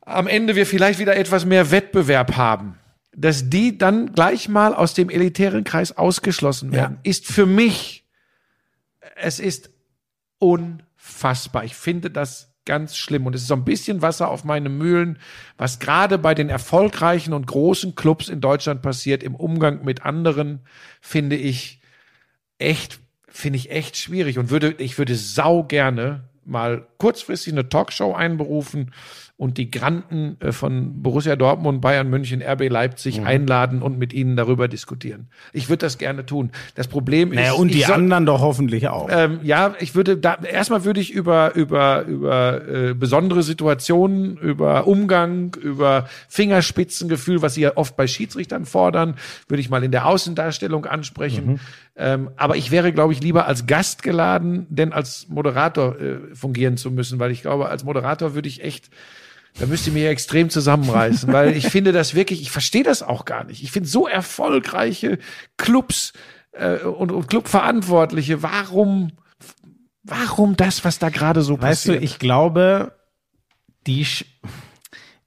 am 0.00 0.26
Ende 0.26 0.56
wir 0.56 0.66
vielleicht 0.66 0.98
wieder 0.98 1.14
etwas 1.14 1.44
mehr 1.44 1.70
Wettbewerb 1.70 2.36
haben, 2.36 2.80
dass 3.14 3.48
die 3.48 3.78
dann 3.78 4.12
gleich 4.12 4.48
mal 4.48 4.74
aus 4.74 4.92
dem 4.92 5.08
elitären 5.08 5.62
Kreis 5.62 5.96
ausgeschlossen 5.96 6.72
werden, 6.72 6.98
ist 7.04 7.28
für 7.28 7.46
mich, 7.46 8.08
es 9.14 9.38
ist 9.38 9.70
unfassbar. 10.40 11.62
Ich 11.62 11.76
finde 11.76 12.10
das 12.10 12.52
ganz 12.64 12.96
schlimm 12.96 13.24
und 13.24 13.36
es 13.36 13.42
ist 13.42 13.48
so 13.48 13.54
ein 13.54 13.64
bisschen 13.64 14.02
Wasser 14.02 14.28
auf 14.28 14.42
meine 14.42 14.68
Mühlen, 14.68 15.20
was 15.58 15.78
gerade 15.78 16.18
bei 16.18 16.34
den 16.34 16.48
erfolgreichen 16.48 17.34
und 17.34 17.46
großen 17.46 17.94
Clubs 17.94 18.28
in 18.28 18.40
Deutschland 18.40 18.82
passiert 18.82 19.22
im 19.22 19.36
Umgang 19.36 19.84
mit 19.84 20.04
anderen, 20.04 20.66
finde 21.00 21.36
ich 21.36 21.81
echt, 22.62 23.00
finde 23.28 23.58
ich 23.58 23.70
echt 23.70 23.96
schwierig 23.96 24.38
und 24.38 24.50
würde, 24.50 24.74
ich 24.78 24.98
würde 24.98 25.14
sau 25.16 25.64
gerne 25.64 26.28
mal 26.44 26.86
kurzfristig 26.98 27.52
eine 27.52 27.68
Talkshow 27.68 28.14
einberufen 28.14 28.92
und 29.42 29.58
die 29.58 29.72
Granden 29.72 30.36
äh, 30.38 30.52
von 30.52 31.02
Borussia 31.02 31.34
Dortmund, 31.34 31.80
Bayern 31.80 32.08
München, 32.08 32.40
RB 32.42 32.68
Leipzig 32.68 33.18
Mhm. 33.20 33.26
einladen 33.26 33.82
und 33.82 33.98
mit 33.98 34.12
ihnen 34.12 34.36
darüber 34.36 34.68
diskutieren. 34.68 35.26
Ich 35.52 35.68
würde 35.68 35.84
das 35.84 35.98
gerne 35.98 36.24
tun. 36.24 36.52
Das 36.76 36.86
Problem 36.86 37.30
Naja, 37.30 37.52
ist, 37.52 37.58
und 37.58 37.70
ich 37.70 37.78
die 37.78 37.82
soll- 37.82 37.96
anderen 37.96 38.24
doch 38.24 38.40
hoffentlich 38.40 38.86
auch. 38.88 39.08
ähm, 39.10 39.40
ja, 39.42 39.74
ich 39.80 39.96
würde 39.96 40.16
da 40.16 40.34
erstmal 40.36 40.84
würde 40.84 41.00
ich 41.00 41.12
über 41.12 41.54
über 41.56 42.04
über 42.04 42.68
äh, 42.68 42.94
besondere 42.94 43.42
Situationen, 43.42 44.36
über 44.36 44.86
Umgang, 44.86 45.56
über 45.60 46.06
Fingerspitzengefühl, 46.28 47.42
was 47.42 47.54
sie 47.54 47.62
ja 47.62 47.76
oft 47.76 47.96
bei 47.96 48.06
Schiedsrichtern 48.06 48.64
fordern, 48.64 49.16
würde 49.48 49.60
ich 49.60 49.70
mal 49.70 49.82
in 49.82 49.90
der 49.90 50.06
Außendarstellung 50.06 50.86
ansprechen. 50.86 51.58
Ähm, 51.96 52.30
aber 52.36 52.56
ich 52.56 52.70
wäre, 52.70 52.92
glaube 52.92 53.12
ich, 53.12 53.20
lieber 53.22 53.46
als 53.46 53.66
Gast 53.66 54.02
geladen, 54.02 54.66
denn 54.70 54.92
als 54.92 55.26
Moderator 55.28 55.98
äh, 56.00 56.16
fungieren 56.34 56.76
zu 56.76 56.90
müssen, 56.90 57.18
weil 57.18 57.30
ich 57.32 57.42
glaube, 57.42 57.68
als 57.68 57.84
Moderator 57.84 58.34
würde 58.34 58.48
ich 58.48 58.62
echt 58.62 58.90
da 59.58 59.66
müsste 59.66 59.90
ich 59.90 59.94
mich 59.94 60.04
extrem 60.04 60.50
zusammenreißen, 60.50 61.32
weil 61.32 61.56
ich 61.56 61.68
finde 61.68 61.92
das 61.92 62.14
wirklich, 62.14 62.40
ich 62.40 62.50
verstehe 62.50 62.84
das 62.84 63.02
auch 63.02 63.24
gar 63.24 63.44
nicht. 63.44 63.62
Ich 63.62 63.70
finde 63.70 63.88
so 63.88 64.08
erfolgreiche 64.08 65.18
Clubs 65.56 66.12
äh, 66.52 66.78
und, 66.78 67.12
und 67.12 67.28
Clubverantwortliche, 67.28 68.42
warum, 68.42 69.12
warum 70.02 70.56
das, 70.56 70.84
was 70.84 70.98
da 70.98 71.10
gerade 71.10 71.42
so 71.42 71.60
Weißt 71.60 71.86
du, 71.86 71.92
passiert? 71.92 72.02
ich 72.02 72.18
glaube, 72.18 72.96
die, 73.86 74.06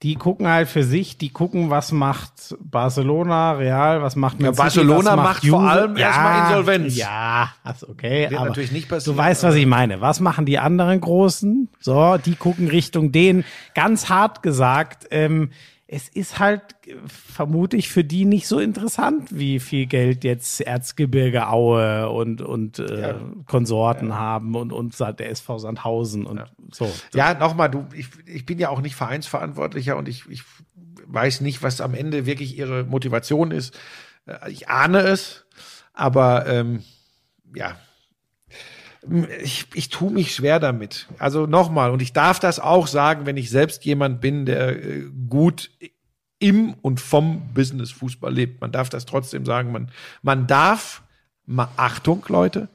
die 0.03 0.15
gucken 0.15 0.47
halt 0.47 0.67
für 0.67 0.83
sich, 0.83 1.17
die 1.17 1.29
gucken, 1.29 1.69
was 1.69 1.91
macht 1.91 2.55
Barcelona, 2.59 3.53
Real, 3.53 4.01
was 4.01 4.15
macht 4.15 4.39
Man 4.39 4.53
Ja, 4.53 4.69
City, 4.69 4.85
Barcelona 4.85 5.17
was 5.17 5.23
macht 5.23 5.45
vor 5.47 5.61
allem 5.61 5.97
erstmal 5.97 6.49
Insolvenz. 6.49 6.97
Ja, 6.97 7.53
das 7.63 7.87
okay. 7.87 8.29
Wird 8.29 8.39
aber 8.39 8.49
natürlich 8.49 8.71
nicht 8.71 8.89
passieren, 8.89 9.15
Du 9.15 9.23
weißt, 9.23 9.43
was 9.43 9.55
ich 9.55 9.65
meine. 9.65 10.01
Was 10.01 10.19
machen 10.19 10.45
die 10.45 10.59
anderen 10.59 10.99
Großen? 10.99 11.69
So, 11.79 12.17
die 12.17 12.35
gucken 12.35 12.67
Richtung 12.67 13.11
den. 13.11 13.45
Ganz 13.73 14.09
hart 14.09 14.43
gesagt, 14.43 15.07
ähm, 15.11 15.51
es 15.87 16.09
ist 16.09 16.39
halt, 16.39 16.61
äh, 16.87 16.95
vermute 17.07 17.77
ich, 17.77 17.89
für 17.89 18.03
die 18.03 18.25
nicht 18.25 18.47
so 18.47 18.59
interessant, 18.59 19.29
wie 19.37 19.59
viel 19.59 19.85
Geld 19.85 20.23
jetzt 20.23 20.61
Erzgebirge 20.61 21.47
Aue 21.47 22.09
und, 22.09 22.41
und 22.41 22.79
äh, 22.79 23.15
Konsorten 23.45 24.15
haben 24.15 24.55
und, 24.55 24.73
und 24.73 24.99
der 24.99 25.29
SV 25.29 25.59
Sandhausen 25.59 26.25
und 26.25 26.43
so. 26.71 26.91
Ja, 27.13 27.33
nochmal, 27.35 27.69
du, 27.69 27.85
ich, 27.93 28.07
ich 28.25 28.45
bin 28.45 28.57
ja 28.59 28.69
auch 28.69 28.81
nicht 28.81 28.95
Vereinsverantwortlicher 28.95 29.95
und 29.95 30.07
ich, 30.07 30.27
ich 30.29 30.43
weiß 31.05 31.41
nicht, 31.41 31.61
was 31.61 31.81
am 31.81 31.93
Ende 31.93 32.25
wirklich 32.25 32.57
ihre 32.57 32.83
Motivation 32.83 33.51
ist. 33.51 33.77
Äh, 34.25 34.51
Ich 34.51 34.69
ahne 34.69 34.99
es, 35.01 35.45
aber 35.93 36.47
ähm, 36.47 36.83
ja, 37.53 37.77
ich, 39.43 39.67
ich 39.73 39.89
tue 39.89 40.11
mich 40.11 40.33
schwer 40.33 40.59
damit. 40.59 41.07
Also 41.19 41.45
nochmal, 41.45 41.91
und 41.91 42.01
ich 42.01 42.13
darf 42.13 42.39
das 42.39 42.59
auch 42.59 42.87
sagen, 42.87 43.25
wenn 43.25 43.37
ich 43.37 43.49
selbst 43.49 43.85
jemand 43.85 44.21
bin, 44.21 44.45
der 44.45 44.83
äh, 44.83 45.03
gut 45.29 45.69
im 46.39 46.73
und 46.81 46.99
vom 46.99 47.53
Business 47.53 47.91
Fußball 47.91 48.33
lebt. 48.33 48.61
Man 48.61 48.71
darf 48.71 48.89
das 48.89 49.05
trotzdem 49.05 49.45
sagen. 49.45 49.71
Man, 49.71 49.91
man 50.21 50.47
darf, 50.47 51.03
ma, 51.45 51.69
Achtung, 51.77 52.25
Leute, 52.27 52.67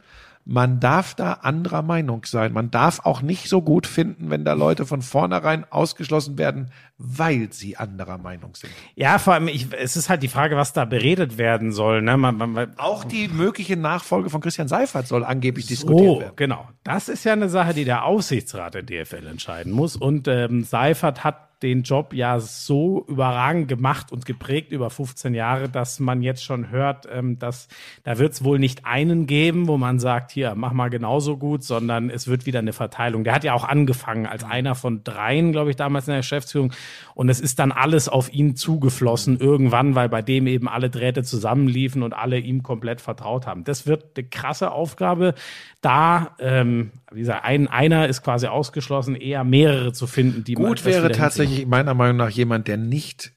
man 0.44 0.80
darf 0.80 1.14
da 1.14 1.34
anderer 1.34 1.82
Meinung 1.82 2.24
sein. 2.24 2.52
Man 2.52 2.70
darf 2.70 3.00
auch 3.04 3.22
nicht 3.22 3.48
so 3.48 3.62
gut 3.62 3.86
finden, 3.86 4.30
wenn 4.30 4.44
da 4.44 4.54
Leute 4.54 4.86
von 4.86 5.02
vornherein 5.02 5.64
ausgeschlossen 5.70 6.38
werden, 6.38 6.70
weil 7.02 7.50
sie 7.50 7.78
anderer 7.78 8.18
Meinung 8.18 8.54
sind. 8.54 8.70
Ja, 8.94 9.18
vor 9.18 9.32
allem, 9.32 9.48
ich, 9.48 9.68
es 9.72 9.96
ist 9.96 10.10
halt 10.10 10.22
die 10.22 10.28
Frage, 10.28 10.56
was 10.56 10.74
da 10.74 10.84
beredet 10.84 11.38
werden 11.38 11.72
soll. 11.72 12.02
Ne? 12.02 12.18
Man, 12.18 12.36
man, 12.36 12.52
man, 12.52 12.78
Auch 12.78 13.04
die 13.04 13.28
mögliche 13.28 13.76
Nachfolge 13.78 14.28
von 14.28 14.42
Christian 14.42 14.68
Seifert 14.68 15.06
soll 15.06 15.24
angeblich 15.24 15.66
diskutiert 15.66 16.08
Oh, 16.08 16.20
werden. 16.20 16.32
genau. 16.36 16.68
Das 16.84 17.08
ist 17.08 17.24
ja 17.24 17.32
eine 17.32 17.48
Sache, 17.48 17.72
die 17.72 17.86
der 17.86 18.04
Aufsichtsrat 18.04 18.74
der 18.74 18.82
DFL 18.82 19.26
entscheiden 19.26 19.72
muss. 19.72 19.96
Und 19.96 20.28
ähm, 20.28 20.62
Seifert 20.62 21.24
hat 21.24 21.46
den 21.62 21.82
Job 21.82 22.14
ja 22.14 22.40
so 22.40 23.04
überragend 23.06 23.68
gemacht 23.68 24.12
und 24.12 24.24
geprägt 24.24 24.72
über 24.72 24.88
15 24.88 25.34
Jahre, 25.34 25.68
dass 25.68 26.00
man 26.00 26.22
jetzt 26.22 26.42
schon 26.42 26.70
hört, 26.70 27.06
ähm, 27.12 27.38
dass 27.38 27.68
da 28.02 28.16
wird 28.18 28.32
es 28.32 28.42
wohl 28.44 28.58
nicht 28.58 28.86
einen 28.86 29.26
geben, 29.26 29.68
wo 29.68 29.76
man 29.76 29.98
sagt, 29.98 30.30
hier, 30.30 30.54
mach 30.54 30.72
mal 30.72 30.88
genauso 30.88 31.36
gut, 31.36 31.62
sondern 31.62 32.08
es 32.08 32.28
wird 32.28 32.46
wieder 32.46 32.60
eine 32.60 32.72
Verteilung. 32.72 33.24
Der 33.24 33.34
hat 33.34 33.44
ja 33.44 33.52
auch 33.52 33.64
angefangen 33.64 34.24
als 34.24 34.42
einer 34.42 34.74
von 34.74 35.04
dreien, 35.04 35.52
glaube 35.52 35.68
ich, 35.68 35.76
damals 35.76 36.08
in 36.08 36.12
der 36.12 36.20
Geschäftsführung. 36.20 36.72
Und 37.14 37.28
es 37.28 37.40
ist 37.40 37.58
dann 37.58 37.72
alles 37.72 38.08
auf 38.08 38.32
ihn 38.32 38.56
zugeflossen 38.56 39.38
irgendwann, 39.38 39.94
weil 39.94 40.08
bei 40.08 40.22
dem 40.22 40.46
eben 40.46 40.68
alle 40.68 40.90
Drähte 40.90 41.22
zusammenliefen 41.22 42.02
und 42.02 42.12
alle 42.12 42.38
ihm 42.38 42.62
komplett 42.62 43.00
vertraut 43.00 43.46
haben. 43.46 43.64
Das 43.64 43.86
wird 43.86 44.16
eine 44.16 44.28
krasse 44.28 44.70
Aufgabe, 44.70 45.34
da, 45.80 46.36
ähm, 46.38 46.90
wie 47.12 47.20
gesagt, 47.20 47.44
ein, 47.44 47.68
einer 47.68 48.08
ist 48.08 48.22
quasi 48.22 48.46
ausgeschlossen, 48.46 49.14
eher 49.14 49.44
mehrere 49.44 49.92
zu 49.92 50.06
finden, 50.06 50.44
die 50.44 50.56
man 50.56 50.66
Gut 50.66 50.84
wäre 50.84 51.10
tatsächlich 51.10 51.66
meiner 51.66 51.94
Meinung 51.94 52.16
nach 52.16 52.30
jemand, 52.30 52.68
der 52.68 52.76
nicht 52.76 53.32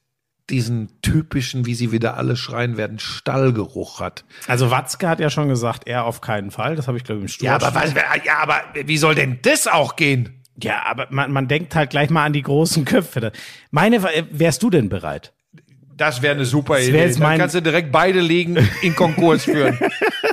diesen 0.49 1.01
typischen, 1.01 1.65
wie 1.65 1.73
sie 1.73 1.91
wieder 1.91 2.17
alle 2.17 2.35
schreien 2.35 2.75
werden, 2.75 2.99
Stallgeruch 2.99 3.99
hat. 3.99 4.25
Also 4.47 4.71
Watzke 4.71 5.07
hat 5.07 5.19
ja 5.19 5.29
schon 5.29 5.47
gesagt, 5.47 5.87
er 5.87 6.03
auf 6.03 6.21
keinen 6.21 6.51
Fall. 6.51 6.75
Das 6.75 6.87
habe 6.87 6.97
ich, 6.97 7.03
glaube 7.03 7.19
ich, 7.19 7.23
im 7.23 7.27
Sturm. 7.29 7.45
Ja, 7.47 7.55
aber, 7.55 7.73
was, 7.73 7.93
ja, 8.25 8.39
aber 8.39 8.61
wie 8.85 8.97
soll 8.97 9.15
denn 9.15 9.39
das 9.41 9.67
auch 9.67 9.95
gehen? 9.95 10.42
Ja, 10.61 10.83
aber 10.85 11.07
man, 11.09 11.31
man 11.31 11.47
denkt 11.47 11.75
halt 11.75 11.89
gleich 11.89 12.09
mal 12.09 12.25
an 12.25 12.33
die 12.33 12.43
großen 12.43 12.85
Köpfe. 12.85 13.31
Meine, 13.71 14.03
wärst 14.03 14.61
du 14.63 14.69
denn 14.69 14.89
bereit? 14.89 15.33
Das 15.95 16.21
wäre 16.21 16.33
eine 16.33 16.45
super 16.45 16.75
wär 16.75 16.87
Idee. 17.07 17.19
Dann 17.19 17.37
kannst 17.37 17.53
du 17.55 17.61
direkt 17.61 17.91
beide 17.91 18.19
liegen 18.19 18.57
in 18.81 18.95
Konkurs 18.95 19.43
führen. 19.43 19.77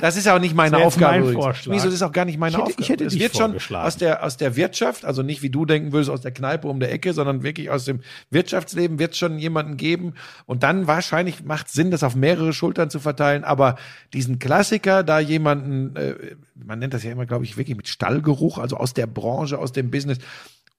Das 0.01 0.17
ist 0.17 0.27
auch 0.27 0.39
nicht 0.39 0.55
meine 0.55 0.77
Das 0.77 0.85
Aufgabe. 0.87 1.11
mein 1.11 1.21
übrigens. 1.21 1.43
Vorschlag. 1.43 1.73
Wieso, 1.75 1.85
das 1.85 1.93
ist 1.95 2.01
auch 2.01 2.11
gar 2.11 2.25
nicht 2.25 2.39
meine 2.39 2.51
Ich 2.53 2.57
hätte- 2.57 2.63
Aufgabe. 2.65 2.81
ich 2.81 2.89
hätte 2.89 3.03
das 3.03 3.13
dich 3.13 3.21
wird 3.21 3.37
schon 3.37 3.75
aus 3.75 3.97
der, 3.97 4.23
aus 4.23 4.37
der 4.37 4.55
Wirtschaft, 4.55 5.05
also 5.05 5.21
nicht 5.21 5.43
wie 5.43 5.51
du 5.51 5.65
denken 5.65 5.91
würdest, 5.91 6.09
aus 6.09 6.21
der 6.21 6.31
Kneipe 6.31 6.67
um 6.67 6.79
der 6.79 6.91
Ecke, 6.91 7.13
sondern 7.13 7.43
wirklich 7.43 7.69
aus 7.69 7.85
dem 7.85 7.99
Wirtschaftsleben 8.31 8.97
wird 8.97 9.11
es 9.11 9.19
schon 9.19 9.37
jemanden 9.37 9.77
geben. 9.77 10.13
Und 10.47 10.63
dann 10.63 10.87
wahrscheinlich 10.87 11.43
macht 11.43 11.67
es 11.67 11.73
Sinn, 11.73 11.91
das 11.91 12.03
auf 12.03 12.15
mehrere 12.15 12.53
Schultern 12.53 12.89
zu 12.89 12.99
verteilen. 12.99 13.43
Aber 13.43 13.75
diesen 14.13 14.39
Klassiker, 14.39 15.03
da 15.03 15.19
jemanden, 15.19 15.95
äh, 15.95 16.15
man 16.55 16.79
nennt 16.79 16.93
das 16.95 17.03
ja 17.03 17.11
immer, 17.11 17.27
glaube 17.27 17.45
ich, 17.45 17.57
wirklich 17.57 17.77
mit 17.77 17.87
Stallgeruch, 17.87 18.57
also 18.57 18.77
aus 18.77 18.93
der 18.95 19.05
Branche, 19.05 19.59
aus 19.59 19.71
dem 19.71 19.91
Business. 19.91 20.17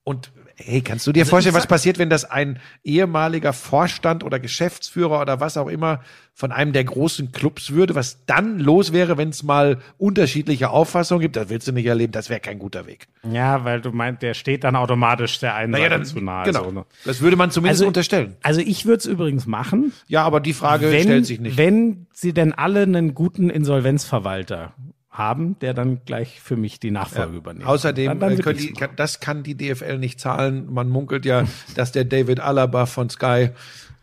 Und 0.05 0.33
hey, 0.65 0.81
kannst 0.83 1.07
du 1.07 1.13
dir 1.13 1.27
vorstellen, 1.27 1.55
was 1.55 1.67
passiert, 1.67 1.99
wenn 1.99 2.11
das 2.11 2.25
ein 2.25 2.59
ehemaliger 2.85 3.53
Vorstand 3.53 4.25
oder 4.25 4.39
Geschäftsführer 4.41 5.21
oder 5.21 5.41
was 5.41 5.57
auch 5.57 5.69
immer 5.69 6.01
von 6.35 6.51
einem 6.51 6.73
der 6.73 6.85
großen 6.85 7.33
Clubs 7.33 7.73
würde, 7.73 7.95
was 7.95 8.25
dann 8.25 8.59
los 8.59 8.93
wäre, 8.93 9.19
wenn 9.19 9.29
es 9.29 9.43
mal 9.43 9.79
unterschiedliche 9.99 10.71
Auffassungen 10.71 11.21
gibt? 11.21 11.37
Das 11.37 11.49
willst 11.51 11.69
du 11.69 11.73
nicht 11.73 11.87
erleben, 11.87 12.13
das 12.13 12.31
wäre 12.31 12.41
kein 12.41 12.59
guter 12.59 12.87
Weg. 12.87 13.07
Ja, 13.31 13.65
weil 13.65 13.81
du 13.81 13.93
meinst, 13.93 14.23
der 14.23 14.35
steht 14.35 14.65
dann 14.65 14.75
automatisch 14.77 15.39
der 15.41 15.55
einen 15.55 15.73
Seite 15.75 16.03
zu 16.05 16.21
nahe. 16.21 16.47
genau. 16.47 16.65
So, 16.65 16.71
ne? 16.71 16.85
Das 17.05 17.21
würde 17.21 17.37
man 17.37 17.51
zumindest 17.51 17.81
Also- 17.83 17.89
unterstellen. 17.89 18.37
Also 18.43 18.61
ich 18.61 18.87
würde 18.87 18.99
es 18.99 19.07
übrigens 19.07 19.47
machen, 19.47 19.93
Ja, 20.09 20.25
aber 20.25 20.41
die 20.41 20.53
Frage 20.55 20.91
wenn, 20.91 21.03
stellt 21.03 21.27
sich 21.27 21.41
nicht. 21.41 21.57
wenn 21.59 22.07
sie 22.13 22.33
denn 22.33 22.53
alle 22.53 22.83
einen 22.83 23.15
guten 23.15 23.51
Insolvenzverwalter 23.51 24.73
haben, 25.13 25.59
der 25.61 25.75
dann 25.75 26.01
gleich 26.07 26.41
für 26.41 26.57
mich 26.57 26.81
die 26.81 26.91
Nachfolge 26.91 27.37
übernimmt. 27.37 27.67
Außerdem, 27.67 28.19
Dann- 28.19 28.37
dann 28.37 28.39
äh, 28.39 28.55
die, 28.55 28.75
das 28.97 29.21
kann 29.21 29.43
die 29.43 29.55
DFL 29.55 29.99
nicht 29.99 30.19
zahlen. 30.19 30.73
Man 30.73 30.89
munkelt 30.89 31.27
ja, 31.27 31.45
dass 31.77 31.93
der 31.93 32.05
David 32.05 32.41
Alaba 32.41 32.87
von 32.87 33.11
Sky 33.11 33.51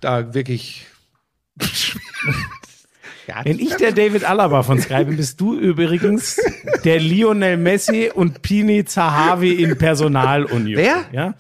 da 0.02 0.34
wirklich. 0.36 0.86
ja, 3.28 3.44
Wenn 3.44 3.60
ich 3.60 3.76
der 3.76 3.92
David 3.92 4.24
Alaba 4.24 4.64
von 4.64 4.80
Sky 4.80 5.04
bin, 5.06 5.18
bist 5.18 5.42
du 5.42 5.56
übrigens 5.60 6.40
der 6.84 7.00
Lionel 7.00 7.58
Messi 7.58 8.12
und 8.14 8.42
Pini 8.44 8.86
Zahavi 8.86 9.54
in 9.64 9.78
Personalunion. 9.78 10.78
Wer? 10.78 11.06
Ja? 11.12 11.34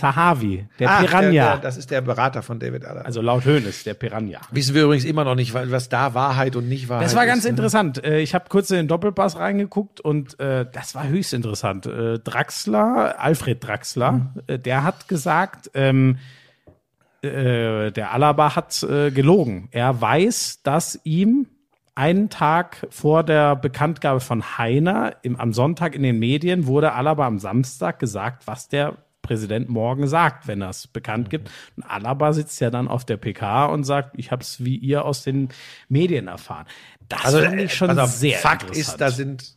Zahavi, 0.00 0.66
der 0.78 0.90
Ach, 0.90 1.00
Piranha. 1.00 1.30
Der, 1.30 1.50
der, 1.52 1.58
das 1.58 1.76
ist 1.76 1.90
der 1.90 2.00
Berater 2.00 2.42
von 2.42 2.58
David 2.58 2.84
Alaba. 2.84 3.02
also 3.06 3.20
laut 3.22 3.44
Hönes, 3.44 3.84
der 3.84 3.94
Piranha. 3.94 4.40
Wissen 4.50 4.74
wir 4.74 4.84
übrigens 4.84 5.04
immer 5.04 5.24
noch 5.24 5.34
nicht, 5.34 5.52
was 5.54 5.88
da 5.88 6.14
Wahrheit 6.14 6.56
und 6.56 6.68
nicht 6.68 6.88
Wahrheit 6.88 7.04
Das 7.04 7.14
war 7.14 7.26
ganz 7.26 7.38
ist. 7.40 7.44
ne? 7.44 7.50
interessant. 7.50 8.02
Äh, 8.04 8.20
Ich 8.20 8.34
habe 8.34 8.46
kurz 8.48 8.70
in 8.70 8.76
den 8.76 8.88
Doppelpass 8.88 9.36
reingeguckt 9.38 10.00
und 10.00 10.38
äh, 10.40 10.66
das 10.72 10.94
war 10.94 11.06
höchst 11.06 11.32
interessant. 11.34 11.86
Äh, 11.86 12.18
Draxler, 12.18 13.16
Alfred 13.20 13.62
Draxler, 13.66 14.34
äh, 14.46 14.58
der 14.58 14.84
hat 14.84 15.06
gesagt, 15.08 15.70
ähm, 15.74 16.18
äh, 17.22 17.90
der 17.92 18.12
Alaba 18.12 18.56
hat 18.56 18.82
äh, 18.82 19.10
gelogen. 19.10 19.68
Er 19.72 20.00
weiß, 20.00 20.60
dass 20.62 20.98
ihm 21.04 21.46
einen 21.94 22.30
Tag 22.30 22.86
vor 22.88 23.24
der 23.24 23.56
Bekanntgabe 23.56 24.20
von 24.20 24.56
Heiner 24.56 25.16
im, 25.22 25.36
am 25.36 25.52
Sonntag 25.52 25.94
in 25.94 26.02
den 26.02 26.18
Medien 26.18 26.66
wurde 26.66 26.92
Alaba 26.92 27.26
am 27.26 27.38
Samstag 27.38 27.98
gesagt, 27.98 28.46
was 28.46 28.68
der 28.68 28.96
Präsident 29.22 29.68
morgen 29.68 30.06
sagt, 30.06 30.48
wenn 30.48 30.62
er 30.62 30.70
es 30.70 30.86
bekannt 30.86 31.30
gibt. 31.30 31.50
Und 31.76 31.84
Alaba 31.84 32.32
sitzt 32.32 32.60
ja 32.60 32.70
dann 32.70 32.88
auf 32.88 33.04
der 33.04 33.16
PK 33.16 33.66
und 33.66 33.84
sagt, 33.84 34.18
ich 34.18 34.30
habe 34.30 34.42
es 34.42 34.64
wie 34.64 34.76
ihr 34.76 35.04
aus 35.04 35.22
den 35.22 35.48
Medien 35.88 36.28
erfahren. 36.28 36.66
Das 37.08 37.24
Also, 37.24 37.40
finde 37.40 37.62
ich 37.64 37.74
schon 37.74 37.98
auf, 37.98 38.10
sehr 38.10 38.38
Fakt 38.38 38.76
ist, 38.76 39.00
da 39.00 39.10
sind, 39.10 39.56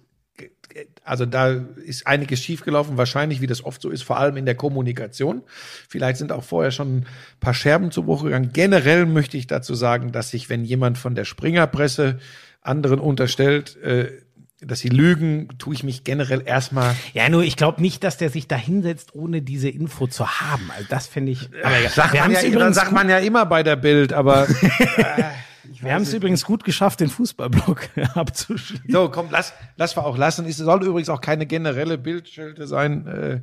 also 1.04 1.26
da 1.26 1.52
ist 1.86 2.08
einiges 2.08 2.40
schiefgelaufen, 2.42 2.98
wahrscheinlich, 2.98 3.42
wie 3.42 3.48
das 3.48 3.64
oft 3.64 3.82
so 3.82 3.90
ist, 3.90 4.04
vor 4.04 4.18
allem 4.18 4.38
in 4.38 4.46
der 4.46 4.56
Kommunikation. 4.56 5.44
Vielleicht 5.88 6.18
sind 6.18 6.32
auch 6.32 6.44
vorher 6.44 6.72
schon 6.72 6.98
ein 6.98 7.06
paar 7.40 7.54
Scherben 7.54 7.92
zu 7.92 8.04
Bruch 8.04 8.24
gegangen. 8.24 8.52
Generell 8.54 9.06
möchte 9.06 9.38
ich 9.38 9.48
dazu 9.48 9.76
sagen, 9.76 10.12
dass 10.12 10.32
sich, 10.32 10.50
wenn 10.50 10.66
jemand 10.66 10.98
von 10.98 11.16
der 11.16 11.26
Springerpresse 11.26 12.20
anderen 12.62 13.00
unterstellt, 13.00 13.78
äh, 13.84 14.23
dass 14.66 14.80
sie 14.80 14.90
lügen, 14.90 15.50
tue 15.58 15.74
ich 15.74 15.84
mich 15.84 16.04
generell 16.04 16.42
erstmal 16.46 16.96
Ja, 17.14 17.30
nur 17.30 17.44
ich 17.44 17.56
glaube 17.56 17.82
nicht, 17.82 18.04
dass 18.04 18.18
der 18.18 18.30
sich 18.30 18.48
da 18.48 18.56
hinsetzt, 18.56 19.16
ohne 19.16 19.42
diese 19.42 19.70
Info 19.70 20.08
zu 20.08 20.28
haben. 20.28 20.72
Also 20.76 20.88
das 20.90 21.08
finde 21.08 21.32
ich. 21.32 21.50
Aber 21.64 21.80
ja, 21.80 21.90
Sagt, 21.90 22.14
man 22.14 22.32
ja, 22.32 22.42
dann 22.42 22.74
sagt 22.74 22.92
man 22.92 23.10
ja 23.10 23.20
immer 23.20 23.46
bei 23.46 23.64
der 23.64 23.76
Bild, 23.76 24.14
aber 24.14 24.48
wir 25.82 25.94
haben 25.94 26.04
es 26.04 26.14
übrigens 26.14 26.46
gut 26.46 26.64
geschafft, 26.64 27.00
den 27.00 27.10
Fußballblock 27.10 27.90
abzuschließen. 28.16 28.86
so, 28.90 29.10
komm, 29.10 29.28
lass, 29.32 29.54
lass 29.76 29.96
wir 29.96 30.06
auch 30.06 30.18
lassen. 30.18 30.46
Es 30.46 30.58
soll 30.58 30.84
übrigens 30.84 31.10
auch 31.10 31.22
keine 31.22 31.46
generelle 31.46 31.98
Bildschelte 31.98 32.68
sein, 32.68 33.08
äh, 33.08 33.42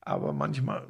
aber 0.00 0.32
manchmal. 0.32 0.86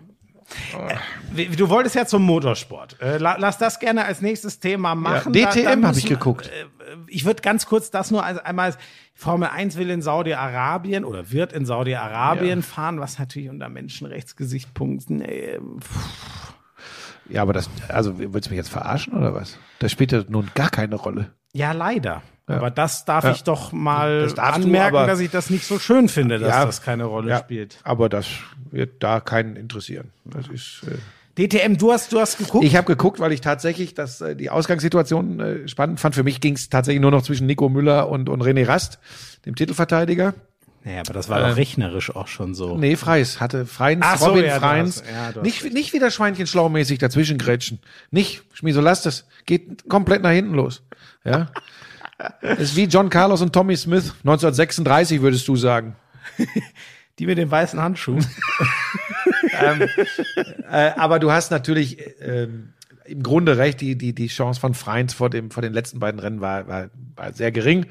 Wie- 1.32 1.46
Du 1.46 1.68
wolltest 1.68 1.94
ja 1.94 2.06
zum 2.06 2.22
Motorsport. 2.22 2.96
Äh, 3.00 3.18
la- 3.18 3.36
lass 3.38 3.58
das 3.58 3.78
gerne 3.78 4.04
als 4.04 4.20
nächstes 4.20 4.60
Thema 4.60 4.94
machen. 4.94 5.34
Ja, 5.34 5.50
DTM 5.50 5.64
da 5.64 5.70
hab 5.72 5.78
müssen 5.94 5.98
ich 5.98 6.06
geguckt. 6.06 6.46
äh, 6.48 6.64
Ich 7.08 7.24
würde 7.26 7.42
ganz 7.42 7.66
kurz 7.66 7.90
das 7.90 8.10
nur 8.10 8.24
als 8.24 8.38
einmal. 8.38 8.74
Formel 9.14 9.48
1 9.48 9.76
will 9.76 9.90
in 9.90 10.00
Saudi-Arabien 10.00 11.04
oder 11.04 11.30
wird 11.32 11.52
in 11.52 11.66
Saudi-Arabien 11.66 12.62
fahren, 12.62 13.00
was 13.00 13.18
natürlich 13.18 13.50
unter 13.50 13.68
Menschenrechtsgesichtspunkten. 13.68 15.20
Äh, 15.22 15.58
Ja, 17.28 17.42
aber 17.42 17.52
das, 17.52 17.68
also 17.88 18.18
willst 18.18 18.46
du 18.46 18.50
mich 18.52 18.56
jetzt 18.56 18.70
verarschen 18.70 19.12
oder 19.12 19.34
was? 19.34 19.58
Das 19.80 19.92
spielt 19.92 20.12
ja 20.12 20.24
nun 20.28 20.50
gar 20.54 20.70
keine 20.70 20.94
Rolle. 20.94 21.34
Ja, 21.52 21.72
leider. 21.72 22.22
Aber 22.46 22.70
das 22.70 23.04
darf 23.04 23.24
Ja. 23.24 23.32
ich 23.32 23.44
doch 23.44 23.72
mal 23.72 24.22
Das 24.22 24.34
du, 24.34 24.42
anmerken, 24.42 24.96
aber- 24.96 25.06
dass 25.06 25.20
ich 25.20 25.30
das 25.30 25.50
nicht 25.50 25.66
so 25.66 25.78
schön 25.78 26.08
finde, 26.08 26.38
dass 26.38 26.48
Ja. 26.48 26.64
das 26.64 26.80
keine 26.82 27.04
Rolle 27.04 27.30
Ja, 27.30 27.38
spielt. 27.38 27.78
aber 27.84 28.08
das 28.08 28.26
wird 28.70 29.02
da 29.02 29.20
keinen 29.20 29.56
interessieren. 29.56 30.10
Das 30.24 30.48
ist. 30.48 30.82
Äh 30.86 30.96
DTM, 31.40 31.76
du 31.78 31.92
hast, 31.92 32.10
du 32.12 32.18
hast 32.18 32.36
geguckt. 32.38 32.64
ich 32.64 32.74
habe 32.74 32.84
geguckt, 32.86 33.20
weil 33.20 33.30
ich 33.30 33.40
tatsächlich 33.40 33.94
das, 33.94 34.20
äh, 34.20 34.34
die 34.34 34.50
Ausgangssituation 34.50 35.38
äh, 35.38 35.68
spannend 35.68 36.00
fand. 36.00 36.16
Für 36.16 36.24
mich 36.24 36.40
ging 36.40 36.54
es 36.54 36.68
tatsächlich 36.68 37.00
nur 37.00 37.12
noch 37.12 37.22
zwischen 37.22 37.46
Nico 37.46 37.68
Müller 37.68 38.08
und, 38.08 38.28
und 38.28 38.42
René 38.42 38.66
Rast, 38.66 38.98
dem 39.46 39.54
Titelverteidiger. 39.54 40.34
Naja, 40.84 41.00
aber 41.00 41.12
das 41.12 41.28
war 41.28 41.40
doch 41.40 41.56
rechnerisch 41.56 42.14
auch 42.14 42.28
schon 42.28 42.54
so. 42.54 42.76
Nee, 42.76 42.96
Freis 42.96 43.40
hatte 43.40 43.66
Freins, 43.66 44.04
Ach 44.06 44.18
so, 44.18 44.26
Robin 44.26 44.44
ja, 44.44 44.54
du 44.54 44.60
Freins. 44.60 45.02
ja, 45.10 45.42
nicht, 45.42 45.72
nicht 45.72 45.92
wieder 45.92 46.10
Schweinchen 46.10 46.46
schlaumäßig 46.46 46.98
dazwischen 46.98 47.38
grätschen. 47.38 47.80
Nicht, 48.10 48.42
Schmieso, 48.52 48.80
lass 48.80 49.02
das. 49.02 49.26
Geht 49.44 49.88
komplett 49.88 50.22
nach 50.22 50.30
hinten 50.30 50.54
los. 50.54 50.82
Ja. 51.24 51.50
Das 52.40 52.58
ist 52.58 52.76
wie 52.76 52.84
John 52.84 53.10
Carlos 53.10 53.42
und 53.42 53.52
Tommy 53.52 53.76
Smith, 53.76 54.14
1936 54.24 55.20
würdest 55.20 55.46
du 55.48 55.56
sagen. 55.56 55.96
Die 57.18 57.26
mit 57.26 57.38
den 57.38 57.50
weißen 57.50 57.80
Handschuhen. 57.80 58.24
Äh, 60.70 60.92
aber 60.96 61.18
du 61.18 61.32
hast 61.32 61.50
natürlich 61.50 61.98
ähm, 62.20 62.74
im 63.06 63.22
Grunde 63.22 63.58
recht, 63.58 63.80
die, 63.80 63.96
die, 63.96 64.14
die 64.14 64.28
Chance 64.28 64.60
von 64.60 64.74
Freins 64.74 65.14
vor, 65.14 65.30
dem, 65.30 65.50
vor 65.50 65.62
den 65.62 65.72
letzten 65.72 65.98
beiden 65.98 66.20
Rennen 66.20 66.40
war, 66.40 66.68
war, 66.68 66.90
war 67.16 67.32
sehr 67.32 67.50
gering. 67.50 67.86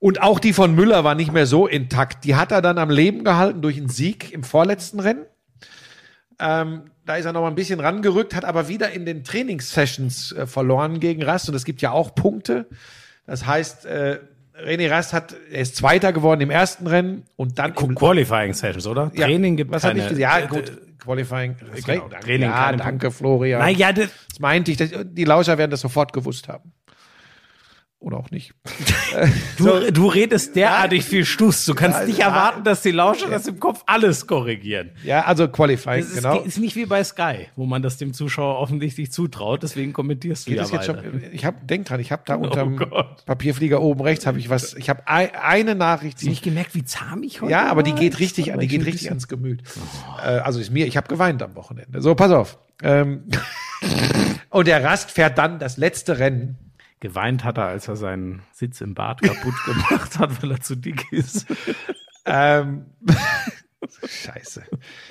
Und 0.00 0.22
auch 0.22 0.40
die 0.40 0.54
von 0.54 0.74
Müller 0.74 1.04
war 1.04 1.14
nicht 1.14 1.32
mehr 1.32 1.46
so 1.46 1.66
intakt. 1.66 2.24
Die 2.24 2.34
hat 2.34 2.52
er 2.52 2.62
dann 2.62 2.78
am 2.78 2.90
Leben 2.90 3.22
gehalten 3.22 3.60
durch 3.60 3.76
einen 3.76 3.90
Sieg 3.90 4.32
im 4.32 4.42
vorletzten 4.42 4.98
Rennen. 4.98 5.26
Ähm, 6.40 6.90
da 7.04 7.16
ist 7.16 7.26
er 7.26 7.34
noch 7.34 7.42
mal 7.42 7.48
ein 7.48 7.54
bisschen 7.54 7.80
rangerückt, 7.80 8.34
hat 8.34 8.46
aber 8.46 8.68
wieder 8.68 8.90
in 8.92 9.04
den 9.04 9.24
Trainingssessions 9.24 10.32
äh, 10.32 10.46
verloren 10.46 11.00
gegen 11.00 11.22
Rast. 11.22 11.50
Und 11.50 11.54
es 11.54 11.66
gibt 11.66 11.82
ja 11.82 11.90
auch 11.92 12.14
Punkte. 12.14 12.66
Das 13.26 13.46
heißt, 13.46 13.84
äh, 13.84 14.20
René 14.64 14.90
Rast 14.90 15.12
hat, 15.12 15.34
er 15.50 15.60
ist 15.60 15.76
Zweiter 15.76 16.14
geworden 16.14 16.40
im 16.40 16.50
ersten 16.50 16.86
Rennen 16.86 17.24
und 17.36 17.58
dann 17.58 17.74
Qualifying 17.74 18.54
Sessions, 18.54 18.86
oder? 18.86 19.10
Ja. 19.14 19.26
Training 19.26 19.56
gibt 19.56 19.70
Was 19.70 19.82
keine. 19.82 20.00
ich 20.00 20.08
gesagt? 20.08 20.20
Ja, 20.20 20.46
gut. 20.46 20.72
Qualifying. 20.98 21.56
genau, 21.84 22.08
Danke. 22.08 22.26
Training, 22.26 22.50
ja, 22.50 22.72
danke, 22.72 23.10
Florian. 23.10 23.60
Naja, 23.60 23.92
das, 23.92 24.10
Das 24.28 24.38
meinte 24.38 24.70
ich. 24.70 24.76
Das, 24.76 24.90
die 25.04 25.24
Lauscher 25.24 25.56
werden 25.58 25.70
das 25.70 25.80
sofort 25.80 26.12
gewusst 26.12 26.48
haben. 26.48 26.72
Oder 28.00 28.16
auch 28.16 28.30
nicht. 28.30 28.54
du, 29.58 29.92
du 29.92 30.06
redest 30.08 30.56
derartig 30.56 31.04
viel 31.04 31.26
Stuss. 31.26 31.66
Du 31.66 31.74
kannst 31.74 32.00
Ja, 32.00 32.06
nicht 32.06 32.18
erwarten, 32.20 32.64
dass 32.64 32.80
die 32.80 32.92
Lauscher 32.92 33.28
das 33.28 33.46
im 33.46 33.60
Kopf 33.60 33.82
alles 33.84 34.26
korrigieren. 34.26 34.92
Ja, 35.04 35.26
also 35.26 35.48
Qualifying, 35.48 36.00
Das 36.00 36.08
ist, 36.08 36.16
genau. 36.16 36.40
ist 36.40 36.58
nicht 36.58 36.76
wie 36.76 36.86
bei 36.86 37.04
Sky, 37.04 37.48
wo 37.56 37.66
man 37.66 37.82
das 37.82 37.98
dem 37.98 38.14
Zuschauer 38.14 38.58
offensichtlich 38.58 39.12
zutraut. 39.12 39.62
Deswegen 39.62 39.92
kommentierst 39.92 40.46
du 40.46 40.50
Geht 40.50 40.56
ja 40.56 40.62
das 40.62 40.72
jetzt 40.72 40.86
schon, 40.86 40.98
ich 41.30 41.44
habe, 41.44 41.58
denk 41.66 41.84
dran, 41.84 42.00
ich 42.00 42.10
habe 42.10 42.22
da 42.24 42.36
unterm 42.36 42.78
Gott. 42.78 43.26
Papierflieger 43.26 43.82
oben 43.82 44.00
rechts 44.00 44.26
habe 44.26 44.38
ich 44.38 44.48
was. 44.48 44.72
Ich 44.74 44.88
habe 44.88 45.06
ein, 45.06 45.28
eine 45.34 45.74
Nachricht, 45.74 46.16
Hast 46.16 46.24
du 46.24 46.30
nicht 46.30 46.42
gemerkt, 46.42 46.74
wie 46.74 46.84
zahm 46.86 47.22
ich 47.22 47.42
heute 47.42 47.52
Ja, 47.52 47.68
aber 47.68 47.82
die 47.82 47.92
geht 47.92 48.18
richtig, 48.18 48.50
Aber 48.54 48.60
die 48.62 48.66
ich 48.66 48.72
geht 48.72 48.86
richtig 48.86 49.10
ans 49.10 49.28
Gemüt. 49.28 49.62
Äh, 50.24 50.38
also 50.38 50.58
ist 50.58 50.70
mir, 50.70 50.86
ich 50.86 50.96
habe 50.96 51.06
geweint 51.08 51.42
am 51.42 51.54
Wochenende. 51.54 52.00
So, 52.00 52.14
pass 52.14 52.32
auf. 52.32 52.58
Ähm, 52.82 53.24
und 54.48 54.66
der 54.66 54.82
Rast 54.82 55.10
fährt 55.10 55.36
dann 55.36 55.58
das 55.58 55.76
letzte 55.76 56.18
Rennen. 56.18 56.69
Geweint 57.00 57.44
hat 57.44 57.58
er, 57.58 57.66
als 57.66 57.88
er 57.88 57.96
seinen 57.96 58.42
Sitz 58.52 58.80
im 58.80 58.94
Bad 58.94 59.22
kaputt 59.22 59.54
gemacht 59.64 60.18
hat, 60.18 60.42
weil 60.42 60.52
er 60.52 60.60
zu 60.60 60.76
dick 60.76 61.10
ist. 61.12 61.46
Ähm, 62.26 62.86
Scheiße. 64.06 64.62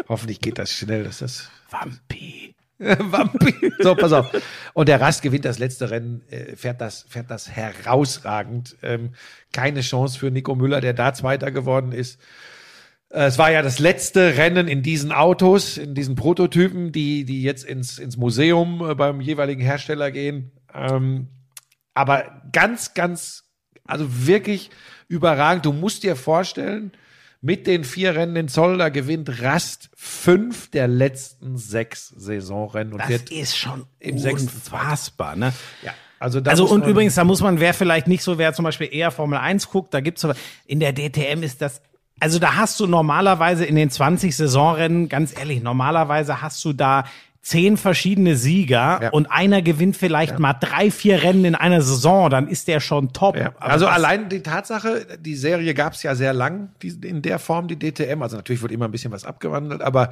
Hoffentlich 0.08 0.40
geht 0.40 0.60
das 0.60 0.72
schnell, 0.72 1.04
dass 1.04 1.20
das. 1.20 1.50
Vampi. 1.70 2.56
Vampir. 2.80 3.72
So, 3.80 3.94
pass 3.94 4.14
auf. 4.14 4.32
Und 4.74 4.88
der 4.88 5.02
Rast 5.02 5.22
gewinnt 5.22 5.44
das 5.44 5.60
letzte 5.60 5.90
Rennen, 5.92 6.22
äh, 6.30 6.56
fährt, 6.56 6.80
das, 6.80 7.06
fährt 7.10 7.30
das 7.30 7.50
herausragend. 7.50 8.78
Ähm, 8.82 9.12
keine 9.52 9.82
Chance 9.82 10.18
für 10.18 10.32
Nico 10.32 10.56
Müller, 10.56 10.80
der 10.80 10.94
da 10.94 11.14
Zweiter 11.14 11.52
geworden 11.52 11.92
ist. 11.92 12.22
Äh, 13.10 13.26
Es 13.26 13.38
war 13.38 13.52
ja 13.52 13.62
das 13.64 13.80
letzte 13.80 14.38
Rennen 14.38 14.70
in 14.70 14.82
diesen 14.82 15.12
Autos, 15.12 15.78
in 15.78 15.94
diesen 15.94 16.16
Prototypen, 16.16 16.94
die, 16.94 17.26
die 17.26 17.42
jetzt 17.44 17.66
ins, 17.66 18.00
ins 18.00 18.16
Museum 18.16 18.88
äh, 18.90 18.96
beim 18.96 19.20
jeweiligen 19.20 19.62
Hersteller 19.62 20.12
gehen. 20.12 20.52
Ähm, 20.74 21.28
aber 22.00 22.42
ganz, 22.54 22.94
ganz, 22.94 23.44
also 23.86 24.06
wirklich 24.26 24.70
überragend. 25.10 25.66
Du 25.66 25.74
musst 25.74 26.04
dir 26.04 26.16
vorstellen, 26.16 26.94
mit 27.42 27.68
den 27.68 27.84
vier 27.84 28.16
Rennen 28.16 28.38
in 28.38 28.48
Zolder 28.48 28.90
gewinnt 28.90 29.42
Rast 29.42 29.90
fünf 29.96 30.72
der 30.72 30.88
letzten 30.88 31.58
sechs 31.58 32.08
Saisonrennen 32.08 32.94
und 32.94 33.00
Das 33.00 33.10
wird 33.10 33.32
ist 33.32 33.58
schon 33.58 33.86
im 34.00 34.18
sechsten 34.18 34.48
unfassbar, 34.48 35.36
ne? 35.36 35.52
ja, 35.84 35.94
also, 36.20 36.40
Also 36.40 36.66
und 36.68 36.86
übrigens, 36.86 37.16
da 37.16 37.26
muss 37.26 37.42
man, 37.42 37.60
wer 37.60 37.74
vielleicht 37.74 38.08
nicht 38.08 38.24
so, 38.24 38.38
wer 38.38 38.54
zum 38.54 38.64
Beispiel 38.64 38.88
eher 38.90 39.12
Formel 39.12 39.38
1 39.38 39.70
guckt, 39.70 39.94
da 39.94 40.00
gibt's 40.00 40.22
so, 40.22 40.32
in 40.66 40.80
der 40.80 40.94
DTM 40.94 41.44
ist 41.44 41.62
das, 41.62 41.82
also 42.22 42.40
da 42.40 42.56
hast 42.56 42.80
du 42.80 42.88
normalerweise 42.88 43.66
in 43.66 43.76
den 43.76 43.90
20 43.90 44.38
Saisonrennen, 44.38 45.10
ganz 45.10 45.38
ehrlich, 45.38 45.62
normalerweise 45.62 46.42
hast 46.42 46.64
du 46.64 46.72
da 46.72 47.04
zehn 47.42 47.78
verschiedene 47.78 48.36
Sieger 48.36 49.00
Ja. 49.02 49.10
und 49.12 49.32
einer 49.32 49.62
gewinnt 49.62 49.96
vielleicht 49.98 50.40
mal 50.40 50.54
drei, 50.54 50.92
vier 50.92 51.24
Rennen 51.24 51.46
in 51.46 51.56
einer 51.56 51.82
Saison, 51.82 52.30
dann 52.30 52.48
ist 52.48 52.68
der 52.68 52.80
schon 52.80 53.14
top. 53.14 53.38
Ja, 53.38 53.54
also 53.60 53.88
allein 53.88 54.28
die 54.30 54.42
Tatsache, 54.42 55.06
die 55.20 55.36
Serie 55.36 55.74
gab 55.74 55.94
es 55.94 56.04
ja 56.04 56.16
sehr 56.16 56.34
lang, 56.34 56.70
die, 56.82 56.90
in 57.08 57.22
der 57.22 57.40
Form, 57.40 57.68
die 57.68 57.78
DTM. 57.80 58.22
Also 58.22 58.36
natürlich 58.36 58.62
wird 58.62 58.72
immer 58.72 58.86
ein 58.86 58.92
bisschen 58.92 59.12
was 59.12 59.24
abgewandelt, 59.26 59.82
aber 59.82 60.12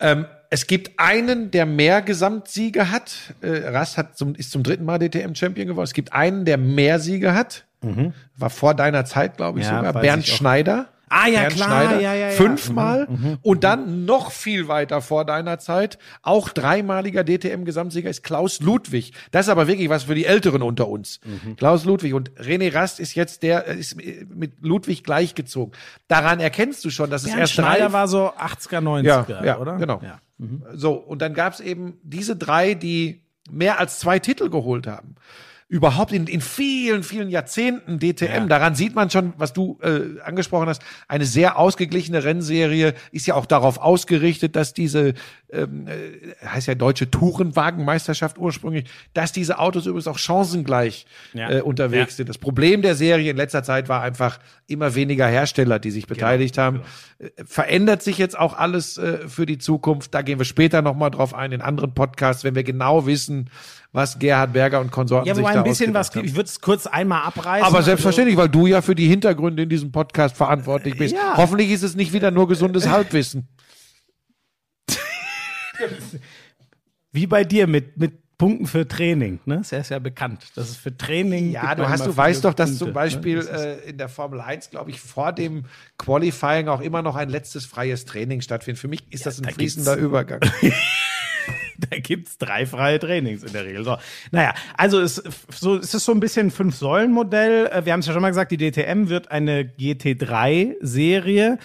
ähm, 0.00 0.26
es 0.50 0.66
gibt 0.66 0.98
einen, 0.98 1.52
der 1.52 1.64
mehr 1.64 2.02
Gesamtsiege 2.02 2.90
hat. 2.90 3.14
Äh, 3.40 3.68
Rast 3.68 3.96
hat 3.96 4.18
zum, 4.18 4.34
ist 4.34 4.50
zum 4.50 4.64
dritten 4.64 4.84
Mal 4.84 4.98
DTM-Champion 4.98 5.68
geworden. 5.68 5.84
Es 5.84 5.94
gibt 5.94 6.12
einen, 6.12 6.44
der 6.44 6.58
mehr 6.58 6.98
Siege 6.98 7.34
hat. 7.34 7.64
War 8.36 8.50
vor 8.50 8.74
deiner 8.74 9.04
Zeit, 9.04 9.36
glaube 9.36 9.58
ich 9.60 9.66
Mhm. 9.66 9.72
Ja, 9.72 9.78
sogar. 9.86 10.02
Bernd 10.02 10.24
ich. 10.24 10.34
Schneider. 10.34 10.86
Ah, 11.12 11.26
ja, 11.28 11.40
Bernd 11.40 11.54
klar, 11.54 11.68
Schneider. 11.68 12.00
ja, 12.00 12.14
ja, 12.14 12.28
ja. 12.28 12.30
Fünfmal. 12.30 13.06
Mhm, 13.08 13.38
Und 13.42 13.64
dann 13.64 14.04
noch 14.04 14.32
viel 14.32 14.66
weiter 14.68 15.02
vor 15.02 15.24
deiner 15.24 15.58
Zeit. 15.58 15.98
Auch 16.22 16.48
dreimaliger 16.48 17.22
DTM-Gesamtsieger 17.24 18.08
ist 18.08 18.22
Klaus 18.22 18.60
Ludwig. 18.60 19.12
Das 19.30 19.46
ist 19.46 19.50
aber 19.50 19.66
wirklich 19.66 19.88
was 19.88 20.04
für 20.04 20.14
die 20.14 20.24
Älteren 20.24 20.62
unter 20.62 20.88
uns. 20.88 21.20
Mhm. 21.24 21.56
Klaus 21.56 21.84
Ludwig. 21.84 22.14
Und 22.14 22.30
René 22.32 22.74
Rast 22.74 22.98
ist 23.00 23.14
jetzt 23.14 23.42
der, 23.42 23.68
äh, 23.68 23.78
ist 23.78 23.96
mit 23.96 24.54
Ludwig 24.62 25.04
gleichgezogen. 25.04 25.74
Daran 26.08 26.40
erkennst 26.40 26.84
du 26.84 26.90
schon, 26.90 27.10
dass 27.10 27.22
es 27.22 27.28
Bernd 27.28 27.40
erst 27.40 27.58
drei 27.58 27.62
Schneider 27.62 27.92
war 27.92 28.08
so 28.08 28.30
80er, 28.32 28.80
90er, 28.80 29.44
ja, 29.44 29.58
oder? 29.58 29.76
genau. 29.76 30.00
Ja. 30.02 30.18
so, 30.74 30.94
und 30.94 31.20
dann 31.22 31.34
gab 31.34 31.52
es 31.52 31.60
eben 31.60 31.98
diese 32.02 32.36
drei, 32.36 32.74
die 32.74 33.22
mehr 33.50 33.78
als 33.78 33.98
zwei 33.98 34.18
Titel 34.18 34.48
geholt 34.50 34.86
haben. 34.86 35.16
Überhaupt 35.72 36.12
in, 36.12 36.26
in 36.26 36.42
vielen, 36.42 37.02
vielen 37.02 37.30
Jahrzehnten 37.30 37.98
DTM. 37.98 38.24
Ja. 38.26 38.46
Daran 38.46 38.74
sieht 38.74 38.94
man 38.94 39.08
schon, 39.08 39.32
was 39.38 39.54
du 39.54 39.78
äh, 39.80 40.20
angesprochen 40.22 40.68
hast, 40.68 40.82
eine 41.08 41.24
sehr 41.24 41.58
ausgeglichene 41.58 42.24
Rennserie 42.24 42.92
ist 43.10 43.26
ja 43.26 43.36
auch 43.36 43.46
darauf 43.46 43.78
ausgerichtet, 43.78 44.54
dass 44.54 44.74
diese, 44.74 45.14
ähm, 45.50 45.86
äh, 45.86 46.46
heißt 46.46 46.68
ja 46.68 46.74
deutsche 46.74 47.10
Tourenwagenmeisterschaft 47.10 48.36
ursprünglich, 48.36 48.84
dass 49.14 49.32
diese 49.32 49.58
Autos 49.58 49.86
übrigens 49.86 50.08
auch 50.08 50.18
chancengleich 50.18 51.06
Ja. 51.32 51.50
äh, 51.50 51.60
unterwegs 51.62 52.12
Ja. 52.12 52.16
sind. 52.18 52.28
Das 52.28 52.36
Problem 52.36 52.82
der 52.82 52.94
Serie 52.94 53.30
in 53.30 53.38
letzter 53.38 53.62
Zeit 53.62 53.88
war 53.88 54.02
einfach 54.02 54.40
immer 54.66 54.94
weniger 54.94 55.26
Hersteller, 55.26 55.78
die 55.78 55.88
Genau, 55.88 55.94
sich 55.94 56.06
beteiligt 56.06 56.58
haben. 56.58 56.82
Äh, 57.18 57.30
Verändert 57.46 58.02
sich 58.02 58.18
jetzt 58.18 58.38
auch 58.38 58.58
alles 58.58 58.98
äh, 58.98 59.26
für 59.26 59.46
die 59.46 59.56
Zukunft. 59.56 60.12
Da 60.12 60.20
gehen 60.20 60.38
wir 60.38 60.44
später 60.44 60.82
nochmal 60.82 61.10
drauf 61.10 61.32
ein 61.32 61.52
in 61.52 61.62
anderen 61.62 61.94
Podcasts, 61.94 62.44
wenn 62.44 62.54
wir 62.54 62.62
genau 62.62 63.06
wissen, 63.06 63.48
was 63.92 64.18
Gerhard 64.18 64.52
Berger 64.54 64.80
und 64.80 64.90
Konsorten 64.90 65.28
Ja, 65.28 65.34
sich 65.34 65.44
da 65.44 65.50
ein 65.52 65.64
bisschen 65.64 65.92
was, 65.92 66.08
ausgedacht 66.08 66.26
ich 66.28 66.34
würde 66.34 66.48
es 66.48 66.60
kurz 66.60 66.86
einmal 66.86 67.22
abreißen. 67.24 67.50
haben. 67.50 67.64
Aber 67.66 67.76
Also- 67.78 67.86
selbstverständlich, 67.86 68.36
weil 68.38 68.48
du 68.48 68.66
ja 68.66 68.80
für 68.82 68.94
die 68.94 69.06
Hintergründe 69.06 69.62
in 69.64 69.68
diesem 69.68 69.92
Podcast 69.92 70.36
verantwortlich 70.36 70.96
bist. 70.96 71.14
Ja. 71.14 71.34
Hoffentlich 71.36 71.70
ist 71.70 71.82
es 71.82 71.94
nicht 71.94 72.12
wieder 72.12 72.30
nur 72.30 72.48
gesundes 72.48 72.88
Halbwissen. 72.88 73.48
Wie 77.12 77.26
bei 77.26 77.44
dir 77.44 77.66
mit, 77.66 77.96
mit 77.98 78.18
Punkten 78.38 78.66
für 78.66 78.88
Training, 78.88 79.38
ne? 79.44 79.58
Das 79.58 79.70
ist 79.72 79.90
ja 79.90 79.98
bekannt. 79.98 80.46
Das 80.56 80.70
ist 80.70 80.76
für 80.78 80.96
Training. 80.96 81.50
Ja, 81.52 81.74
du 81.74 81.88
hast, 81.88 82.06
du 82.06 82.16
weißt 82.16 82.44
doch, 82.44 82.54
dass 82.54 82.70
Punkte, 82.70 82.84
zum 82.86 82.92
Beispiel 82.94 83.36
Ne? 83.38 83.44
Das 83.44 83.60
ist- 83.60 83.66
äh, 83.84 83.90
in 83.90 83.98
der 83.98 84.08
Formel 84.08 84.40
1, 84.40 84.70
glaube 84.70 84.90
ich, 84.90 85.00
vor 85.00 85.32
dem 85.32 85.64
Qualifying 85.98 86.68
auch 86.68 86.80
immer 86.80 87.02
noch 87.02 87.14
ein 87.14 87.28
letztes 87.28 87.66
freies 87.66 88.04
Training 88.04 88.40
stattfindet. 88.40 88.80
Für 88.80 88.88
mich 88.88 89.04
ist 89.12 89.26
das 89.26 89.38
ein 89.38 89.44
da 89.44 89.50
fließender 89.50 89.96
Übergang. 89.96 90.40
da 91.92 91.98
gibt's 92.02 92.38
drei 92.38 92.66
freie 92.66 92.98
Trainings 92.98 93.42
in 93.42 93.52
der 93.52 93.64
Regel. 93.64 93.84
So. 93.84 93.96
Naja, 94.30 94.54
also 94.76 95.00
es, 95.00 95.22
so, 95.50 95.76
es 95.76 95.94
ist 95.94 96.04
so 96.04 96.12
ein 96.12 96.20
bisschen 96.20 96.48
ein 96.48 96.50
Fünf-Säulen-Modell. 96.50 97.66
Äh, 97.66 97.84
Wir 97.84 97.92
haben 97.92 98.00
es 98.00 98.06
ja 98.06 98.12
schon 98.12 98.22
mal 98.22 98.30
gesagt, 98.30 98.52
die 98.52 98.56
DTM 98.56 99.08
wird 99.08 99.30
eine 99.30 99.62
GT3-Serie. 99.62 101.58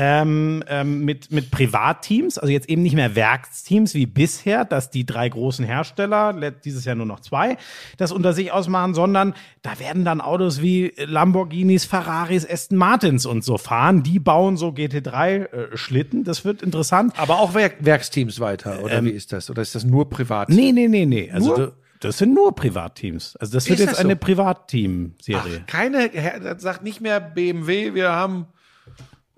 Ähm, 0.00 0.62
ähm, 0.68 1.04
mit, 1.04 1.32
mit 1.32 1.50
Privatteams, 1.50 2.38
also 2.38 2.52
jetzt 2.52 2.68
eben 2.68 2.82
nicht 2.82 2.94
mehr 2.94 3.16
Werksteams 3.16 3.94
wie 3.94 4.06
bisher, 4.06 4.64
dass 4.64 4.90
die 4.90 5.04
drei 5.04 5.28
großen 5.28 5.64
Hersteller, 5.64 6.32
dieses 6.52 6.84
Jahr 6.84 6.94
nur 6.94 7.06
noch 7.06 7.18
zwei, 7.18 7.56
das 7.96 8.12
unter 8.12 8.32
sich 8.32 8.52
ausmachen, 8.52 8.94
sondern 8.94 9.34
da 9.62 9.80
werden 9.80 10.04
dann 10.04 10.20
Autos 10.20 10.62
wie 10.62 10.92
Lamborghinis, 10.98 11.84
Ferraris, 11.84 12.48
Aston 12.48 12.78
Martins 12.78 13.26
und 13.26 13.42
so 13.42 13.58
fahren. 13.58 14.04
Die 14.04 14.20
bauen 14.20 14.56
so 14.56 14.68
GT3-Schlitten. 14.68 16.22
das 16.22 16.44
wird 16.44 16.62
interessant. 16.62 17.18
Aber 17.18 17.40
auch 17.40 17.54
Werk 17.54 17.76
Werksteams 17.80 18.38
weiter, 18.38 18.84
oder 18.84 19.02
wie 19.04 19.10
ist 19.10 19.32
das? 19.32 19.50
Oder 19.50 19.62
ist 19.62 19.74
das 19.74 19.82
nur 19.84 20.08
privat? 20.08 20.50
Ähm, 20.50 20.56
Nee, 20.56 20.70
nee, 20.72 20.86
nee, 20.88 21.06
nee. 21.06 21.30
Also 21.32 21.56
Nur? 21.56 21.76
das 22.00 22.18
sind 22.18 22.34
nur 22.34 22.54
Privatteams. 22.54 23.34
Also 23.36 23.54
das 23.54 23.68
wird 23.68 23.80
Ist 23.80 23.86
jetzt 23.86 23.92
das 23.94 23.98
so? 24.02 24.06
eine 24.06 24.14
Privatteam-Serie. 24.16 25.64
Keine, 25.66 26.08
das 26.40 26.62
sagt 26.62 26.82
nicht 26.84 27.00
mehr 27.00 27.20
BMW, 27.20 27.94
wir 27.94 28.10
haben. 28.12 28.46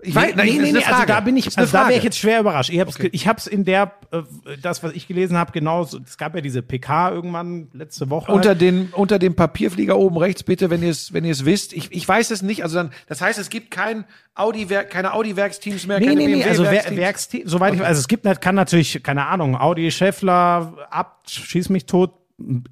Ich 0.03 0.15
weiß, 0.15 0.35
nee, 0.35 0.43
nee, 0.43 0.51
eine 0.59 0.71
nee, 0.79 0.83
also 0.83 1.05
da 1.05 1.19
bin 1.19 1.37
ich, 1.37 1.57
also 1.57 1.71
da 1.71 1.87
wäre 1.87 1.97
ich 1.97 2.03
jetzt 2.03 2.17
schwer 2.17 2.39
überrascht. 2.39 2.69
Ich 2.71 2.79
hab's, 2.79 2.97
ge- 2.97 3.09
ich 3.13 3.27
hab's 3.27 3.45
in 3.47 3.65
der, 3.65 3.91
äh, 4.11 4.21
das, 4.61 4.81
was 4.83 4.93
ich 4.93 5.07
gelesen 5.07 5.37
habe, 5.37 5.51
genau, 5.51 5.83
es 5.83 6.17
gab 6.17 6.33
ja 6.33 6.41
diese 6.41 6.61
PK 6.61 7.11
irgendwann 7.11 7.67
letzte 7.73 8.09
Woche. 8.09 8.31
unter 8.31 8.55
den 8.55 8.89
unter 8.93 9.19
dem 9.19 9.35
Papierflieger 9.35 9.97
oben 9.97 10.17
rechts 10.17 10.43
bitte, 10.43 10.69
wenn 10.69 10.81
ihr 10.81 10.89
es 10.89 11.13
wenn 11.13 11.23
ihr 11.23 11.31
es 11.31 11.45
wisst. 11.45 11.73
Ich, 11.73 11.91
ich 11.91 12.07
weiß 12.07 12.31
es 12.31 12.41
nicht. 12.41 12.63
Also 12.63 12.77
dann, 12.77 12.91
das 13.07 13.21
heißt, 13.21 13.37
es 13.37 13.49
gibt 13.49 13.69
kein 13.71 14.05
Audi 14.33 14.65
keine 14.89 15.13
Audi 15.13 15.35
Werksteams 15.35 15.85
mehr, 15.87 15.99
Nee, 15.99 16.05
keine 16.07 16.17
nee, 16.21 16.27
nee, 16.27 16.33
BMW 16.37 16.49
also 16.49 16.63
Wer- 16.63 16.71
Werksteams. 16.71 16.97
Werksteam, 16.99 17.41
soweit 17.47 17.73
ich, 17.75 17.81
also 17.85 17.99
es 17.99 18.07
gibt, 18.07 18.25
nicht- 18.25 18.41
kann 18.41 18.55
natürlich, 18.55 19.03
keine 19.03 19.27
Ahnung, 19.27 19.55
Audi, 19.55 19.91
Scheffler, 19.91 20.73
ab, 20.89 21.23
schieß 21.27 21.69
mich 21.69 21.85
tot, 21.85 22.13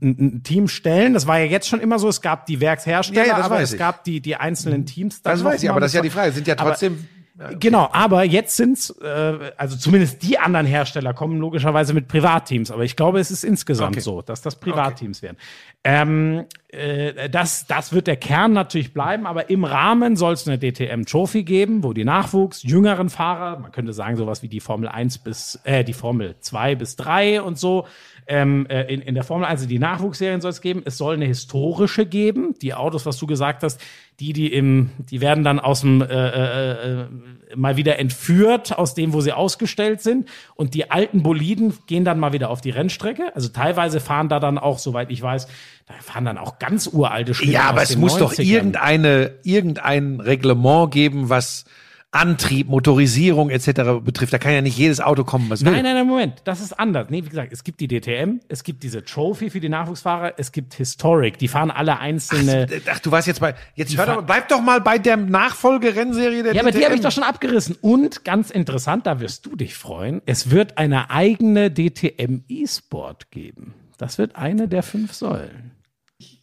ein, 0.02 0.42
Team 0.44 0.68
stellen. 0.68 1.14
Das 1.14 1.28
war 1.28 1.38
ja 1.38 1.46
jetzt 1.46 1.68
schon 1.68 1.80
immer 1.80 2.00
so. 2.00 2.10
Es 2.10 2.22
gab 2.22 2.48
die 2.48 2.60
Werkshersteller, 2.60 3.22
Ja, 3.24 3.32
ja, 3.34 3.38
das 3.38 3.46
aber 3.46 3.62
es 3.62 3.74
ich. 3.74 3.78
gab 3.78 4.04
die, 4.04 4.20
die 4.20 4.36
einzelnen 4.36 4.88
Teams. 4.88 5.22
das 5.22 5.44
weiß 5.44 5.62
ich, 5.62 5.70
aber 5.70 5.80
das 5.80 5.92
ist 5.92 5.96
ja 5.96 6.02
die 6.02 6.10
Frage. 6.10 6.32
Sind 6.32 6.48
ja 6.48 6.58
aber- 6.58 6.76
Genau, 7.60 7.88
aber 7.94 8.26
jetzt 8.26 8.58
sind's, 8.58 8.90
äh, 9.02 9.52
also 9.56 9.78
zumindest 9.78 10.24
die 10.24 10.38
anderen 10.38 10.66
Hersteller 10.66 11.14
kommen 11.14 11.40
logischerweise 11.40 11.94
mit 11.94 12.10
Privatteams, 12.10 12.70
aber 12.70 12.84
ich 12.84 12.98
glaube, 12.98 13.20
es 13.20 13.32
ist 13.32 13.46
insgesamt 13.46 13.96
Okay. 13.96 14.02
so, 14.02 14.22
dass 14.22 14.42
das 14.42 14.58
Privatteams 14.58 15.22
werden. 15.22 15.38
Ähm, 15.86 16.46
äh, 16.68 17.30
das, 17.30 17.66
das 17.66 17.94
wird 17.94 18.08
der 18.08 18.18
Kern 18.18 18.52
natürlich 18.52 18.94
bleiben, 18.94 19.26
aber 19.26 19.50
im 19.50 19.64
Rahmen 19.64 20.18
soll 20.18 20.34
es 20.34 20.48
eine 20.48 20.60
DTM 20.60 21.06
Trophy 21.06 21.44
geben, 21.44 21.84
wo 21.84 21.94
die 21.94 22.04
Nachwuchs, 22.04 22.64
jüngeren 22.64 23.10
Fahrer, 23.10 23.58
man 23.60 23.72
könnte 23.72 23.94
sagen, 23.94 24.18
sowas 24.18 24.44
wie 24.44 24.50
die 24.50 24.60
Formel 24.60 24.90
1 24.90 25.20
bis, 25.20 25.60
äh, 25.64 25.86
die 25.86 25.94
Formel 25.94 26.36
2 26.42 26.76
bis 26.76 26.98
3 26.98 27.42
und 27.42 27.58
so, 27.58 27.88
ähm, 28.30 28.68
äh, 28.70 28.84
in, 28.94 29.02
in 29.02 29.16
der 29.16 29.24
Formel 29.24 29.46
1 29.46 29.68
die 29.68 29.80
Nachwuchsserien 29.80 30.40
soll 30.40 30.52
es 30.52 30.62
geben. 30.62 30.84
Es 30.86 30.98
soll 30.98 31.16
eine 31.16 31.26
historische 31.26 32.06
geben. 32.06 32.54
Die 32.62 32.74
Autos, 32.76 33.06
was 33.06 33.18
du 33.18 33.26
gesagt 33.28 33.64
hast, 33.64 33.82
die, 34.20 34.34
die 34.34 34.54
im, 34.54 34.92
die 35.00 35.20
werden 35.20 35.44
dann 35.44 35.60
aus 35.60 35.82
dem 35.82 36.02
äh, 36.02 36.06
äh, 36.06 36.72
äh, 37.02 37.06
mal 37.56 37.76
wieder 37.76 37.98
entführt 37.98 38.78
aus 38.78 38.94
dem, 38.94 39.14
wo 39.14 39.22
sie 39.22 39.34
ausgestellt 39.34 40.02
sind. 40.02 40.30
Und 40.56 40.76
die 40.76 40.92
alten 40.92 41.24
Boliden 41.24 41.74
gehen 41.88 42.06
dann 42.06 42.20
mal 42.20 42.32
wieder 42.32 42.52
auf 42.52 42.62
die 42.62 42.70
Rennstrecke. 42.70 43.36
Also 43.36 43.50
teilweise 43.50 44.00
fahren 44.00 44.30
da 44.30 44.40
dann 44.40 44.60
auch, 44.60 44.78
soweit 44.78 45.10
ich 45.10 45.22
weiß, 45.22 45.48
da 45.88 45.94
fahren 46.00 46.26
dann 46.26 46.38
auch 46.38 46.60
ganz 46.60 46.88
uralte 46.88 47.34
Schlitten 47.34 47.54
Ja, 47.54 47.64
aber 47.64 47.82
es 47.82 47.98
muss 47.98 48.18
doch 48.18 48.34
90ern. 48.34 48.44
irgendeine 48.44 49.32
irgendein 49.44 50.20
Reglement 50.20 50.92
geben, 50.92 51.30
was 51.30 51.66
Antrieb, 52.12 52.70
Motorisierung 52.70 53.52
etc. 53.52 54.02
betrifft. 54.04 54.34
Da 54.34 54.40
kann 54.40 54.52
ja 54.54 54.62
nicht 54.62 54.78
jedes 54.78 55.00
Auto 55.00 55.24
kommen, 55.24 55.48
was 55.50 55.64
will. 55.64 55.72
Nein, 55.72 55.84
nein, 55.84 55.94
nein, 55.96 56.08
Moment. 56.08 56.42
Das 56.44 56.60
ist 56.60 56.74
anders. 56.74 57.08
Nee, 57.12 57.24
wie 57.24 57.30
gesagt, 57.30 57.54
es 57.54 57.64
gibt 57.64 57.80
die 57.82 57.88
DTM, 57.88 58.40
es 58.48 58.64
gibt 58.64 58.82
diese 58.82 59.04
Trophy 59.06 59.52
für 59.52 59.60
die 59.60 59.70
Nachwuchsfahrer, 59.70 60.34
es 60.38 60.52
gibt 60.52 60.74
Historic. 60.74 61.38
Die 61.38 61.48
fahren 61.48 61.70
alle 61.70 62.00
einzelne. 62.00 62.66
Ach, 62.90 63.00
du 63.00 63.12
warst 63.12 63.28
jetzt 63.28 63.40
bei. 63.42 63.54
Jetzt 63.76 63.96
hör 63.96 64.08
doch, 64.08 64.24
bleib 64.24 64.48
doch 64.50 64.62
mal 64.62 64.82
bei 64.82 64.98
der 64.98 65.18
Nachfolgerennserie 65.18 66.42
der 66.42 66.56
Ja, 66.56 66.62
aber 66.62 66.72
die 66.72 66.84
habe 66.84 66.96
ich 66.96 67.02
DTM. 67.02 67.04
doch 67.04 67.12
schon 67.12 67.24
abgerissen. 67.24 67.78
Und 67.82 68.26
ganz 68.26 68.50
interessant, 68.50 69.06
da 69.06 69.20
wirst 69.20 69.46
du 69.46 69.56
dich 69.56 69.76
freuen, 69.76 70.22
es 70.26 70.50
wird 70.50 70.80
eine 70.80 71.12
eigene 71.12 71.72
DTM 71.72 72.40
E-Sport 72.48 73.30
geben. 73.30 73.76
Das 74.00 74.18
wird 74.18 74.36
eine 74.36 74.68
der 74.68 74.82
fünf 74.82 75.14
Säulen. 75.14 75.72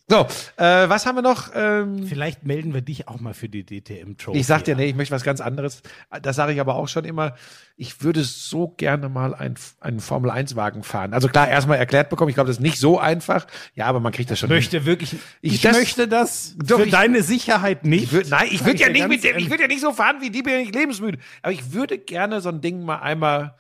So, 0.08 0.20
äh, 0.56 0.88
was 0.88 1.04
haben 1.04 1.16
wir 1.16 1.22
noch? 1.22 1.50
Ähm, 1.52 2.06
Vielleicht 2.06 2.44
melden 2.44 2.72
wir 2.72 2.80
dich 2.80 3.08
auch 3.08 3.18
mal 3.18 3.34
für 3.34 3.48
die 3.48 3.64
DTM-Trophy. 3.66 4.38
ich 4.38 4.46
sag 4.46 4.62
dir, 4.62 4.76
nee, 4.76 4.84
ich 4.86 4.94
möchte 4.94 5.12
was 5.12 5.24
ganz 5.24 5.40
anderes. 5.40 5.82
Das 6.22 6.36
sage 6.36 6.52
ich 6.52 6.60
aber 6.60 6.76
auch 6.76 6.86
schon 6.86 7.04
immer. 7.04 7.34
Ich 7.76 8.02
würde 8.04 8.22
so 8.22 8.68
gerne 8.68 9.08
mal 9.08 9.34
ein, 9.34 9.56
einen 9.80 9.98
Formel-1-Wagen 9.98 10.84
fahren. 10.84 11.12
Also 11.12 11.26
klar, 11.26 11.48
erstmal 11.48 11.78
erklärt 11.78 12.08
bekommen. 12.08 12.28
Ich 12.28 12.36
glaube, 12.36 12.46
das 12.46 12.58
ist 12.58 12.62
nicht 12.62 12.78
so 12.78 13.00
einfach. 13.00 13.48
Ja, 13.74 13.86
aber 13.86 13.98
man 13.98 14.12
kriegt 14.12 14.30
das 14.30 14.38
schon. 14.38 14.48
hin. 14.48 14.58
möchte 14.58 14.86
wirklich, 14.86 15.14
ich, 15.40 15.54
Ich- 15.54 15.60
das- 15.62 15.76
möchte 15.76 16.06
das 16.06 16.54
Doch, 16.56 16.78
für 16.78 16.84
ich- 16.84 16.92
deine 16.92 17.22
Sicherheit 17.24 17.84
nicht. 17.84 18.04
Ich 18.04 18.12
würd, 18.12 18.30
nein, 18.30 18.46
ich 18.48 18.64
würde 18.64 18.78
ja 18.78 18.88
nicht 18.88 19.08
mit 19.08 19.24
dem, 19.24 19.36
ich 19.38 19.50
würde 19.50 19.62
ja 19.64 19.68
nicht 19.68 19.80
so 19.80 19.92
fahren 19.92 20.18
wie 20.20 20.30
die, 20.30 20.42
bin 20.42 20.52
ja 20.52 20.58
nicht 20.60 20.74
lebensmüde. 20.74 21.18
Aber 21.42 21.50
ich 21.52 21.72
würde 21.72 21.98
gerne 21.98 22.40
so 22.40 22.48
ein 22.50 22.60
Ding 22.60 22.84
mal 22.84 22.98
einmal 23.00 23.56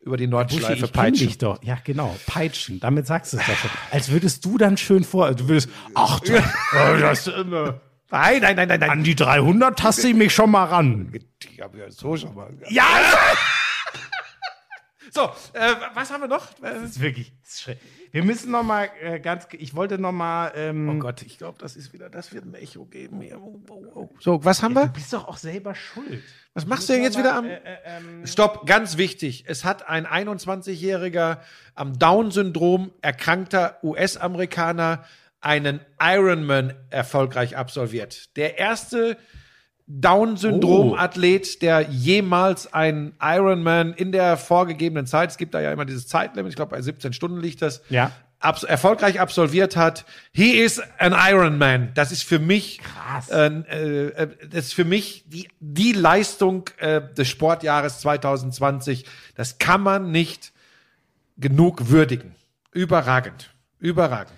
über 0.00 0.16
die 0.16 0.26
Buschi, 0.26 0.30
Nordschleife 0.30 0.72
ich 0.74 0.80
kenn 0.80 0.90
peitschen. 0.92 1.26
dich 1.26 1.38
doch. 1.38 1.62
Ja, 1.62 1.78
genau. 1.82 2.16
Peitschen. 2.26 2.80
Damit 2.80 3.06
sagst 3.06 3.32
du 3.32 3.36
es 3.38 3.46
doch 3.46 3.56
schon. 3.56 3.70
Als 3.90 4.10
würdest 4.10 4.44
du 4.44 4.58
dann 4.58 4.76
schön 4.76 5.04
vor, 5.04 5.34
du 5.34 5.48
würdest, 5.48 5.68
ach, 5.94 6.20
du, 6.20 6.36
oh, 6.36 6.98
das, 7.00 7.26
äh, 7.26 7.44
Nein, 8.10 8.40
nein, 8.40 8.56
nein, 8.56 8.68
nein, 8.68 8.80
nein. 8.80 8.90
an 8.90 9.04
die 9.04 9.14
300 9.14 9.78
taste 9.78 10.08
ich 10.08 10.14
mich 10.14 10.32
schon 10.34 10.50
mal 10.50 10.64
ran. 10.64 11.12
Ich 11.52 11.60
habe 11.60 11.78
ja 11.78 11.90
so 11.90 12.16
schon 12.16 12.34
mal. 12.34 12.48
Ja, 12.70 12.86
So, 15.18 15.58
äh, 15.58 15.74
was 15.94 16.12
haben 16.12 16.20
wir 16.20 16.28
noch? 16.28 16.50
Äh, 16.62 16.74
das 16.74 16.82
ist 16.82 17.00
wirklich 17.00 17.32
das 17.42 17.54
ist 17.54 17.62
schrecklich. 17.62 17.92
Wir 18.12 18.24
müssen 18.24 18.52
noch 18.52 18.62
mal 18.62 18.88
äh, 19.02 19.18
ganz, 19.18 19.48
ich 19.52 19.74
wollte 19.74 19.98
noch 19.98 20.12
mal, 20.12 20.52
ähm, 20.54 20.88
Oh 20.88 20.98
Gott, 20.98 21.22
ich 21.22 21.38
glaube, 21.38 21.58
das 21.58 21.74
ist 21.76 21.92
wieder, 21.92 22.08
das 22.08 22.32
wird 22.32 22.44
ein 22.44 22.54
Echo 22.54 22.84
geben 22.84 23.20
hier. 23.20 23.40
Oh, 23.40 23.60
oh, 23.68 23.84
oh. 23.94 24.08
So, 24.20 24.44
was 24.44 24.62
haben 24.62 24.74
du 24.74 24.82
wir? 24.82 24.86
bist 24.86 25.12
doch 25.12 25.26
auch 25.26 25.36
selber 25.36 25.74
schuld. 25.74 26.22
Was 26.54 26.66
machst 26.66 26.88
du 26.88 26.92
denn 26.92 27.02
jetzt 27.02 27.18
wieder 27.18 27.34
am? 27.34 27.46
Äh, 27.46 27.58
ähm, 27.84 28.26
Stopp, 28.26 28.64
ganz 28.66 28.96
wichtig. 28.96 29.44
Es 29.48 29.64
hat 29.64 29.88
ein 29.88 30.06
21-jähriger 30.06 31.38
am 31.74 31.98
Down-Syndrom 31.98 32.92
erkrankter 33.02 33.78
US-Amerikaner 33.82 35.04
einen 35.40 35.80
Ironman 36.00 36.74
erfolgreich 36.90 37.56
absolviert. 37.56 38.36
Der 38.36 38.58
erste 38.58 39.16
Down-Syndrom-Athlet, 39.88 41.62
der 41.62 41.80
jemals 41.82 42.72
einen 42.72 43.14
Ironman 43.20 43.92
in 43.94 44.12
der 44.12 44.36
vorgegebenen 44.36 45.06
Zeit, 45.06 45.30
es 45.30 45.36
gibt 45.38 45.54
da 45.54 45.60
ja 45.60 45.72
immer 45.72 45.84
dieses 45.84 46.06
Zeitlimit, 46.06 46.50
ich 46.50 46.56
glaube 46.56 46.70
bei 46.76 46.82
17 46.82 47.12
Stunden 47.12 47.40
liegt 47.40 47.62
das, 47.62 47.82
Ja. 47.88 48.12
abs 48.40 48.62
erfolgreich 48.62 49.18
absolviert 49.20 49.76
hat. 49.76 50.04
He 50.32 50.60
is 50.60 50.80
an 50.98 51.12
Ironman. 51.16 51.90
Das 51.94 52.12
ist 52.12 52.22
für 52.22 52.38
mich 52.38 52.80
Krass. 52.80 53.28
äh, 53.30 53.46
äh, 53.46 54.28
das 54.50 54.66
ist 54.66 54.74
für 54.74 54.84
mich 54.84 55.24
die 55.26 55.48
die 55.60 55.92
Leistung 55.92 56.68
äh, 56.78 57.00
des 57.14 57.26
Sportjahres 57.28 57.98
2020. 58.00 59.04
Das 59.34 59.58
kann 59.58 59.80
man 59.82 60.10
nicht 60.12 60.52
genug 61.36 61.88
würdigen. 61.88 62.34
Überragend, 62.72 63.50
überragend. 63.80 64.36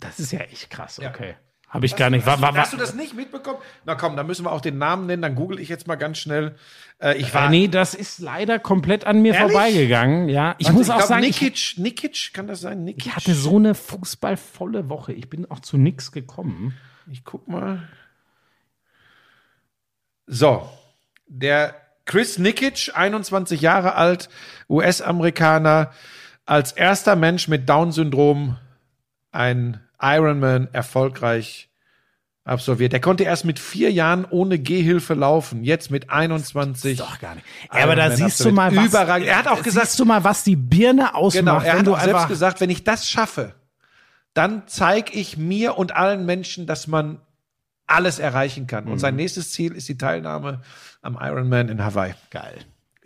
das 0.00 0.18
ist 0.18 0.32
ja 0.32 0.40
echt 0.40 0.70
krass, 0.70 0.98
okay. 0.98 1.34
Habe 1.68 1.84
ich 1.84 1.96
gar 1.96 2.08
nicht. 2.08 2.24
War, 2.24 2.40
war, 2.40 2.54
war, 2.54 2.62
Hast 2.62 2.72
du 2.72 2.78
das 2.78 2.94
nicht 2.94 3.14
mitbekommen? 3.14 3.58
Na 3.84 3.94
komm, 3.94 4.16
dann 4.16 4.26
müssen 4.26 4.44
wir 4.46 4.52
auch 4.52 4.62
den 4.62 4.78
Namen 4.78 5.06
nennen. 5.06 5.20
Dann 5.20 5.34
google 5.34 5.60
ich 5.60 5.68
jetzt 5.68 5.86
mal 5.86 5.96
ganz 5.96 6.16
schnell. 6.16 6.56
Äh, 6.98 7.18
ich 7.18 7.34
war 7.34 7.50
nee, 7.50 7.68
das 7.68 7.94
ist 7.94 8.20
leider 8.20 8.58
komplett 8.58 9.04
an 9.04 9.20
mir 9.20 9.34
Ehrlich? 9.34 9.52
vorbeigegangen. 9.52 10.30
Ja, 10.30 10.54
ich 10.58 10.66
Warte, 10.66 10.78
muss 10.78 10.88
auch 10.88 10.96
glaub, 10.96 11.08
sagen, 11.08 11.24
ich, 11.24 11.42
Nikic, 11.42 11.74
Nikic, 11.78 12.30
kann 12.32 12.46
das 12.46 12.60
sein? 12.60 12.84
Nikic? 12.84 13.06
ich 13.06 13.14
hatte 13.14 13.34
so 13.34 13.56
eine 13.56 13.74
fußballvolle 13.74 14.88
Woche. 14.88 15.12
Ich 15.12 15.28
bin 15.28 15.50
auch 15.50 15.60
zu 15.60 15.76
nichts 15.76 16.10
gekommen. 16.10 16.74
Ich 17.10 17.24
guck 17.24 17.48
mal. 17.48 17.82
So, 20.26 20.68
der 21.26 21.74
Chris 22.06 22.38
Nikic, 22.38 22.92
21 22.94 23.60
Jahre 23.60 23.94
alt, 23.94 24.30
US-Amerikaner, 24.70 25.92
als 26.46 26.72
erster 26.72 27.14
Mensch 27.14 27.48
mit 27.48 27.68
Down-Syndrom 27.68 28.56
ein 29.30 29.80
Ironman 30.00 30.68
erfolgreich 30.72 31.68
absolviert. 32.44 32.92
Der 32.92 33.00
konnte 33.00 33.24
erst 33.24 33.44
mit 33.44 33.58
vier 33.58 33.92
Jahren 33.92 34.24
ohne 34.24 34.58
Gehhilfe 34.58 35.14
laufen, 35.14 35.64
jetzt 35.64 35.90
mit 35.90 36.08
21. 36.10 36.98
Doch 36.98 37.18
gar 37.18 37.34
nicht. 37.34 37.46
Ja, 37.74 37.82
aber 37.82 37.94
da 37.96 38.10
siehst 38.10 38.42
du 38.44 38.52
mal, 38.52 38.74
was, 38.74 38.86
Überragend. 38.86 39.28
Er 39.28 39.36
hat 39.38 39.48
auch 39.48 39.62
gesagt, 39.62 39.86
siehst 39.88 40.00
du 40.00 40.04
mal, 40.06 40.24
was 40.24 40.44
die 40.44 40.56
Birne 40.56 41.14
ausmacht, 41.14 41.40
Genau, 41.44 41.60
er 41.60 41.78
hat 41.78 41.88
auch 41.88 42.00
selbst 42.00 42.28
gesagt, 42.28 42.60
wenn 42.60 42.70
ich 42.70 42.84
das 42.84 43.08
schaffe, 43.08 43.54
dann 44.34 44.62
zeige 44.66 45.12
ich 45.12 45.36
mir 45.36 45.76
und 45.76 45.94
allen 45.94 46.24
Menschen, 46.24 46.66
dass 46.66 46.86
man 46.86 47.20
alles 47.86 48.18
erreichen 48.18 48.66
kann. 48.66 48.84
Und 48.84 48.92
Mhm. 48.94 48.98
sein 48.98 49.16
nächstes 49.16 49.52
Ziel 49.52 49.72
ist 49.72 49.88
die 49.88 49.98
Teilnahme 49.98 50.60
am 51.02 51.18
Ironman 51.20 51.68
in 51.68 51.84
Hawaii. 51.84 52.14
geil. 52.30 52.58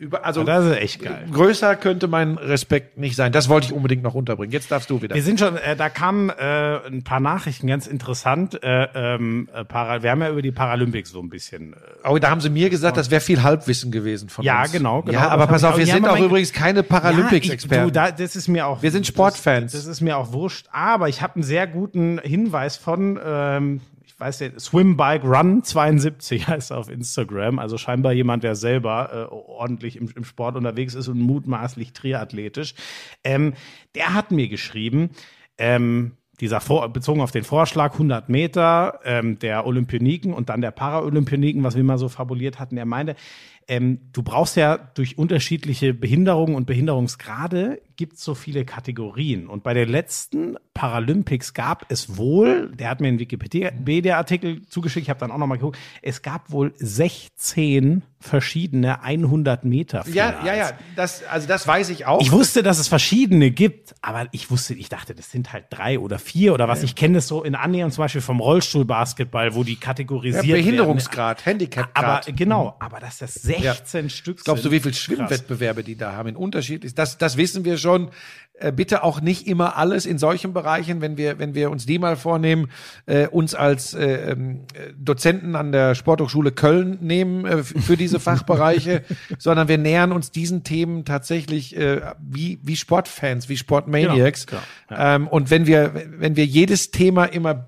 Über, 0.02 0.24
also 0.26 0.42
Das 0.42 0.64
ist 0.66 0.76
echt 0.78 1.00
geil. 1.00 1.26
größer 1.32 1.76
könnte 1.76 2.08
mein 2.08 2.36
Respekt 2.36 2.98
nicht 2.98 3.14
sein. 3.14 3.30
Das 3.30 3.48
wollte 3.48 3.68
ich 3.68 3.72
unbedingt 3.72 4.02
noch 4.02 4.14
unterbringen. 4.14 4.50
Jetzt 4.50 4.72
darfst 4.72 4.90
du 4.90 5.00
wieder. 5.00 5.14
Wir 5.14 5.22
sind 5.22 5.38
schon, 5.38 5.56
äh, 5.56 5.76
da 5.76 5.88
kamen 5.90 6.28
äh, 6.30 6.78
ein 6.88 7.04
paar 7.04 7.20
Nachrichten, 7.20 7.68
ganz 7.68 7.86
interessant. 7.86 8.60
Äh, 8.64 8.88
ähm, 8.96 9.48
äh, 9.54 9.64
Para, 9.64 10.02
wir 10.02 10.10
haben 10.10 10.20
ja 10.20 10.28
über 10.30 10.42
die 10.42 10.50
Paralympics 10.50 11.10
so 11.12 11.20
ein 11.20 11.28
bisschen. 11.28 11.74
Äh, 11.74 11.76
Oh, 12.08 12.18
da 12.18 12.30
haben 12.30 12.40
sie 12.40 12.50
mir 12.50 12.68
gesagt, 12.68 12.96
das 12.96 13.12
wäre 13.12 13.20
viel 13.20 13.44
Halbwissen 13.44 13.92
gewesen 13.92 14.28
von 14.28 14.44
Ja, 14.44 14.62
uns. 14.62 14.72
genau, 14.72 15.02
genau. 15.02 15.12
Ja, 15.20 15.28
aber 15.28 15.46
pass 15.46 15.62
auf, 15.62 15.78
wir 15.78 15.86
sind 15.86 16.04
ja, 16.04 16.10
auch 16.10 16.18
übrigens 16.18 16.52
keine 16.52 16.80
Ja, 16.80 16.82
Paralympics-Experten. 16.82 17.84
ich- 17.86 17.92
du, 17.92 17.94
da, 17.94 18.10
das 18.10 18.34
ist 18.34 18.48
mir 18.48 18.66
auch. 18.66 18.82
Wir 18.82 18.90
sind 18.90 19.06
Sportfans. 19.06 19.70
Das, 19.70 19.82
das 19.84 19.86
ist 19.92 20.00
mir 20.00 20.16
auch 20.16 20.32
wurscht. 20.32 20.66
Aber 20.72 21.08
ich 21.08 21.22
habe 21.22 21.36
einen 21.36 21.44
sehr 21.44 21.68
guten 21.68 22.18
Hinweis 22.24 22.76
von, 22.76 23.20
ähm, 23.24 23.80
weiß 24.22 24.40
ja, 24.40 24.48
Swim 24.58 24.96
Bike 24.96 25.24
Run 25.24 25.64
72 25.64 26.46
heißt 26.48 26.70
er 26.70 26.78
auf 26.78 26.88
Instagram. 26.88 27.58
Also 27.58 27.76
scheinbar 27.76 28.12
jemand, 28.12 28.44
der 28.44 28.54
selber 28.54 29.28
äh, 29.30 29.34
ordentlich 29.34 29.96
im, 29.96 30.08
im 30.14 30.24
Sport 30.24 30.56
unterwegs 30.56 30.94
ist 30.94 31.08
und 31.08 31.20
mutmaßlich 31.20 31.92
triathletisch. 31.92 32.74
Ähm, 33.24 33.54
der 33.96 34.14
hat 34.14 34.30
mir 34.30 34.48
geschrieben, 34.48 35.10
ähm, 35.58 36.12
dieser 36.40 36.60
Vor 36.60 36.88
bezogen 36.92 37.20
auf 37.20 37.30
den 37.30 37.44
Vorschlag 37.44 37.92
100 37.92 38.28
Meter 38.28 39.00
ähm, 39.04 39.38
der 39.38 39.66
Olympioniken 39.66 40.32
und 40.32 40.48
dann 40.48 40.60
der 40.60 40.70
Paralympioniken, 40.70 41.62
was 41.62 41.76
wir 41.76 41.84
mal 41.84 41.98
so 41.98 42.08
fabuliert 42.08 42.58
hatten. 42.58 42.76
Er 42.76 42.86
meinte, 42.86 43.16
ähm, 43.68 44.00
du 44.12 44.22
brauchst 44.22 44.56
ja 44.56 44.76
durch 44.76 45.18
unterschiedliche 45.18 45.94
Behinderungen 45.94 46.54
und 46.54 46.66
Behinderungsgrade 46.66 47.80
gibt 47.96 48.14
es 48.14 48.24
so 48.24 48.34
viele 48.34 48.64
Kategorien. 48.64 49.46
Und 49.46 49.62
bei 49.62 49.74
den 49.74 49.88
letzten 49.88 50.56
Paralympics 50.74 51.54
gab 51.54 51.90
es 51.90 52.16
wohl, 52.16 52.70
der 52.74 52.90
hat 52.90 53.00
mir 53.00 53.08
einen 53.08 53.18
Wikipedia-Artikel 53.18 54.66
zugeschickt, 54.66 55.04
ich 55.04 55.10
habe 55.10 55.20
dann 55.20 55.30
auch 55.30 55.38
nochmal 55.38 55.58
geguckt, 55.58 55.78
es 56.00 56.22
gab 56.22 56.50
wohl 56.50 56.72
16 56.76 58.02
verschiedene 58.22 59.02
100 59.02 59.64
Meter. 59.64 60.04
ja, 60.08 60.42
ja, 60.44 60.54
ja. 60.54 60.72
Das, 60.96 61.24
also 61.24 61.48
das 61.48 61.66
weiß 61.66 61.90
ich 61.90 62.06
auch. 62.06 62.20
Ich 62.20 62.32
wusste, 62.32 62.62
dass 62.62 62.78
es 62.78 62.88
verschiedene 62.88 63.50
gibt, 63.50 63.94
aber 64.00 64.28
ich 64.32 64.50
wusste, 64.50 64.74
ich 64.74 64.88
dachte, 64.88 65.14
das 65.14 65.30
sind 65.30 65.52
halt 65.52 65.66
drei 65.70 65.98
oder 65.98 66.18
vier 66.18 66.54
oder 66.54 66.68
was. 66.68 66.82
Ich 66.82 66.94
kenne 66.94 67.14
das 67.16 67.28
so 67.28 67.42
in 67.42 67.54
Annäherung 67.54 67.90
zum 67.90 68.04
Beispiel 68.04 68.20
vom 68.20 68.40
Rollstuhlbasketball, 68.40 69.54
wo 69.54 69.64
die 69.64 69.74
ja, 69.74 69.80
kategorisiert 69.80 70.46
werden. 70.46 70.64
Behinderungsgrad, 70.64 71.44
Handicapgrad. 71.44 72.28
Aber 72.28 72.32
genau, 72.32 72.76
aber 72.78 73.00
dass 73.00 73.18
das 73.18 73.34
16 73.34 74.10
Stück 74.10 74.44
Glaubst 74.44 74.64
du, 74.64 74.70
sind, 74.70 74.78
wie 74.78 74.80
viele. 74.80 74.94
Schwimmwettbewerbe 74.94 75.82
die 75.82 75.96
da 75.96 76.12
haben 76.12 76.30
in 76.30 76.36
unterschiedlich? 76.36 76.94
Das, 76.94 77.18
das 77.18 77.36
wissen 77.36 77.64
wir 77.64 77.76
schon. 77.82 78.10
Äh, 78.62 78.70
bitte 78.70 79.02
auch 79.02 79.20
nicht 79.20 79.46
immer 79.46 79.76
alles 79.76 80.06
in 80.06 80.18
solchen 80.18 80.52
Bereichen, 80.52 81.00
wenn 81.00 81.16
wir, 81.16 81.38
wenn 81.38 81.54
wir 81.54 81.70
uns 81.70 81.84
die 81.84 81.98
mal 81.98 82.16
vornehmen, 82.16 82.70
äh, 83.06 83.26
uns 83.26 83.54
als 83.54 83.94
äh, 83.94 84.32
ähm, 84.32 84.60
äh, 84.74 84.92
Dozenten 84.96 85.56
an 85.56 85.72
der 85.72 85.94
Sporthochschule 85.94 86.52
Köln 86.52 86.98
nehmen 87.00 87.44
äh, 87.44 87.62
für 87.64 87.96
diese 87.96 88.20
Fachbereiche, 88.20 89.02
sondern 89.38 89.68
wir 89.68 89.78
nähern 89.78 90.12
uns 90.12 90.30
diesen 90.30 90.62
Themen 90.64 91.04
tatsächlich 91.04 91.76
äh, 91.76 92.02
wie, 92.20 92.60
wie 92.62 92.76
Sportfans, 92.76 93.48
wie 93.48 93.56
Sportmaniacs. 93.56 94.46
Genau, 94.46 94.60
ähm, 94.90 95.28
und 95.28 95.50
wenn 95.50 95.66
wir, 95.66 95.92
wenn 96.18 96.36
wir 96.36 96.44
jedes 96.44 96.90
Thema 96.90 97.24
immer 97.24 97.66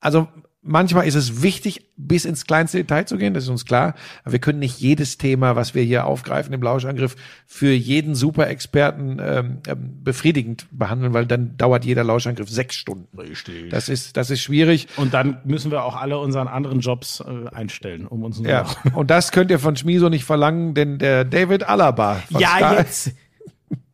also 0.00 0.28
manchmal 0.64 1.06
ist 1.06 1.14
es 1.14 1.42
wichtig, 1.42 1.86
bis 1.96 2.24
ins 2.24 2.46
kleinste 2.46 2.78
Detail 2.78 3.04
zu 3.06 3.16
gehen, 3.18 3.34
das 3.34 3.44
ist 3.44 3.50
uns 3.50 3.64
klar. 3.64 3.94
Aber 4.24 4.32
wir 4.32 4.38
können 4.40 4.58
nicht 4.58 4.80
jedes 4.80 5.18
Thema, 5.18 5.54
was 5.54 5.74
wir 5.74 5.82
hier 5.82 6.06
aufgreifen 6.06 6.52
im 6.52 6.62
Lauschangriff, 6.62 7.14
für 7.46 7.70
jeden 7.72 8.14
Superexperten 8.14 9.20
ähm, 9.22 9.58
ähm, 9.68 9.98
befriedigend 10.02 10.66
behandeln, 10.72 11.12
weil 11.12 11.26
dann 11.26 11.56
dauert 11.56 11.84
jeder 11.84 12.02
Lauschangriff 12.02 12.48
sechs 12.50 12.74
Stunden. 12.76 13.16
Richtig. 13.18 13.70
Das 13.70 13.88
ist, 13.88 14.16
das 14.16 14.30
ist 14.30 14.40
schwierig. 14.40 14.88
Und 14.96 15.14
dann 15.14 15.38
müssen 15.44 15.70
wir 15.70 15.84
auch 15.84 15.96
alle 15.96 16.18
unseren 16.18 16.48
anderen 16.48 16.80
Jobs 16.80 17.20
äh, 17.20 17.48
einstellen, 17.54 18.06
um 18.06 18.24
uns 18.24 18.40
Ja. 18.40 18.62
noch. 18.62 18.94
Und 18.96 19.10
das 19.10 19.30
könnt 19.30 19.50
ihr 19.50 19.58
von 19.58 19.76
Schmiso 19.76 20.08
nicht 20.08 20.24
verlangen, 20.24 20.74
denn 20.74 20.98
der 20.98 21.24
David 21.24 21.68
Alaba. 21.68 22.16
von 22.30 22.40
Ja, 22.40 22.48
Sky- 22.58 22.76
jetzt. 22.78 23.12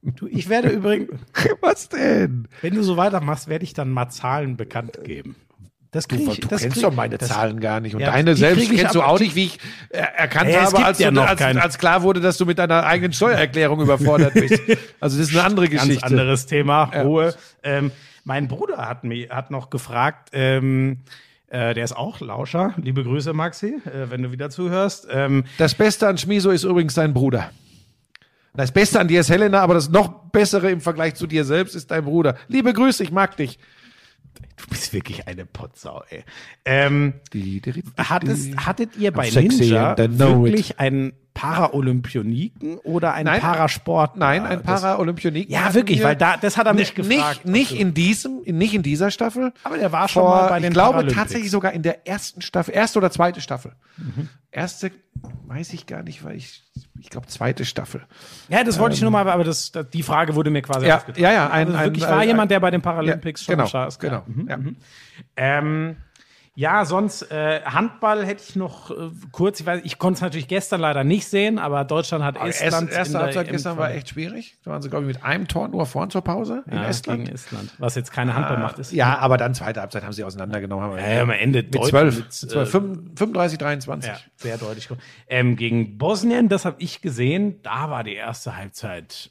Du, 0.02 0.26
ich 0.28 0.48
werde 0.48 0.70
übrigens, 0.70 1.10
Was 1.60 1.90
denn? 1.90 2.48
wenn 2.62 2.74
du 2.74 2.82
so 2.82 2.96
weitermachst, 2.96 3.48
werde 3.48 3.64
ich 3.64 3.74
dann 3.74 3.90
mal 3.90 4.08
Zahlen 4.08 4.56
bekannt 4.56 4.98
geben. 5.04 5.36
Das 5.92 6.06
krieg 6.06 6.24
Du, 6.24 6.30
ich, 6.32 6.40
du 6.40 6.46
das 6.48 6.60
kennst 6.62 6.74
krieg- 6.74 6.84
doch 6.84 6.94
meine 6.94 7.18
Zahlen 7.18 7.58
gar 7.58 7.80
nicht. 7.80 7.94
Und 7.96 8.00
Ja, 8.00 8.12
deine 8.12 8.36
selbst 8.36 8.70
kennst 8.70 8.94
du 8.94 9.02
auch 9.02 9.18
nicht, 9.18 9.34
wie 9.34 9.46
ich 9.46 9.58
äh, 9.88 9.98
erkannt 9.98 10.50
Ja, 10.50 10.60
es 10.64 10.72
habe, 10.72 10.84
als, 10.84 10.98
ja 11.00 11.10
du, 11.10 11.20
als, 11.20 11.40
als 11.42 11.78
klar 11.78 12.02
wurde, 12.02 12.20
dass 12.20 12.38
du 12.38 12.46
mit 12.46 12.58
deiner 12.58 12.84
eigenen 12.86 13.12
Steuererklärung 13.12 13.80
überfordert 13.82 14.34
bist. 14.34 14.60
Also 15.00 15.18
das 15.18 15.28
ist 15.28 15.34
eine 15.36 15.44
andere 15.44 15.68
Ganz 15.68 15.82
Geschichte. 15.88 16.06
anderes 16.06 16.46
Thema, 16.46 16.84
Ruhe. 17.02 17.34
Ähm, 17.64 17.90
mein 18.24 18.46
Bruder 18.46 18.88
hat 18.88 19.02
mich 19.02 19.30
hat 19.30 19.50
noch 19.50 19.68
gefragt, 19.70 20.28
ähm, 20.32 20.98
äh, 21.48 21.74
der 21.74 21.82
ist 21.82 21.96
auch 21.96 22.20
Lauscher. 22.20 22.74
Liebe 22.76 23.02
Grüße, 23.02 23.32
Maxi, 23.32 23.80
äh, 23.84 24.10
wenn 24.10 24.22
du 24.22 24.30
wieder 24.30 24.50
zuhörst. 24.50 25.08
Ähm, 25.10 25.42
Das 25.58 25.74
Beste 25.74 26.06
an 26.06 26.16
Schmiso 26.18 26.50
ist 26.50 26.62
übrigens 26.62 26.94
dein 26.94 27.12
Bruder. 27.14 27.50
Das 28.54 28.70
Beste 28.72 29.00
an 29.00 29.08
dir 29.08 29.20
ist 29.20 29.30
Helena, 29.30 29.60
aber 29.60 29.74
das 29.74 29.88
noch 29.90 30.08
Bessere 30.30 30.70
im 30.70 30.80
Vergleich 30.80 31.14
zu 31.14 31.26
dir 31.26 31.44
selbst 31.44 31.74
ist 31.74 31.90
dein 31.90 32.04
Bruder. 32.04 32.36
Liebe 32.48 32.72
Grüße, 32.72 33.02
ich 33.02 33.10
mag 33.10 33.36
dich. 33.36 33.58
Du 34.56 34.66
bist 34.68 34.92
wirklich 34.92 35.26
eine 35.26 35.46
Potsau, 35.46 36.02
ey. 36.10 36.24
Ähm, 36.64 37.14
hattest, 37.96 38.56
hattet 38.56 38.96
ihr 38.96 39.10
bei 39.10 39.30
Ninja 39.30 39.96
wirklich 39.96 40.78
einen 40.78 41.12
Paraolympioniken 41.34 42.78
oder 42.78 43.14
einen 43.14 43.26
Nein, 43.26 43.40
Parasport? 43.40 44.16
Nein, 44.16 44.44
ein 44.44 44.62
Paraolympioniken. 44.62 45.52
Ja, 45.52 45.72
wirklich, 45.74 45.98
wir. 46.00 46.06
weil 46.06 46.16
da, 46.16 46.36
das 46.36 46.56
hat 46.56 46.66
er 46.66 46.74
mich 46.74 46.96
nicht, 46.96 47.08
gefragt. 47.08 47.44
Nicht, 47.46 47.70
nicht 47.72 47.80
in 47.80 47.94
diesem, 47.94 48.42
nicht 48.44 48.74
in 48.74 48.82
dieser 48.82 49.10
Staffel. 49.10 49.52
Aber 49.64 49.78
der 49.78 49.92
war 49.92 50.08
schon 50.08 50.22
Vor, 50.22 50.30
mal 50.34 50.48
bei 50.48 50.60
den 50.60 50.68
ich 50.68 50.74
glaube 50.74 51.06
tatsächlich 51.06 51.50
sogar 51.50 51.72
in 51.72 51.82
der 51.82 52.06
ersten 52.06 52.42
Staffel, 52.42 52.74
erste 52.74 52.98
oder 52.98 53.10
zweite 53.10 53.40
Staffel. 53.40 53.72
Erste, 54.50 54.90
weiß 55.46 55.72
ich 55.74 55.86
gar 55.86 56.02
nicht, 56.02 56.24
weil 56.24 56.36
ich, 56.36 56.64
ich 56.98 57.10
glaube 57.10 57.28
zweite 57.28 57.64
Staffel. 57.64 58.02
Ja, 58.48 58.64
das 58.64 58.78
wollte 58.78 58.96
ich 58.96 59.02
nur 59.02 59.10
mal, 59.10 59.28
aber 59.28 59.44
das, 59.44 59.72
die 59.92 60.02
Frage 60.02 60.34
wurde 60.34 60.50
mir 60.50 60.62
quasi 60.62 60.86
Ja, 60.86 60.96
aufgetragen. 60.96 61.22
ja, 61.22 61.32
ja, 61.32 61.50
ein- 61.50 61.68
also 61.68 61.78
ein- 61.78 61.84
wirklich 61.86 62.04
ein- 62.06 62.10
war 62.12 62.18
ein- 62.20 62.28
jemand, 62.28 62.50
der 62.50 62.60
bei 62.60 62.70
den 62.70 62.82
Paralympics 62.82 63.44
schon 63.44 63.56
genau, 63.58 63.86
ist. 63.86 64.00
genau. 64.00 64.22
Mhm, 64.26 64.48
ja. 64.48 64.56
mhm. 64.56 64.76
Ähm, 65.36 65.96
ja, 66.60 66.84
sonst 66.84 67.22
äh, 67.32 67.62
Handball 67.64 68.26
hätte 68.26 68.42
ich 68.46 68.54
noch 68.54 68.90
äh, 68.90 69.10
kurz, 69.32 69.60
ich 69.60 69.66
weiß, 69.66 69.80
ich 69.82 69.96
konnte 69.96 70.18
es 70.18 70.20
natürlich 70.20 70.46
gestern 70.46 70.82
leider 70.82 71.04
nicht 71.04 71.26
sehen, 71.26 71.58
aber 71.58 71.86
Deutschland 71.86 72.22
hat 72.22 72.36
Erste, 72.36 72.64
Estland. 72.64 72.90
erste 72.90 73.06
in 73.06 73.12
der 73.12 73.22
Halbzeit 73.22 73.48
gestern 73.48 73.78
war 73.78 73.90
echt 73.92 74.10
schwierig. 74.10 74.58
Da 74.62 74.72
waren 74.72 74.82
sie, 74.82 74.90
glaube 74.90 75.06
ich, 75.06 75.16
mit 75.16 75.24
einem 75.24 75.48
Tor 75.48 75.68
nur 75.68 75.86
vorn 75.86 76.10
zur 76.10 76.20
Pause 76.20 76.62
in 76.66 76.76
ja, 76.76 76.84
Estland. 76.84 77.24
gegen 77.24 77.34
Estland, 77.34 77.72
was 77.78 77.94
jetzt 77.94 78.12
keine 78.12 78.34
Handball 78.34 78.58
macht 78.58 78.78
ist. 78.78 78.92
Ja, 78.92 79.18
aber 79.20 79.38
dann 79.38 79.54
zweite 79.54 79.80
Halbzeit 79.80 80.04
haben 80.04 80.12
sie 80.12 80.22
auseinandergenommen. 80.22 80.98
Ja, 80.98 81.08
ja, 81.10 81.22
am 81.22 81.30
Ende 81.30 81.62
mit 81.62 81.82
12, 81.82 82.16
mit, 82.16 82.26
äh, 82.26 82.30
12 82.30 82.70
35, 82.70 83.58
23. 83.58 84.10
Ja, 84.10 84.18
sehr 84.36 84.58
deutlich. 84.58 84.86
Ähm, 85.28 85.56
gegen 85.56 85.96
Bosnien, 85.96 86.50
das 86.50 86.66
habe 86.66 86.76
ich 86.80 87.00
gesehen, 87.00 87.62
da 87.62 87.88
war 87.88 88.04
die 88.04 88.16
erste 88.16 88.58
Halbzeit. 88.58 89.30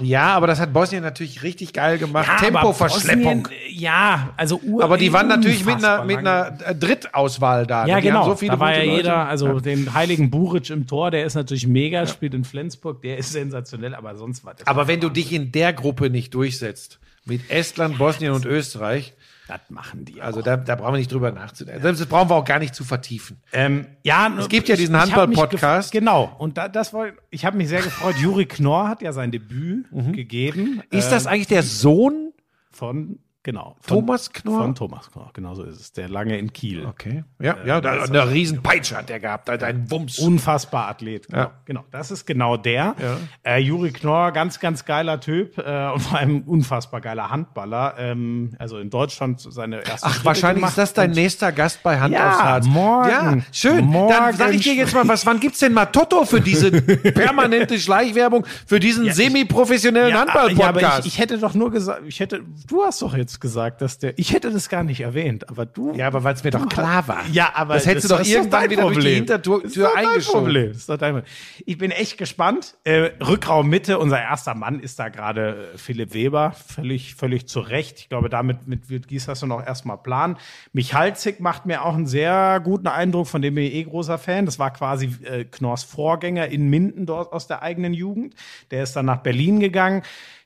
Ja, 0.00 0.34
aber 0.34 0.46
das 0.46 0.60
hat 0.60 0.72
Bosnien 0.72 1.02
natürlich 1.02 1.42
richtig 1.42 1.72
geil 1.72 1.98
gemacht. 1.98 2.28
Ja, 2.28 2.36
Tempoverschleppung. 2.36 3.44
Bosnien, 3.44 3.60
Ja, 3.70 4.30
also 4.36 4.60
ur 4.64 4.82
Aber 4.82 4.96
die 4.96 5.12
waren 5.12 5.28
natürlich 5.28 5.64
mit 5.64 5.76
einer, 5.76 6.04
mit 6.04 6.18
einer 6.18 6.58
äh, 6.64 6.74
Drittauswahl 6.74 7.66
da. 7.66 7.86
Ja, 7.86 7.96
Die 8.00 8.08
genau. 8.08 8.24
so 8.24 8.36
viele 8.36 8.52
da 8.52 8.60
war 8.60 8.72
ja 8.72 8.78
Leute. 8.84 8.96
jeder, 8.96 9.28
also 9.28 9.60
den 9.60 9.94
heiligen 9.94 10.30
Buric 10.30 10.70
im 10.70 10.86
Tor, 10.86 11.10
der 11.10 11.24
ist 11.24 11.34
natürlich 11.34 11.66
mega, 11.66 12.06
spielt 12.06 12.34
in 12.34 12.44
Flensburg, 12.44 13.02
der 13.02 13.18
ist 13.18 13.32
sensationell, 13.32 13.94
aber 13.94 14.16
sonst 14.16 14.44
war 14.44 14.54
das. 14.54 14.66
Aber 14.66 14.88
wenn 14.88 15.00
du 15.00 15.08
dich 15.08 15.32
in 15.32 15.52
der 15.52 15.72
Gruppe 15.72 16.10
nicht 16.10 16.34
durchsetzt, 16.34 16.98
mit 17.24 17.50
Estland, 17.50 17.98
Bosnien 17.98 18.32
und 18.32 18.44
Österreich, 18.44 19.14
das 19.48 19.60
machen 19.68 20.04
die. 20.04 20.22
also 20.22 20.40
da, 20.42 20.56
da 20.56 20.74
brauchen 20.74 20.94
wir 20.94 20.98
nicht 20.98 21.12
drüber 21.12 21.30
nachzudenken. 21.32 21.82
Das 21.82 22.04
brauchen 22.06 22.30
wir 22.30 22.36
auch 22.36 22.44
gar 22.44 22.58
nicht 22.58 22.74
zu 22.74 22.82
vertiefen. 22.84 23.42
ähm, 23.52 23.86
ja, 24.02 24.32
Es 24.38 24.48
gibt 24.48 24.68
ja 24.68 24.76
diesen 24.76 24.96
Handball-Podcast. 24.98 25.92
Genau. 25.92 26.34
Und 26.38 26.56
da, 26.56 26.68
das 26.68 26.92
wollte, 26.92 27.18
ich 27.30 27.44
habe 27.44 27.56
mich 27.56 27.68
sehr 27.68 27.82
gefreut. 27.82 28.16
Juri 28.16 28.46
Knorr 28.46 28.88
hat 28.88 29.02
ja 29.02 29.12
sein 29.12 29.30
Debüt 29.30 29.90
Mhm. 29.92 30.12
gegeben. 30.12 30.82
Ist 30.90 31.06
ähm, 31.06 31.10
das 31.10 31.26
eigentlich 31.26 31.48
der 31.48 31.62
Sohn? 31.62 32.32
von 32.70 33.20
Genau. 33.44 33.76
Von, 33.82 33.98
Thomas 33.98 34.32
Knorr? 34.32 34.62
Von 34.62 34.74
Thomas 34.74 35.10
Knorr, 35.12 35.28
genau 35.34 35.54
so 35.54 35.64
ist 35.64 35.78
es. 35.78 35.92
Der 35.92 36.08
lange 36.08 36.38
in 36.38 36.50
Kiel. 36.54 36.86
Okay. 36.86 37.24
Ja, 37.38 37.56
ja, 37.66 37.78
da, 37.82 38.02
eine 38.02 38.30
riesen 38.30 38.62
Peitsche 38.62 38.96
hat 38.96 39.10
der 39.10 39.20
gehabt, 39.20 39.50
hat 39.50 39.62
einen 39.62 39.90
Wumms. 39.90 40.18
Unfassbar 40.18 40.88
Athlet. 40.88 41.26
Genau, 41.26 41.38
Ja. 41.42 41.50
genau. 41.66 41.84
Das 41.90 42.10
ist 42.10 42.26
genau 42.26 42.56
der. 42.56 42.96
Ja. 42.98 43.18
Äh, 43.42 43.58
Juri 43.60 43.92
Knorr, 43.92 44.32
ganz, 44.32 44.60
ganz 44.60 44.86
geiler 44.86 45.20
Typ 45.20 45.58
äh, 45.58 45.90
und 45.92 46.00
vor 46.00 46.18
allem 46.18 46.40
unfassbar 46.44 47.02
geiler 47.02 47.30
Handballer. 47.30 47.96
Ähm, 47.98 48.54
also 48.58 48.78
in 48.78 48.88
Deutschland 48.88 49.42
seine 49.42 49.86
erste 49.86 50.06
Ach, 50.06 50.24
wahrscheinlich 50.24 50.64
ist 50.64 50.78
das 50.78 50.94
dein 50.94 51.10
nächster 51.10 51.52
Gast 51.52 51.82
bei 51.82 52.00
Hand 52.00 52.14
Ja, 52.14 52.30
aufs 52.30 52.42
Harz. 52.42 52.66
morgen. 52.66 53.10
Ja, 53.10 53.36
schön. 53.52 53.84
Morgen 53.84 54.08
Dann 54.10 54.34
sag 54.36 54.54
ich 54.54 54.62
dir 54.62 54.74
jetzt 54.74 54.94
mal, 54.94 55.06
was, 55.06 55.26
wann 55.26 55.38
gibt's 55.38 55.58
denn 55.58 55.74
mal 55.74 55.84
Toto 55.84 56.24
für 56.24 56.40
diese 56.40 56.70
permanente 57.12 57.78
Schleichwerbung, 57.78 58.46
für 58.66 58.80
diesen 58.80 59.12
semi-professionellen 59.12 60.14
ja, 60.14 60.20
Handball-Podcast? 60.20 60.66
aber 60.86 60.98
ich, 61.00 61.06
ich 61.08 61.18
hätte 61.18 61.36
doch 61.36 61.52
nur 61.52 61.70
gesagt, 61.70 62.00
ich 62.06 62.20
hätte, 62.20 62.40
du 62.68 62.82
hast 62.82 63.02
doch 63.02 63.14
jetzt 63.14 63.33
gesagt, 63.40 63.80
dass 63.80 63.98
der, 63.98 64.18
ich 64.18 64.32
hätte 64.32 64.50
das 64.50 64.68
gar 64.68 64.82
nicht 64.82 65.00
erwähnt, 65.00 65.48
aber 65.48 65.66
du. 65.66 65.94
Ja, 65.94 66.06
aber 66.06 66.24
weil 66.24 66.34
es 66.34 66.44
mir 66.44 66.50
doch 66.50 66.68
klar 66.68 67.06
war. 67.08 67.24
Ja, 67.32 67.52
aber 67.54 67.74
Das 67.74 67.86
hättest 67.86 68.10
du 68.10 68.16
doch 68.16 68.24
irgendwann 68.24 68.70
wieder 68.70 68.82
durch 68.82 68.94
die 68.94 69.00
Problem. 69.00 69.14
Hintertür 69.14 69.60
Das 69.62 69.64
ist 69.64 69.74
Tür 69.74 69.86
doch 69.88 69.94
dein 69.94 70.06
eingeschoben. 70.06 70.42
Problem. 70.44 70.68
Das 70.68 70.76
ist 70.76 70.88
doch 70.88 70.96
dein 70.98 71.14
Problem. 71.14 71.32
Ich 71.66 71.78
bin 71.78 71.90
echt 71.90 72.18
gespannt. 72.18 72.76
Äh, 72.84 73.10
Rückraum 73.26 73.68
Mitte, 73.68 73.98
unser 73.98 74.20
erster 74.20 74.54
Mann 74.54 74.80
ist 74.80 74.98
da 74.98 75.08
gerade 75.08 75.70
äh, 75.74 75.78
Philipp 75.78 76.14
Weber, 76.14 76.52
völlig, 76.52 77.14
völlig 77.14 77.48
zu 77.48 77.60
Recht. 77.60 77.98
Ich 77.98 78.08
glaube, 78.08 78.28
damit 78.28 78.66
mit 78.66 78.88
wird 78.90 79.08
Gieslasson 79.08 79.50
auch 79.52 79.64
erstmal 79.64 79.98
planen. 79.98 80.36
Michalzik 80.72 81.40
macht 81.40 81.66
mir 81.66 81.84
auch 81.84 81.94
einen 81.94 82.06
sehr 82.06 82.60
guten 82.62 82.86
Eindruck, 82.86 83.26
von 83.26 83.42
dem 83.42 83.54
bin 83.54 83.64
ich 83.64 83.74
eh 83.74 83.84
großer 83.84 84.18
Fan. 84.18 84.46
Das 84.46 84.58
war 84.58 84.72
quasi 84.72 85.14
äh, 85.24 85.44
Knorrs 85.44 85.84
Vorgänger 85.84 86.48
in 86.48 86.68
Minden 86.68 87.06
dort 87.06 87.32
aus 87.32 87.46
der 87.46 87.62
eigenen 87.62 87.94
Jugend. 87.94 88.34
Der 88.70 88.82
ist 88.82 88.96
dann 88.96 89.06
nach 89.06 89.18
Berlin 89.18 89.60
gegangen. 89.60 90.02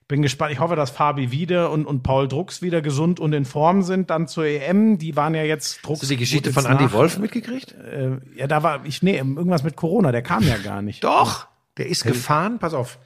Bin 0.09 0.23
gespannt. 0.23 0.53
Ich 0.53 0.59
hoffe, 0.59 0.75
dass 0.75 0.89
Fabi 0.91 1.31
Wiede 1.31 1.69
und, 1.69 1.85
und 1.85 2.03
Paul 2.03 2.29
Drucks 2.29 2.63
wieder 2.63 2.81
gesund 2.81 3.21
und 3.21 3.35
in 3.35 3.45
Form 3.45 3.83
sind 3.83 4.09
dann 4.09 4.27
zur 4.27 4.47
EM. 4.47 4.97
Die 4.97 5.17
waren 5.17 5.35
ja 5.35 5.43
jetzt 5.43 5.85
Drucks. 5.85 6.01
Hast 6.01 6.11
du 6.11 6.15
die 6.15 6.21
Geschichte 6.21 6.51
von 6.53 6.65
Andy 6.65 6.85
nach- 6.85 6.93
Wolf 6.95 7.19
mitgekriegt? 7.19 7.73
Äh, 7.75 8.17
ja, 8.35 8.47
da 8.47 8.63
war 8.63 8.87
ich 8.87 9.03
nee, 9.03 9.19
irgendwas 9.19 9.63
mit 9.63 9.77
Corona, 9.77 10.11
der 10.11 10.23
kam 10.23 10.43
ja 10.45 10.57
gar 10.57 10.81
nicht. 10.81 11.05
Doch, 11.05 11.47
der 11.77 11.87
ist 11.89 12.05
gefahren, 12.05 12.59
pass 12.59 12.73
auf, 12.73 12.99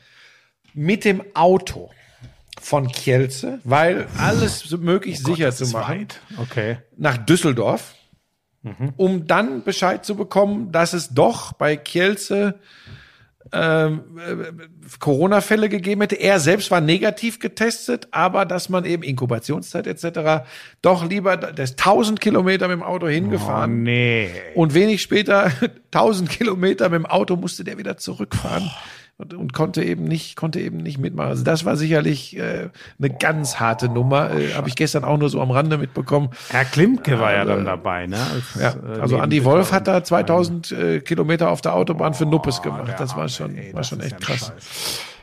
mit 0.74 1.04
dem 1.04 1.22
Auto 1.34 1.90
von 2.60 2.86
Kielce, 2.86 3.58
weil 3.64 4.06
alles 4.18 4.70
möglich 4.70 5.18
sicher 5.18 5.50
zu 5.50 5.66
machen, 5.68 6.06
Okay. 6.38 6.78
nach 6.96 7.16
Düsseldorf, 7.16 7.94
um 8.96 9.26
dann 9.26 9.64
Bescheid 9.64 10.04
zu 10.06 10.14
bekommen, 10.14 10.70
dass 10.70 10.92
es 10.92 11.08
doch 11.08 11.52
bei 11.52 11.76
Kielce 11.76 12.60
ähm, 13.52 14.00
äh, 14.18 14.52
Corona-Fälle 14.98 15.68
gegeben 15.68 16.00
hätte. 16.00 16.16
Er 16.16 16.40
selbst 16.40 16.70
war 16.70 16.80
negativ 16.80 17.38
getestet, 17.38 18.08
aber 18.10 18.44
dass 18.44 18.68
man 18.68 18.84
eben 18.84 19.02
Inkubationszeit 19.02 19.86
etc. 19.86 20.44
doch 20.80 21.08
lieber, 21.08 21.38
ist 21.58 21.78
1000 21.78 22.20
Kilometer 22.20 22.68
mit 22.68 22.76
dem 22.78 22.82
Auto 22.82 23.08
hingefahren. 23.08 23.80
Oh, 23.80 23.82
nee. 23.82 24.30
Und 24.54 24.74
wenig 24.74 25.02
später, 25.02 25.50
1000 25.92 26.30
Kilometer 26.30 26.88
mit 26.88 26.98
dem 26.98 27.06
Auto, 27.06 27.36
musste 27.36 27.64
der 27.64 27.78
wieder 27.78 27.96
zurückfahren 27.96 28.70
und, 29.18 29.34
und 29.34 29.52
konnte 29.52 29.84
eben 29.84 30.04
nicht, 30.04 30.36
konnte 30.36 30.58
eben 30.60 30.78
nicht 30.78 30.98
mitmachen. 30.98 31.28
Also 31.30 31.44
das 31.44 31.64
war 31.64 31.76
sicherlich 31.76 32.36
äh, 32.36 32.70
eine 32.98 33.10
ganz 33.10 33.60
harte 33.60 33.88
Nummer. 33.88 34.30
Äh, 34.32 34.54
Habe 34.54 34.68
ich 34.68 34.74
gestern 34.74 35.04
auch 35.04 35.16
nur 35.18 35.28
so 35.28 35.40
am 35.40 35.50
Rande 35.50 35.78
mitbekommen. 35.78 36.30
Herr 36.48 36.64
Klimke 36.64 37.20
war 37.20 37.32
ja 37.32 37.44
dann 37.44 37.64
dabei, 37.64 38.06
ne? 38.06 38.16
Als, 38.18 38.60
Ja, 38.60 38.70
äh, 38.96 39.00
also 39.00 39.18
Andy 39.18 39.44
Wolf 39.44 39.70
hat 39.72 39.86
da 39.86 39.98
und- 39.98 40.06
2000 40.06 40.72
äh, 40.72 41.00
Kilometer 41.00 41.50
auf 41.50 41.60
der 41.60 41.74
Autobahn 41.74 42.14
für 42.14 42.26
Nuppes 42.26 42.62
gemacht. 42.62 42.88
der 42.88 42.96
Das 42.96 43.16
war 43.16 43.28
schon, 43.28 43.56
war 43.72 43.84
schon 43.84 44.00
echt 44.00 44.20
krass. 44.20 44.52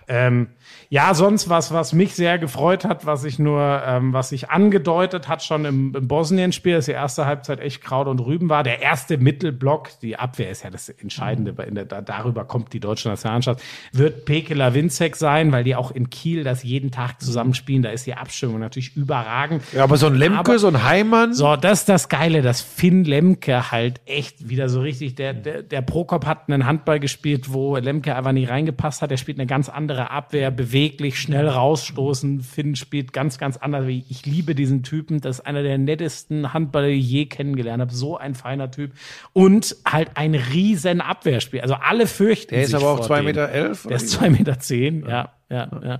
Ähm, 0.08 0.48
ja, 0.92 1.14
sonst 1.14 1.50
was, 1.50 1.72
was 1.72 1.94
mich 1.94 2.16
sehr 2.16 2.40
gefreut 2.40 2.84
hat, 2.84 3.06
was 3.06 3.24
ich 3.24 3.38
nur, 3.38 3.84
ähm, 3.86 4.12
was 4.12 4.30
sich 4.30 4.50
angedeutet 4.50 5.28
hat 5.28 5.44
schon 5.44 5.66
im, 5.66 5.96
im 5.96 6.08
Bosnien-Spiel, 6.08 6.74
dass 6.74 6.86
die 6.86 6.94
erste 6.94 7.28
Halbzeit 7.28 7.60
echt 7.60 7.84
Kraut 7.84 8.08
und 8.08 8.20
Rüben 8.20 8.50
war. 8.50 8.64
Der 8.64 8.82
erste 8.82 9.20
Mittelblock, 9.20 9.90
die 10.02 10.18
Abwehr 10.18 10.50
ist 10.50 10.64
ja 10.64 10.72
das 10.72 10.90
Entscheidende, 10.90 11.54
in 11.62 11.76
der, 11.76 11.86
da, 11.86 12.02
darüber 12.02 12.44
kommt 12.44 12.74
die 12.74 12.80
deutsche 12.80 13.08
Nationalmannschaft, 13.08 13.62
wird 13.94 14.26
Pekela 14.26 14.74
Winzek 14.74 15.16
sein, 15.16 15.52
weil 15.52 15.64
die 15.64 15.76
auch 15.76 15.92
in 15.92 16.10
Kiel 16.10 16.44
das 16.44 16.64
jeden 16.64 16.90
Tag 16.90 17.22
zusammenspielen. 17.22 17.84
Da 17.84 17.90
ist 17.92 18.08
die 18.08 18.16
Abstimmung 18.16 18.60
natürlich 18.60 18.96
überragend. 18.98 19.62
Ja, 19.74 19.84
aber 19.84 19.98
so 19.98 20.08
ein 20.08 20.16
Lemke, 20.16 20.40
Aber- 20.40 20.58
so 20.60 20.68
ein 20.70 20.84
Heimann. 20.84 21.36
So, 21.36 21.56
das 21.56 21.82
ist 21.82 21.90
das 21.90 22.10
Geile, 22.10 22.42
dass 22.42 22.62
Finn 22.62 23.04
Lemke 23.04 23.72
halt 23.72 24.02
echt 24.08 24.50
wieder 24.50 24.70
so 24.70 24.82
richtig, 24.82 25.14
der, 25.14 25.34
der, 25.36 25.62
der 25.62 25.82
Prokop 25.84 26.26
hat 26.26 26.50
einen 26.50 26.66
Handball 26.66 27.00
gespielt, 27.00 27.54
wo 27.54 27.78
Lemke 27.78 28.16
einfach 28.16 28.32
nicht 28.32 28.50
reingepasst 28.50 29.04
hat. 29.04 29.12
Er 29.12 29.18
spielt 29.18 29.38
eine 29.38 29.46
ganz 29.46 29.70
andere 29.70 30.10
Abwehr, 30.10 30.50
beweglich, 30.80 31.20
schnell 31.20 31.48
rausstoßen. 31.48 32.42
Finn 32.42 32.76
spielt 32.76 33.12
ganz, 33.12 33.38
ganz 33.38 33.58
anders. 33.58 33.86
Ich 33.88 34.26
liebe 34.26 34.56
diesen 34.56 34.84
Typen. 34.84 35.20
Das 35.20 35.40
ist 35.40 35.46
einer 35.46 35.62
der 35.62 35.78
nettesten 35.78 36.54
Handballer, 36.54 36.88
die 36.88 37.00
ich 37.00 37.10
je 37.10 37.26
kennengelernt 37.26 37.82
habe. 37.82 37.94
So 37.94 38.18
ein 38.18 38.34
feiner 38.34 38.72
Typ. 38.72 38.94
Und 39.34 39.76
halt 39.86 40.12
ein 40.16 40.36
riesen 40.36 41.02
Abwehrspiel. 41.02 41.62
Also 41.62 41.76
alle 41.76 42.08
fürchten 42.08 42.56
Der 42.56 42.64
ist 42.64 42.72
sich 42.72 42.76
aber 42.76 42.92
auch 42.92 43.06
vor 43.06 43.18
2,11 43.18 43.18
dem. 43.18 43.26
Meter. 43.26 43.50
Elf, 43.50 43.84
Der 43.84 43.98
ist 43.98 44.10
zwei 44.10 44.30
Meter, 44.30 44.60
zehn. 44.60 45.06
ja, 45.06 45.34
ja. 45.50 45.70
ja. 45.84 45.98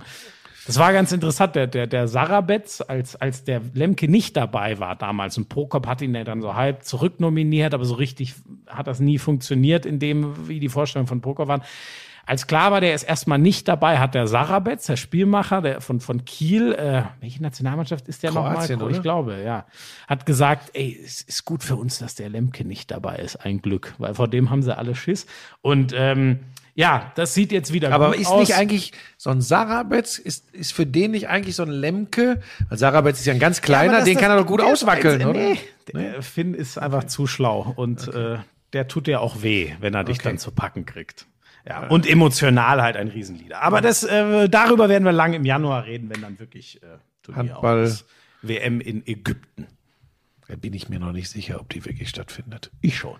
Das 0.66 0.78
war 0.78 0.92
ganz 0.92 1.12
interessant. 1.12 1.56
Der, 1.56 1.66
der, 1.66 1.86
der 1.86 2.08
Sarabetz, 2.08 2.82
als, 2.86 3.16
als 3.16 3.44
der 3.44 3.60
Lemke 3.74 4.08
nicht 4.08 4.36
dabei 4.36 4.78
war 4.78 4.96
damals 4.96 5.36
und 5.36 5.48
Prokop 5.48 5.86
hat 5.86 6.00
ihn 6.00 6.14
ja 6.14 6.24
dann 6.24 6.40
so 6.40 6.54
halb 6.54 6.84
zurücknominiert, 6.84 7.74
aber 7.74 7.84
so 7.84 7.94
richtig 7.94 8.34
hat 8.66 8.86
das 8.86 9.00
nie 9.00 9.18
funktioniert, 9.18 9.84
in 9.84 9.98
dem, 9.98 10.48
wie 10.48 10.60
die 10.60 10.68
Vorstellungen 10.68 11.08
von 11.08 11.20
Prokop 11.20 11.48
waren. 11.48 11.62
Als 12.26 12.46
klar 12.46 12.70
war, 12.70 12.80
der 12.80 12.94
ist 12.94 13.02
erstmal 13.02 13.38
nicht 13.38 13.66
dabei, 13.68 13.98
hat 13.98 14.14
der 14.14 14.26
Sarabetz, 14.26 14.86
der 14.86 14.96
Spielmacher 14.96 15.62
der 15.62 15.80
von, 15.80 16.00
von 16.00 16.24
Kiel, 16.24 16.72
äh, 16.74 17.02
welche 17.20 17.42
Nationalmannschaft 17.42 18.06
ist 18.08 18.22
der 18.22 18.30
nochmal? 18.32 18.90
Ich 18.90 19.02
glaube, 19.02 19.42
ja. 19.42 19.66
Hat 20.06 20.26
gesagt, 20.26 20.70
ey, 20.74 21.00
es 21.04 21.22
ist 21.22 21.44
gut 21.44 21.62
für 21.64 21.76
uns, 21.76 21.98
dass 21.98 22.14
der 22.14 22.28
Lemke 22.28 22.64
nicht 22.64 22.90
dabei 22.90 23.16
ist. 23.16 23.36
Ein 23.36 23.62
Glück, 23.62 23.94
weil 23.98 24.14
vor 24.14 24.28
dem 24.28 24.50
haben 24.50 24.62
sie 24.62 24.76
alle 24.76 24.94
Schiss. 24.94 25.26
Und 25.62 25.92
ähm, 25.96 26.40
ja, 26.74 27.10
das 27.16 27.34
sieht 27.34 27.50
jetzt 27.52 27.72
wieder 27.72 27.92
Aber 27.92 28.14
ist 28.16 28.28
aus. 28.28 28.40
nicht 28.48 28.54
eigentlich 28.56 28.92
so 29.16 29.30
ein 29.30 29.40
Sarabetz, 29.40 30.18
ist, 30.18 30.50
ist 30.54 30.72
für 30.72 30.86
den 30.86 31.10
nicht 31.10 31.28
eigentlich 31.28 31.56
so 31.56 31.64
ein 31.64 31.70
Lemke? 31.70 32.40
Weil 32.68 32.78
Sarabetz 32.78 33.18
ist 33.20 33.26
ja 33.26 33.32
ein 33.32 33.40
ganz 33.40 33.60
kleiner, 33.60 33.96
das- 33.96 34.04
den 34.04 34.16
kann 34.16 34.30
er 34.30 34.36
doch 34.38 34.46
gut 34.46 34.62
auswackeln, 34.62 35.20
oder? 35.26 35.38
nee, 35.40 35.58
Der 35.92 36.22
Finn 36.22 36.54
ist 36.54 36.78
einfach 36.78 37.04
zu 37.04 37.26
schlau 37.26 37.72
und 37.76 38.06
äh, 38.14 38.38
der 38.72 38.86
tut 38.86 39.08
dir 39.08 39.20
auch 39.20 39.42
weh, 39.42 39.72
wenn 39.80 39.94
er 39.94 40.04
dich 40.04 40.18
dann 40.18 40.38
zu 40.38 40.52
packen 40.52 40.86
kriegt. 40.86 41.26
Ja, 41.68 41.88
und 41.88 42.08
emotional 42.08 42.82
halt 42.82 42.96
ein 42.96 43.08
Riesenlieder. 43.08 43.62
Aber 43.62 43.80
das, 43.80 44.02
äh, 44.02 44.48
darüber 44.48 44.88
werden 44.88 45.04
wir 45.04 45.12
lang 45.12 45.34
im 45.34 45.44
Januar 45.44 45.84
reden, 45.84 46.08
wenn 46.10 46.22
dann 46.22 46.38
wirklich 46.38 46.82
äh, 46.82 46.86
Turnier 47.22 47.52
Handball. 47.54 47.82
ist. 47.82 48.06
WM 48.42 48.80
in 48.80 49.06
Ägypten. 49.06 49.66
Da 50.48 50.56
bin 50.56 50.72
ich 50.72 50.88
mir 50.88 50.98
noch 50.98 51.12
nicht 51.12 51.28
sicher, 51.28 51.60
ob 51.60 51.68
die 51.68 51.84
wirklich 51.84 52.08
stattfindet. 52.08 52.70
Ich 52.80 52.96
schon. 52.96 53.16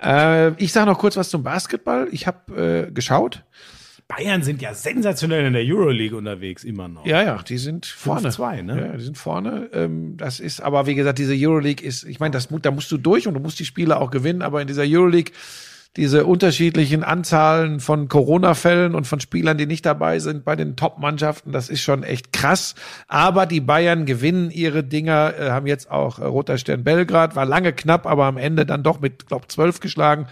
Äh, 0.00 0.52
ich 0.62 0.72
sage 0.72 0.90
noch 0.90 0.98
kurz 0.98 1.16
was 1.16 1.30
zum 1.30 1.42
Basketball. 1.42 2.08
Ich 2.12 2.26
habe 2.26 2.86
äh, 2.88 2.92
geschaut. 2.92 3.44
Bayern 4.08 4.42
sind 4.42 4.62
ja 4.62 4.72
sensationell 4.72 5.46
in 5.46 5.52
der 5.52 5.64
Euroleague 5.64 6.16
unterwegs, 6.16 6.62
immer 6.62 6.86
noch. 6.86 7.04
Ja, 7.04 7.22
ja, 7.22 7.42
die 7.42 7.58
sind 7.58 7.86
vorne. 7.86 8.28
5-2, 8.28 8.62
ne? 8.62 8.80
Ja, 8.80 8.96
die 8.96 9.02
sind 9.02 9.18
vorne. 9.18 9.68
Ähm, 9.72 10.16
das 10.16 10.38
ist, 10.38 10.60
aber 10.60 10.86
wie 10.86 10.94
gesagt, 10.94 11.18
diese 11.18 11.34
Euroleague 11.34 11.84
ist, 11.84 12.04
ich 12.04 12.20
meine, 12.20 12.38
da 12.38 12.70
musst 12.70 12.92
du 12.92 12.98
durch 12.98 13.26
und 13.26 13.34
du 13.34 13.40
musst 13.40 13.58
die 13.58 13.64
Spiele 13.64 13.98
auch 13.98 14.12
gewinnen, 14.12 14.42
aber 14.42 14.60
in 14.60 14.68
dieser 14.68 14.84
Euroleague 14.86 15.32
diese 15.96 16.26
unterschiedlichen 16.26 17.02
Anzahlen 17.02 17.80
von 17.80 18.08
Corona-Fällen 18.08 18.94
und 18.94 19.06
von 19.06 19.18
Spielern, 19.18 19.56
die 19.56 19.66
nicht 19.66 19.86
dabei 19.86 20.18
sind 20.18 20.44
bei 20.44 20.54
den 20.54 20.76
Top-Mannschaften, 20.76 21.52
das 21.52 21.70
ist 21.70 21.80
schon 21.80 22.02
echt 22.02 22.32
krass. 22.32 22.74
Aber 23.08 23.46
die 23.46 23.60
Bayern 23.60 24.04
gewinnen 24.04 24.50
ihre 24.50 24.84
Dinger, 24.84 25.34
äh, 25.38 25.50
haben 25.50 25.66
jetzt 25.66 25.90
auch 25.90 26.18
äh, 26.18 26.24
Roter 26.24 26.58
Stern 26.58 26.84
Belgrad, 26.84 27.34
war 27.34 27.46
lange 27.46 27.72
knapp, 27.72 28.06
aber 28.06 28.26
am 28.26 28.36
Ende 28.36 28.66
dann 28.66 28.82
doch 28.82 29.00
mit, 29.00 29.26
glaub, 29.26 29.50
zwölf 29.50 29.80
geschlagen. 29.80 30.26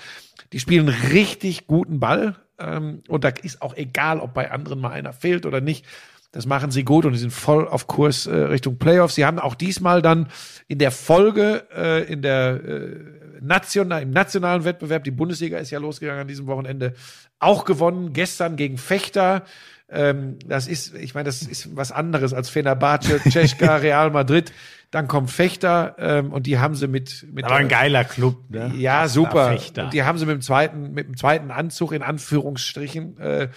Die 0.53 0.61
spielen 0.61 0.89
richtig 0.89 1.67
guten 1.67 1.99
Ball. 1.99 2.37
Ähm, 2.59 3.03
und 3.09 3.25
da 3.25 3.31
ist 3.31 3.63
auch 3.63 3.75
egal, 3.75 4.21
ob 4.21 4.35
bei 4.35 4.51
anderen 4.51 4.81
mal 4.81 4.91
einer 4.91 5.13
fehlt 5.13 5.47
oder 5.47 5.61
nicht. 5.61 5.87
Das 6.31 6.47
machen 6.47 6.73
sie 6.73 6.85
gut 6.85 7.05
und 7.05 7.13
die 7.13 7.19
sind 7.19 7.33
voll 7.33 7.69
auf 7.69 7.87
Kurs 7.87 8.27
äh, 8.27 8.35
Richtung 8.35 8.77
Playoffs. 8.77 9.15
Sie 9.15 9.25
haben 9.25 9.39
auch 9.39 9.55
diesmal 9.55 10.03
dann 10.03 10.27
in 10.67 10.79
der 10.79 10.91
Folge, 10.91 11.65
äh, 11.75 12.13
in 12.13 12.23
der 12.23 12.61
äh, 12.65 13.24
national, 13.41 14.03
im 14.03 14.11
nationalen 14.11 14.65
Wettbewerb, 14.65 15.05
die 15.05 15.11
Bundesliga 15.11 15.59
ist 15.59 15.71
ja 15.71 15.79
losgegangen 15.79 16.23
an 16.23 16.29
diesem 16.29 16.47
Wochenende, 16.47 16.95
auch 17.39 17.65
gewonnen. 17.65 18.13
Gestern 18.13 18.57
gegen 18.57 18.79
Fechter. 18.79 19.45
Ähm, 19.89 20.39
das 20.47 20.67
ist, 20.67 20.95
ich 20.95 21.15
meine, 21.15 21.25
das 21.25 21.43
ist 21.43 21.77
was 21.77 21.93
anderes 21.93 22.33
als 22.33 22.49
Fenerbahce, 22.49 23.21
Tschechka, 23.29 23.77
Real 23.77 24.11
Madrid. 24.11 24.53
Dann 24.91 25.09
kommt 25.09 25.31
Fechter 25.31 25.97
ähm, 25.99 26.33
und 26.33 26.47
die 26.47 26.59
haben 26.59 26.75
sie 26.75 26.87
mit, 26.87 27.27
mit 27.33 27.45
Aber 27.45 27.57
ein 27.57 27.69
geiler 27.69 28.05
Club, 28.05 28.49
ne? 28.49 28.73
ja, 28.77 29.09
super. 29.09 29.59
Und 29.77 29.93
die 29.93 30.05
haben 30.05 30.19
sie 30.19 30.27
mit 30.27 30.35
dem 30.35 30.41
zweiten, 30.41 30.93
mit 30.93 31.09
dem 31.09 31.17
zweiten 31.17 31.51
Anzug 31.51 31.93
in 31.93 32.03
Anführungsstrichen 32.03 33.19
äh, 33.19 33.49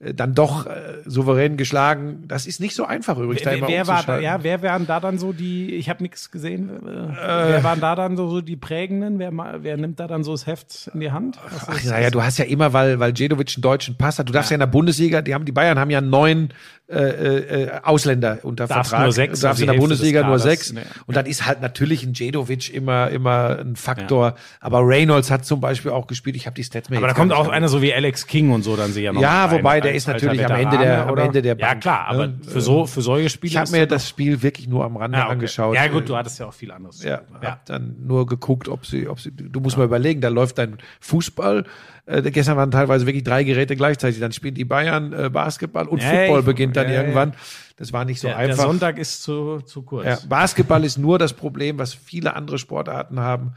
dann 0.00 0.34
doch 0.34 0.64
äh, 0.64 0.70
souverän 1.04 1.58
geschlagen. 1.58 2.24
Das 2.26 2.46
ist 2.46 2.58
nicht 2.58 2.74
so 2.74 2.86
einfach 2.86 3.18
übrigens. 3.18 3.42
da 3.42 3.50
Wer, 3.50 3.58
immer 3.58 3.68
wer, 3.68 3.86
war, 3.86 4.02
da- 4.02 4.18
ja, 4.18 4.42
wer 4.42 4.62
waren 4.62 4.86
da 4.86 4.98
dann 4.98 5.18
so 5.18 5.34
die, 5.34 5.74
ich 5.74 5.90
habe 5.90 6.02
nichts 6.02 6.30
gesehen, 6.30 6.70
äh, 6.70 7.16
wer 7.18 7.62
waren 7.62 7.80
da 7.80 7.94
dann 7.94 8.16
so, 8.16 8.26
so 8.30 8.40
die 8.40 8.56
Prägenden? 8.56 9.18
Wer, 9.18 9.30
wer 9.62 9.76
nimmt 9.76 10.00
da 10.00 10.06
dann 10.06 10.24
so 10.24 10.32
das 10.32 10.46
Heft 10.46 10.90
in 10.94 11.00
die 11.00 11.12
Hand? 11.12 11.38
Was 11.52 11.68
Ach, 11.68 11.84
naja, 11.84 12.08
du 12.08 12.22
hast 12.22 12.38
ja 12.38 12.46
immer, 12.46 12.72
weil, 12.72 12.98
weil 12.98 13.12
Djedovic 13.12 13.52
einen 13.56 13.62
deutschen 13.62 13.96
Pass 13.96 14.18
hat. 14.18 14.28
Du 14.28 14.32
darfst 14.32 14.50
ja, 14.50 14.54
in 14.54 14.60
der 14.60 14.68
Bundesliga, 14.68 15.20
die 15.20 15.34
haben, 15.34 15.44
die 15.44 15.52
Bayern 15.52 15.78
haben 15.78 15.90
ja 15.90 16.00
neun 16.00 16.48
äh, 16.92 17.62
äh, 17.64 17.70
Ausländer 17.82 18.38
unter 18.42 18.66
Darfst 18.66 18.90
Vertrag. 18.90 19.04
nur 19.06 19.12
sechs, 19.12 19.40
darfst 19.40 19.44
also 19.44 19.62
in 19.62 19.66
der 19.66 19.72
Hälfte 19.74 19.80
Bundesliga 19.88 20.26
nur 20.26 20.38
sechs. 20.38 20.72
Ja. 20.72 20.80
Und 21.06 21.16
dann 21.16 21.26
ist 21.26 21.46
halt 21.46 21.60
natürlich 21.60 22.02
ein 22.04 22.12
Djedovic 22.12 22.72
immer, 22.74 23.10
immer 23.10 23.58
ein 23.60 23.76
Faktor. 23.76 24.34
Aber 24.60 24.80
Reynolds 24.86 25.30
hat 25.30 25.44
zum 25.44 25.60
Beispiel 25.60 25.90
auch 25.92 26.06
gespielt. 26.06 26.36
Ich 26.36 26.46
habe 26.46 26.54
die 26.54 26.64
Stats 26.64 26.90
mir 26.90 26.96
Aber 26.98 27.06
da 27.06 27.14
kommt 27.14 27.32
auch 27.32 27.48
einer 27.48 27.68
so 27.68 27.80
wie 27.80 27.94
Alex 27.94 28.26
King 28.26 28.50
und 28.50 28.62
so 28.62 28.76
dann 28.76 28.92
sicher 28.92 29.12
noch. 29.12 29.22
Ja, 29.22 29.50
wobei, 29.52 29.80
der 29.80 29.94
ist 29.94 30.08
natürlich 30.08 30.44
am 30.44 30.52
Ende 30.58 30.78
der- 30.78 31.06
am? 31.06 31.16
Ende 31.16 31.42
der 31.42 31.56
Ja, 31.56 31.66
Bank, 31.68 31.82
klar, 31.82 32.06
aber 32.08 32.26
ne? 32.26 32.38
für, 32.46 32.60
so, 32.60 32.86
für 32.86 33.02
solche 33.02 33.30
Spiele. 33.30 33.50
Ich 33.50 33.56
habe 33.56 33.70
mir 33.70 33.86
das 33.86 34.08
Spiel 34.08 34.42
wirklich 34.42 34.66
nur 34.68 34.84
am 34.84 34.96
Rande 34.96 35.18
Ah, 35.18 35.22
okay. 35.24 35.32
angeschaut. 35.32 35.74
Ja, 35.76 35.86
gut, 35.88 36.08
du 36.08 36.16
hattest 36.16 36.38
ja 36.40 36.46
auch 36.46 36.54
viel 36.54 36.72
anderes. 36.72 37.02
Ja, 37.04 37.20
ja. 37.42 37.50
hab 37.50 37.66
dann 37.66 37.96
nur 38.04 38.26
geguckt, 38.26 38.68
ob 38.68 38.84
sie, 38.86 39.06
ob 39.08 39.20
sie, 39.20 39.30
du 39.32 39.60
musst 39.60 39.76
mal 39.78 39.84
überlegen, 39.84 40.20
da 40.20 40.28
läuft 40.28 40.58
dein 40.58 40.78
Fußball. 41.00 41.64
Äh, 42.10 42.30
gestern 42.30 42.56
waren 42.56 42.70
teilweise 42.70 43.06
wirklich 43.06 43.24
drei 43.24 43.44
Geräte 43.44 43.76
gleichzeitig. 43.76 44.20
Dann 44.20 44.32
spielen 44.32 44.54
die 44.54 44.64
Bayern 44.64 45.12
äh, 45.12 45.30
Basketball 45.30 45.86
und 45.86 46.02
Ja, 46.02 46.10
Football 46.10 46.40
ich- 46.40 46.46
beginnt 46.46 46.76
dann 46.76 46.86
ja, 46.88 46.94
ja. 46.94 47.00
irgendwann. 47.00 47.34
Das 47.76 47.92
war 47.92 48.04
nicht 48.04 48.20
so 48.20 48.28
Der, 48.28 48.36
der 48.36 48.46
einfach. 48.50 48.64
Sonntag 48.64 48.98
ist 48.98 49.22
zu, 49.22 49.60
zu 49.60 49.82
kurz. 49.82 50.06
Ja, 50.06 50.18
Basketball 50.28 50.84
ist 50.84 50.98
nur 50.98 51.18
das 51.18 51.32
Problem, 51.32 51.78
was 51.78 51.94
viele 51.94 52.34
andere 52.34 52.58
Sportarten 52.58 53.20
haben. 53.20 53.52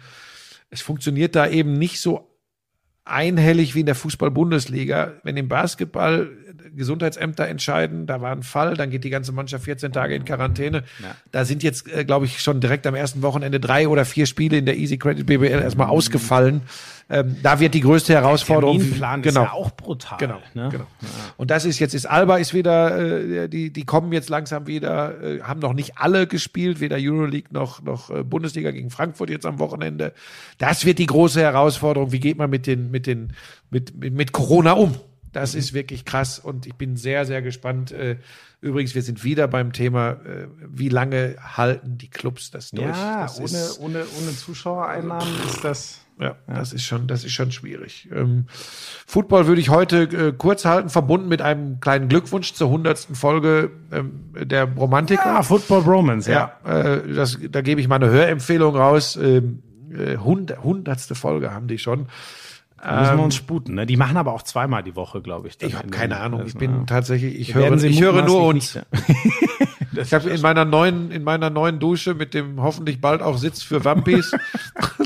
Es 0.70 0.82
funktioniert 0.82 1.36
da 1.36 1.48
eben 1.48 1.74
nicht 1.74 2.00
so 2.00 2.30
einhellig 3.06 3.76
wie 3.76 3.82
in 3.82 3.86
der 3.86 3.96
Fußball-Bundesliga. 3.96 5.14
Wenn 5.24 5.36
im 5.36 5.50
Basketball 5.50 6.30
Gesundheitsämter 6.76 7.48
entscheiden, 7.48 8.08
da 8.08 8.22
war 8.22 8.32
ein 8.32 8.44
Fall, 8.44 8.76
dann 8.76 8.90
geht 8.90 9.04
die 9.04 9.10
ganze 9.10 9.32
Mannschaft 9.34 9.66
14 9.66 9.92
Tage 9.92 10.16
in 10.16 10.24
Quarantäne. 10.26 10.84
Da 11.32 11.44
sind 11.46 11.62
jetzt, 11.64 11.92
äh, 11.92 12.06
glaube 12.06 12.26
ich, 12.26 12.40
schon 12.42 12.62
direkt 12.62 12.88
am 12.88 12.96
ersten 12.96 13.22
Wochenende 13.22 13.60
drei 13.60 13.88
oder 13.90 14.06
vier 14.06 14.26
Spiele 14.26 14.58
in 14.58 14.66
der 14.66 14.78
Easy 14.78 14.98
Credit 14.98 15.26
BBL 15.26 15.62
erstmal 15.62 15.88
ausgefallen. 15.88 16.62
Ähm, 17.10 17.36
da 17.44 17.60
wird 17.60 17.74
die 17.74 17.82
größte 17.82 18.14
Herausforderung. 18.14 18.78
Terminplan 18.78 19.22
genau. 19.22 19.42
ist 19.42 19.48
ja 19.48 19.54
auch 19.54 19.72
brutal. 19.72 20.18
Genau, 20.18 20.40
ne? 20.54 20.70
genau. 20.72 20.88
Und 21.38 21.52
das 21.52 21.66
ist 21.66 21.80
jetzt 21.80 21.94
ist 21.94 22.06
Alba 22.06 22.38
ist 22.38 22.54
wieder, 22.54 23.44
äh, 23.44 23.50
die 23.50 23.72
die 23.72 23.86
kommen 23.86 24.14
jetzt 24.14 24.30
langsam 24.30 24.68
wieder, 24.68 25.22
äh, 25.22 25.42
haben 25.42 25.60
noch 25.60 25.74
nicht 25.74 25.98
alle 25.98 26.28
gespielt, 26.28 26.80
weder 26.80 26.98
Euroleague 27.00 27.50
noch 27.52 27.82
noch 27.82 28.10
äh, 28.10 28.24
Bundesliga 28.24 28.72
gegen 28.72 28.90
Frankfurt 28.90 29.30
jetzt 29.30 29.46
am 29.46 29.60
Wochenende. 29.60 30.14
Das 30.58 30.86
wird 30.86 31.00
die 31.00 31.06
große 31.06 31.42
Herausforderung. 31.42 32.12
Wie 32.12 32.20
geht 32.20 32.38
man 32.38 32.50
mit 32.50 32.68
den 32.68 32.90
mit 32.90 33.06
den 33.06 33.34
mit 33.70 33.96
mit, 33.98 34.14
mit 34.14 34.32
Corona 34.32 34.74
um? 34.74 34.96
Das 35.34 35.56
ist 35.56 35.74
wirklich 35.74 36.06
krass 36.06 36.40
und 36.40 36.68
ich 36.68 36.76
bin 36.76 36.96
sehr 36.96 37.26
sehr 37.26 37.42
gespannt. 37.42 37.92
Äh, 37.92 38.18
übrigens, 38.62 38.96
wir 38.96 39.02
sind 39.02 39.24
wieder 39.24 39.48
beim 39.48 39.74
Thema, 39.74 40.12
äh, 40.12 40.48
wie 40.68 40.90
lange 40.90 41.36
halten 41.42 41.98
die 41.98 42.10
Clubs 42.10 42.50
das 42.50 42.72
durch? 42.72 42.86
Ja, 42.86 43.24
das 43.24 43.40
ohne, 43.40 43.68
ohne, 43.80 44.06
ohne 44.22 44.36
Zuschauereinnahmen 44.36 45.34
ist 45.48 45.64
das. 45.64 46.03
Ja, 46.20 46.36
das 46.48 46.74
ist 46.74 46.84
schon, 46.84 47.08
das 47.08 47.24
ist 47.24 47.32
schon 47.34 47.52
schwierig. 47.52 48.08
Ähm, 48.14 48.46
Football 49.06 49.48
würde 49.48 49.62
ich 49.62 49.70
heute 49.70 50.04
äh, 50.04 50.34
kurz 50.38 50.64
halten, 50.66 50.90
verbunden 50.90 51.28
mit 51.28 51.42
einem 51.42 51.80
kleinen 51.80 52.08
Glückwunsch 52.08 52.54
zur 52.54 52.70
hundertsten 52.70 53.16
Folge 53.16 53.72
ähm, 53.92 54.32
der 54.36 54.66
Romantiker. 54.66 55.38
Ah, 55.38 55.44
Football 55.44 55.82
Bromance, 55.82 56.32
ja. 56.32 56.54
Ja, 56.66 56.84
äh, 56.84 57.14
das, 57.14 57.40
da 57.50 57.62
gebe 57.62 57.82
ich 57.82 57.88
mal 57.88 57.96
eine 57.96 58.10
Hörempfehlung 58.10 58.76
raus. 58.76 59.16
Ähm, 59.16 59.64
äh, 59.92 60.18
hund- 60.18 60.56
hundertste 60.64 61.16
Folge 61.16 61.52
haben 61.52 61.68
die 61.68 61.78
schon. 61.78 62.08
Da 62.82 63.00
müssen 63.00 63.18
wir 63.18 63.24
uns 63.24 63.36
sputen. 63.36 63.76
Ne? 63.76 63.86
Die 63.86 63.96
machen 63.96 64.18
aber 64.18 64.34
auch 64.34 64.42
zweimal 64.42 64.84
die 64.84 64.96
Woche, 64.96 65.22
glaube 65.22 65.48
ich. 65.48 65.56
Ich 65.62 65.74
habe 65.74 65.86
in 65.86 65.92
keine 65.92 66.20
Ahnung. 66.20 66.44
Ich 66.46 66.56
bin 66.56 66.72
ja. 66.72 66.84
tatsächlich, 66.86 67.40
ich 67.40 67.56
höre, 67.56 67.82
ich 67.82 68.02
höre 68.02 68.24
nur 68.24 68.46
uns. 68.46 68.78
Ich 69.96 70.14
habe 70.14 70.30
in 70.30 70.42
meiner 70.42 70.66
neuen, 70.66 71.12
in 71.12 71.24
meiner 71.24 71.50
neuen 71.52 71.80
Dusche 71.80 72.16
mit 72.16 72.34
dem 72.34 72.62
hoffentlich 72.62 73.00
bald 73.00 73.22
auch 73.22 73.38
Sitz 73.38 73.62
für 73.62 73.86
Wampis. 73.86 74.32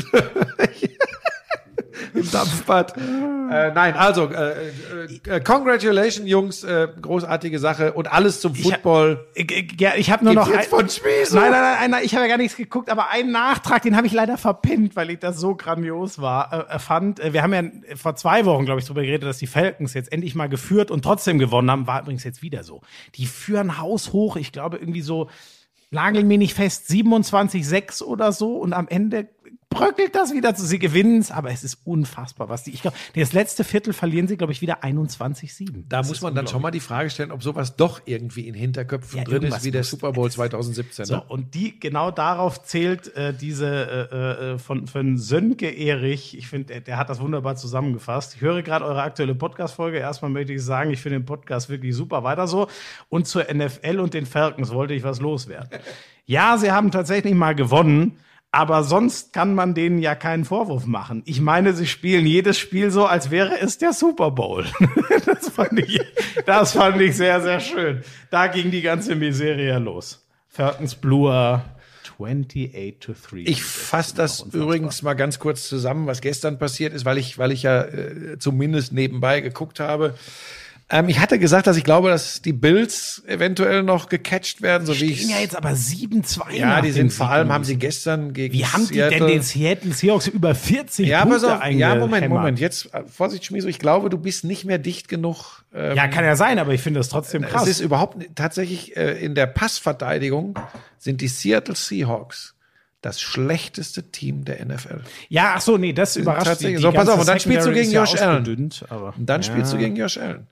Im 2.27 2.31
Dampfbad. 2.31 2.97
äh, 2.97 3.71
nein, 3.71 3.93
also, 3.95 4.29
äh, 4.29 4.69
äh, 5.25 5.35
äh, 5.35 5.39
congratulations, 5.41 6.27
Jungs, 6.29 6.63
äh, 6.63 6.87
großartige 7.01 7.59
Sache 7.59 7.93
und 7.93 8.11
alles 8.11 8.41
zum 8.41 8.55
Football. 8.55 9.25
Ich, 9.33 9.51
ich, 9.51 9.79
ja, 9.79 9.93
ich 9.95 10.11
habe 10.11 10.25
nur 10.25 10.33
Gibt's 10.33 10.49
noch 10.49 10.55
jetzt 10.55 10.69
von 10.69 10.89
Schmieso? 10.89 11.37
Nein, 11.37 11.51
nein, 11.51 11.61
nein, 11.61 11.91
nein, 11.91 12.01
ich 12.03 12.13
habe 12.13 12.23
ja 12.25 12.29
gar 12.29 12.37
nichts 12.37 12.57
geguckt, 12.57 12.89
aber 12.89 13.09
einen 13.09 13.31
Nachtrag, 13.31 13.81
den 13.83 13.95
habe 13.95 14.07
ich 14.07 14.13
leider 14.13 14.37
verpennt, 14.37 14.95
weil 14.95 15.09
ich 15.09 15.19
das 15.19 15.39
so 15.39 15.55
grandios 15.55 16.19
war, 16.19 16.69
äh, 16.69 16.79
fand. 16.79 17.19
Äh, 17.19 17.33
Wir 17.33 17.43
haben 17.43 17.53
ja 17.53 17.63
vor 17.95 18.15
zwei 18.15 18.45
Wochen, 18.45 18.65
glaube 18.65 18.79
ich, 18.79 18.85
darüber 18.85 19.01
geredet, 19.01 19.27
dass 19.27 19.37
die 19.37 19.47
Falcons 19.47 19.93
jetzt 19.93 20.11
endlich 20.11 20.35
mal 20.35 20.49
geführt 20.49 20.91
und 20.91 21.01
trotzdem 21.03 21.39
gewonnen 21.39 21.71
haben. 21.71 21.87
War 21.87 22.01
übrigens 22.01 22.23
jetzt 22.23 22.41
wieder 22.41 22.63
so. 22.63 22.81
Die 23.15 23.25
führen 23.25 23.79
haushoch, 23.79 24.35
ich 24.35 24.51
glaube 24.51 24.77
irgendwie 24.77 25.01
so, 25.01 25.29
nageln 25.89 26.27
mir 26.27 26.37
nicht 26.37 26.53
fest, 26.53 26.89
27-6 26.89 28.03
oder 28.03 28.31
so 28.31 28.57
und 28.57 28.73
am 28.73 28.87
Ende 28.87 29.29
bröckelt 29.69 30.15
das 30.15 30.33
wieder 30.33 30.55
zu. 30.55 30.65
Sie 30.65 30.79
gewinnen 30.79 31.19
es, 31.19 31.29
aber 31.31 31.51
es 31.51 31.63
ist 31.63 31.79
unfassbar, 31.83 32.49
was 32.49 32.63
die. 32.63 32.71
Ich 32.71 32.81
glaube, 32.81 32.97
das 33.15 33.33
letzte 33.33 33.63
Viertel 33.63 33.93
verlieren 33.93 34.27
sie, 34.27 34.37
glaube 34.37 34.53
ich, 34.53 34.61
wieder 34.61 34.83
21-7. 34.83 35.83
Da 35.87 35.99
Das 35.99 36.07
muss 36.07 36.21
man 36.21 36.33
dann 36.35 36.47
schon 36.47 36.61
mal 36.61 36.71
die 36.71 36.79
Frage 36.79 37.09
stellen, 37.09 37.31
ob 37.31 37.43
sowas 37.43 37.75
doch 37.75 38.01
irgendwie 38.05 38.47
in 38.47 38.53
Hinterköpfen 38.55 39.17
Ja, 39.19 39.23
drin 39.23 39.43
ist, 39.43 39.63
wie 39.63 39.71
der 39.71 39.83
Super 39.83 40.13
Bowl 40.13 40.31
2017. 40.31 41.05
So, 41.05 41.15
Ne? 41.15 41.23
und 41.27 41.53
die, 41.53 41.79
genau 41.79 42.11
darauf 42.11 42.63
zählt 42.63 43.15
äh, 43.15 43.33
diese 43.33 43.67
äh, 44.11 44.53
äh, 44.53 44.57
von, 44.59 44.87
von 44.87 45.17
Sönke 45.17 45.69
Erich. 45.69 46.37
Ich 46.37 46.47
finde, 46.47 46.67
der, 46.67 46.81
der 46.81 46.97
hat 46.97 47.09
das 47.09 47.19
wunderbar 47.19 47.55
zusammengefasst. 47.55 48.35
Ich 48.35 48.41
höre 48.41 48.61
gerade 48.63 48.85
eure 48.85 49.01
aktuelle 49.01 49.35
Podcast-Folge. 49.35 49.97
Erstmal 49.97 50.31
möchte 50.31 50.53
ich 50.53 50.63
sagen, 50.63 50.91
ich 50.91 51.01
finde 51.01 51.19
den 51.19 51.25
Podcast 51.25 51.69
wirklich 51.69 51.95
super. 51.95 52.23
Weiter 52.23 52.47
so. 52.47 52.67
Und 53.09 53.27
zur 53.27 53.45
NFL 53.53 53.99
und 53.99 54.13
den 54.13 54.25
Falcons 54.25 54.71
wollte 54.71 54.93
ich 54.93 55.03
was 55.03 55.19
loswerden. 55.19 55.69
Ja, 56.29 56.57
sie 56.57 56.73
haben 56.73 56.91
tatsächlich 56.91 57.33
mal 57.33 57.55
gewonnen. 57.55 58.17
Aber 58.57 58.83
sonst 58.83 59.33
kann 59.33 59.53
man 59.53 59.75
denen 59.75 59.99
ja 59.99 60.15
keinen 60.15 60.43
Vorwurf 60.43 60.87
machen. 60.87 61.21
Ich 61.25 61.39
meine, 61.41 61.73
sie 61.73 61.85
spielen 61.85 62.25
jedes 62.25 62.57
Spiel 62.57 62.89
so, 62.89 63.05
als 63.05 63.29
wäre 63.29 63.59
es 63.59 63.77
der 63.77 63.93
Super 63.93 64.31
Bowl. 64.31 64.65
das, 65.27 65.49
fand 65.49 65.77
ich, 65.77 66.01
das 66.43 66.71
fand 66.71 66.99
ich 66.99 67.15
sehr, 67.15 67.39
sehr 67.39 67.59
schön. 67.59 68.01
Da 68.31 68.47
ging 68.47 68.71
die 68.71 68.81
ganze 68.81 69.13
Miserie 69.13 69.77
los. 69.77 70.27
Falcons 70.47 70.95
Bluer 70.95 71.65
28 72.19 72.99
to 72.99 73.13
3. 73.29 73.43
Ich 73.45 73.63
fasse 73.63 74.15
das 74.15 74.39
übrigens 74.51 75.03
mal 75.03 75.13
ganz 75.13 75.37
kurz 75.37 75.69
zusammen, 75.69 76.07
was 76.07 76.21
gestern 76.21 76.57
passiert 76.57 76.95
ist, 76.95 77.05
weil 77.05 77.19
ich, 77.19 77.37
weil 77.37 77.51
ich 77.51 77.61
ja 77.61 77.83
äh, 77.83 78.39
zumindest 78.39 78.91
nebenbei 78.91 79.39
geguckt 79.41 79.79
habe. 79.79 80.15
Ähm, 80.89 81.09
ich 81.09 81.19
hatte 81.19 81.37
gesagt, 81.37 81.67
dass 81.67 81.75
ich 81.75 81.83
glaube, 81.83 82.09
dass 82.09 82.41
die 82.41 82.53
Bills 82.53 83.21
eventuell 83.27 83.83
noch 83.83 84.07
gecatcht 84.07 84.61
werden, 84.61 84.87
so 84.87 84.97
wie 84.97 85.11
ich. 85.11 85.17
Stehen 85.19 85.31
ja 85.31 85.39
jetzt 85.39 85.55
aber 85.55 85.71
7-2 85.71 86.53
Ja, 86.53 86.79
die 86.79 86.91
sind 86.91 87.11
vor 87.11 87.29
allem 87.29 87.51
haben 87.51 87.65
sie 87.65 87.75
gestern 87.75 88.31
gegen 88.31 88.53
Wie 88.53 88.65
haben 88.65 88.87
die 88.87 88.93
Seattle, 88.93 89.19
denn 89.19 89.27
den 89.27 89.41
Seattle 89.41 89.91
Seahawks 89.91 90.27
über 90.27 90.55
40 90.55 91.05
Ja, 91.05 91.25
Punkte 91.25 91.41
pass 91.41 91.61
auf. 91.61 91.65
Ja, 91.71 91.95
Moment? 91.95 92.29
Moment. 92.29 92.59
Jetzt, 92.59 92.93
äh, 92.93 93.03
Vorsicht, 93.05 93.43
Schmieso, 93.43 93.67
ich 93.67 93.79
glaube, 93.79 94.09
du 94.09 94.17
bist 94.17 94.45
nicht 94.45 94.63
mehr 94.63 94.77
dicht 94.77 95.09
genug. 95.09 95.65
Ähm, 95.73 95.97
Ja, 95.97 96.07
kann 96.07 96.23
ja 96.23 96.37
sein, 96.37 96.57
aber 96.57 96.73
ich 96.73 96.81
finde 96.81 97.01
das 97.01 97.09
trotzdem 97.09 97.41
krass. 97.41 97.63
Es 97.63 97.69
ist 97.69 97.79
überhaupt 97.81 98.25
tatsächlich 98.35 98.95
äh, 98.95 99.17
in 99.23 99.35
der 99.35 99.47
Passverteidigung 99.47 100.57
sind 100.97 101.19
die 101.19 101.27
Seattle 101.27 101.75
Seahawks 101.75 102.55
das 103.01 103.21
schlechteste 103.21 104.03
Team 104.11 104.43
der 104.43 104.65
NFL. 104.65 105.01
ja, 105.29 105.53
ach 105.55 105.61
so, 105.61 105.77
nee, 105.77 105.93
das 105.93 106.15
überrascht 106.15 106.61
die 106.61 106.77
so, 106.77 106.91
pass 106.91 107.07
auf, 107.07 107.19
und 107.19 107.27
dann 107.27 107.39
spielst 107.39 107.67
du 107.67 107.71
gegen 107.71 107.87
ist 107.87 107.93
ja 107.93 108.03
Josh 108.03 108.21
Allen. 108.21 108.47
Und 108.47 108.85
dann 109.17 109.41
ja. 109.41 109.43
spielst 109.43 109.71
du 109.71 109.77
gegen 109.77 109.95
Josh 109.95 110.17
Allen. 110.17 110.47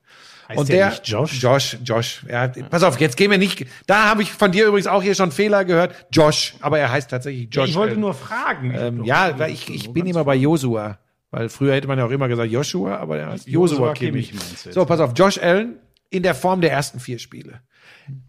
Heißt 0.48 0.60
und 0.60 0.70
der 0.70 0.78
der 0.78 0.90
nicht 0.90 1.08
Josh? 1.08 1.42
Josh, 1.42 1.78
Josh. 1.84 2.26
Ja, 2.30 2.48
pass 2.48 2.84
auf, 2.84 3.00
jetzt 3.00 3.18
gehen 3.18 3.32
wir 3.32 3.38
nicht. 3.38 3.66
Da 3.88 4.06
habe 4.10 4.22
ich 4.22 4.32
von 4.32 4.52
dir 4.52 4.68
übrigens 4.68 4.88
auch 4.88 5.02
hier 5.02 5.16
schon 5.16 5.32
Fehler 5.32 5.66
gehört. 5.66 6.06
Josh, 6.12 6.56
aber 6.62 6.78
er 6.80 6.92
heißt 6.92 7.10
tatsächlich 7.10 7.48
Josh. 7.52 7.70
ich 7.70 7.76
wollte 7.76 7.94
Allen. 7.94 8.02
nur 8.02 8.14
fragen. 8.14 8.74
Ähm, 8.76 9.04
ja, 9.04 9.38
weil 9.40 9.52
ich, 9.52 9.70
ich 9.70 9.92
bin 9.92 10.06
immer 10.06 10.24
bei 10.24 10.36
Josua. 10.36 11.00
Weil 11.32 11.50
früher 11.50 11.74
hätte 11.74 11.88
man 11.88 11.98
ja 11.98 12.06
auch 12.06 12.12
immer 12.12 12.28
gesagt 12.28 12.52
Joshua, 12.52 12.98
aber 12.98 13.18
er 13.18 13.32
heißt 13.32 13.48
Josua 13.48 13.78
Joshua 13.78 13.94
Kimmich. 13.94 14.34
So, 14.72 14.86
pass 14.86 15.00
auf, 15.00 15.12
Josh 15.16 15.38
Allen 15.38 15.76
in 16.10 16.24
der 16.24 16.36
Form 16.36 16.62
der 16.62 16.72
ersten 16.72 17.00
vier 17.00 17.20
Spiele. 17.20 17.62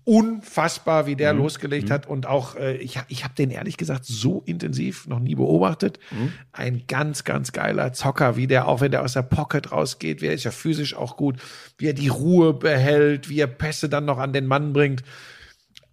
Unfassbar, 0.05 1.07
wie 1.07 1.17
der 1.17 1.33
Mhm. 1.35 1.41
losgelegt 1.41 1.91
hat. 1.91 2.07
Und 2.07 2.27
auch, 2.27 2.55
äh, 2.57 2.77
ich, 2.77 2.99
ich 3.09 3.25
habe 3.25 3.35
den 3.35 3.51
ehrlich 3.51 3.77
gesagt 3.77 4.05
so 4.05 4.43
intensiv 4.47 5.07
noch 5.07 5.19
nie 5.19 5.35
beobachtet. 5.35 5.99
Mhm. 6.11 6.33
Ein 6.53 6.83
ganz, 6.87 7.25
ganz 7.25 7.53
geiler 7.53 7.93
Zocker, 7.93 8.37
wie 8.37 8.47
der, 8.47 8.69
auch 8.69 8.81
wenn 8.81 8.91
der 8.93 9.03
aus 9.03 9.15
der 9.15 9.23
Pocket 9.23 9.73
rausgeht, 9.73 10.23
wie 10.23 10.27
er 10.27 10.33
ist 10.35 10.45
ja 10.45 10.51
physisch 10.53 10.95
auch 10.95 11.17
gut, 11.17 11.37
wie 11.79 11.89
er 11.89 11.93
die 11.95 12.09
Ruhe 12.09 12.55
behält, 12.55 13.29
wie 13.29 13.41
er 13.41 13.47
Pässe 13.49 13.89
dann 13.89 14.05
noch 14.05 14.19
an 14.19 14.33
den 14.33 14.47
Mann 14.47 14.73
bringt. 14.73 15.03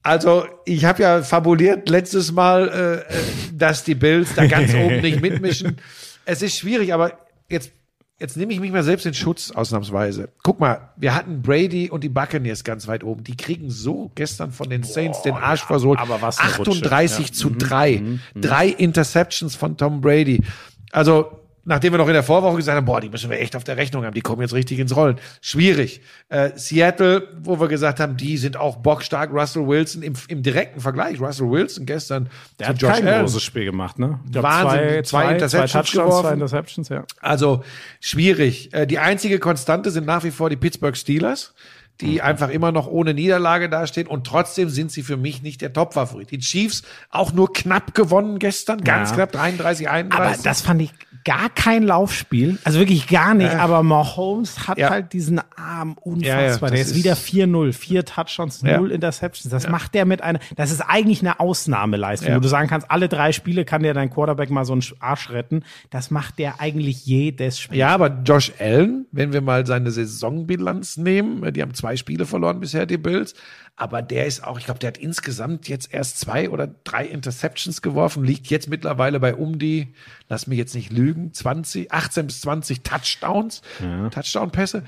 Also, 0.04 0.46
ich 0.66 0.84
habe 0.86 1.02
ja 1.02 1.22
fabuliert 1.24 1.90
letztes 1.90 2.32
Mal, 2.34 2.68
äh, 3.10 3.14
äh, 3.14 3.24
dass 3.54 3.84
die 3.84 3.96
Bills 3.96 4.36
da 4.36 4.46
ganz 4.48 4.74
oben 4.76 5.02
nicht 5.02 5.22
mitmischen. 5.22 5.78
Es 6.26 6.42
ist 6.42 6.58
schwierig, 6.58 6.94
aber 6.94 7.18
jetzt, 7.50 7.72
jetzt 8.24 8.38
nehme 8.38 8.54
ich 8.54 8.62
mich 8.62 8.72
mal 8.72 8.84
selbst 8.84 9.06
in 9.06 9.14
Schutz, 9.14 9.52
ausnahmsweise. 9.52 10.30
Guck 10.44 10.62
mal, 10.62 10.94
wir 10.96 11.14
hatten 11.14 11.42
Brady 11.42 11.90
und 11.90 12.06
die 12.06 12.10
Buccaneers 12.10 12.64
ganz 12.64 12.88
weit 12.88 13.04
oben. 13.04 13.26
Die 13.26 13.36
kriegen 13.36 13.70
so 13.70 14.12
gestern 14.16 14.54
von 14.54 14.70
den 14.70 14.84
Saints 14.84 15.24
den 15.24 15.34
Arsch 15.34 15.66
versohlt. 15.66 16.00
aber 16.00 16.22
was 16.22 16.40
eine 16.40 16.56
Rutsche. 16.56 16.72
38 16.72 17.34
zu 17.34 17.50
3. 17.50 18.02
Drei 18.36 18.68
Interceptions 18.70 19.56
von 19.56 19.76
Tom 19.76 20.00
Brady. 20.00 20.42
Also, 20.92 21.43
nachdem 21.66 21.94
wir 21.94 21.98
noch 21.98 22.08
in 22.08 22.14
der 22.14 22.24
Vorwoche 22.24 22.58
gesagt 22.58 22.76
haben, 22.76 22.86
boah, 22.86 23.00
die 23.02 23.10
müssen 23.10 23.30
wir 23.30 23.40
echt 23.40 23.56
auf 23.56 23.64
der 23.64 23.78
Rechnung 23.78 24.06
haben, 24.06 24.14
die 24.14 24.22
kommen 24.22 24.42
jetzt 24.42 24.54
richtig 24.54 24.80
ins 24.80 24.96
Rollen. 24.96 25.18
Schwierig. 25.42 26.02
Äh, 26.30 26.52
Seattle, 26.56 27.28
wo 27.42 27.60
wir 27.60 27.68
gesagt 27.68 28.00
haben, 28.00 28.18
die 28.18 28.38
sind 28.38 28.58
auch 28.58 28.78
bockstark. 28.78 29.32
Russell 29.32 29.68
Wilson 29.68 30.02
im, 30.04 30.14
im 30.28 30.44
direkten 30.44 30.80
Vergleich. 30.82 31.20
Russell 31.22 31.50
Wilson 31.50 31.86
gestern 31.86 32.30
Der 32.60 32.70
hat 32.70 32.82
Josh 32.82 32.92
kein 32.94 33.08
Allen. 33.08 33.22
großes 33.22 33.44
Spiel 33.44 33.66
gemacht, 33.66 34.00
ne? 34.00 34.20
Glaub, 34.32 34.44
Wahnsinn. 34.44 34.80
Zwei, 34.80 35.02
Zwei 35.04 35.04
zwei, 35.04 35.34
Interceptions 35.34 35.72
zwei 35.72 35.80
Touchdowns, 35.82 36.06
geworfen. 36.10 36.28
zwei 36.28 36.34
Interceptions, 36.34 36.90
ja. 36.90 37.04
Also 37.22 37.64
schwierig. 38.00 38.74
Äh, 38.74 38.86
die 38.88 39.00
einzige 39.00 39.40
Konstante 39.40 39.92
sind 39.92 40.06
nach 40.06 40.24
wie 40.24 40.32
vor 40.32 40.50
die 40.50 40.58
Pittsburgh 40.58 40.96
Steelers, 40.98 41.54
die 42.02 42.16
Mhm. 42.16 42.22
einfach 42.22 42.50
immer 42.50 42.72
noch 42.72 42.88
ohne 42.88 43.14
Niederlage 43.14 43.70
dastehen 43.70 44.08
und 44.08 44.26
trotzdem 44.26 44.70
sind 44.70 44.92
sie 44.92 45.04
für 45.04 45.16
mich 45.16 45.42
nicht 45.44 45.62
der 45.62 45.72
Top-Favorit. 45.74 46.32
Die 46.32 46.40
Chiefs 46.40 46.82
auch 47.12 47.32
nur 47.34 47.54
knapp 47.54 47.94
gewonnen 47.94 48.40
gestern, 48.40 48.82
ganz 48.84 49.12
Ja. 49.12 49.16
knapp 49.18 49.32
33, 49.32 49.90
31. 49.90 50.20
Aber 50.20 50.44
das 50.44 50.62
fand 50.62 50.82
ich 50.82 50.92
gar 51.26 51.50
kein 51.50 51.84
Laufspiel. 51.84 52.58
Also 52.64 52.80
wirklich 52.80 53.08
gar 53.08 53.34
nicht. 53.34 53.54
Aber 53.56 53.84
Mahomes 53.84 54.68
hat 54.68 54.78
Ja. 54.78 54.90
halt 54.90 55.14
diesen 55.14 55.40
Arm 55.56 55.98
unfassbar. 56.02 56.28
Ja, 56.28 56.42
ja, 56.42 56.58
der 56.58 56.70
das 56.72 56.88
ist 56.88 56.96
wieder 56.96 57.16
4-0. 57.16 57.74
Vier 57.74 58.06
Touchdowns, 58.06 58.62
Ja. 58.62 58.78
null 58.78 58.92
Interceptions. 58.92 59.52
Das 59.52 59.70
macht 59.70 59.94
der 59.94 60.06
mit 60.06 60.22
einer, 60.22 60.40
das 60.56 60.72
ist 60.72 60.82
eigentlich 60.82 61.22
eine 61.22 61.40
Ausnahmeleistung, 61.40 62.30
Ja. 62.30 62.36
wo 62.36 62.40
du 62.40 62.48
sagen 62.48 62.68
kannst, 62.68 62.90
alle 62.92 63.08
drei 63.10 63.32
Spiele 63.32 63.66
kann 63.66 63.84
dir 63.84 63.94
dein 63.94 64.10
Quarterback 64.10 64.50
mal 64.50 64.66
so 64.66 64.74
einen 64.74 64.84
Arsch 65.00 65.30
retten. 65.30 65.64
Das 65.90 66.12
macht 66.12 66.40
der 66.40 66.60
eigentlich 66.60 67.06
jedes 67.06 67.60
Spiel. 67.60 67.78
ja, 67.78 67.90
aber 67.90 68.22
Josh 68.26 68.52
Allen, 68.60 69.06
wenn 69.12 69.34
wir 69.34 69.42
mal 69.42 69.66
seine 69.66 69.92
Saisonbilanz 69.92 70.98
nehmen, 70.98 71.54
die 71.54 71.62
haben 71.62 71.74
zwei 71.74 71.96
Spiele 71.96 72.26
verloren 72.26 72.60
bisher, 72.60 72.86
die 72.86 72.98
Bills, 72.98 73.34
aber 73.76 74.02
der 74.02 74.26
ist 74.28 74.44
auch, 74.44 74.60
ich 74.60 74.66
glaube, 74.66 74.80
der 74.80 74.90
hat 74.90 74.98
insgesamt 74.98 75.68
jetzt 75.68 75.94
erst 75.94 76.20
zwei 76.20 76.50
oder 76.50 76.68
drei 76.84 77.06
Interceptions 77.06 77.82
geworfen, 77.82 78.24
liegt 78.24 78.48
jetzt 78.48 78.70
mittlerweile 78.70 79.20
bei 79.20 79.36
um 79.36 79.58
die, 79.60 79.94
lass 80.34 80.48
mich 80.48 80.58
jetzt 80.58 80.74
nicht 80.74 80.92
lügen, 80.92 81.32
20, 81.32 81.92
18 81.92 82.26
bis 82.26 82.42
20 82.42 82.82
Touchdowns, 82.82 83.62
Touchdown-Pässe. 84.10 84.84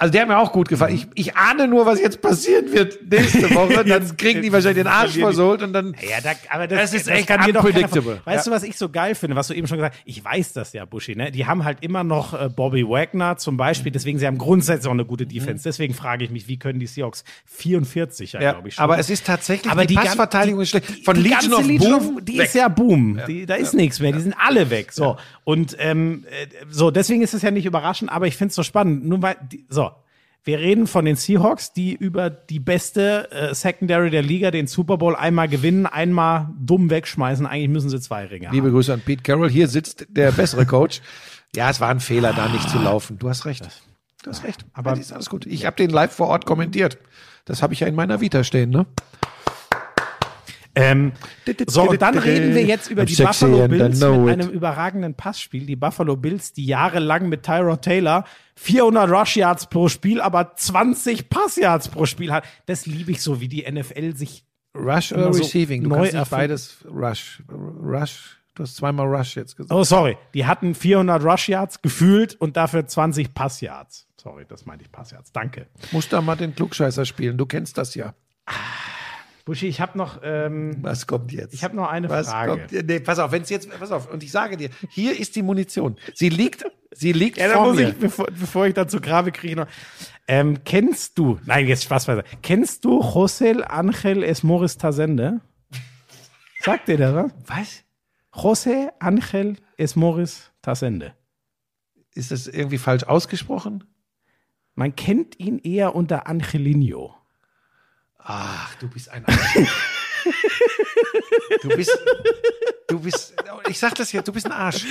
Also 0.00 0.12
der 0.12 0.22
hat 0.22 0.28
mir 0.28 0.38
auch 0.38 0.50
gut 0.50 0.68
gefallen. 0.68 0.94
Ich, 0.94 1.06
ich 1.14 1.36
ahne 1.36 1.68
nur, 1.68 1.84
was 1.84 2.00
jetzt 2.00 2.22
passieren 2.22 2.72
wird 2.72 2.98
nächste 3.10 3.50
Woche. 3.54 3.84
Dann 3.84 4.16
kriegen 4.16 4.40
die 4.40 4.50
wahrscheinlich 4.50 4.82
den 4.84 4.86
Arsch 4.86 5.18
versohlt 5.18 5.60
und 5.62 5.74
dann. 5.74 5.94
Ja, 6.00 6.22
da, 6.22 6.30
aber 6.48 6.66
das, 6.66 6.84
Es 6.94 7.02
ist 7.02 7.08
echt 7.08 7.26
kann 7.26 7.44
unpredictable. 7.44 8.18
Weißt 8.24 8.46
du, 8.46 8.50
was 8.50 8.62
ich 8.62 8.78
so 8.78 8.88
geil 8.88 9.14
finde, 9.14 9.36
was 9.36 9.48
du 9.48 9.54
eben 9.54 9.66
schon 9.66 9.76
gesagt 9.76 9.96
hast? 9.96 10.02
Ich 10.06 10.24
weiß 10.24 10.54
das 10.54 10.72
ja, 10.72 10.86
Buschi, 10.86 11.14
ne? 11.16 11.30
Die 11.30 11.44
haben 11.44 11.64
halt 11.64 11.78
immer 11.82 12.02
noch 12.02 12.32
äh, 12.32 12.48
Bobby 12.48 12.88
Wagner 12.88 13.36
zum 13.36 13.58
Beispiel, 13.58 13.92
deswegen 13.92 14.18
sie 14.18 14.26
haben 14.26 14.38
grundsätzlich 14.38 14.88
auch 14.88 14.92
eine 14.92 15.04
gute 15.04 15.26
Defense. 15.26 15.64
Deswegen 15.64 15.92
frage 15.92 16.24
ich 16.24 16.30
mich, 16.30 16.48
wie 16.48 16.58
können 16.58 16.80
die 16.80 16.86
Seahawks 16.86 17.22
44 17.44 18.32
ja, 18.32 18.40
Ja, 18.40 18.52
glaube 18.52 18.68
ich 18.68 18.76
schon. 18.76 18.82
aber 18.84 18.98
es 18.98 19.10
ist 19.10 19.26
tatsächlich, 19.26 19.70
Aber 19.70 19.82
die, 19.82 19.94
die 19.94 20.00
Passverteidigung 20.00 20.62
ist 20.62 20.70
schlecht. 20.70 21.04
Von 21.04 21.16
die 21.16 21.28
Legion 21.28 21.52
of 21.52 21.66
Legion 21.66 21.92
Boom, 21.98 22.16
of, 22.16 22.24
die 22.24 22.38
weg. 22.38 22.46
ist 22.46 22.54
ja 22.54 22.68
Boom. 22.68 23.20
Die, 23.28 23.44
da 23.44 23.56
ist 23.56 23.74
nichts 23.74 24.00
mehr. 24.00 24.12
Die 24.12 24.20
sind 24.20 24.34
alle 24.38 24.70
weg. 24.70 24.92
So. 24.92 25.18
Und 25.44 25.76
ähm, 25.78 26.24
äh, 26.30 26.46
so, 26.70 26.90
deswegen 26.90 27.20
ist 27.20 27.34
es 27.34 27.42
ja 27.42 27.50
nicht 27.50 27.66
überraschend, 27.66 28.10
aber 28.10 28.26
ich 28.26 28.36
finde 28.36 28.48
es 28.50 28.54
so 28.54 28.62
spannend. 28.62 29.06
Nur 29.06 29.20
weil, 29.20 29.36
die, 29.50 29.64
so. 29.68 29.89
Wir 30.42 30.58
reden 30.58 30.86
von 30.86 31.04
den 31.04 31.16
Seahawks, 31.16 31.72
die 31.72 31.94
über 31.94 32.30
die 32.30 32.60
beste 32.60 33.30
äh, 33.30 33.54
Secondary 33.54 34.10
der 34.10 34.22
Liga 34.22 34.50
den 34.50 34.66
Super 34.66 34.96
Bowl 34.96 35.14
einmal 35.14 35.48
gewinnen, 35.48 35.86
einmal 35.86 36.48
dumm 36.58 36.88
wegschmeißen. 36.88 37.46
Eigentlich 37.46 37.68
müssen 37.68 37.90
sie 37.90 38.00
zwei 38.00 38.24
Ringe 38.24 38.48
Liebe 38.50 38.68
haben. 38.68 38.72
Grüße 38.72 38.92
an 38.92 39.00
Pete 39.00 39.22
Carroll. 39.22 39.50
Hier 39.50 39.68
sitzt 39.68 40.06
der 40.08 40.32
bessere 40.32 40.64
Coach. 40.64 41.02
Ja, 41.54 41.68
es 41.68 41.80
war 41.80 41.88
ein 41.88 42.00
Fehler, 42.00 42.32
da 42.32 42.48
nicht 42.48 42.70
zu 42.70 42.78
laufen. 42.78 43.18
Du 43.18 43.28
hast 43.28 43.44
recht. 43.44 43.68
Du 44.22 44.30
hast 44.30 44.44
recht. 44.44 44.64
Aber 44.72 44.96
ist 44.96 45.12
alles 45.12 45.28
gut. 45.28 45.46
Ich 45.46 45.66
habe 45.66 45.76
den 45.76 45.90
live 45.90 46.12
vor 46.12 46.28
Ort 46.28 46.46
kommentiert. 46.46 46.98
Das 47.44 47.62
habe 47.62 47.74
ich 47.74 47.80
ja 47.80 47.86
in 47.86 47.94
meiner 47.94 48.20
Vita 48.20 48.44
stehen, 48.44 48.70
ne? 48.70 48.86
Ähm, 50.74 51.12
so, 51.66 51.90
und 51.90 52.00
dann 52.00 52.16
reden 52.18 52.54
wir 52.54 52.64
jetzt 52.64 52.90
über 52.90 53.02
I'm 53.02 53.06
die 53.06 53.22
Buffalo 53.22 53.68
Bills 53.68 54.00
mit 54.00 54.08
it. 54.08 54.28
einem 54.28 54.48
überragenden 54.50 55.14
Passspiel. 55.14 55.66
Die 55.66 55.76
Buffalo 55.76 56.16
Bills, 56.16 56.52
die 56.52 56.66
jahrelang 56.66 57.28
mit 57.28 57.42
Tyrod 57.42 57.82
Taylor 57.82 58.24
400 58.56 59.10
Rush 59.10 59.36
Yards 59.36 59.66
pro 59.66 59.88
Spiel, 59.88 60.20
aber 60.20 60.54
20 60.54 61.28
Pass 61.28 61.56
Yards 61.56 61.88
pro 61.88 62.06
Spiel 62.06 62.32
hat. 62.32 62.44
Das 62.66 62.86
liebe 62.86 63.10
ich 63.10 63.22
so, 63.22 63.40
wie 63.40 63.48
die 63.48 63.70
NFL 63.70 64.14
sich 64.14 64.44
Rush 64.74 65.12
oder 65.12 65.32
so 65.32 65.42
Receiving? 65.42 65.82
Du 65.82 65.88
neu 65.88 65.96
kannst 65.96 66.14
nicht 66.14 66.30
beides 66.30 66.84
Rush. 66.88 67.42
Rush. 67.50 68.36
Du 68.54 68.62
hast 68.62 68.76
zweimal 68.76 69.06
Rush 69.06 69.36
jetzt 69.36 69.56
gesagt. 69.56 69.72
Oh, 69.72 69.84
sorry. 69.84 70.16
Die 70.34 70.46
hatten 70.46 70.74
400 70.74 71.24
Rush 71.24 71.48
Yards 71.48 71.82
gefühlt 71.82 72.34
und 72.40 72.56
dafür 72.56 72.86
20 72.86 73.34
Pass 73.34 73.60
Yards. 73.60 74.06
Sorry, 74.20 74.44
das 74.46 74.66
meinte 74.66 74.84
ich 74.84 74.92
Pass 74.92 75.10
Yards. 75.10 75.32
Danke. 75.32 75.66
Musst 75.92 76.12
da 76.12 76.20
mal 76.20 76.36
den 76.36 76.54
Klugscheißer 76.54 77.06
spielen. 77.06 77.38
Du 77.38 77.46
kennst 77.46 77.78
das 77.78 77.94
ja. 77.94 78.14
Buschi, 79.50 79.66
ich 79.66 79.80
habe 79.80 79.98
noch, 79.98 80.20
ähm, 80.22 80.76
Was 80.80 81.08
kommt 81.08 81.32
jetzt? 81.32 81.52
ich 81.52 81.64
habe 81.64 81.74
noch 81.74 81.88
eine 81.90 82.08
Was 82.08 82.28
Frage. 82.28 82.52
kommt? 82.68 82.86
Nee, 82.86 83.00
pass 83.00 83.18
auf, 83.18 83.32
wenn 83.32 83.42
es 83.42 83.50
jetzt, 83.50 83.68
pass 83.80 83.90
auf, 83.90 84.08
und 84.08 84.22
ich 84.22 84.30
sage 84.30 84.56
dir, 84.56 84.70
hier 84.90 85.18
ist 85.18 85.34
die 85.34 85.42
Munition. 85.42 85.96
Sie 86.14 86.28
liegt, 86.28 86.64
sie 86.92 87.10
liegt 87.12 87.36
Ja, 87.38 87.48
vor 87.54 87.74
mir. 87.74 87.88
ich, 87.88 87.96
bevor, 87.96 88.26
bevor 88.26 88.66
ich 88.68 88.74
dazu 88.74 89.00
grabe, 89.00 89.32
kriege 89.32 89.56
noch. 89.56 89.66
Ähm, 90.28 90.58
kennst 90.64 91.18
du, 91.18 91.40
nein, 91.46 91.66
jetzt 91.66 91.82
Spaß 91.82 92.06
beiseite. 92.06 92.28
Kennst 92.42 92.84
du 92.84 93.00
José 93.00 93.60
Ángel 93.64 94.22
Esmoris 94.22 94.78
Tasende? 94.78 95.40
Sagt 96.62 96.86
dir 96.86 96.96
der 96.98 97.12
was? 97.16 97.32
Was? 97.46 97.82
José 98.32 98.90
Ángel 99.00 99.56
Esmoris 99.76 100.52
Tasende. 100.62 101.12
Ist 102.14 102.30
das 102.30 102.46
irgendwie 102.46 102.78
falsch 102.78 103.02
ausgesprochen? 103.02 103.82
Man 104.76 104.94
kennt 104.94 105.40
ihn 105.40 105.58
eher 105.58 105.96
unter 105.96 106.28
Angelino. 106.28 107.16
Ach, 108.32 108.74
du 108.76 108.88
bist 108.88 109.08
ein 109.10 109.24
Arsch. 109.26 109.68
Du 111.62 111.68
bist, 111.70 111.98
du 112.88 113.00
bist, 113.00 113.34
ich 113.68 113.78
sag 113.78 113.94
das 113.96 114.10
hier, 114.10 114.22
du 114.22 114.32
bist 114.32 114.46
ein 114.46 114.52
Arsch. 114.52 114.84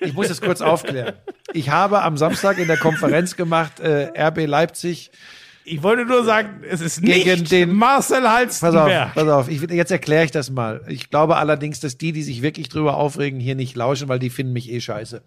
Ich 0.00 0.14
muss 0.14 0.30
es 0.30 0.40
kurz 0.40 0.60
aufklären. 0.62 1.14
Ich 1.52 1.68
habe 1.68 2.02
am 2.02 2.16
Samstag 2.16 2.56
in 2.58 2.66
der 2.66 2.78
Konferenz 2.78 3.36
gemacht, 3.36 3.78
äh, 3.80 4.10
RB 4.16 4.46
Leipzig. 4.46 5.10
Ich 5.64 5.82
wollte 5.82 6.06
nur 6.06 6.24
sagen, 6.24 6.62
es 6.66 6.80
ist 6.80 7.02
Gegen 7.02 7.28
nicht 7.40 7.50
den- 7.50 7.74
Marcel 7.74 8.22
Pass 8.22 8.24
auf, 8.62 8.62
Halstenberg. 8.62 9.14
pass 9.14 9.28
auf. 9.28 9.48
Ich, 9.48 9.60
jetzt 9.62 9.90
erkläre 9.90 10.24
ich 10.24 10.30
das 10.30 10.48
mal. 10.50 10.82
Ich 10.88 11.10
glaube 11.10 11.36
allerdings, 11.36 11.80
dass 11.80 11.98
die, 11.98 12.12
die 12.12 12.22
sich 12.22 12.40
wirklich 12.40 12.68
drüber 12.68 12.96
aufregen, 12.96 13.40
hier 13.40 13.56
nicht 13.56 13.74
lauschen, 13.76 14.08
weil 14.08 14.18
die 14.20 14.30
finden 14.30 14.52
mich 14.52 14.70
eh 14.70 14.80
scheiße. 14.80 15.22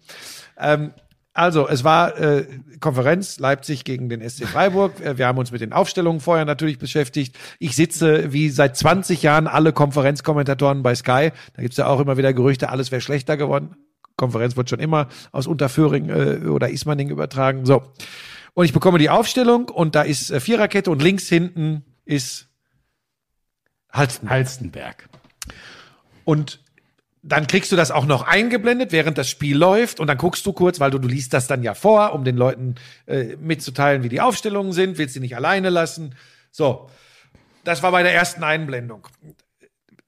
Ähm, 0.58 0.92
also, 1.32 1.68
es 1.68 1.84
war 1.84 2.18
äh, 2.18 2.44
Konferenz 2.80 3.38
Leipzig 3.38 3.84
gegen 3.84 4.08
den 4.08 4.28
SC 4.28 4.46
Freiburg. 4.48 5.00
Äh, 5.00 5.16
Wir 5.16 5.28
haben 5.28 5.38
uns 5.38 5.52
mit 5.52 5.60
den 5.60 5.72
Aufstellungen 5.72 6.20
vorher 6.20 6.44
natürlich 6.44 6.78
beschäftigt. 6.78 7.38
Ich 7.60 7.76
sitze 7.76 8.32
wie 8.32 8.50
seit 8.50 8.76
20 8.76 9.22
Jahren 9.22 9.46
alle 9.46 9.72
Konferenzkommentatoren 9.72 10.82
bei 10.82 10.94
Sky. 10.94 11.30
Da 11.54 11.62
gibt's 11.62 11.76
ja 11.76 11.86
auch 11.86 12.00
immer 12.00 12.16
wieder 12.16 12.32
Gerüchte, 12.32 12.68
alles 12.70 12.90
wäre 12.90 13.00
schlechter 13.00 13.36
geworden. 13.36 13.76
Konferenz 14.16 14.56
wird 14.56 14.68
schon 14.68 14.80
immer 14.80 15.08
aus 15.30 15.46
Unterföhring 15.46 16.08
äh, 16.08 16.48
oder 16.48 16.68
Ismaning 16.68 17.10
übertragen. 17.10 17.64
So. 17.64 17.82
Und 18.54 18.64
ich 18.64 18.72
bekomme 18.72 18.98
die 18.98 19.08
Aufstellung 19.08 19.68
und 19.68 19.94
da 19.94 20.02
ist 20.02 20.30
äh, 20.30 20.40
Viererkette 20.40 20.90
und 20.90 21.00
links 21.00 21.28
hinten 21.28 21.84
ist 22.04 22.48
Halstenberg. 23.92 24.32
Halstenberg. 24.32 25.08
Und 26.24 26.60
dann 27.22 27.46
kriegst 27.46 27.70
du 27.70 27.76
das 27.76 27.90
auch 27.90 28.06
noch 28.06 28.22
eingeblendet, 28.22 28.92
während 28.92 29.18
das 29.18 29.28
Spiel 29.28 29.56
läuft. 29.56 30.00
Und 30.00 30.06
dann 30.06 30.16
guckst 30.16 30.46
du 30.46 30.52
kurz, 30.52 30.80
weil 30.80 30.90
du, 30.90 30.98
du 30.98 31.08
liest 31.08 31.34
das 31.34 31.46
dann 31.46 31.62
ja 31.62 31.74
vor, 31.74 32.14
um 32.14 32.24
den 32.24 32.36
Leuten 32.36 32.76
äh, 33.06 33.36
mitzuteilen, 33.36 34.02
wie 34.02 34.08
die 34.08 34.20
Aufstellungen 34.20 34.72
sind, 34.72 34.96
willst 34.96 35.14
sie 35.14 35.20
nicht 35.20 35.36
alleine 35.36 35.68
lassen. 35.68 36.14
So, 36.50 36.88
das 37.64 37.82
war 37.82 37.92
bei 37.92 38.02
der 38.02 38.14
ersten 38.14 38.42
Einblendung. 38.42 39.06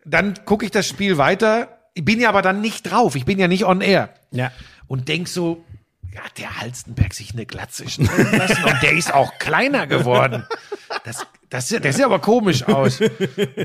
Dann 0.04 0.44
gucke 0.44 0.64
ich 0.64 0.70
das 0.70 0.88
Spiel 0.88 1.18
weiter. 1.18 1.78
Ich 1.94 2.04
bin 2.04 2.18
ja 2.18 2.30
aber 2.30 2.40
dann 2.40 2.60
nicht 2.62 2.90
drauf. 2.90 3.14
Ich 3.14 3.26
bin 3.26 3.38
ja 3.38 3.46
nicht 3.46 3.64
on 3.64 3.82
air. 3.82 4.08
Ja. 4.30 4.50
Und 4.86 5.08
denk 5.08 5.28
so, 5.28 5.64
ja, 6.14 6.22
der 6.38 6.60
Halstenberg 6.60 7.12
sich 7.12 7.32
eine 7.32 7.46
Glatze 7.46 7.88
schneiden 7.88 8.38
lassen 8.38 8.64
und 8.64 8.82
der 8.82 8.92
ist 8.92 9.12
auch 9.12 9.38
kleiner 9.38 9.86
geworden. 9.86 10.46
Das, 11.04 11.26
das, 11.52 11.68
der 11.68 11.92
sieht 11.92 12.04
aber 12.04 12.18
komisch 12.18 12.62
aus. 12.66 12.98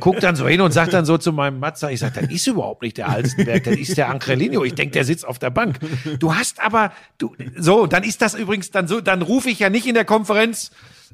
Guck 0.02 0.20
dann 0.20 0.36
so 0.36 0.46
hin 0.46 0.60
und 0.60 0.74
sagt 0.74 0.92
dann 0.92 1.06
so 1.06 1.18
zu 1.18 1.32
meinem 1.32 1.60
Matzer, 1.60 1.90
ich 1.90 2.02
sag, 2.02 2.16
das 2.16 2.30
ist 2.30 2.46
überhaupt 2.46 2.82
nicht 2.82 2.98
der 2.98 3.08
Halstenberg, 3.08 3.64
das 3.64 3.78
ist 3.78 3.96
der 3.96 4.10
Angelino. 4.10 4.66
Ich 4.66 4.76
denk, 4.76 4.92
der 4.92 5.06
sitzt 5.06 5.26
auf 5.26 5.40
der 5.40 5.52
Bank. 5.52 5.80
Du 6.20 6.36
hast 6.36 6.60
aber, 6.62 6.92
du, 7.18 7.34
so, 7.56 7.88
dann 7.88 8.04
ist 8.04 8.22
das 8.22 8.34
übrigens 8.34 8.72
dann 8.72 8.90
so, 8.90 9.00
dann 9.00 9.22
rufe 9.22 9.50
ich 9.50 9.60
ja 9.60 9.70
nicht 9.70 9.88
in 9.88 9.94
der 9.94 10.04
Konferenz, 10.04 10.72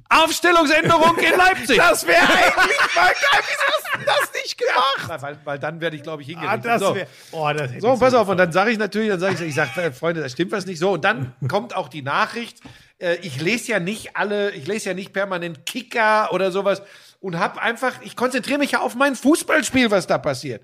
Aufstellungsänderung 0.10 1.18
in 1.18 1.38
Leipzig. 1.38 1.78
Das 1.78 2.06
wäre 2.08 2.22
eigentlich 2.22 2.96
mal 2.96 3.08
geil. 3.08 3.42
Wieso 3.42 3.64
hast 3.68 3.94
du 3.96 4.06
das 4.06 4.34
nicht 4.44 4.58
gemacht? 4.58 5.22
weil, 5.22 5.38
weil 5.44 5.60
dann 5.60 5.80
werde 5.82 5.96
ich, 5.96 6.04
glaube 6.04 6.22
ich, 6.24 6.36
Ah, 6.36 6.40
hingerichtet. 6.42 6.66
das 6.66 6.82
So. 6.82 6.96
wäre. 6.96 7.08
Oh, 7.32 7.50
das 7.56 7.72
So, 7.80 7.98
pass 7.98 8.12
so 8.12 8.20
auf, 8.20 8.28
und 8.28 8.38
dann 8.38 8.52
sage 8.52 8.72
ich 8.72 8.78
natürlich, 8.78 9.10
dann 9.10 9.20
sage 9.20 9.36
ich, 9.36 9.42
ich 9.42 9.56
sage, 9.56 9.92
Freunde, 9.92 10.22
da 10.22 10.30
stimmt 10.30 10.52
was 10.52 10.66
nicht 10.66 10.80
so. 10.80 10.92
Und 10.92 11.04
dann 11.06 11.34
kommt 11.48 11.76
auch 11.76 11.88
die 11.90 12.02
Nachricht, 12.02 12.60
äh, 13.00 13.16
ich 13.22 13.42
lese 13.42 13.72
ja 13.72 13.80
nicht 13.80 14.16
alle, 14.16 14.52
ich 14.52 14.68
lese 14.68 14.90
ja 14.90 14.96
nicht 14.96 15.14
permanent 15.14 15.66
Kicker 15.66 16.32
oder 16.34 16.52
sowas 16.52 16.82
und 17.20 17.40
habe 17.40 17.62
einfach, 17.62 17.94
ich 18.02 18.16
konzentriere 18.16 18.60
mich 18.60 18.72
ja 18.72 18.80
auf 18.82 18.96
mein 18.96 19.16
Fußballspiel, 19.16 19.92
was 19.92 20.08
da 20.08 20.18
passiert. 20.18 20.62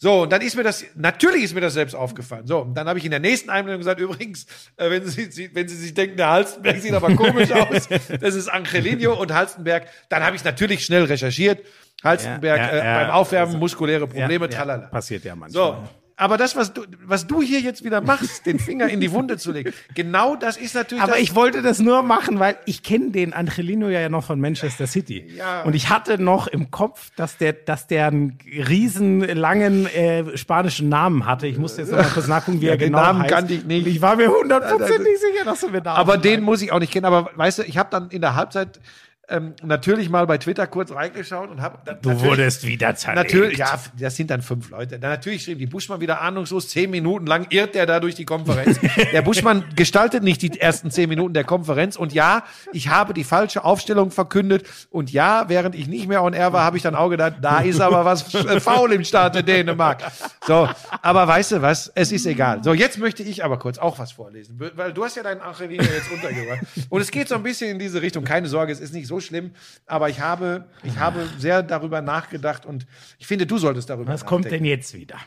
So, 0.00 0.22
und 0.22 0.32
dann 0.32 0.40
ist 0.42 0.54
mir 0.56 0.62
das, 0.62 0.84
natürlich 0.94 1.42
ist 1.42 1.54
mir 1.54 1.60
das 1.60 1.74
selbst 1.74 1.94
aufgefallen. 1.94 2.46
So, 2.46 2.60
und 2.60 2.74
dann 2.74 2.88
habe 2.88 3.00
ich 3.00 3.04
in 3.04 3.10
der 3.10 3.18
nächsten 3.18 3.50
Einblendung 3.50 3.80
gesagt, 3.80 4.00
übrigens, 4.00 4.46
äh, 4.76 4.88
wenn, 4.90 5.04
Sie, 5.04 5.24
Sie, 5.24 5.52
wenn 5.52 5.66
Sie 5.66 5.74
sich 5.74 5.92
denken, 5.92 6.16
der 6.16 6.30
Halstenberg 6.30 6.80
sieht 6.80 6.92
aber 6.92 7.14
komisch 7.16 7.50
aus, 7.52 7.88
das 7.88 8.34
ist 8.36 8.48
Angelino 8.48 9.14
und 9.14 9.34
Halstenberg, 9.34 9.88
dann 10.08 10.22
habe 10.22 10.36
ich 10.36 10.44
natürlich 10.44 10.84
schnell 10.84 11.04
recherchiert. 11.04 11.66
Halstenberg 12.04 12.58
Ja, 12.58 12.76
ja, 12.76 13.00
äh, 13.00 13.04
beim 13.04 13.10
Aufwärmen, 13.10 13.58
muskuläre 13.58 14.06
Probleme, 14.06 14.44
ja, 14.46 14.50
tralala. 14.52 14.86
Passiert 14.86 15.24
ja 15.24 15.34
manchmal. 15.34 15.82
So, 15.82 15.88
aber 16.18 16.36
das, 16.36 16.56
was 16.56 16.72
du, 16.72 16.82
was 17.06 17.28
du 17.28 17.40
hier 17.42 17.60
jetzt 17.60 17.84
wieder 17.84 18.00
machst, 18.00 18.44
den 18.44 18.58
Finger 18.58 18.88
in 18.88 19.00
die 19.00 19.12
Wunde 19.12 19.38
zu 19.38 19.52
legen, 19.52 19.72
genau 19.94 20.34
das 20.34 20.56
ist 20.56 20.74
natürlich. 20.74 21.02
Aber 21.02 21.18
ich 21.18 21.36
wollte 21.36 21.62
das 21.62 21.78
nur 21.78 22.02
machen, 22.02 22.40
weil 22.40 22.56
ich 22.66 22.82
kenne 22.82 23.12
den 23.12 23.32
Angelino 23.32 23.88
ja 23.88 24.08
noch 24.08 24.24
von 24.24 24.40
Manchester 24.40 24.88
City. 24.88 25.30
Ja. 25.36 25.62
Und 25.62 25.74
ich 25.74 25.90
hatte 25.90 26.20
noch 26.20 26.48
im 26.48 26.72
Kopf, 26.72 27.10
dass 27.14 27.36
der, 27.36 27.52
dass 27.52 27.86
der 27.86 28.08
einen 28.08 28.36
riesen 28.44 29.20
langen 29.20 29.86
äh, 29.86 30.36
spanischen 30.36 30.88
Namen 30.88 31.24
hatte. 31.24 31.46
Ich 31.46 31.58
musste 31.58 31.82
jetzt 31.82 31.92
noch 31.92 31.98
mal 31.98 32.10
kurz 32.10 32.26
nachgucken, 32.26 32.60
wie 32.60 32.66
er 32.66 32.76
den 32.76 32.88
genau 32.92 33.02
Namen 33.02 33.22
heißt. 33.22 33.30
kannte 33.32 33.54
ich 33.54 33.64
nicht. 33.64 33.86
Und 33.86 33.92
ich 33.92 34.02
war 34.02 34.16
mir 34.16 34.28
hundertprozentig 34.28 35.18
sicher, 35.20 35.44
dass 35.44 35.60
du 35.60 35.68
mir 35.68 35.80
da 35.80 35.94
aber 35.94 36.18
den 36.18 36.42
muss 36.42 36.62
ich 36.62 36.72
auch 36.72 36.80
nicht 36.80 36.92
kennen. 36.92 37.06
Aber 37.06 37.30
weißt 37.34 37.60
du, 37.60 37.62
ich 37.62 37.78
habe 37.78 37.90
dann 37.90 38.10
in 38.10 38.20
der 38.20 38.34
Halbzeit 38.34 38.80
ähm, 39.30 39.54
natürlich 39.62 40.08
mal 40.08 40.26
bei 40.26 40.38
Twitter 40.38 40.66
kurz 40.66 40.90
reingeschaut 40.90 41.50
und 41.50 41.60
habe 41.60 41.78
Du 42.00 42.20
wurdest 42.22 42.66
wieder 42.66 42.94
zerlegt. 42.94 43.28
Natürlich, 43.28 43.58
ja, 43.58 43.78
das 43.98 44.16
sind 44.16 44.30
dann 44.30 44.40
fünf 44.40 44.70
Leute. 44.70 44.98
Dann 44.98 45.10
natürlich 45.10 45.42
schrieb 45.42 45.58
die 45.58 45.66
Buschmann 45.66 46.00
wieder 46.00 46.22
ahnungslos, 46.22 46.68
zehn 46.68 46.90
Minuten 46.90 47.26
lang 47.26 47.46
irrt 47.50 47.74
der 47.74 47.84
da 47.84 48.00
durch 48.00 48.14
die 48.14 48.24
Konferenz. 48.24 48.80
der 49.12 49.22
Buschmann 49.22 49.64
gestaltet 49.76 50.22
nicht 50.22 50.40
die 50.40 50.58
ersten 50.58 50.90
zehn 50.90 51.08
Minuten 51.10 51.34
der 51.34 51.44
Konferenz. 51.44 51.96
Und 51.96 52.14
ja, 52.14 52.44
ich 52.72 52.88
habe 52.88 53.12
die 53.12 53.24
falsche 53.24 53.64
Aufstellung 53.64 54.10
verkündet. 54.10 54.66
Und 54.90 55.12
ja, 55.12 55.44
während 55.48 55.74
ich 55.74 55.88
nicht 55.88 56.08
mehr 56.08 56.22
on 56.22 56.32
air 56.32 56.54
war, 56.54 56.64
habe 56.64 56.78
ich 56.78 56.82
dann 56.82 56.94
auch 56.94 57.10
gedacht, 57.10 57.34
da 57.42 57.60
ist 57.60 57.80
aber 57.80 58.06
was 58.06 58.34
äh, 58.34 58.60
faul 58.60 58.92
im 58.92 59.04
Staate 59.04 59.44
Dänemark. 59.44 60.02
So, 60.46 60.68
aber 61.02 61.28
weißt 61.28 61.52
du 61.52 61.62
was? 61.62 61.92
Es 61.94 62.12
ist 62.12 62.24
egal. 62.24 62.64
So, 62.64 62.72
jetzt 62.72 62.98
möchte 62.98 63.22
ich 63.22 63.44
aber 63.44 63.58
kurz 63.58 63.76
auch 63.76 63.98
was 63.98 64.12
vorlesen. 64.12 64.58
Weil 64.74 64.94
du 64.94 65.04
hast 65.04 65.16
ja 65.16 65.22
deinen 65.22 65.42
Angelino 65.42 65.84
jetzt 65.84 66.10
untergebracht. 66.10 66.60
Und 66.88 67.00
es 67.02 67.10
geht 67.10 67.28
so 67.28 67.34
ein 67.34 67.42
bisschen 67.42 67.70
in 67.70 67.78
diese 67.78 68.00
Richtung. 68.00 68.24
Keine 68.24 68.48
Sorge, 68.48 68.72
es 68.72 68.80
ist 68.80 68.94
nicht 68.94 69.06
so 69.06 69.17
schlimm. 69.20 69.52
Aber 69.86 70.08
ich 70.08 70.20
habe, 70.20 70.68
ich 70.82 70.98
habe 70.98 71.28
sehr 71.38 71.62
darüber 71.62 72.02
nachgedacht 72.02 72.66
und 72.66 72.86
ich 73.18 73.26
finde, 73.26 73.46
du 73.46 73.58
solltest 73.58 73.90
darüber 73.90 74.12
Was 74.12 74.26
kommt 74.26 74.44
nachdenken 74.44 74.64
denn 74.64 74.70
jetzt 74.70 74.94
wieder? 74.94 75.18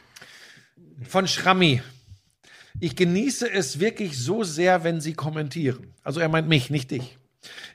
von 1.07 1.27
Schrammi. 1.27 1.81
Ich 2.79 2.95
genieße 2.95 3.51
es 3.51 3.79
wirklich 3.79 4.17
so 4.17 4.43
sehr, 4.43 4.83
wenn 4.83 5.01
Sie 5.01 5.13
kommentieren. 5.13 5.93
Also 6.03 6.19
er 6.19 6.29
meint 6.29 6.47
mich, 6.47 6.69
nicht 6.69 6.91
dich. 6.91 7.17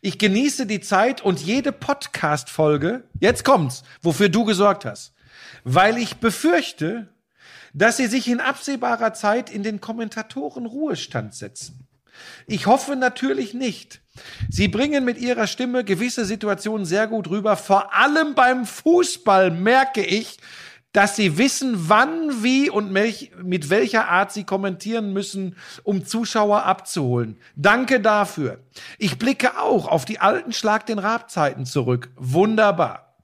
Ich 0.00 0.18
genieße 0.18 0.66
die 0.66 0.80
Zeit 0.80 1.22
und 1.22 1.40
jede 1.40 1.72
Podcast-Folge, 1.72 3.04
jetzt 3.20 3.44
kommt's, 3.44 3.82
wofür 4.00 4.28
du 4.28 4.44
gesorgt 4.44 4.84
hast. 4.84 5.12
Weil 5.64 5.98
ich 5.98 6.16
befürchte, 6.16 7.08
dass 7.74 7.96
Sie 7.96 8.06
sich 8.06 8.28
in 8.28 8.40
absehbarer 8.40 9.12
Zeit 9.12 9.50
in 9.50 9.62
den 9.62 9.80
Kommentatoren 9.80 10.66
Ruhestand 10.66 11.34
setzen. 11.34 11.85
Ich 12.46 12.66
hoffe 12.66 12.96
natürlich 12.96 13.54
nicht. 13.54 14.00
Sie 14.48 14.68
bringen 14.68 15.04
mit 15.04 15.18
ihrer 15.18 15.46
Stimme 15.46 15.84
gewisse 15.84 16.24
Situationen 16.24 16.86
sehr 16.86 17.06
gut 17.06 17.28
rüber. 17.28 17.56
Vor 17.56 17.94
allem 17.94 18.34
beim 18.34 18.64
Fußball 18.64 19.50
merke 19.50 20.04
ich, 20.04 20.38
dass 20.92 21.14
sie 21.14 21.36
wissen, 21.36 21.90
wann, 21.90 22.42
wie 22.42 22.70
und 22.70 22.90
mit 22.90 23.68
welcher 23.68 24.08
Art 24.08 24.32
sie 24.32 24.44
kommentieren 24.44 25.12
müssen, 25.12 25.56
um 25.82 26.06
Zuschauer 26.06 26.62
abzuholen. 26.64 27.36
Danke 27.54 28.00
dafür. 28.00 28.60
Ich 28.96 29.18
blicke 29.18 29.60
auch 29.60 29.88
auf 29.88 30.06
die 30.06 30.20
alten 30.20 30.54
Schlag 30.54 30.86
den 30.86 30.98
Rabzeiten 30.98 31.66
zurück. 31.66 32.10
Wunderbar. 32.16 33.14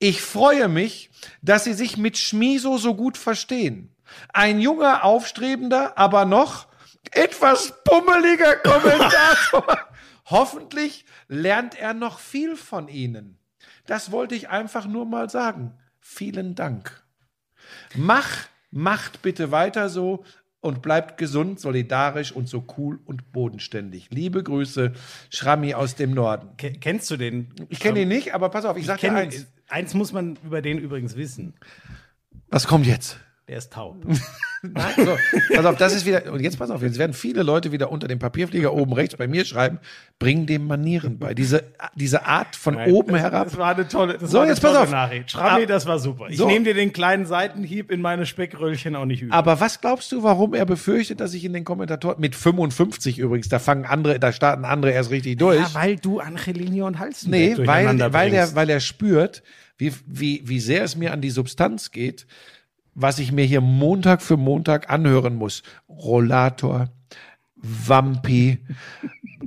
Ich 0.00 0.22
freue 0.22 0.68
mich, 0.68 1.10
dass 1.42 1.64
Sie 1.64 1.74
sich 1.74 1.96
mit 1.96 2.18
Schmiso 2.18 2.78
so 2.78 2.94
gut 2.94 3.16
verstehen. 3.16 3.94
Ein 4.32 4.60
junger, 4.60 5.04
aufstrebender, 5.04 5.98
aber 5.98 6.24
noch 6.24 6.67
etwas 7.12 7.72
pummeliger 7.84 8.56
Kommentator. 8.56 9.78
Hoffentlich 10.26 11.04
lernt 11.28 11.78
er 11.78 11.94
noch 11.94 12.18
viel 12.18 12.56
von 12.56 12.88
Ihnen. 12.88 13.38
Das 13.86 14.12
wollte 14.12 14.34
ich 14.34 14.48
einfach 14.50 14.86
nur 14.86 15.06
mal 15.06 15.30
sagen. 15.30 15.72
Vielen 16.00 16.54
Dank. 16.54 17.02
Mach, 17.94 18.28
macht 18.70 19.22
bitte 19.22 19.50
weiter 19.50 19.88
so 19.88 20.24
und 20.60 20.82
bleibt 20.82 21.16
gesund, 21.18 21.60
solidarisch 21.60 22.32
und 22.32 22.48
so 22.48 22.66
cool 22.76 22.98
und 23.06 23.32
bodenständig. 23.32 24.08
Liebe 24.10 24.42
Grüße, 24.42 24.92
Schrammi 25.30 25.72
aus 25.74 25.94
dem 25.94 26.10
Norden. 26.12 26.56
Ke- 26.56 26.72
Kennst 26.72 27.10
du 27.10 27.16
den? 27.16 27.54
Ich 27.68 27.80
kenne 27.80 28.02
ihn 28.02 28.08
nicht, 28.08 28.34
aber 28.34 28.48
pass 28.50 28.64
auf, 28.64 28.76
ich 28.76 28.84
sag 28.86 28.98
dir 29.00 29.08
Kenn, 29.08 29.16
eins. 29.16 29.46
eins 29.68 29.94
muss 29.94 30.12
man 30.12 30.36
über 30.44 30.60
den 30.60 30.78
übrigens 30.78 31.16
wissen. 31.16 31.54
Was 32.48 32.66
kommt 32.66 32.86
jetzt? 32.86 33.18
Der 33.48 33.56
ist 33.58 33.72
taub. 33.72 33.96
Nein, 34.62 34.92
so, 34.96 35.16
pass 35.54 35.64
auf, 35.64 35.76
das 35.76 35.94
ist 35.94 36.04
wieder, 36.04 36.30
und 36.32 36.40
jetzt 36.40 36.58
pass 36.58 36.70
auf, 36.70 36.82
jetzt 36.82 36.98
werden 36.98 37.12
viele 37.12 37.44
Leute 37.44 37.70
wieder 37.70 37.92
unter 37.92 38.08
dem 38.08 38.18
Papierflieger 38.18 38.74
oben 38.74 38.92
rechts 38.92 39.16
bei 39.16 39.28
mir 39.28 39.44
schreiben, 39.44 39.78
bring 40.18 40.46
dem 40.46 40.66
Manieren 40.66 41.18
bei. 41.18 41.32
Diese, 41.32 41.62
diese 41.94 42.26
Art 42.26 42.56
von 42.56 42.76
oben 42.76 43.14
herab. 43.14 43.44
Das 43.44 43.56
war 43.56 43.74
eine 43.74 43.86
tolle, 43.86 44.18
das 44.18 44.30
So, 44.30 44.38
war 44.38 44.42
eine 44.42 44.50
jetzt 44.52 44.60
pass 44.60 44.72
tolle 44.72 44.82
auf. 44.82 44.90
Nachricht. 44.90 45.30
Schrammi, 45.30 45.62
Ah, 45.62 45.66
das 45.66 45.86
war 45.86 45.98
super. 46.00 46.26
Ich 46.28 46.36
so. 46.38 46.46
nehme 46.48 46.64
dir 46.64 46.74
den 46.74 46.92
kleinen 46.92 47.24
Seitenhieb 47.24 47.90
in 47.92 48.00
meine 48.02 48.26
Speckröllchen 48.26 48.96
auch 48.96 49.04
nicht 49.04 49.22
übel. 49.22 49.32
Aber 49.32 49.60
was 49.60 49.80
glaubst 49.80 50.10
du, 50.12 50.24
warum 50.24 50.54
er 50.54 50.66
befürchtet, 50.66 51.20
dass 51.20 51.32
ich 51.34 51.44
in 51.44 51.52
den 51.52 51.64
Kommentatoren, 51.64 52.20
mit 52.20 52.34
55 52.34 53.18
übrigens, 53.20 53.48
da 53.48 53.60
fangen 53.60 53.86
andere, 53.86 54.18
da 54.18 54.32
starten 54.32 54.64
andere 54.64 54.90
erst 54.90 55.10
richtig 55.10 55.38
durch. 55.38 55.58
ja, 55.60 55.70
weil 55.72 55.96
du 55.96 56.18
Angelino 56.18 56.86
und 56.86 56.98
Halstenberg 56.98 57.58
Nee, 57.60 57.66
weil, 57.66 58.12
weil, 58.12 58.34
er, 58.34 58.54
weil 58.56 58.68
er 58.68 58.80
spürt, 58.80 59.42
wie, 59.78 59.92
wie, 60.06 60.42
wie 60.44 60.58
sehr 60.60 60.82
es 60.82 60.96
mir 60.96 61.12
an 61.12 61.20
die 61.20 61.30
Substanz 61.30 61.92
geht, 61.92 62.26
was 63.00 63.20
ich 63.20 63.30
mir 63.30 63.44
hier 63.44 63.60
Montag 63.60 64.22
für 64.22 64.36
Montag 64.36 64.90
anhören 64.90 65.36
muss. 65.36 65.62
Rollator, 65.88 66.88
Wampi, 67.54 68.58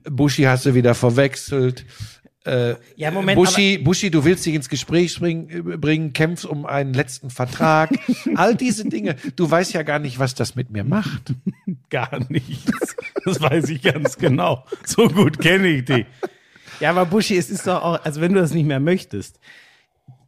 Buschi 0.09 0.43
hast 0.43 0.65
du 0.65 0.73
wieder 0.73 0.95
verwechselt. 0.95 1.85
Äh, 2.45 2.75
Ja, 2.95 3.11
Moment, 3.11 3.35
Buschi, 3.35 3.77
Buschi, 3.77 4.09
du 4.09 4.23
willst 4.23 4.45
dich 4.45 4.55
ins 4.55 4.69
Gespräch 4.69 5.19
bringen, 5.19 5.79
bringen, 5.81 6.13
kämpfst 6.13 6.45
um 6.45 6.65
einen 6.65 6.93
letzten 6.93 7.29
Vertrag. 7.29 7.91
All 8.35 8.55
diese 8.55 8.85
Dinge. 8.85 9.17
Du 9.35 9.51
weißt 9.51 9.73
ja 9.73 9.83
gar 9.83 9.99
nicht, 9.99 10.17
was 10.17 10.33
das 10.33 10.55
mit 10.55 10.71
mir 10.71 10.83
macht. 10.85 11.33
Gar 11.89 12.21
nichts. 12.29 12.95
Das 13.25 13.41
weiß 13.41 13.67
ich 13.69 13.81
ganz 13.81 14.17
genau. 14.17 14.65
So 14.85 15.09
gut 15.09 15.39
kenne 15.39 15.67
ich 15.67 15.85
die. 15.85 16.05
Ja, 16.79 16.89
aber 16.91 17.05
Buschi, 17.05 17.35
es 17.37 17.49
ist 17.49 17.67
doch 17.67 17.83
auch, 17.83 18.05
also 18.05 18.21
wenn 18.21 18.33
du 18.33 18.39
das 18.39 18.53
nicht 18.53 18.65
mehr 18.65 18.79
möchtest, 18.79 19.39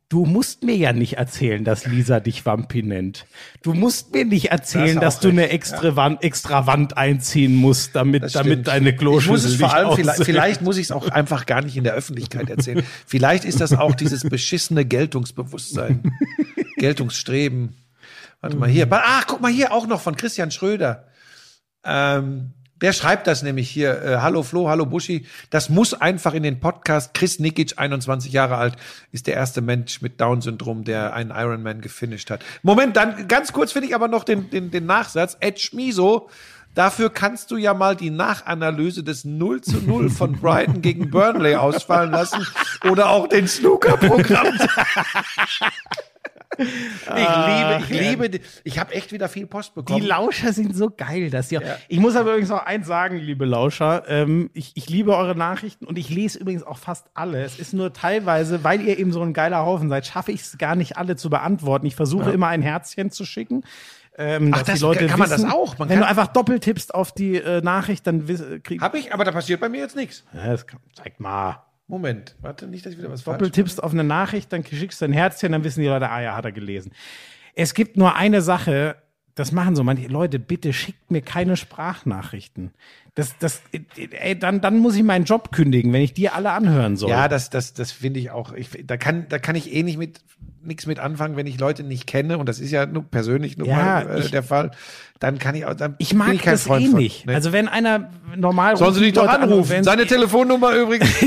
du 0.10 0.26
musst 0.26 0.64
mir 0.64 0.76
ja 0.76 0.94
nicht 0.94 1.18
erzählen, 1.18 1.64
dass 1.64 1.86
Lisa 1.86 2.20
dich 2.20 2.46
Wampi 2.46 2.84
nennt. 2.84 3.26
Du 3.64 3.74
musst 3.74 4.14
mir 4.14 4.26
nicht 4.26 4.52
erzählen, 4.52 5.00
Da 5.00 5.08
hast 5.08 5.16
dass 5.16 5.20
du 5.22 5.28
auch 5.30 5.32
eine 5.32 5.50
extra 5.50 5.96
Wand, 5.96 6.24
extra 6.24 6.68
Wand 6.68 6.98
einziehen 6.98 7.56
musst, 7.56 7.96
damit, 7.96 8.24
Das 8.24 8.34
damit 8.34 8.68
deine 8.68 8.90
Ich 8.90 8.96
muss 8.96 9.00
Kloschüssel 9.00 9.52
es 9.52 9.58
vor 9.58 9.68
nicht 9.70 9.76
allem, 9.76 9.96
vielleicht, 9.96 10.24
vielleicht 10.24 10.62
muss 10.62 10.78
ich 10.78 10.84
es 10.84 10.92
auch 10.92 11.10
einfach 11.10 11.46
gar 11.46 11.62
nicht 11.62 11.76
in 11.78 11.84
der 11.84 11.94
Öffentlichkeit 11.94 12.50
erzählen. 12.50 12.84
vielleicht 13.08 13.46
ist 13.46 13.60
das 13.60 13.74
auch 13.74 13.96
dieses 13.96 14.24
beschissene 14.24 14.86
Geltungsbewusstsein. 14.86 16.04
Geltungsstreben. 16.78 17.76
Warte 18.42 18.58
mal 18.58 18.70
hier. 18.70 18.88
Ach, 18.92 19.26
guck 19.26 19.42
mal 19.42 19.52
hier 19.52 19.72
auch 19.72 19.88
noch 19.88 20.02
von 20.02 20.16
Christian 20.16 20.52
Schröder. 20.52 21.08
Ähm, 21.86 22.52
Der 22.84 22.92
schreibt 22.92 23.28
das 23.28 23.44
nämlich 23.44 23.70
hier. 23.70 24.04
Äh, 24.04 24.18
hallo 24.18 24.44
Flo, 24.44 24.68
hallo 24.68 24.86
Buschi. 24.86 25.26
Das 25.50 25.70
muss 25.70 25.94
einfach 25.94 26.34
in 26.34 26.44
den 26.44 26.60
Podcast. 26.60 27.14
Chris 27.14 27.40
Nikic, 27.40 27.76
21 27.78 28.34
Jahre 28.34 28.58
alt, 28.58 28.76
ist 29.14 29.26
der 29.26 29.36
erste 29.36 29.62
Mensch 29.62 30.02
mit 30.02 30.20
Down-Syndrom, 30.20 30.84
der 30.84 31.14
einen 31.14 31.32
Ironman 31.32 31.80
gefinisht 31.80 32.30
hat. 32.30 32.44
Moment, 32.62 32.98
dann 32.98 33.30
ganz 33.30 33.54
kurz 33.54 33.72
finde 33.72 33.88
ich 33.88 33.96
aber 33.96 34.10
noch 34.10 34.26
den, 34.26 34.50
den, 34.50 34.70
den 34.70 34.86
Nachsatz. 34.86 35.38
Ed 35.40 35.62
Schmiso, 35.62 36.30
dafür 36.76 37.10
kannst 37.10 37.52
du 37.52 37.56
ja 37.56 37.74
mal 37.74 37.96
die 37.96 38.10
Nachanalyse 38.10 39.02
des 39.02 39.24
0 39.24 39.62
zu 39.62 39.78
0 39.78 40.10
von 40.10 40.34
Brighton 40.42 40.82
gegen 40.82 41.10
Burnley 41.10 41.56
ausfallen 41.56 42.12
lassen 42.12 42.46
oder 42.84 43.12
auch 43.12 43.30
den 43.30 43.48
Snooker-Programm. 43.48 44.58
Ich 46.58 46.66
liebe, 47.08 47.80
ich 47.80 47.90
liebe, 47.90 48.30
die- 48.30 48.42
ich 48.64 48.80
habe 48.80 48.94
echt 48.94 49.12
wieder 49.12 49.28
viel 49.30 49.48
Post 49.48 49.72
Die 49.72 49.82
bekommen. 49.82 50.06
Lauscher 50.06 50.54
sind 50.54 50.76
so 50.76 50.90
geil, 50.90 51.30
dass 51.30 51.52
ihr. 51.52 51.62
Ich 51.88 52.00
muss 52.00 52.16
aber 52.16 52.32
übrigens 52.32 52.50
noch 52.50 52.66
eins 52.66 52.88
sagen, 52.88 53.18
liebe 53.18 53.46
Lauscher. 53.46 54.04
Ähm, 54.08 54.50
ich, 54.54 54.72
ich 54.76 54.90
liebe 54.90 55.16
eure 55.16 55.36
Nachrichten 55.36 55.86
und 55.86 55.98
ich 55.98 56.10
lese 56.10 56.40
übrigens 56.40 56.64
auch 56.64 56.78
fast 56.78 57.08
alle. 57.14 57.44
Es 57.44 57.60
ist 57.60 57.74
nur 57.74 57.94
teilweise, 57.94 58.64
weil 58.64 58.82
ihr 58.82 58.98
eben 59.00 59.12
so 59.12 59.22
ein 59.22 59.34
geiler 59.34 59.66
Haufen 59.66 59.90
seid, 59.90 60.06
schaffe 60.06 60.32
ich 60.32 60.42
es 60.42 60.58
gar 60.58 60.76
nicht 60.76 60.98
alle 60.98 61.16
zu 61.16 61.30
beantworten. 61.30 61.86
Ich 61.86 61.96
versuche 61.96 62.32
immer 62.32 62.48
ein 62.48 62.62
Herzchen 62.62 63.12
zu 63.12 63.26
schicken. 63.26 63.64
Ähm, 64.16 64.52
Ach, 64.54 64.60
dass 64.60 64.68
das- 64.68 64.80
die 64.80 64.86
Leute 64.86 65.08
kann 65.08 65.18
man 65.20 65.30
das 65.30 65.40
wissen, 65.40 65.52
auch? 65.52 65.78
Man 65.80 65.90
wenn 65.90 65.98
du 66.00 66.06
einfach 66.06 66.28
doppelt 66.28 66.64
tippst 66.64 66.94
auf 66.94 67.12
die 67.14 67.36
äh, 67.38 67.62
Nachricht, 67.62 68.06
dann 68.06 68.28
wiss- 68.28 68.44
krieg, 68.62 68.80
Habe 68.80 69.00
ich, 69.00 69.12
aber 69.12 69.24
da 69.24 69.32
passiert 69.32 69.60
bei 69.60 69.70
mir 69.70 69.80
jetzt 69.80 69.96
nichts. 69.96 70.24
ja, 70.34 70.52
das 70.52 70.68
kann, 70.68 70.80
zeig 70.96 71.20
mal. 71.20 71.64
Moment, 71.94 72.36
warte, 72.42 72.66
nicht, 72.66 72.84
dass 72.84 72.94
ich 72.94 72.98
wieder 72.98 73.12
was 73.12 73.22
falsch 73.22 73.38
Doppelt 73.38 73.54
tippst 73.54 73.84
auf 73.84 73.92
eine 73.92 74.04
Nachricht, 74.04 74.52
dann 74.52 74.66
schickst 74.66 75.00
du 75.00 75.06
ein 75.06 75.14
Herzchen, 75.14 75.52
dann 75.52 75.64
wissen 75.64 75.82
die 75.82 75.88
Leute, 75.88 76.10
ah 76.10 76.24
ja, 76.24 76.36
hat 76.36 76.44
er 76.44 76.52
gelesen. 76.52 76.92
Es 77.54 77.76
gibt 77.76 77.98
nur 77.98 78.16
eine 78.16 78.42
Sache, 78.42 78.96
das 79.36 79.52
machen 79.52 79.76
so 79.76 79.84
manche 79.84 80.08
Leute, 80.08 80.40
bitte 80.40 80.74
schickt 80.74 81.10
mir 81.12 81.22
keine 81.22 81.58
Sprachnachrichten. 81.58 82.72
Das, 83.16 83.38
das, 83.40 83.62
ey, 84.12 84.38
dann, 84.38 84.60
dann 84.62 84.80
muss 84.80 84.96
ich 84.96 85.04
meinen 85.04 85.26
Job 85.26 85.52
kündigen, 85.52 85.94
wenn 85.94 86.02
ich 86.02 86.14
die 86.14 86.30
alle 86.30 86.52
anhören 86.52 86.98
soll. 86.98 87.10
Ja, 87.12 87.28
das, 87.28 87.50
das, 87.52 87.74
das 87.74 87.92
finde 87.92 88.20
ich 88.20 88.32
auch. 88.32 88.54
Ich, 88.54 88.70
da 88.86 88.98
kann, 88.98 89.28
da 89.30 89.38
kann 89.40 89.56
ich 89.56 89.74
eh 89.74 89.84
nicht 89.84 89.98
mit 89.98 90.20
nichts 90.66 90.86
mit 90.86 90.98
anfangen, 90.98 91.36
wenn 91.36 91.46
ich 91.46 91.60
Leute 91.60 91.84
nicht 91.84 92.08
kenne 92.08 92.38
und 92.38 92.48
das 92.48 92.60
ist 92.62 92.72
ja 92.72 92.86
nur 92.86 93.04
persönlich 93.04 93.58
nur 93.58 93.68
Ja, 93.68 93.76
mal 93.76 94.10
äh, 94.16 94.20
ich- 94.22 94.32
der 94.32 94.44
Fall. 94.44 94.72
Dann 95.20 95.38
kann 95.38 95.56
ich 95.56 95.66
auch. 95.66 95.74
Dann 95.74 95.96
ich 96.00 96.14
mag 96.14 96.28
bin 96.28 96.36
ich 96.38 96.42
kein 96.42 96.54
das 96.54 96.64
Freund 96.64 96.86
eh 96.86 96.90
von. 96.90 97.00
nicht. 97.00 97.26
Nee. 97.26 97.36
Also 97.36 97.52
wenn 97.52 97.68
einer 97.68 98.10
normal 98.36 98.78
Sollen 98.78 98.94
Sie 98.94 99.02
dich 99.02 99.14
doch 99.14 99.28
anrufen? 99.28 99.84
Seine 99.84 100.06
Telefonnummer 100.08 100.74
übrigens. 100.76 101.10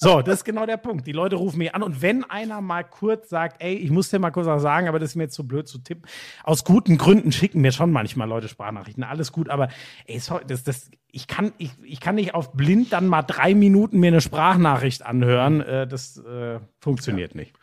So, 0.00 0.22
das 0.22 0.36
ist 0.36 0.44
genau 0.44 0.64
der 0.64 0.76
Punkt. 0.76 1.06
Die 1.06 1.12
Leute 1.12 1.36
rufen 1.36 1.58
mich 1.58 1.74
an 1.74 1.82
und 1.82 2.02
wenn 2.02 2.24
einer 2.24 2.60
mal 2.60 2.84
kurz 2.84 3.28
sagt, 3.28 3.60
ey, 3.62 3.74
ich 3.74 3.90
muss 3.90 4.10
dir 4.10 4.18
mal 4.18 4.30
kurz 4.30 4.46
was 4.46 4.62
sagen, 4.62 4.88
aber 4.88 4.98
das 4.98 5.10
ist 5.10 5.16
mir 5.16 5.24
jetzt 5.24 5.34
zu 5.34 5.46
blöd 5.46 5.66
zu 5.66 5.78
tippen. 5.78 6.04
Aus 6.44 6.64
guten 6.64 6.98
Gründen 6.98 7.32
schicken 7.32 7.60
mir 7.60 7.72
schon 7.72 7.90
manchmal 7.90 8.28
Leute 8.28 8.48
Sprachnachrichten, 8.48 9.02
alles 9.02 9.32
gut, 9.32 9.50
aber 9.50 9.68
ey, 10.06 10.20
sorry, 10.20 10.44
das, 10.46 10.62
das, 10.62 10.90
ich 11.10 11.26
kann, 11.26 11.52
ich, 11.58 11.70
ich 11.82 12.00
kann 12.00 12.14
nicht 12.14 12.34
auf 12.34 12.52
blind 12.52 12.92
dann 12.92 13.06
mal 13.06 13.22
drei 13.22 13.54
Minuten 13.54 13.98
mir 13.98 14.08
eine 14.08 14.20
Sprachnachricht 14.20 15.04
anhören. 15.04 15.60
Äh, 15.62 15.86
das 15.86 16.18
äh, 16.18 16.60
funktioniert 16.80 17.34
nicht. 17.34 17.54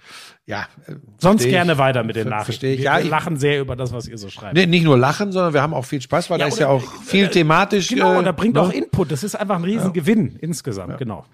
ja. 0.46 0.68
äh, 0.88 0.96
Sonst 1.20 1.46
gerne 1.46 1.74
ich. 1.74 1.78
weiter 1.78 2.04
mit 2.04 2.16
den 2.16 2.28
Nachrichten. 2.28 2.46
versteh 2.46 2.74
ich. 2.74 2.80
Wir, 2.80 2.86
Ja, 2.86 2.98
wir 3.04 3.10
lachen 3.10 3.38
sehr 3.38 3.62
über 3.62 3.76
das, 3.76 3.94
was 3.94 4.08
ihr 4.08 4.18
so 4.18 4.30
schreibt. 4.30 4.56
Nee, 4.56 4.66
nicht 4.66 4.84
nur 4.84 4.98
lachen, 4.98 5.32
sondern 5.32 5.54
wir 5.54 5.62
haben 5.62 5.74
auch 5.74 5.86
viel 5.86 6.02
Spaß, 6.02 6.30
weil 6.30 6.40
da 6.40 6.48
ist 6.48 6.60
ja 6.60 6.68
auch 6.68 6.84
viel 7.04 7.30
thematisch. 7.30 7.90
Genau, 7.90 8.16
äh, 8.16 8.18
und 8.18 8.26
da 8.26 8.32
bringt 8.32 8.56
ne? 8.56 8.62
auch 8.62 8.72
Input. 8.72 9.12
Das 9.12 9.24
ist 9.24 9.36
einfach 9.36 9.56
ein 9.56 9.64
Riesengewinn 9.64 10.36
insgesamt, 10.42 10.98
genau. 10.98 11.26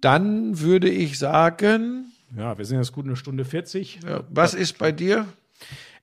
Dann 0.00 0.60
würde 0.60 0.88
ich 0.88 1.18
sagen, 1.18 2.12
Ja, 2.36 2.56
wir 2.56 2.64
sind 2.64 2.78
jetzt 2.78 2.92
gut 2.92 3.04
eine 3.06 3.16
Stunde 3.16 3.44
40. 3.44 4.00
ja, 4.06 4.22
was 4.30 4.54
ist 4.54 4.78
bei 4.78 4.92
dir? 4.92 5.26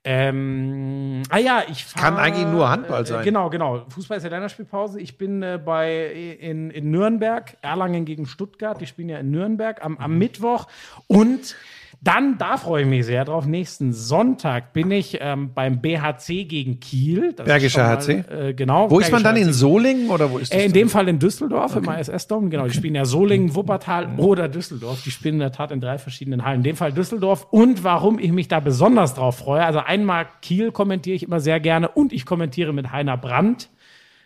Ähm, 0.03 1.23
ah 1.29 1.37
ja, 1.37 1.63
ich 1.69 1.83
fahr, 1.83 2.01
Kann 2.03 2.17
eigentlich 2.17 2.47
nur 2.47 2.69
Handball 2.69 3.05
sein. 3.05 3.21
Äh, 3.21 3.23
genau, 3.25 3.49
genau. 3.49 3.85
Fußball 3.89 4.17
ist 4.17 4.23
ja 4.23 4.29
Länderspielpause. 4.29 5.01
Ich 5.01 5.17
bin 5.17 5.43
äh, 5.43 5.59
bei 5.63 6.05
in, 6.39 6.69
in 6.69 6.91
Nürnberg, 6.91 7.57
Erlangen 7.61 8.05
gegen 8.05 8.25
Stuttgart. 8.25 8.79
Die 8.79 8.87
spielen 8.87 9.09
ja 9.09 9.17
in 9.17 9.31
Nürnberg 9.31 9.83
am, 9.83 9.93
Mhm. 9.93 9.97
am 9.99 10.17
Mittwoch. 10.17 10.67
Und 11.07 11.55
dann, 12.01 12.37
da 12.37 12.57
freue 12.57 12.83
ich 12.83 12.87
mich 12.87 13.05
sehr 13.05 13.25
drauf. 13.25 13.45
Nächsten 13.45 13.93
Sonntag 13.93 14.73
bin 14.73 14.91
ich 14.91 15.17
ähm, 15.19 15.53
beim 15.53 15.81
BHC 15.81 16.45
gegen 16.45 16.79
Kiel. 16.79 17.33
Das 17.33 17.45
Bergischer 17.45 17.99
schon 17.99 18.23
HC? 18.23 18.49
Äh, 18.49 18.53
genau. 18.53 18.89
Wo 18.89 18.99
ist 18.99 19.11
man 19.11 19.23
dann 19.23 19.33
Bergischer 19.33 19.49
in 19.49 19.53
Solingen 19.53 20.09
oder 20.09 20.31
wo 20.31 20.37
ist 20.37 20.53
das? 20.53 20.59
äh, 20.59 20.65
in 20.65 20.73
denn? 20.73 20.81
dem 20.81 20.89
Fall 20.89 21.07
in 21.07 21.19
Düsseldorf, 21.19 21.75
im 21.75 21.85
ISS-Dom. 21.85 22.49
Genau, 22.49 22.65
die 22.65 22.73
spielen 22.73 22.95
ja 22.95 23.05
Solingen, 23.05 23.55
Wuppertal 23.55 24.09
oder 24.17 24.47
Düsseldorf. 24.47 25.01
Die 25.03 25.11
spielen 25.11 25.35
in 25.35 25.39
der 25.39 25.51
Tat 25.51 25.71
in 25.71 25.81
drei 25.81 25.97
verschiedenen 25.97 26.43
Hallen. 26.45 26.57
In 26.57 26.63
dem 26.63 26.75
Fall 26.75 26.93
Düsseldorf. 26.93 27.47
Und 27.51 27.83
warum 27.83 28.19
ich 28.19 28.31
mich 28.31 28.47
da 28.47 28.59
besonders 28.59 29.13
drauf 29.13 29.37
freue, 29.37 29.63
also 29.65 29.79
einmal 29.79 30.27
Kiel 30.41 30.71
kommentiere 30.71 31.15
ich 31.15 31.23
immer 31.23 31.39
sehr 31.39 31.59
gerne 31.59 31.89
und 31.89 32.13
ich 32.13 32.25
kommentiere 32.25 32.73
mit 32.73 32.91
Heiner 32.91 33.17
Brandt. 33.17 33.69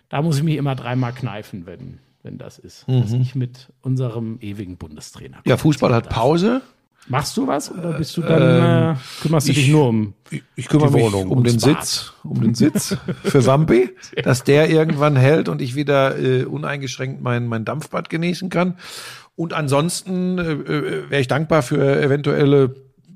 Da 0.10 0.22
muss 0.22 0.38
ich 0.38 0.44
mich 0.44 0.58
immer 0.58 0.76
dreimal 0.76 1.14
kneifen, 1.14 1.66
wenn, 1.66 2.00
wenn 2.22 2.38
das 2.38 2.60
ist. 2.60 2.86
Dass 2.88 3.14
ich 3.14 3.34
mit 3.34 3.70
unserem 3.82 4.40
ewigen 4.42 4.76
Bundestrainer. 4.78 5.38
ja, 5.46 5.56
Fußball 5.56 5.94
hat 5.94 6.10
Pause. 6.10 6.62
Machst 7.08 7.36
du 7.36 7.48
was 7.48 7.72
oder 7.72 7.94
bist 7.94 8.16
du 8.16 8.22
dann, 8.22 8.94
äh, 8.94 8.96
kümmerst 9.22 9.50
du 9.50 9.54
dich 9.54 9.70
nur 9.70 9.90
um 9.90 10.14
Ich, 10.30 10.44
ich 10.56 10.68
kümmere 10.68 10.90
Die 10.90 10.96
mich 10.96 11.04
Wohnung 11.04 11.30
um 11.30 11.44
den 11.44 11.60
Bad. 11.60 11.84
Sitz, 11.84 12.14
um 12.24 12.42
den 12.42 12.54
Sitz 12.56 12.96
für 13.24 13.46
Wampi, 13.46 13.90
dass 14.24 14.44
der 14.44 14.70
irgendwann 14.70 15.16
hält 15.16 15.50
und 15.50 15.62
ich 15.62 15.76
wieder 15.76 16.18
äh, 16.18 16.46
uneingeschränkt 16.46 17.22
mein, 17.22 17.48
mein 17.48 17.66
Dampfbad 17.66 18.10
genießen 18.10 18.50
kann. 18.50 18.78
Und 19.36 19.54
ansonsten 19.54 20.38
äh, 20.38 20.52
äh, 20.52 21.10
wäre 21.10 21.22
ich 21.22 21.28
dankbar 21.28 21.64
für 21.64 22.02
eventuelle 22.02 22.76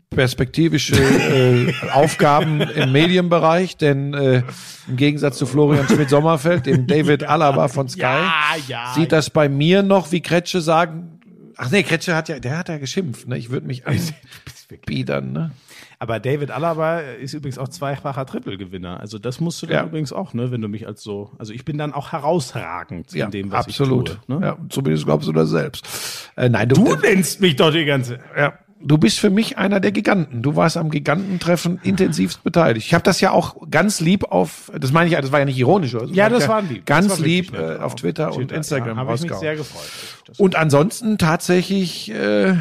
perspektivische 0.10 0.96
äh, 0.96 1.74
Aufgaben 1.92 2.62
im 2.62 2.92
Medienbereich, 2.92 3.78
denn 3.78 4.14
äh, 4.14 4.44
im 4.88 4.96
Gegensatz 4.96 5.38
zu 5.38 5.46
Florian 5.46 5.88
Schmidt-Sommerfeld, 5.88 6.66
dem 6.66 6.88
David 6.88 7.24
Alaba 7.24 7.68
von 7.68 7.90
Sky, 7.90 8.02
Ja, 8.02 8.56
ja, 8.68 8.94
sieht 8.96 9.12
das 9.12 9.30
bei 9.30 9.50
mir 9.50 9.84
noch, 9.84 10.12
wie 10.12 10.22
Kretsche 10.22 10.62
sagen, 10.62 11.15
ach 11.58 11.72
nee, 11.72 11.84
Kretsche 11.84 12.16
hat 12.16 12.30
ja, 12.30 12.40
der 12.40 12.58
hat 12.58 12.70
ja 12.70 12.78
geschimpft, 12.78 13.28
ne? 13.28 13.38
Ich 13.38 13.50
würde 13.50 13.68
mich 13.68 13.84
anbiedern, 14.72 15.32
ne? 15.32 15.52
Aber 15.98 16.20
David 16.20 16.52
Alaba 16.52 17.00
ist 17.00 17.34
übrigens 17.34 17.58
auch 17.58 17.70
zweifacher 17.70 18.26
Triple-Gewinner. 18.26 19.00
Also 19.00 19.18
das 19.18 19.40
musst 19.40 19.62
du 19.62 19.66
dann 19.68 19.76
Ja. 19.78 19.84
übrigens 19.86 20.12
auch, 20.12 20.34
ne, 20.34 20.52
wenn 20.52 20.62
du 20.62 20.68
mich 20.68 20.86
als 20.88 21.02
so, 21.02 21.32
also 21.38 21.54
ich 21.54 21.64
bin 21.64 21.78
dann 21.78 21.94
auch 21.94 22.12
herausragend 22.12 23.14
in 23.14 23.32
dem, 23.32 23.52
was 23.52 23.66
absolut. 23.66 24.10
ich 24.10 24.16
tue. 24.28 24.40
Ne? 24.40 24.46
Ja, 24.46 24.58
zumindest 24.70 25.06
glaubst 25.06 25.28
du 25.28 25.32
das 25.32 25.50
selbst. 25.50 26.32
Äh, 26.36 26.50
nein, 26.50 26.68
du, 26.68 26.76
Du 26.76 26.96
nennst 26.96 27.40
mich 27.40 27.56
doch 27.56 27.72
die 27.72 27.86
ganze. 27.86 28.20
ja, 28.38 28.60
du 28.80 28.98
bist 28.98 29.20
für 29.20 29.30
mich 29.30 29.58
einer 29.58 29.80
der 29.80 29.92
Giganten. 29.92 30.42
Du 30.42 30.56
warst 30.56 30.78
am 30.78 30.90
Gigantentreffen 30.90 31.80
intensivst 31.84 32.44
beteiligt. 32.44 32.88
Ich 32.88 32.94
habe 32.94 33.04
das 33.04 33.22
ja 33.22 33.32
auch 33.32 33.70
ganz 33.70 34.00
lieb 34.00 34.26
auf, 34.26 34.72
das 34.78 34.92
meine 34.92 35.10
ich, 35.10 35.16
das 35.16 35.32
war 35.32 35.40
ja 35.40 35.46
nicht 35.46 35.58
ironisch 35.58 35.96
oder 35.96 36.08
so. 36.08 36.14
Ja, 36.14 36.30
das 36.30 36.48
war 36.48 36.62
lieb. 36.62 36.86
Ganz 36.86 37.10
war 37.10 37.20
lieb 37.20 37.52
nett. 37.52 37.80
äh, 37.80 37.82
auf 37.82 37.96
Twitter 37.96 38.34
und 38.34 38.52
Instagram 38.52 38.90
ja, 38.90 38.96
Habe 38.98 39.16
ich 39.16 39.22
mich 39.22 39.34
sehr 39.34 39.56
gefreut. 39.56 39.90
Und 40.38 40.56
ansonsten 40.56 41.18
tatsächlich, 41.18 42.12
äh, 42.12 42.56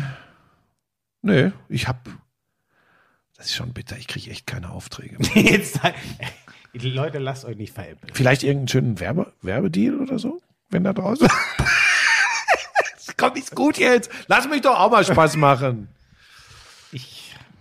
nö, 1.22 1.50
ich 1.68 1.88
habe, 1.88 1.98
das 3.36 3.46
ist 3.46 3.54
schon 3.54 3.72
bitter, 3.72 3.96
ich 3.98 4.06
kriege 4.06 4.30
echt 4.30 4.46
keine 4.46 4.70
Aufträge. 4.70 5.16
Jetzt, 5.34 5.80
die 6.74 6.90
Leute, 6.90 7.18
lasst 7.18 7.44
euch 7.44 7.56
nicht 7.56 7.72
veräppeln. 7.72 8.12
Vielleicht 8.14 8.42
irgendeinen 8.42 8.68
schönen 8.68 9.00
Werbe 9.00 9.32
Werbedeal 9.42 10.00
oder 10.00 10.18
so, 10.18 10.40
wenn 10.70 10.84
da 10.84 10.92
draußen. 10.92 11.28
kommt 13.16 13.36
nicht 13.36 13.54
gut 13.54 13.78
jetzt. 13.78 14.10
Lass 14.26 14.48
mich 14.48 14.60
doch 14.62 14.78
auch 14.78 14.90
mal 14.90 15.04
Spaß 15.04 15.36
machen. 15.36 15.88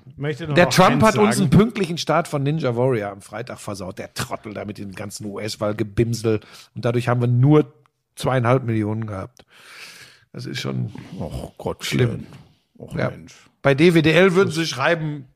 Der 0.06 0.66
noch 0.66 0.74
Trump 0.74 1.02
hat 1.04 1.18
uns 1.18 1.38
sagen. 1.38 1.50
einen 1.50 1.50
pünktlichen 1.50 1.98
Start 1.98 2.28
von 2.28 2.44
Ninja 2.44 2.76
Warrior 2.76 3.12
am 3.12 3.22
Freitag 3.22 3.60
versaut. 3.60 4.00
Der 4.00 4.14
Trottel 4.14 4.54
da 4.54 4.66
mit 4.66 4.78
dem 4.78 4.94
ganzen 4.94 5.26
US-Wahlgebimsel. 5.26 6.40
Und 6.76 6.86
dadurch 6.86 7.08
haben 7.08 7.22
wir 7.22 7.28
nur 7.28 7.74
zweieinhalb 8.16 8.64
Millionen 8.64 9.08
gehabt. 9.08 9.46
Das 10.32 10.46
ist 10.46 10.60
schon 10.62 10.92
Oh 11.20 11.52
Gott, 11.58 11.86
schlimm. 11.86 12.26
Och, 12.78 12.96
Ja. 12.96 13.10
Mensch. 13.12 13.34
Bei 13.62 13.74
DWDL 13.76 14.34
würden 14.36 14.52
sie 14.52 14.66
schreiben, 14.66 15.28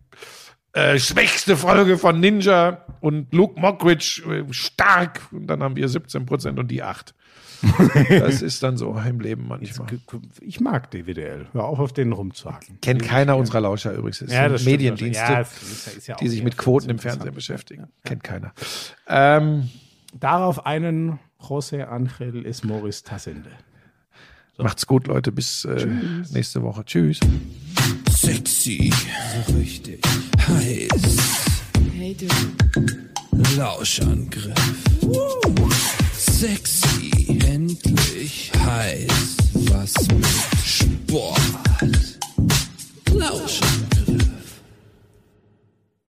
äh, 0.73 0.99
schwächste 0.99 1.56
Folge 1.56 1.98
von 1.98 2.19
Ninja 2.19 2.85
und 2.99 3.34
Luke 3.34 3.60
Mockridge 3.60 4.23
äh, 4.49 4.53
stark. 4.53 5.22
Und 5.31 5.48
dann 5.48 5.64
haben 5.64 5.76
wir 5.76 5.88
17 5.88 6.26
Prozent 6.26 6.60
und 6.60 6.68
die 6.69 6.84
8. 6.84 7.14
das 8.09 8.41
ist 8.41 8.61
dann 8.63 8.77
so 8.77 8.97
im 8.97 9.19
Leben 9.19 9.47
manchmal. 9.47 9.88
Ich 10.41 10.59
mag 10.59 10.91
DWDL. 10.91 11.47
Hör 11.53 11.63
auf, 11.65 11.79
auf 11.79 11.93
den 11.93 12.11
rumzuhacken. 12.11 12.79
Kennt 12.81 13.03
keiner 13.03 13.38
unserer 13.38 13.61
Lauscher 13.61 13.93
übrigens. 13.93 14.21
Es 14.21 14.29
sind 14.29 14.45
stimmt 14.59 14.65
Mediendienste. 14.65 15.23
Ja, 15.23 15.41
es 15.41 15.61
ist, 15.61 15.85
ja- 15.88 15.91
ist 15.93 16.07
ja 16.07 16.15
auch 16.15 16.19
die 16.19 16.27
sich 16.29 16.43
mit 16.43 16.57
Quoten 16.57 16.89
im 16.89 16.99
Fernsehen 16.99 17.34
beschäftigen. 17.34 17.88
Kennt 18.03 18.23
keiner. 18.23 18.53
Ähm, 19.07 19.69
Darauf 20.13 20.65
einen 20.65 21.19
José 21.39 21.84
Ángel 21.88 22.45
Esmoris 22.45 23.03
Tassende. 23.03 23.51
Macht's 24.57 24.88
gut, 24.88 25.05
Leute. 25.07 25.31
Bis 25.31 25.65
äh, 25.65 25.85
nächste 26.31 26.63
Woche. 26.63 26.84
Tschüss. 26.85 27.19
Sexy, 28.09 28.91
so 29.45 29.53
richtig 29.53 30.01
heiß. 30.47 31.17
Hey 31.95 32.15
du. 32.15 32.27
Lauschangriff. 33.55 34.53
Sexy, 36.15 37.39
endlich 37.45 38.51
heiß, 38.65 39.37
was 39.53 39.93
mit 40.09 40.25
Sport. 40.65 41.39
Lauschangriff. 43.13 44.06